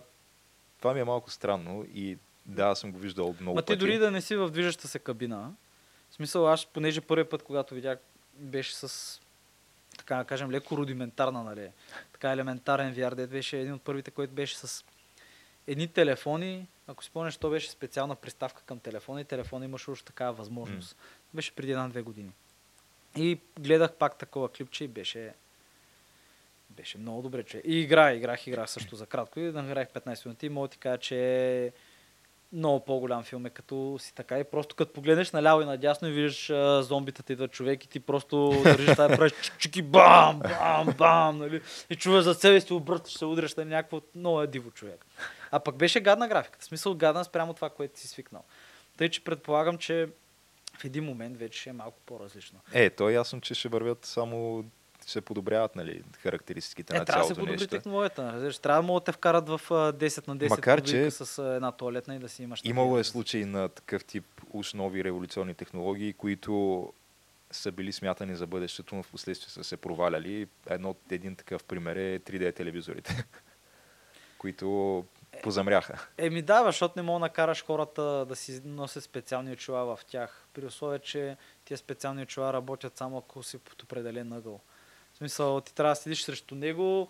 това 0.82 0.94
ми 0.94 1.00
е 1.00 1.04
малко 1.04 1.30
странно 1.30 1.86
и 1.94 2.18
да, 2.46 2.62
аз 2.62 2.80
съм 2.80 2.92
го 2.92 2.98
виждал 2.98 3.34
много 3.40 3.54
Ма 3.54 3.62
ти 3.62 3.66
пъти. 3.66 3.78
дори 3.78 3.98
да 3.98 4.10
не 4.10 4.20
си 4.20 4.36
в 4.36 4.50
движеща 4.50 4.88
се 4.88 4.98
кабина, 4.98 5.52
в 6.10 6.14
смисъл 6.14 6.48
аз, 6.48 6.66
понеже 6.66 7.00
първият 7.00 7.30
път, 7.30 7.42
когато 7.42 7.74
видях, 7.74 7.98
беше 8.34 8.74
с, 8.74 9.20
така 9.98 10.16
да 10.16 10.24
кажем, 10.24 10.50
леко 10.50 10.76
рудиментарна, 10.76 11.42
нали, 11.42 11.70
така 12.12 12.32
елементарен 12.32 12.94
VR, 12.94 13.14
дед 13.14 13.30
беше 13.30 13.58
един 13.58 13.72
от 13.72 13.82
първите, 13.82 14.10
който 14.10 14.34
беше 14.34 14.58
с 14.58 14.84
едни 15.66 15.88
телефони, 15.88 16.66
ако 16.86 17.04
спомняш, 17.04 17.36
то 17.36 17.50
беше 17.50 17.70
специална 17.70 18.16
приставка 18.16 18.62
към 18.62 18.78
телефона 18.78 19.20
и 19.20 19.24
телефона 19.24 19.64
имаше 19.64 19.90
уж 19.90 20.02
такава 20.02 20.32
възможност. 20.32 20.96
Беше 21.34 21.54
преди 21.54 21.72
една-две 21.72 22.02
години. 22.02 22.32
И 23.16 23.38
гледах 23.60 23.92
пак 23.92 24.18
такова 24.18 24.48
клипче 24.48 24.84
и 24.84 24.88
беше 24.88 25.34
беше 26.76 26.98
много 26.98 27.22
добре, 27.22 27.42
че. 27.42 27.62
И 27.64 27.80
игра, 27.80 28.12
играх, 28.12 28.46
играх 28.46 28.70
също 28.70 28.96
за 28.96 29.06
кратко 29.06 29.40
и 29.40 29.42
набирах 29.42 29.88
15 29.88 30.26
минути 30.26 30.48
мога 30.48 30.68
ти 30.68 30.78
кажа, 30.78 30.98
че 30.98 31.72
много 32.52 32.84
по-голям 32.84 33.22
филм 33.22 33.46
е 33.46 33.50
като 33.50 33.96
си 34.00 34.14
така 34.14 34.38
и 34.38 34.44
просто 34.44 34.76
като 34.76 34.92
погледнеш 34.92 35.32
наляво 35.32 35.62
и 35.62 35.64
надясно 35.64 36.08
и 36.08 36.12
виждаш 36.12 36.50
а, 36.50 36.82
зомбитата 36.82 37.32
идва 37.32 37.48
човек 37.48 37.84
и 37.84 37.88
ти 37.88 38.00
просто 38.00 38.60
държиш 38.64 38.96
тази 38.96 39.16
правиш 39.16 39.32
чики 39.58 39.82
бам, 39.82 40.40
бам, 40.40 40.94
бам, 40.98 41.38
нали? 41.38 41.60
И 41.90 41.96
чуваш 41.96 42.24
за 42.24 42.34
себе 42.34 42.60
си, 42.60 42.72
обръщаш 42.72 43.18
се, 43.18 43.24
удряш 43.24 43.54
на 43.54 43.64
някакво 43.64 44.00
много 44.14 44.42
е 44.42 44.46
диво 44.46 44.70
човек. 44.70 45.06
А 45.50 45.60
пък 45.60 45.76
беше 45.76 46.00
гадна 46.00 46.28
графиката, 46.28 46.62
в 46.62 46.64
смисъл 46.64 46.94
гадна 46.94 47.24
спрямо 47.24 47.54
това, 47.54 47.70
което 47.70 48.00
си 48.00 48.08
свикнал. 48.08 48.44
Тъй, 48.96 49.08
че 49.08 49.24
предполагам, 49.24 49.78
че 49.78 50.08
в 50.78 50.84
един 50.84 51.04
момент 51.04 51.38
вече 51.38 51.70
е 51.70 51.72
малко 51.72 51.98
по-различно. 52.06 52.60
Е, 52.72 52.90
то 52.90 53.08
е 53.08 53.12
ясно, 53.12 53.40
че 53.40 53.54
ще 53.54 53.68
вървят 53.68 54.06
само 54.06 54.64
се 55.06 55.20
подобряват 55.20 55.76
нали, 55.76 56.02
характеристиките 56.18 56.96
Е, 56.96 56.98
на 56.98 57.04
трябва 57.04 57.22
да 57.22 57.28
се 57.28 57.34
цялото 57.34 57.40
подобри 57.40 57.52
нещо. 57.52 57.68
технологията. 57.68 58.32
Разбираш, 58.32 58.58
трябва 58.58 58.82
да 58.82 58.86
могат 58.86 59.04
да 59.04 59.12
те 59.12 59.16
вкарат 59.16 59.48
в 59.48 59.60
а, 59.70 59.92
10 59.92 60.28
на 60.28 60.36
10 60.36 60.50
Макар, 60.50 60.82
че 60.82 61.10
с 61.10 61.54
една 61.54 61.72
туалетна 61.72 62.14
и 62.14 62.18
да 62.18 62.28
си 62.28 62.42
имаш. 62.42 62.60
Имало 62.64 62.98
е 62.98 63.04
случаи 63.04 63.44
на 63.44 63.68
такъв 63.68 64.04
тип 64.04 64.24
уж 64.50 64.72
нови 64.72 65.04
революционни 65.04 65.54
технологии, 65.54 66.12
които 66.12 66.92
са 67.50 67.72
били 67.72 67.92
смятани 67.92 68.36
за 68.36 68.46
бъдещето, 68.46 68.94
но 68.94 69.02
в 69.02 69.10
последствие 69.10 69.50
са 69.50 69.64
се 69.64 69.76
проваляли. 69.76 70.46
Едно, 70.70 70.94
един 71.10 71.36
такъв 71.36 71.64
пример 71.64 71.96
е 71.96 72.18
3D 72.18 72.56
телевизорите, 72.56 73.24
които 74.38 75.04
позамряха. 75.42 76.06
Еми 76.18 76.42
да, 76.42 76.64
защото 76.64 76.94
не 76.96 77.02
мога 77.02 77.18
да 77.18 77.24
накараш 77.24 77.64
хората 77.64 78.02
да 78.02 78.36
си 78.36 78.60
носят 78.64 79.04
специални 79.04 79.52
очила 79.52 79.96
в 79.96 80.04
тях. 80.04 80.46
При 80.54 80.66
условие, 80.66 80.98
че 80.98 81.36
тия 81.64 81.78
специални 81.78 82.22
очила 82.22 82.52
работят 82.52 82.96
само 82.96 83.18
ако 83.18 83.42
си 83.42 83.58
под 83.58 83.82
определен 83.82 84.32
ъгъл. 84.32 84.60
Смисъл, 85.22 85.60
ти 85.60 85.74
трябва 85.74 85.92
да 85.92 85.96
седиш 85.96 86.22
срещу 86.22 86.54
него, 86.54 87.08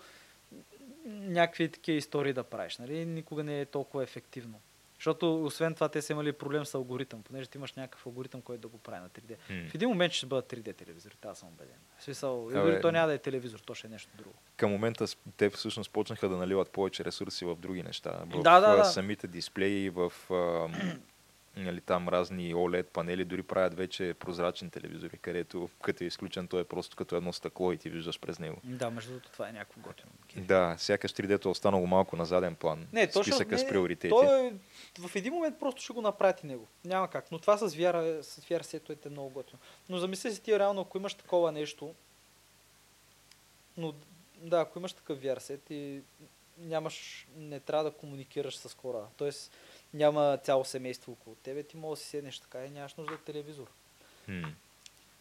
някакви 1.07 1.69
такива 1.69 1.99
истории 1.99 2.33
да 2.33 2.45
правиш. 2.45 2.79
Нали? 2.79 3.07
Никога 3.07 3.45
не 3.45 3.61
е 3.61 3.67
толкова 3.67 4.03
ефективно. 4.03 4.61
Защото, 4.99 5.45
освен 5.45 5.75
това, 5.75 5.89
те 5.89 6.03
са 6.03 6.13
имали 6.13 6.33
проблем 6.33 6.67
с 6.67 6.75
алгоритъм, 6.75 7.23
понеже 7.23 7.51
ти 7.51 7.59
имаш 7.59 7.73
някакъв 7.73 8.07
алгоритъм, 8.07 8.43
който 8.43 8.61
да 8.61 8.69
го 8.69 8.79
прави 8.79 9.01
на 9.01 9.09
3D. 9.09 9.31
М. 9.31 9.71
В 9.71 9.75
един 9.75 9.89
момент 9.89 10.13
ще 10.13 10.27
бъдат 10.27 10.53
3D 10.53 10.77
телевизори, 10.77 11.15
аз 11.25 11.39
съм 11.39 11.49
убеден. 11.49 11.75
В 11.99 12.05
смисъл, 12.05 12.49
Абе, 12.49 12.81
то 12.81 12.93
няма 12.93 13.07
да 13.07 13.15
е 13.15 13.19
телевизор, 13.19 13.59
то 13.59 13.75
ще 13.75 13.87
е 13.87 13.91
нещо 13.91 14.11
друго. 14.17 14.35
Към 14.57 14.71
момента 14.71 15.07
те 15.37 15.51
всъщност 15.51 15.91
почнаха 15.91 16.29
да 16.29 16.37
наливат 16.37 16.71
повече 16.71 17.05
ресурси 17.05 17.45
в 17.45 17.57
други 17.57 17.83
неща. 17.83 18.11
В 18.11 18.43
Да, 18.43 18.61
да, 18.61 18.77
да. 18.77 18.85
самите 18.85 19.27
дисплеи, 19.27 19.91
в 19.91 20.13
нали, 21.57 21.81
там 21.81 22.09
разни 22.09 22.55
OLED 22.55 22.85
панели, 22.85 23.25
дори 23.25 23.43
правят 23.43 23.75
вече 23.75 24.15
прозрачни 24.19 24.71
телевизори, 24.71 25.19
където 25.19 25.69
като 25.83 26.05
е 26.05 26.07
изключен, 26.07 26.49
той 26.49 26.61
е 26.61 26.65
просто 26.65 26.97
като 26.97 27.17
едно 27.17 27.33
стъкло 27.33 27.73
и 27.73 27.79
ти 27.79 27.91
виждаш 27.91 28.21
през 28.21 28.39
него. 28.39 28.57
Да, 28.65 28.91
между 28.91 29.11
другото, 29.11 29.31
това 29.33 29.49
е 29.49 29.53
някакво 29.53 29.81
готино. 29.81 30.13
Да, 30.37 30.75
сякаш 30.79 31.13
3D-то 31.13 31.49
е 31.49 31.53
останало 31.53 31.87
малко 31.87 32.17
на 32.17 32.25
заден 32.25 32.55
план. 32.55 32.87
Не, 32.93 33.11
Списъка 33.13 33.55
не, 33.55 33.59
с 33.59 33.69
приоритети. 33.69 34.11
Той 34.11 34.47
е, 34.47 34.53
в 35.09 35.17
един 35.17 35.33
момент 35.33 35.59
просто 35.61 35.83
ще 35.83 35.93
го 35.93 36.03
направят 36.03 36.43
и 36.43 36.47
него. 36.47 36.67
Няма 36.85 37.09
как. 37.09 37.33
Но 37.33 37.39
това 37.39 37.57
с 37.57 37.71
VR, 37.71 38.21
с 38.21 38.41
VR 38.41 38.63
сетовете 38.63 39.09
е 39.09 39.11
много 39.11 39.31
готино. 39.31 39.59
Но 39.89 39.99
замисли 39.99 40.33
си 40.33 40.43
ти 40.43 40.59
реално, 40.59 40.81
ако 40.81 40.99
имаш 40.99 41.15
такова 41.15 41.53
нещо, 41.53 41.95
но 43.77 43.95
да, 44.37 44.61
ако 44.61 44.79
имаш 44.79 44.93
такъв 44.93 45.19
VR 45.19 45.39
сет 45.39 45.71
и 45.71 46.01
нямаш, 46.59 47.27
не 47.37 47.61
трябва 47.61 47.85
да 47.85 47.91
комуникираш 47.91 48.57
с 48.57 48.75
хора, 48.75 49.07
т.е. 49.19 49.31
няма 49.95 50.39
цяло 50.45 50.65
семейство 50.65 51.13
около 51.13 51.37
тебе, 51.37 51.63
ти 51.63 51.77
можеш 51.77 52.01
да 52.01 52.05
си 52.05 52.11
седнеш 52.11 52.39
така 52.39 52.65
и 52.67 52.71
нямаш 52.71 52.95
нужда 52.95 53.15
от 53.15 53.25
телевизор. 53.25 53.67
М. 54.29 54.53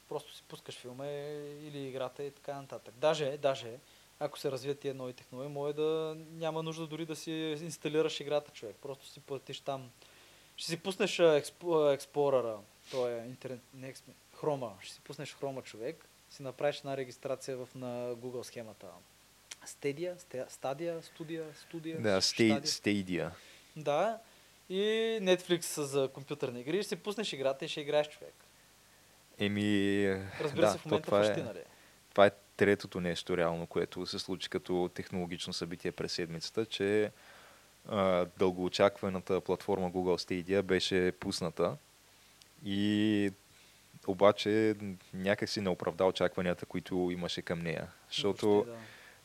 Просто 0.09 0.35
си 0.35 0.43
пускаш 0.47 0.75
филма 0.75 1.07
или 1.07 1.87
играта 1.87 2.23
и 2.23 2.31
така 2.31 2.61
нататък. 2.61 2.93
Даже, 2.97 3.37
даже, 3.37 3.77
ако 4.19 4.39
се 4.39 4.51
развият 4.51 4.79
тия 4.79 4.93
нови 4.93 5.13
технологии, 5.13 5.51
може 5.53 5.73
да 5.73 6.17
няма 6.31 6.63
нужда 6.63 6.87
дори 6.87 7.05
да 7.05 7.15
си 7.15 7.31
инсталираш 7.61 8.19
играта, 8.19 8.51
човек. 8.51 8.75
Просто 8.81 9.07
си 9.07 9.19
платиш 9.19 9.59
там. 9.59 9.91
Ще 10.57 10.69
си 10.71 10.77
пуснеш 10.77 11.19
Експлорера, 11.93 12.57
то 12.91 13.09
е 13.09 13.25
интернет, 13.27 13.61
не 13.73 13.93
Хрома. 14.35 14.73
Ще 14.81 14.93
си 14.93 15.01
пуснеш 15.03 15.35
Хрома, 15.35 15.61
човек. 15.61 16.05
Си 16.29 16.43
направиш 16.43 16.77
една 16.77 16.97
регистрация 16.97 17.57
в, 17.57 17.69
на 17.75 18.15
Google 18.15 18.41
схемата. 18.43 18.87
Sta- 19.65 20.49
Stadia, 20.49 21.01
Студия, 21.01 21.45
Студия. 21.67 22.01
Да, 22.01 22.21
Stay- 22.21 22.61
Stadia. 22.61 23.31
Да. 23.75 24.19
И 24.71 25.19
Netflix 25.21 25.81
за 25.81 26.09
компютърни 26.13 26.59
игри. 26.59 26.83
Ще 26.83 26.89
си 26.89 26.95
пуснеш 26.95 27.33
играта 27.33 27.65
и 27.65 27.67
ще 27.67 27.81
играеш 27.81 28.09
човек. 28.09 28.33
Еми, 29.39 30.07
Разбира 30.41 30.65
да, 30.65 30.71
се, 30.71 30.77
в 30.77 30.85
момента 30.85 31.05
това, 31.05 31.23
фащи, 31.23 31.39
е, 31.39 31.43
нали? 31.43 31.59
това 32.09 32.25
е 32.25 32.31
третото 32.57 32.99
нещо 33.01 33.37
реално, 33.37 33.67
което 33.67 34.05
се 34.05 34.19
случи 34.19 34.49
като 34.49 34.89
технологично 34.93 35.53
събитие 35.53 35.91
през 35.91 36.13
седмицата, 36.13 36.65
че 36.65 37.11
а, 37.87 38.25
дългоочакваната 38.37 39.41
платформа 39.41 39.91
Google 39.91 40.43
Stadia 40.43 40.61
беше 40.61 41.11
пусната 41.11 41.77
и 42.65 43.31
обаче 44.07 44.75
някакси 45.13 45.61
не 45.61 45.69
оправда 45.69 46.05
очакванията, 46.05 46.65
които 46.65 47.09
имаше 47.11 47.41
към 47.41 47.59
нея. 47.59 47.87
Защото 48.09 48.47
Въобще, 48.49 48.71
да. 48.71 48.77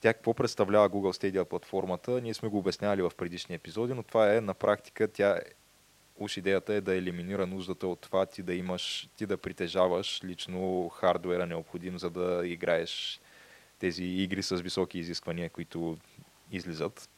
Тя 0.06 0.14
какво 0.14 0.34
представлява 0.34 0.90
Google 0.90 1.22
Stadia 1.22 1.44
платформата, 1.44 2.20
ние 2.20 2.34
сме 2.34 2.48
го 2.48 2.58
обяснявали 2.58 3.02
в 3.02 3.12
предишни 3.16 3.54
епизоди, 3.54 3.94
но 3.94 4.02
това 4.02 4.34
е 4.34 4.40
на 4.40 4.54
практика, 4.54 5.08
тя 5.08 5.40
уж 6.16 6.36
идеята 6.36 6.74
е 6.74 6.80
да 6.80 6.94
елиминира 6.94 7.46
нуждата 7.46 7.86
от 7.86 8.00
това 8.00 8.26
ти 8.26 8.42
да 8.42 8.54
имаш, 8.54 9.08
ти 9.16 9.26
да 9.26 9.36
притежаваш 9.36 10.20
лично 10.24 10.88
хардуера 10.88 11.46
необходим, 11.46 11.98
за 11.98 12.10
да 12.10 12.46
играеш 12.46 13.20
тези 13.78 14.04
игри 14.04 14.42
с 14.42 14.56
високи 14.56 14.98
изисквания, 14.98 15.50
които 15.50 15.96
излизат. 16.52 17.08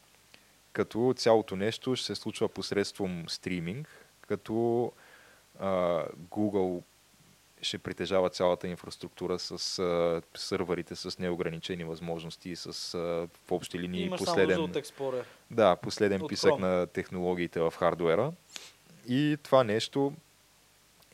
Като 0.73 1.15
цялото 1.17 1.57
нещо 1.57 1.97
ще 1.97 2.07
се 2.07 2.15
случва 2.15 2.49
посредством 2.49 3.25
стриминг, 3.29 4.07
като 4.21 4.93
а, 5.59 6.05
Google 6.31 6.83
ще 7.63 7.79
притежава 7.79 8.31
цялата 8.31 8.69
инфраструктура 8.69 9.39
с 9.39 9.79
а, 9.79 10.23
сървърите 10.37 10.97
с 10.97 11.19
неограничени 11.19 11.85
възможности, 11.85 12.57
с 12.57 12.95
а, 12.95 12.99
в 13.47 13.53
общи 13.53 13.79
линии 13.79 14.03
Имаш 14.03 14.19
последен... 14.19 14.61
от 14.61 14.73
Explorer. 14.73 15.25
Да, 15.51 15.77
последен 15.77 16.23
От 16.23 16.29
писък 16.29 16.53
Chrome. 16.53 16.59
на 16.59 16.87
технологиите 16.87 17.61
в 17.61 17.75
хардуера. 17.79 18.33
И 19.09 19.37
това 19.43 19.65
нещо 19.65 20.13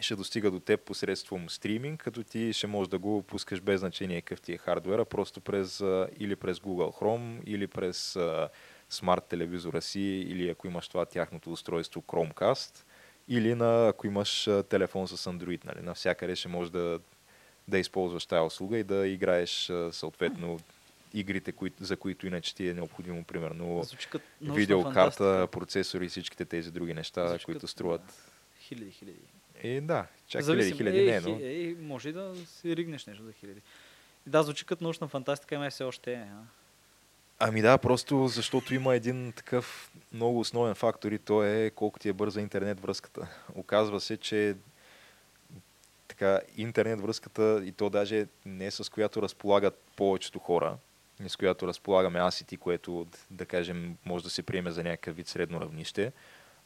ще 0.01 0.17
достига 0.17 0.51
до 0.51 0.61
теб 0.61 0.81
посредством 0.81 1.51
стриминг, 1.51 2.01
като 2.03 2.23
ти 2.23 2.53
ще 2.53 2.67
можеш 2.67 2.89
да 2.89 2.99
го 2.99 3.23
пускаш 3.23 3.61
без 3.61 3.81
значение 3.81 4.21
какъв 4.21 4.41
ти 4.41 4.53
е 4.53 4.59
хардуера, 4.59 5.05
просто 5.05 5.41
през, 5.41 5.81
а, 5.81 6.09
или 6.19 6.37
през 6.37 6.59
Google 6.59 7.01
Chrome, 7.01 7.45
или 7.47 7.67
през 7.67 8.17
а, 8.17 8.49
смарт 8.91 9.25
телевизора 9.25 9.83
си, 9.83 10.01
или 10.01 10.51
ако 10.51 10.67
имаш 10.67 10.89
това 10.89 11.05
тяхното 11.05 11.53
устройство 11.53 12.03
Chromecast, 12.03 12.85
или 13.29 13.55
на, 13.55 13.89
ако 13.89 14.07
имаш 14.07 14.49
телефон 14.69 15.09
с 15.09 15.31
Android. 15.31 15.65
Нали? 15.65 15.83
Навсякъде 15.83 16.37
ще 16.37 16.49
можеш 16.49 16.71
да, 16.71 17.01
да 17.69 17.79
използваш 17.79 18.27
тази 18.27 18.47
услуга 18.47 18.79
и 18.79 18.85
да 18.85 19.07
играеш 19.07 19.73
съответно 19.91 20.59
игрите, 21.15 21.53
кои, 21.53 21.73
за 21.81 21.97
които 21.97 22.27
иначе 22.27 22.55
ти 22.55 22.69
е 22.69 22.75
необходимо, 22.75 23.25
примерно 23.25 23.85
видеокарта, 24.41 25.49
процесори 25.53 26.05
и 26.05 26.09
всичките 26.09 26.45
тези 26.45 26.71
други 26.71 26.95
неща, 26.95 27.29
Звучи 27.29 27.45
които 27.45 27.69
струват. 27.69 28.31
Хиляди, 28.61 28.91
хиляди. 28.91 29.19
И 29.63 29.81
да, 29.81 30.07
чак 30.27 30.43
Зависим. 30.43 30.77
хиляди, 30.77 30.99
хиляди 30.99 31.11
е, 31.11 31.21
не, 31.21 31.31
но... 31.31 31.39
е, 31.43 31.87
може 31.87 32.09
и 32.09 32.13
да 32.13 32.35
си 32.47 32.77
ригнеш 32.77 33.07
нещо 33.07 33.25
за 33.25 33.33
хиляди. 33.33 33.61
Да, 34.27 34.43
звучи 34.43 34.67
като 34.67 34.85
научна 34.85 35.09
фантастика, 35.09 35.55
ама 35.55 35.71
все 35.71 35.85
още 35.85 36.13
е. 36.13 36.17
А? 36.17 36.43
Ами 37.39 37.63
да, 37.63 37.79
просто 37.79 38.29
защото 38.29 38.75
има 38.75 38.95
един 38.95 39.33
такъв 39.33 39.93
много 40.13 40.41
основен 40.41 40.75
фактор 40.75 41.13
и 41.13 41.19
то 41.19 41.45
е 41.45 41.71
колко 41.71 41.99
ти 41.99 42.09
е 42.09 42.13
бърза 42.13 42.41
интернет 42.41 42.81
връзката. 42.81 43.29
Оказва 43.55 44.01
се, 44.01 44.17
че 44.17 44.57
така, 46.09 46.41
интернет 46.57 47.01
връзката 47.01 47.63
и 47.65 47.73
то 47.73 47.91
даже 47.91 48.27
не 48.47 48.71
с 48.71 48.93
която 48.93 49.23
разполагат 49.23 49.83
повечето 49.97 50.39
хора, 50.39 50.77
с 51.29 51.37
която 51.37 51.67
разполагаме 51.67 52.19
аз 52.19 52.41
и 52.41 52.47
ти, 52.47 52.57
което 52.57 53.07
да 53.31 53.47
кажем 53.47 53.97
може 54.05 54.25
да 54.25 54.31
се 54.31 54.43
приеме 54.43 54.71
за 54.71 54.83
някакъв 54.83 55.17
вид 55.17 55.29
средно 55.29 55.61
равнище. 55.61 56.13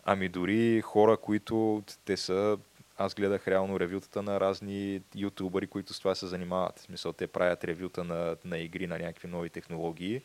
Ами 0.04 0.28
дори 0.28 0.80
хора, 0.80 1.16
които 1.16 1.82
те 2.04 2.16
са 2.16 2.58
аз 2.98 3.14
гледах 3.14 3.48
реално 3.48 3.80
ревютата 3.80 4.22
на 4.22 4.40
разни 4.40 5.00
ютубъри, 5.14 5.66
които 5.66 5.94
с 5.94 5.98
това 5.98 6.14
се 6.14 6.26
занимават. 6.26 6.78
В 6.78 6.82
смисъл, 6.82 7.12
те 7.12 7.26
правят 7.26 7.64
ревюта 7.64 8.04
на, 8.04 8.36
на 8.44 8.58
игри, 8.58 8.86
на 8.86 8.98
някакви 8.98 9.28
нови 9.28 9.50
технологии 9.50 10.22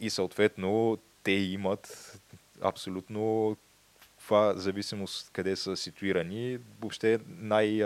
и 0.00 0.10
съответно 0.10 0.98
те 1.22 1.32
имат 1.32 2.16
абсолютно 2.60 3.56
това 4.18 4.54
зависимост 4.54 5.30
къде 5.32 5.56
са 5.56 5.76
ситуирани. 5.76 6.58
Въобще 6.80 7.18
най, 7.28 7.82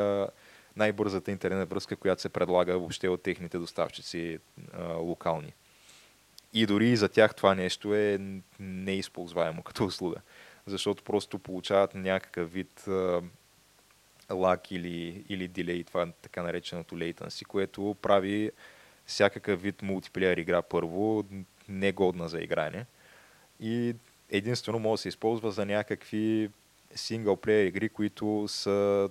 най-бързата 0.77 1.31
интернет 1.31 1.71
връзка, 1.71 1.97
която 1.97 2.23
се 2.23 2.29
предлага 2.29 2.79
въобще 2.79 3.09
от 3.09 3.23
техните 3.23 3.59
доставчици 3.59 4.39
а, 4.73 4.93
локални. 4.93 5.53
И 6.53 6.67
дори 6.67 6.97
за 6.97 7.09
тях 7.09 7.35
това 7.35 7.55
нещо 7.55 7.95
е 7.95 8.19
неизползваемо 8.61 9.63
като 9.63 9.85
услуга, 9.85 10.17
защото 10.67 11.05
просто 11.05 11.39
получават 11.39 11.95
някакъв 11.95 12.53
вид 12.53 12.89
а, 12.89 13.23
лак 14.31 14.71
или, 14.71 15.25
или 15.29 15.49
дилей, 15.49 15.85
това 15.85 16.13
така 16.23 16.43
нареченото 16.43 16.95
latency, 16.95 17.47
което 17.47 17.97
прави 18.03 18.51
всякакъв 19.07 19.63
вид 19.63 19.83
мултиплеер 19.83 20.37
игра 20.37 20.63
първо 20.63 21.25
негодна 21.69 22.29
за 22.29 22.41
игране. 22.41 22.87
И 23.61 23.95
единствено 24.31 24.79
може 24.79 24.99
да 24.99 25.03
се 25.03 25.09
използва 25.09 25.51
за 25.51 25.67
някакви 25.67 26.51
синглплеер 26.95 27.67
игри, 27.67 27.89
които 27.89 28.45
са 28.49 29.11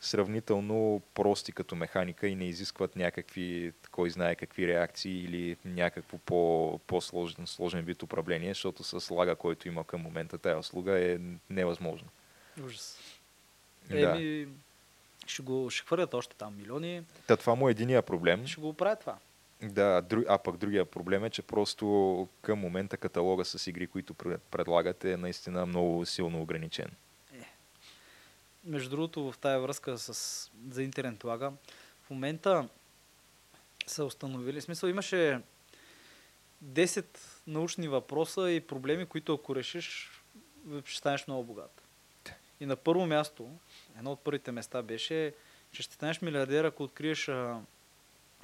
сравнително 0.00 1.02
прости 1.14 1.52
като 1.52 1.76
механика 1.76 2.28
и 2.28 2.34
не 2.34 2.44
изискват 2.44 2.96
някакви, 2.96 3.72
кой 3.90 4.10
знае 4.10 4.34
какви 4.34 4.68
реакции 4.68 5.24
или 5.24 5.56
някакво 5.64 6.18
по, 6.18 6.80
по-сложен 6.86 7.46
сложен 7.46 7.84
вид 7.84 8.02
управление, 8.02 8.50
защото 8.50 8.84
с 8.84 9.14
лага, 9.14 9.36
който 9.36 9.68
има 9.68 9.84
към 9.84 10.00
момента 10.00 10.38
тази 10.38 10.58
услуга 10.58 11.00
е 11.00 11.18
невъзможно. 11.50 12.08
Ужас. 12.64 12.98
Да. 13.90 14.10
Еми, 14.10 14.48
ще 15.26 15.42
го 15.42 15.70
ще 15.70 15.86
хвърлят 15.86 16.14
още 16.14 16.36
там 16.36 16.56
милиони. 16.56 17.02
Та 17.26 17.36
това 17.36 17.54
му 17.54 17.68
е 17.68 17.70
единия 17.70 18.02
проблем. 18.02 18.46
Ще 18.46 18.60
го 18.60 18.72
правят 18.72 19.00
това. 19.00 19.18
Да, 19.68 20.02
а 20.28 20.38
пък 20.38 20.56
другия 20.56 20.84
проблем 20.84 21.24
е, 21.24 21.30
че 21.30 21.42
просто 21.42 22.28
към 22.42 22.58
момента 22.58 22.96
каталога 22.96 23.44
с 23.44 23.66
игри, 23.66 23.86
които 23.86 24.14
предлагате, 24.50 25.12
е 25.12 25.16
наистина 25.16 25.66
много 25.66 26.06
силно 26.06 26.42
ограничен. 26.42 26.90
Е. 27.34 27.44
Между 28.64 28.90
другото, 28.90 29.32
в 29.32 29.38
тая 29.38 29.60
връзка 29.60 29.98
с, 29.98 30.50
за 30.70 30.82
интернет 30.82 31.24
лага, 31.24 31.52
в 32.02 32.10
момента 32.10 32.68
са 33.86 34.04
установили, 34.04 34.60
в 34.60 34.64
смисъл 34.64 34.88
имаше 34.88 35.40
10 36.64 37.04
научни 37.46 37.88
въпроса 37.88 38.50
и 38.50 38.60
проблеми, 38.60 39.06
които 39.06 39.34
ако 39.34 39.56
решиш, 39.56 40.10
ще 40.84 40.98
станеш 40.98 41.26
много 41.26 41.44
богат. 41.44 41.82
И 42.60 42.66
на 42.66 42.76
първо 42.76 43.06
място, 43.06 43.50
едно 43.98 44.12
от 44.12 44.24
първите 44.24 44.52
места 44.52 44.82
беше, 44.82 45.34
че 45.72 45.82
ще 45.82 45.94
станеш 45.94 46.20
милиардер, 46.20 46.64
ако 46.64 46.82
откриеш 46.82 47.28
а, 47.28 47.60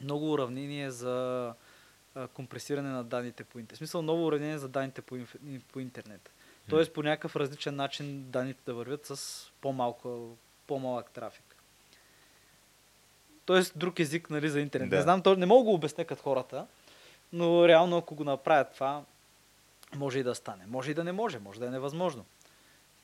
много 0.03 0.33
уравнение 0.33 0.91
за 0.91 1.55
компресиране 2.35 2.89
на 2.89 3.05
данните 3.05 3.45
по 3.45 3.59
интернет. 3.59 3.77
В 3.77 3.79
смисъл 3.79 4.03
ново 4.03 4.27
уравнение 4.27 4.59
за 4.59 4.69
данните 4.69 5.03
по, 5.03 5.17
инф... 5.17 5.37
по 5.73 5.81
интернет. 5.81 6.31
Тоест 6.69 6.93
по 6.93 7.03
някакъв 7.03 7.37
различен 7.37 7.77
начин 7.77 8.31
данните 8.31 8.61
да 8.67 8.75
вървят 8.75 9.07
с 9.07 9.47
по-малко, 9.61 10.37
по-малък 10.67 11.11
трафик. 11.11 11.57
Тоест 13.47 13.79
друг 13.79 13.99
език 13.99 14.31
нали, 14.31 14.49
за 14.49 14.61
интернет. 14.61 14.91
Да. 14.91 14.97
Не 14.97 15.03
знам, 15.03 15.23
то, 15.23 15.37
не 15.37 15.47
мога 15.47 15.61
да 15.61 15.65
го 15.65 15.75
обясня 15.75 16.05
като 16.05 16.23
хората, 16.23 16.67
но 17.33 17.69
реално 17.69 17.97
ако 17.97 18.15
го 18.15 18.25
направят 18.25 18.75
това, 18.75 19.05
може 19.95 20.19
и 20.19 20.23
да 20.23 20.35
стане. 20.35 20.65
Може 20.67 20.91
и 20.91 20.95
да 20.95 21.05
не 21.05 21.13
може, 21.13 21.39
може 21.39 21.61
да 21.61 21.67
е 21.67 21.71
невъзможно. 21.71 22.25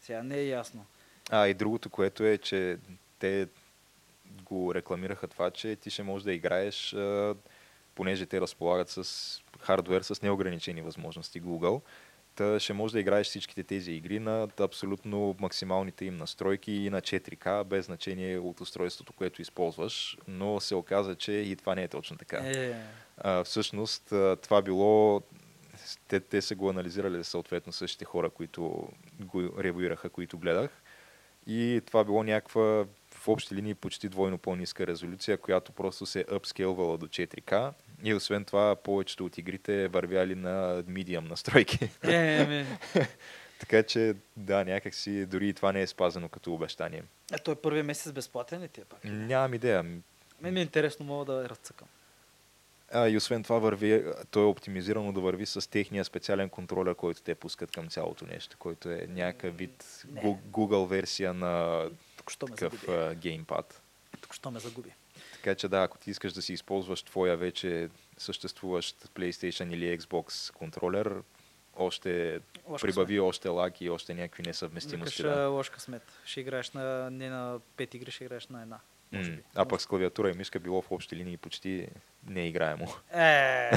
Сега 0.01 0.23
не 0.23 0.37
е 0.37 0.47
ясно. 0.47 0.87
А 1.31 1.49
и 1.49 1.55
другото, 1.55 1.91
което 1.91 2.25
е, 2.25 2.39
че 2.39 2.79
те 3.19 3.49
го 4.43 4.75
рекламираха 4.75 5.27
това, 5.27 5.51
че 5.51 5.77
ти 5.77 5.91
ще 5.91 6.03
можеш 6.03 6.25
да 6.25 6.33
играеш, 6.33 6.97
понеже 7.95 8.27
те 8.27 8.41
разполагат 8.41 8.89
с 8.89 9.41
хардвер 9.61 10.03
с 10.03 10.23
неограничени 10.23 10.83
възможности 10.83 11.43
Google, 11.43 11.81
та 12.35 12.61
ще 12.61 12.73
можеш 12.73 12.93
да 12.93 13.01
играеш 13.01 13.27
всичките 13.27 13.63
тези 13.63 13.93
игри 13.93 14.19
на 14.19 14.49
абсолютно 14.61 15.37
максималните 15.41 16.05
им 16.05 16.17
настройки 16.17 16.73
и 16.73 16.91
на 16.91 17.01
4K, 17.01 17.65
без 17.65 17.87
значение 17.87 18.39
от 18.39 18.61
устройството, 18.61 19.13
което 19.13 19.43
използваш, 19.43 20.19
но 20.29 20.61
се 20.61 20.75
оказа, 20.75 21.15
че 21.15 21.33
и 21.33 21.57
това 21.57 21.75
не 21.75 21.83
е 21.83 21.89
точно 21.89 22.17
така. 22.17 22.37
Е. 22.37 22.75
А, 23.19 23.45
всъщност 23.45 24.05
това 24.43 24.63
било 24.63 25.23
те, 26.09 26.21
те 26.21 26.43
са 26.43 26.55
го 26.55 26.71
анализирали 26.71 27.25
съответно 27.25 27.73
същите 27.73 28.05
хора, 28.05 28.31
които 28.31 28.89
го 29.21 29.51
ревуираха, 29.59 30.09
които 30.09 30.39
гледах. 30.39 30.83
И 31.47 31.83
това 31.87 32.05
било 32.05 32.23
някаква 32.23 32.87
в 33.27 33.29
общи 33.29 33.55
линии 33.55 33.75
почти 33.75 34.09
двойно 34.09 34.39
по-ниска 34.39 34.87
резолюция, 34.87 35.39
която 35.39 35.73
просто 35.73 36.07
се 36.07 36.21
е 36.21 36.35
апскелвала 36.35 36.99
до 36.99 37.07
4К. 37.07 37.73
И 38.03 38.15
освен 38.15 38.45
това, 38.45 38.77
повечето 38.77 39.25
от 39.25 39.39
игрите 39.39 39.89
вървяли 39.89 40.35
на 40.35 40.85
medium 40.85 41.29
настройки. 41.29 41.91
Е, 42.03 42.67
така 43.61 43.83
че, 43.83 44.15
да, 44.37 44.65
някакси 44.65 45.27
дори 45.27 45.49
и 45.49 45.55
това 45.55 45.73
не 45.73 45.83
е 45.83 45.87
спазено 45.87 46.29
като 46.29 46.55
обещание. 46.55 47.03
А 47.33 47.39
той 47.39 47.55
първия 47.55 47.85
месец 47.85 48.13
безплатен 48.13 48.63
ли 48.63 48.69
ти 48.69 48.81
е 48.81 48.85
пак? 48.85 49.05
Нямам 49.05 49.55
идея. 49.55 49.83
Мен 50.41 50.55
ми 50.55 50.61
е 50.61 50.63
интересно, 50.63 51.07
мога 51.07 51.25
да 51.25 51.49
разцъкам. 51.49 51.89
А, 52.93 53.09
и 53.09 53.17
освен 53.17 53.43
това 53.43 53.59
върви, 53.59 54.05
то 54.31 54.41
е 54.41 54.45
оптимизирано 54.45 55.13
да 55.13 55.21
върви 55.21 55.47
с 55.47 55.71
техния 55.71 56.05
специален 56.05 56.49
контролер, 56.49 56.95
който 56.95 57.23
те 57.23 57.35
пускат 57.35 57.71
към 57.71 57.89
цялото 57.89 58.27
нещо, 58.27 58.57
който 58.59 58.91
е 58.91 59.07
някакъв 59.09 59.57
вид 59.57 60.05
не. 60.09 60.23
Google 60.23 60.89
версия 60.89 61.35
на 61.35 61.85
Тук 62.39 62.57
такъв 62.57 62.87
геймпад. 63.15 63.83
Тук 64.21 64.35
що 64.35 64.51
ме 64.51 64.61
загуби. 64.61 64.91
Така 65.33 65.55
че 65.55 65.69
да, 65.69 65.83
ако 65.83 65.99
ти 65.99 66.11
искаш 66.11 66.33
да 66.33 66.43
си 66.43 66.53
използваш 66.53 67.03
твоя 67.03 67.37
вече 67.37 67.89
съществуващ 68.19 69.09
PlayStation 69.15 69.75
или 69.75 69.99
Xbox 69.99 70.53
контролер, 70.53 71.23
още 71.77 72.41
ложка 72.69 72.87
прибави 72.87 73.15
смет. 73.15 73.23
още 73.23 73.49
лак 73.49 73.81
и 73.81 73.91
още 73.91 74.15
някакви 74.15 74.43
несъвместимости. 74.43 75.23
Викаш, 75.23 75.37
да. 75.37 75.47
ложка 75.49 75.81
смет. 75.81 76.03
Ще 76.25 76.41
играеш 76.41 76.71
на, 76.71 77.11
не 77.11 77.31
на 77.31 77.61
5 77.77 77.95
игри, 77.95 78.11
ще 78.11 78.25
играеш 78.25 78.47
на 78.47 78.63
една. 78.63 78.81
Може 79.13 79.31
би. 79.31 79.43
А 79.55 79.65
пък 79.65 79.81
с 79.81 79.87
клавиатура 79.87 80.31
и 80.31 80.35
мишка 80.35 80.61
било 80.61 80.83
в 80.83 80.93
общи 80.93 81.17
линии 81.17 81.37
почти 81.37 81.89
неиграемо. 82.27 82.95
Е, 83.15 83.71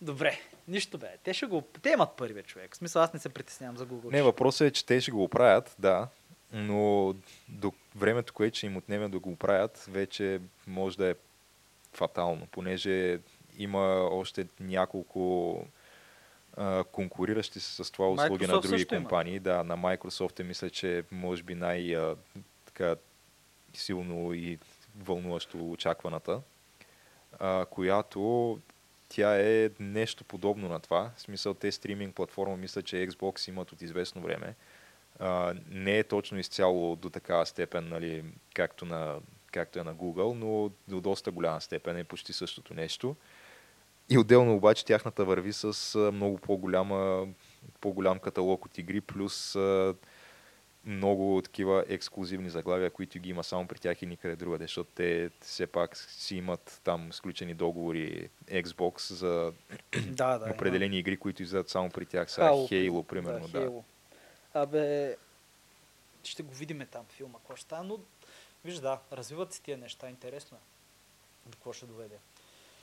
добре, 0.00 0.40
нищо 0.68 0.98
бе. 0.98 1.16
Те 1.22 1.34
ще 1.34 1.46
го... 1.46 1.62
Те 1.82 1.90
имат 1.90 2.16
първия 2.16 2.42
човек. 2.42 2.74
В 2.74 2.76
смисъл 2.76 3.02
аз 3.02 3.12
не 3.12 3.20
се 3.20 3.28
притеснявам 3.28 3.76
за 3.76 3.86
Google. 3.86 4.12
Не, 4.12 4.22
въпросът 4.22 4.68
е, 4.68 4.70
че 4.70 4.86
те 4.86 5.00
ще 5.00 5.10
го 5.10 5.24
оправят, 5.24 5.76
да. 5.78 6.08
Но 6.54 7.14
до 7.48 7.72
времето, 7.96 8.32
което 8.32 8.56
ще 8.56 8.66
им 8.66 8.76
отнеме 8.76 9.08
да 9.08 9.18
го 9.18 9.30
оправят, 9.30 9.86
вече 9.88 10.40
може 10.66 10.96
да 10.96 11.10
е 11.10 11.14
фатално, 11.92 12.46
понеже 12.46 13.18
има 13.58 14.08
още 14.12 14.46
няколко 14.60 15.66
а, 16.56 16.84
конкуриращи 16.84 17.60
се 17.60 17.84
с 17.84 17.90
това 17.90 18.08
услуги 18.08 18.46
Microsoft 18.46 18.52
на 18.52 18.60
други 18.60 18.84
компании. 18.84 19.34
Има. 19.34 19.42
Да, 19.42 19.64
на 19.64 19.78
Microsoft 19.78 20.40
е 20.40 20.42
мисля, 20.42 20.70
че 20.70 21.04
може 21.12 21.42
би 21.42 21.54
най- 21.54 21.96
а, 21.96 22.16
така, 22.66 22.96
силно 23.74 24.34
и 24.34 24.58
вълнуващо 24.98 25.70
очакваната, 25.70 26.40
а, 27.38 27.64
която 27.64 28.58
тя 29.08 29.40
е 29.40 29.70
нещо 29.80 30.24
подобно 30.24 30.68
на 30.68 30.80
това. 30.80 31.10
В 31.16 31.20
смисъл, 31.20 31.54
те 31.54 31.72
стриминг 31.72 32.14
платформа, 32.14 32.56
мисля, 32.56 32.82
че 32.82 33.08
Xbox 33.08 33.48
имат 33.48 33.72
от 33.72 33.82
известно 33.82 34.22
време. 34.22 34.54
А, 35.18 35.54
не 35.70 35.98
е 35.98 36.04
точно 36.04 36.38
изцяло 36.38 36.96
до 36.96 37.10
такава 37.10 37.46
степен, 37.46 37.88
нали, 37.88 38.24
както, 38.54 38.84
на, 38.84 39.20
както 39.52 39.78
е 39.78 39.82
на 39.82 39.94
Google, 39.94 40.32
но 40.32 40.70
до 40.88 41.00
доста 41.00 41.30
голяма 41.30 41.60
степен 41.60 41.96
е 41.96 42.04
почти 42.04 42.32
същото 42.32 42.74
нещо. 42.74 43.16
И 44.10 44.18
отделно 44.18 44.54
обаче 44.54 44.84
тяхната 44.84 45.24
върви 45.24 45.52
с 45.52 45.98
много 46.12 46.38
по-голяма, 46.38 47.26
по-голям 47.80 48.18
каталог 48.18 48.64
от 48.64 48.78
игри, 48.78 49.00
плюс 49.00 49.56
много 50.86 51.42
такива 51.44 51.84
ексклюзивни 51.88 52.50
заглавия, 52.50 52.90
които 52.90 53.18
ги 53.18 53.30
има 53.30 53.44
само 53.44 53.66
при 53.66 53.78
тях 53.78 54.02
и 54.02 54.06
никъде 54.06 54.36
другаде, 54.36 54.64
защото 54.64 54.90
те 54.94 55.30
все 55.40 55.66
пак 55.66 55.96
си 55.96 56.36
имат 56.36 56.80
там 56.84 57.12
сключени 57.12 57.54
договори 57.54 58.28
Xbox 58.50 59.12
за 59.12 59.52
да, 60.06 60.38
да, 60.38 60.50
определени 60.50 60.96
има. 60.96 61.00
игри, 61.00 61.16
които 61.16 61.42
излизат 61.42 61.68
само 61.68 61.90
при 61.90 62.06
тях. 62.06 62.30
Сега 62.30 62.50
Halo, 62.50 62.90
Halo, 62.90 63.06
примерно. 63.06 63.48
Да, 63.48 63.58
Halo. 63.58 63.74
да. 63.76 63.93
Абе, 64.54 65.16
ще 66.24 66.42
го 66.42 66.54
видим 66.54 66.86
там 66.90 67.06
филма, 67.06 67.38
какво 67.38 67.56
ще 67.56 67.64
стане, 67.64 67.88
но 67.88 67.98
виж 68.64 68.74
да, 68.74 69.00
развиват 69.12 69.52
се 69.52 69.62
тия 69.62 69.78
неща, 69.78 70.08
интересно 70.08 70.56
е. 70.56 70.60
До 71.46 71.56
какво 71.56 71.72
ще 71.72 71.86
доведе. 71.86 72.18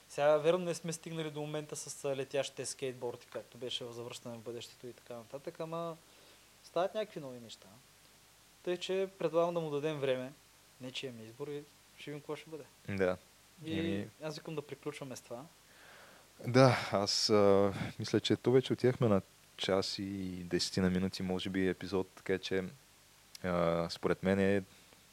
Сега, 0.10 0.38
верно, 0.38 0.66
не 0.66 0.74
сме 0.74 0.94
стигнали 0.94 1.32
до 1.32 1.42
момента 1.42 1.76
с 1.76 2.16
летящите 2.16 2.66
скейтборди, 2.66 3.26
както 3.32 3.58
беше 3.58 3.86
в 3.86 3.94
завръщане 3.94 4.38
в 4.38 4.42
бъдещето 4.42 4.88
и 4.88 4.94
така 4.94 5.14
нататък, 5.14 5.60
ама 5.60 5.98
стават 6.64 6.94
някакви 6.94 7.20
нови 7.20 7.40
неща. 7.40 7.68
Тъй, 8.64 8.78
че 8.78 9.10
предлагам 9.20 9.54
да 9.54 9.60
му 9.60 9.70
дадем 9.70 10.00
време. 10.00 10.34
Не, 10.82 10.92
че 10.92 11.08
имаме 11.08 11.24
избор 11.24 11.48
и 11.48 11.64
ще 11.98 12.12
видим 12.12 12.22
какво 12.22 12.36
ще 12.36 12.50
бъде. 12.50 12.64
Да. 12.90 13.18
И 13.66 14.06
аз 14.24 14.38
викам 14.38 14.56
да 14.56 14.62
приключваме 14.62 15.16
с 15.16 15.22
това. 15.22 15.46
Да, 16.48 16.90
аз 16.92 17.30
а, 17.30 17.74
мисля, 18.00 18.20
че 18.20 18.36
то 18.36 18.52
вече 18.52 18.74
отивахме 18.74 19.08
на 19.08 19.22
час 19.62 20.00
и 20.00 20.04
10 20.46 20.82
на 20.82 20.90
минути, 20.90 21.24
може 21.24 21.50
би 21.50 21.68
епизод, 21.68 22.08
така 22.16 22.38
че 22.38 22.64
а, 23.44 23.88
според 23.90 24.24
мен 24.24 24.40
е 24.40 24.64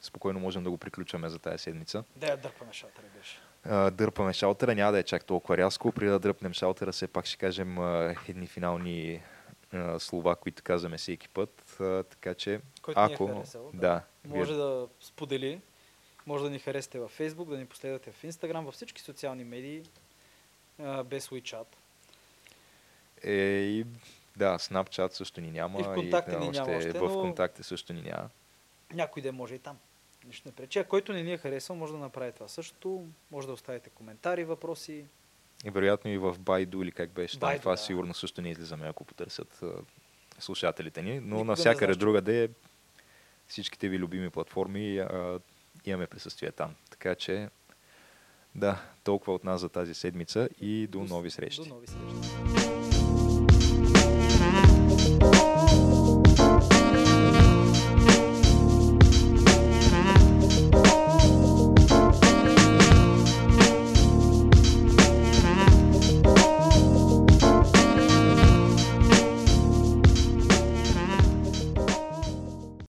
спокойно 0.00 0.40
можем 0.40 0.64
да 0.64 0.70
го 0.70 0.78
приключваме 0.78 1.28
за 1.28 1.38
тази 1.38 1.58
седмица. 1.58 2.04
Да, 2.16 2.36
дърпаме 2.36 2.72
шатъра 2.72 3.06
беше. 3.18 3.38
А, 3.64 3.90
дърпаме 3.90 4.32
шалтера, 4.32 4.74
няма 4.74 4.92
да 4.92 4.98
е 4.98 5.02
чак 5.02 5.24
толкова 5.24 5.56
рязко. 5.56 5.92
При 5.92 6.06
да 6.06 6.18
дръпнем 6.18 6.52
шалтера, 6.52 6.92
все 6.92 7.08
пак 7.08 7.26
ще 7.26 7.36
кажем 7.36 7.78
а, 7.78 8.14
едни 8.28 8.46
финални 8.46 9.22
а, 9.72 9.98
слова, 9.98 10.36
които 10.36 10.62
казваме 10.62 10.96
всеки 10.96 11.28
път. 11.28 11.76
А, 11.80 12.02
така 12.02 12.34
че, 12.34 12.60
Който 12.82 13.00
ни 13.00 13.12
е 13.12 13.14
ако... 13.14 13.26
харесал, 13.26 13.70
да. 13.74 13.78
да, 13.80 14.02
Може 14.36 14.52
вие- 14.52 14.62
да 14.62 14.88
сподели, 15.00 15.60
може 16.26 16.44
да 16.44 16.50
ни 16.50 16.58
харесате 16.58 16.98
във 16.98 17.18
Facebook, 17.18 17.48
да 17.48 17.58
ни 17.58 17.66
последвате 17.66 18.12
в 18.12 18.22
Instagram, 18.22 18.64
във 18.64 18.74
всички 18.74 19.00
социални 19.02 19.44
медии, 19.44 19.82
а, 20.78 21.04
без 21.04 21.28
WeChat. 21.28 21.66
Е, 23.24 23.32
и, 23.60 23.86
да, 24.38 24.58
Snapchat 24.58 25.12
също 25.12 25.40
ни 25.40 25.50
няма. 25.50 25.80
И 25.80 25.82
в 25.82 25.94
контакти 25.94 26.30
ни 26.32 26.48
още, 26.48 26.60
няма 26.60 26.76
още, 26.76 26.92
В 26.92 27.12
контакти 27.12 27.62
също 27.62 27.92
ни 27.92 28.02
няма. 28.02 28.28
Някой 28.94 29.22
ден 29.22 29.34
може 29.34 29.54
и 29.54 29.58
там. 29.58 29.78
Нищо 30.26 30.48
не 30.48 30.54
пречи. 30.54 30.78
А 30.78 30.84
който 30.84 31.12
не 31.12 31.22
ни 31.22 31.32
е 31.32 31.38
харесал, 31.38 31.76
може 31.76 31.92
да 31.92 31.98
направи 31.98 32.32
това 32.32 32.48
също. 32.48 33.06
Може 33.30 33.46
да 33.46 33.52
оставите 33.52 33.90
коментари, 33.90 34.44
въпроси. 34.44 35.04
И 35.64 35.70
вероятно 35.70 36.10
и 36.10 36.18
в 36.18 36.34
Baidu 36.34 36.82
или 36.82 36.92
как 36.92 37.10
беше 37.10 37.38
там. 37.38 37.50
Baidu, 37.50 37.60
Това 37.60 37.72
да. 37.72 37.76
сигурно 37.78 38.14
също 38.14 38.42
не 38.42 38.50
излизаме, 38.50 38.86
ако 38.86 39.04
потърсят 39.04 39.62
слушателите 40.38 41.02
ни. 41.02 41.14
Но 41.14 41.20
Никога 41.20 41.44
навсякъде 41.44 41.84
знаеш, 41.84 41.96
другаде 41.96 42.50
всичките 43.48 43.88
ви 43.88 43.98
любими 43.98 44.30
платформи 44.30 44.98
а, 44.98 45.40
имаме 45.84 46.06
присъствие 46.06 46.52
там. 46.52 46.74
Така 46.90 47.14
че, 47.14 47.48
да, 48.54 48.82
толкова 49.04 49.34
от 49.34 49.44
нас 49.44 49.60
за 49.60 49.68
тази 49.68 49.94
седмица 49.94 50.48
и 50.60 50.86
до 50.86 51.06
с- 51.06 51.10
нови 51.10 51.30
срещи. 51.30 51.62
До 51.62 51.68
нови 51.68 51.86
срещи. 51.86 52.67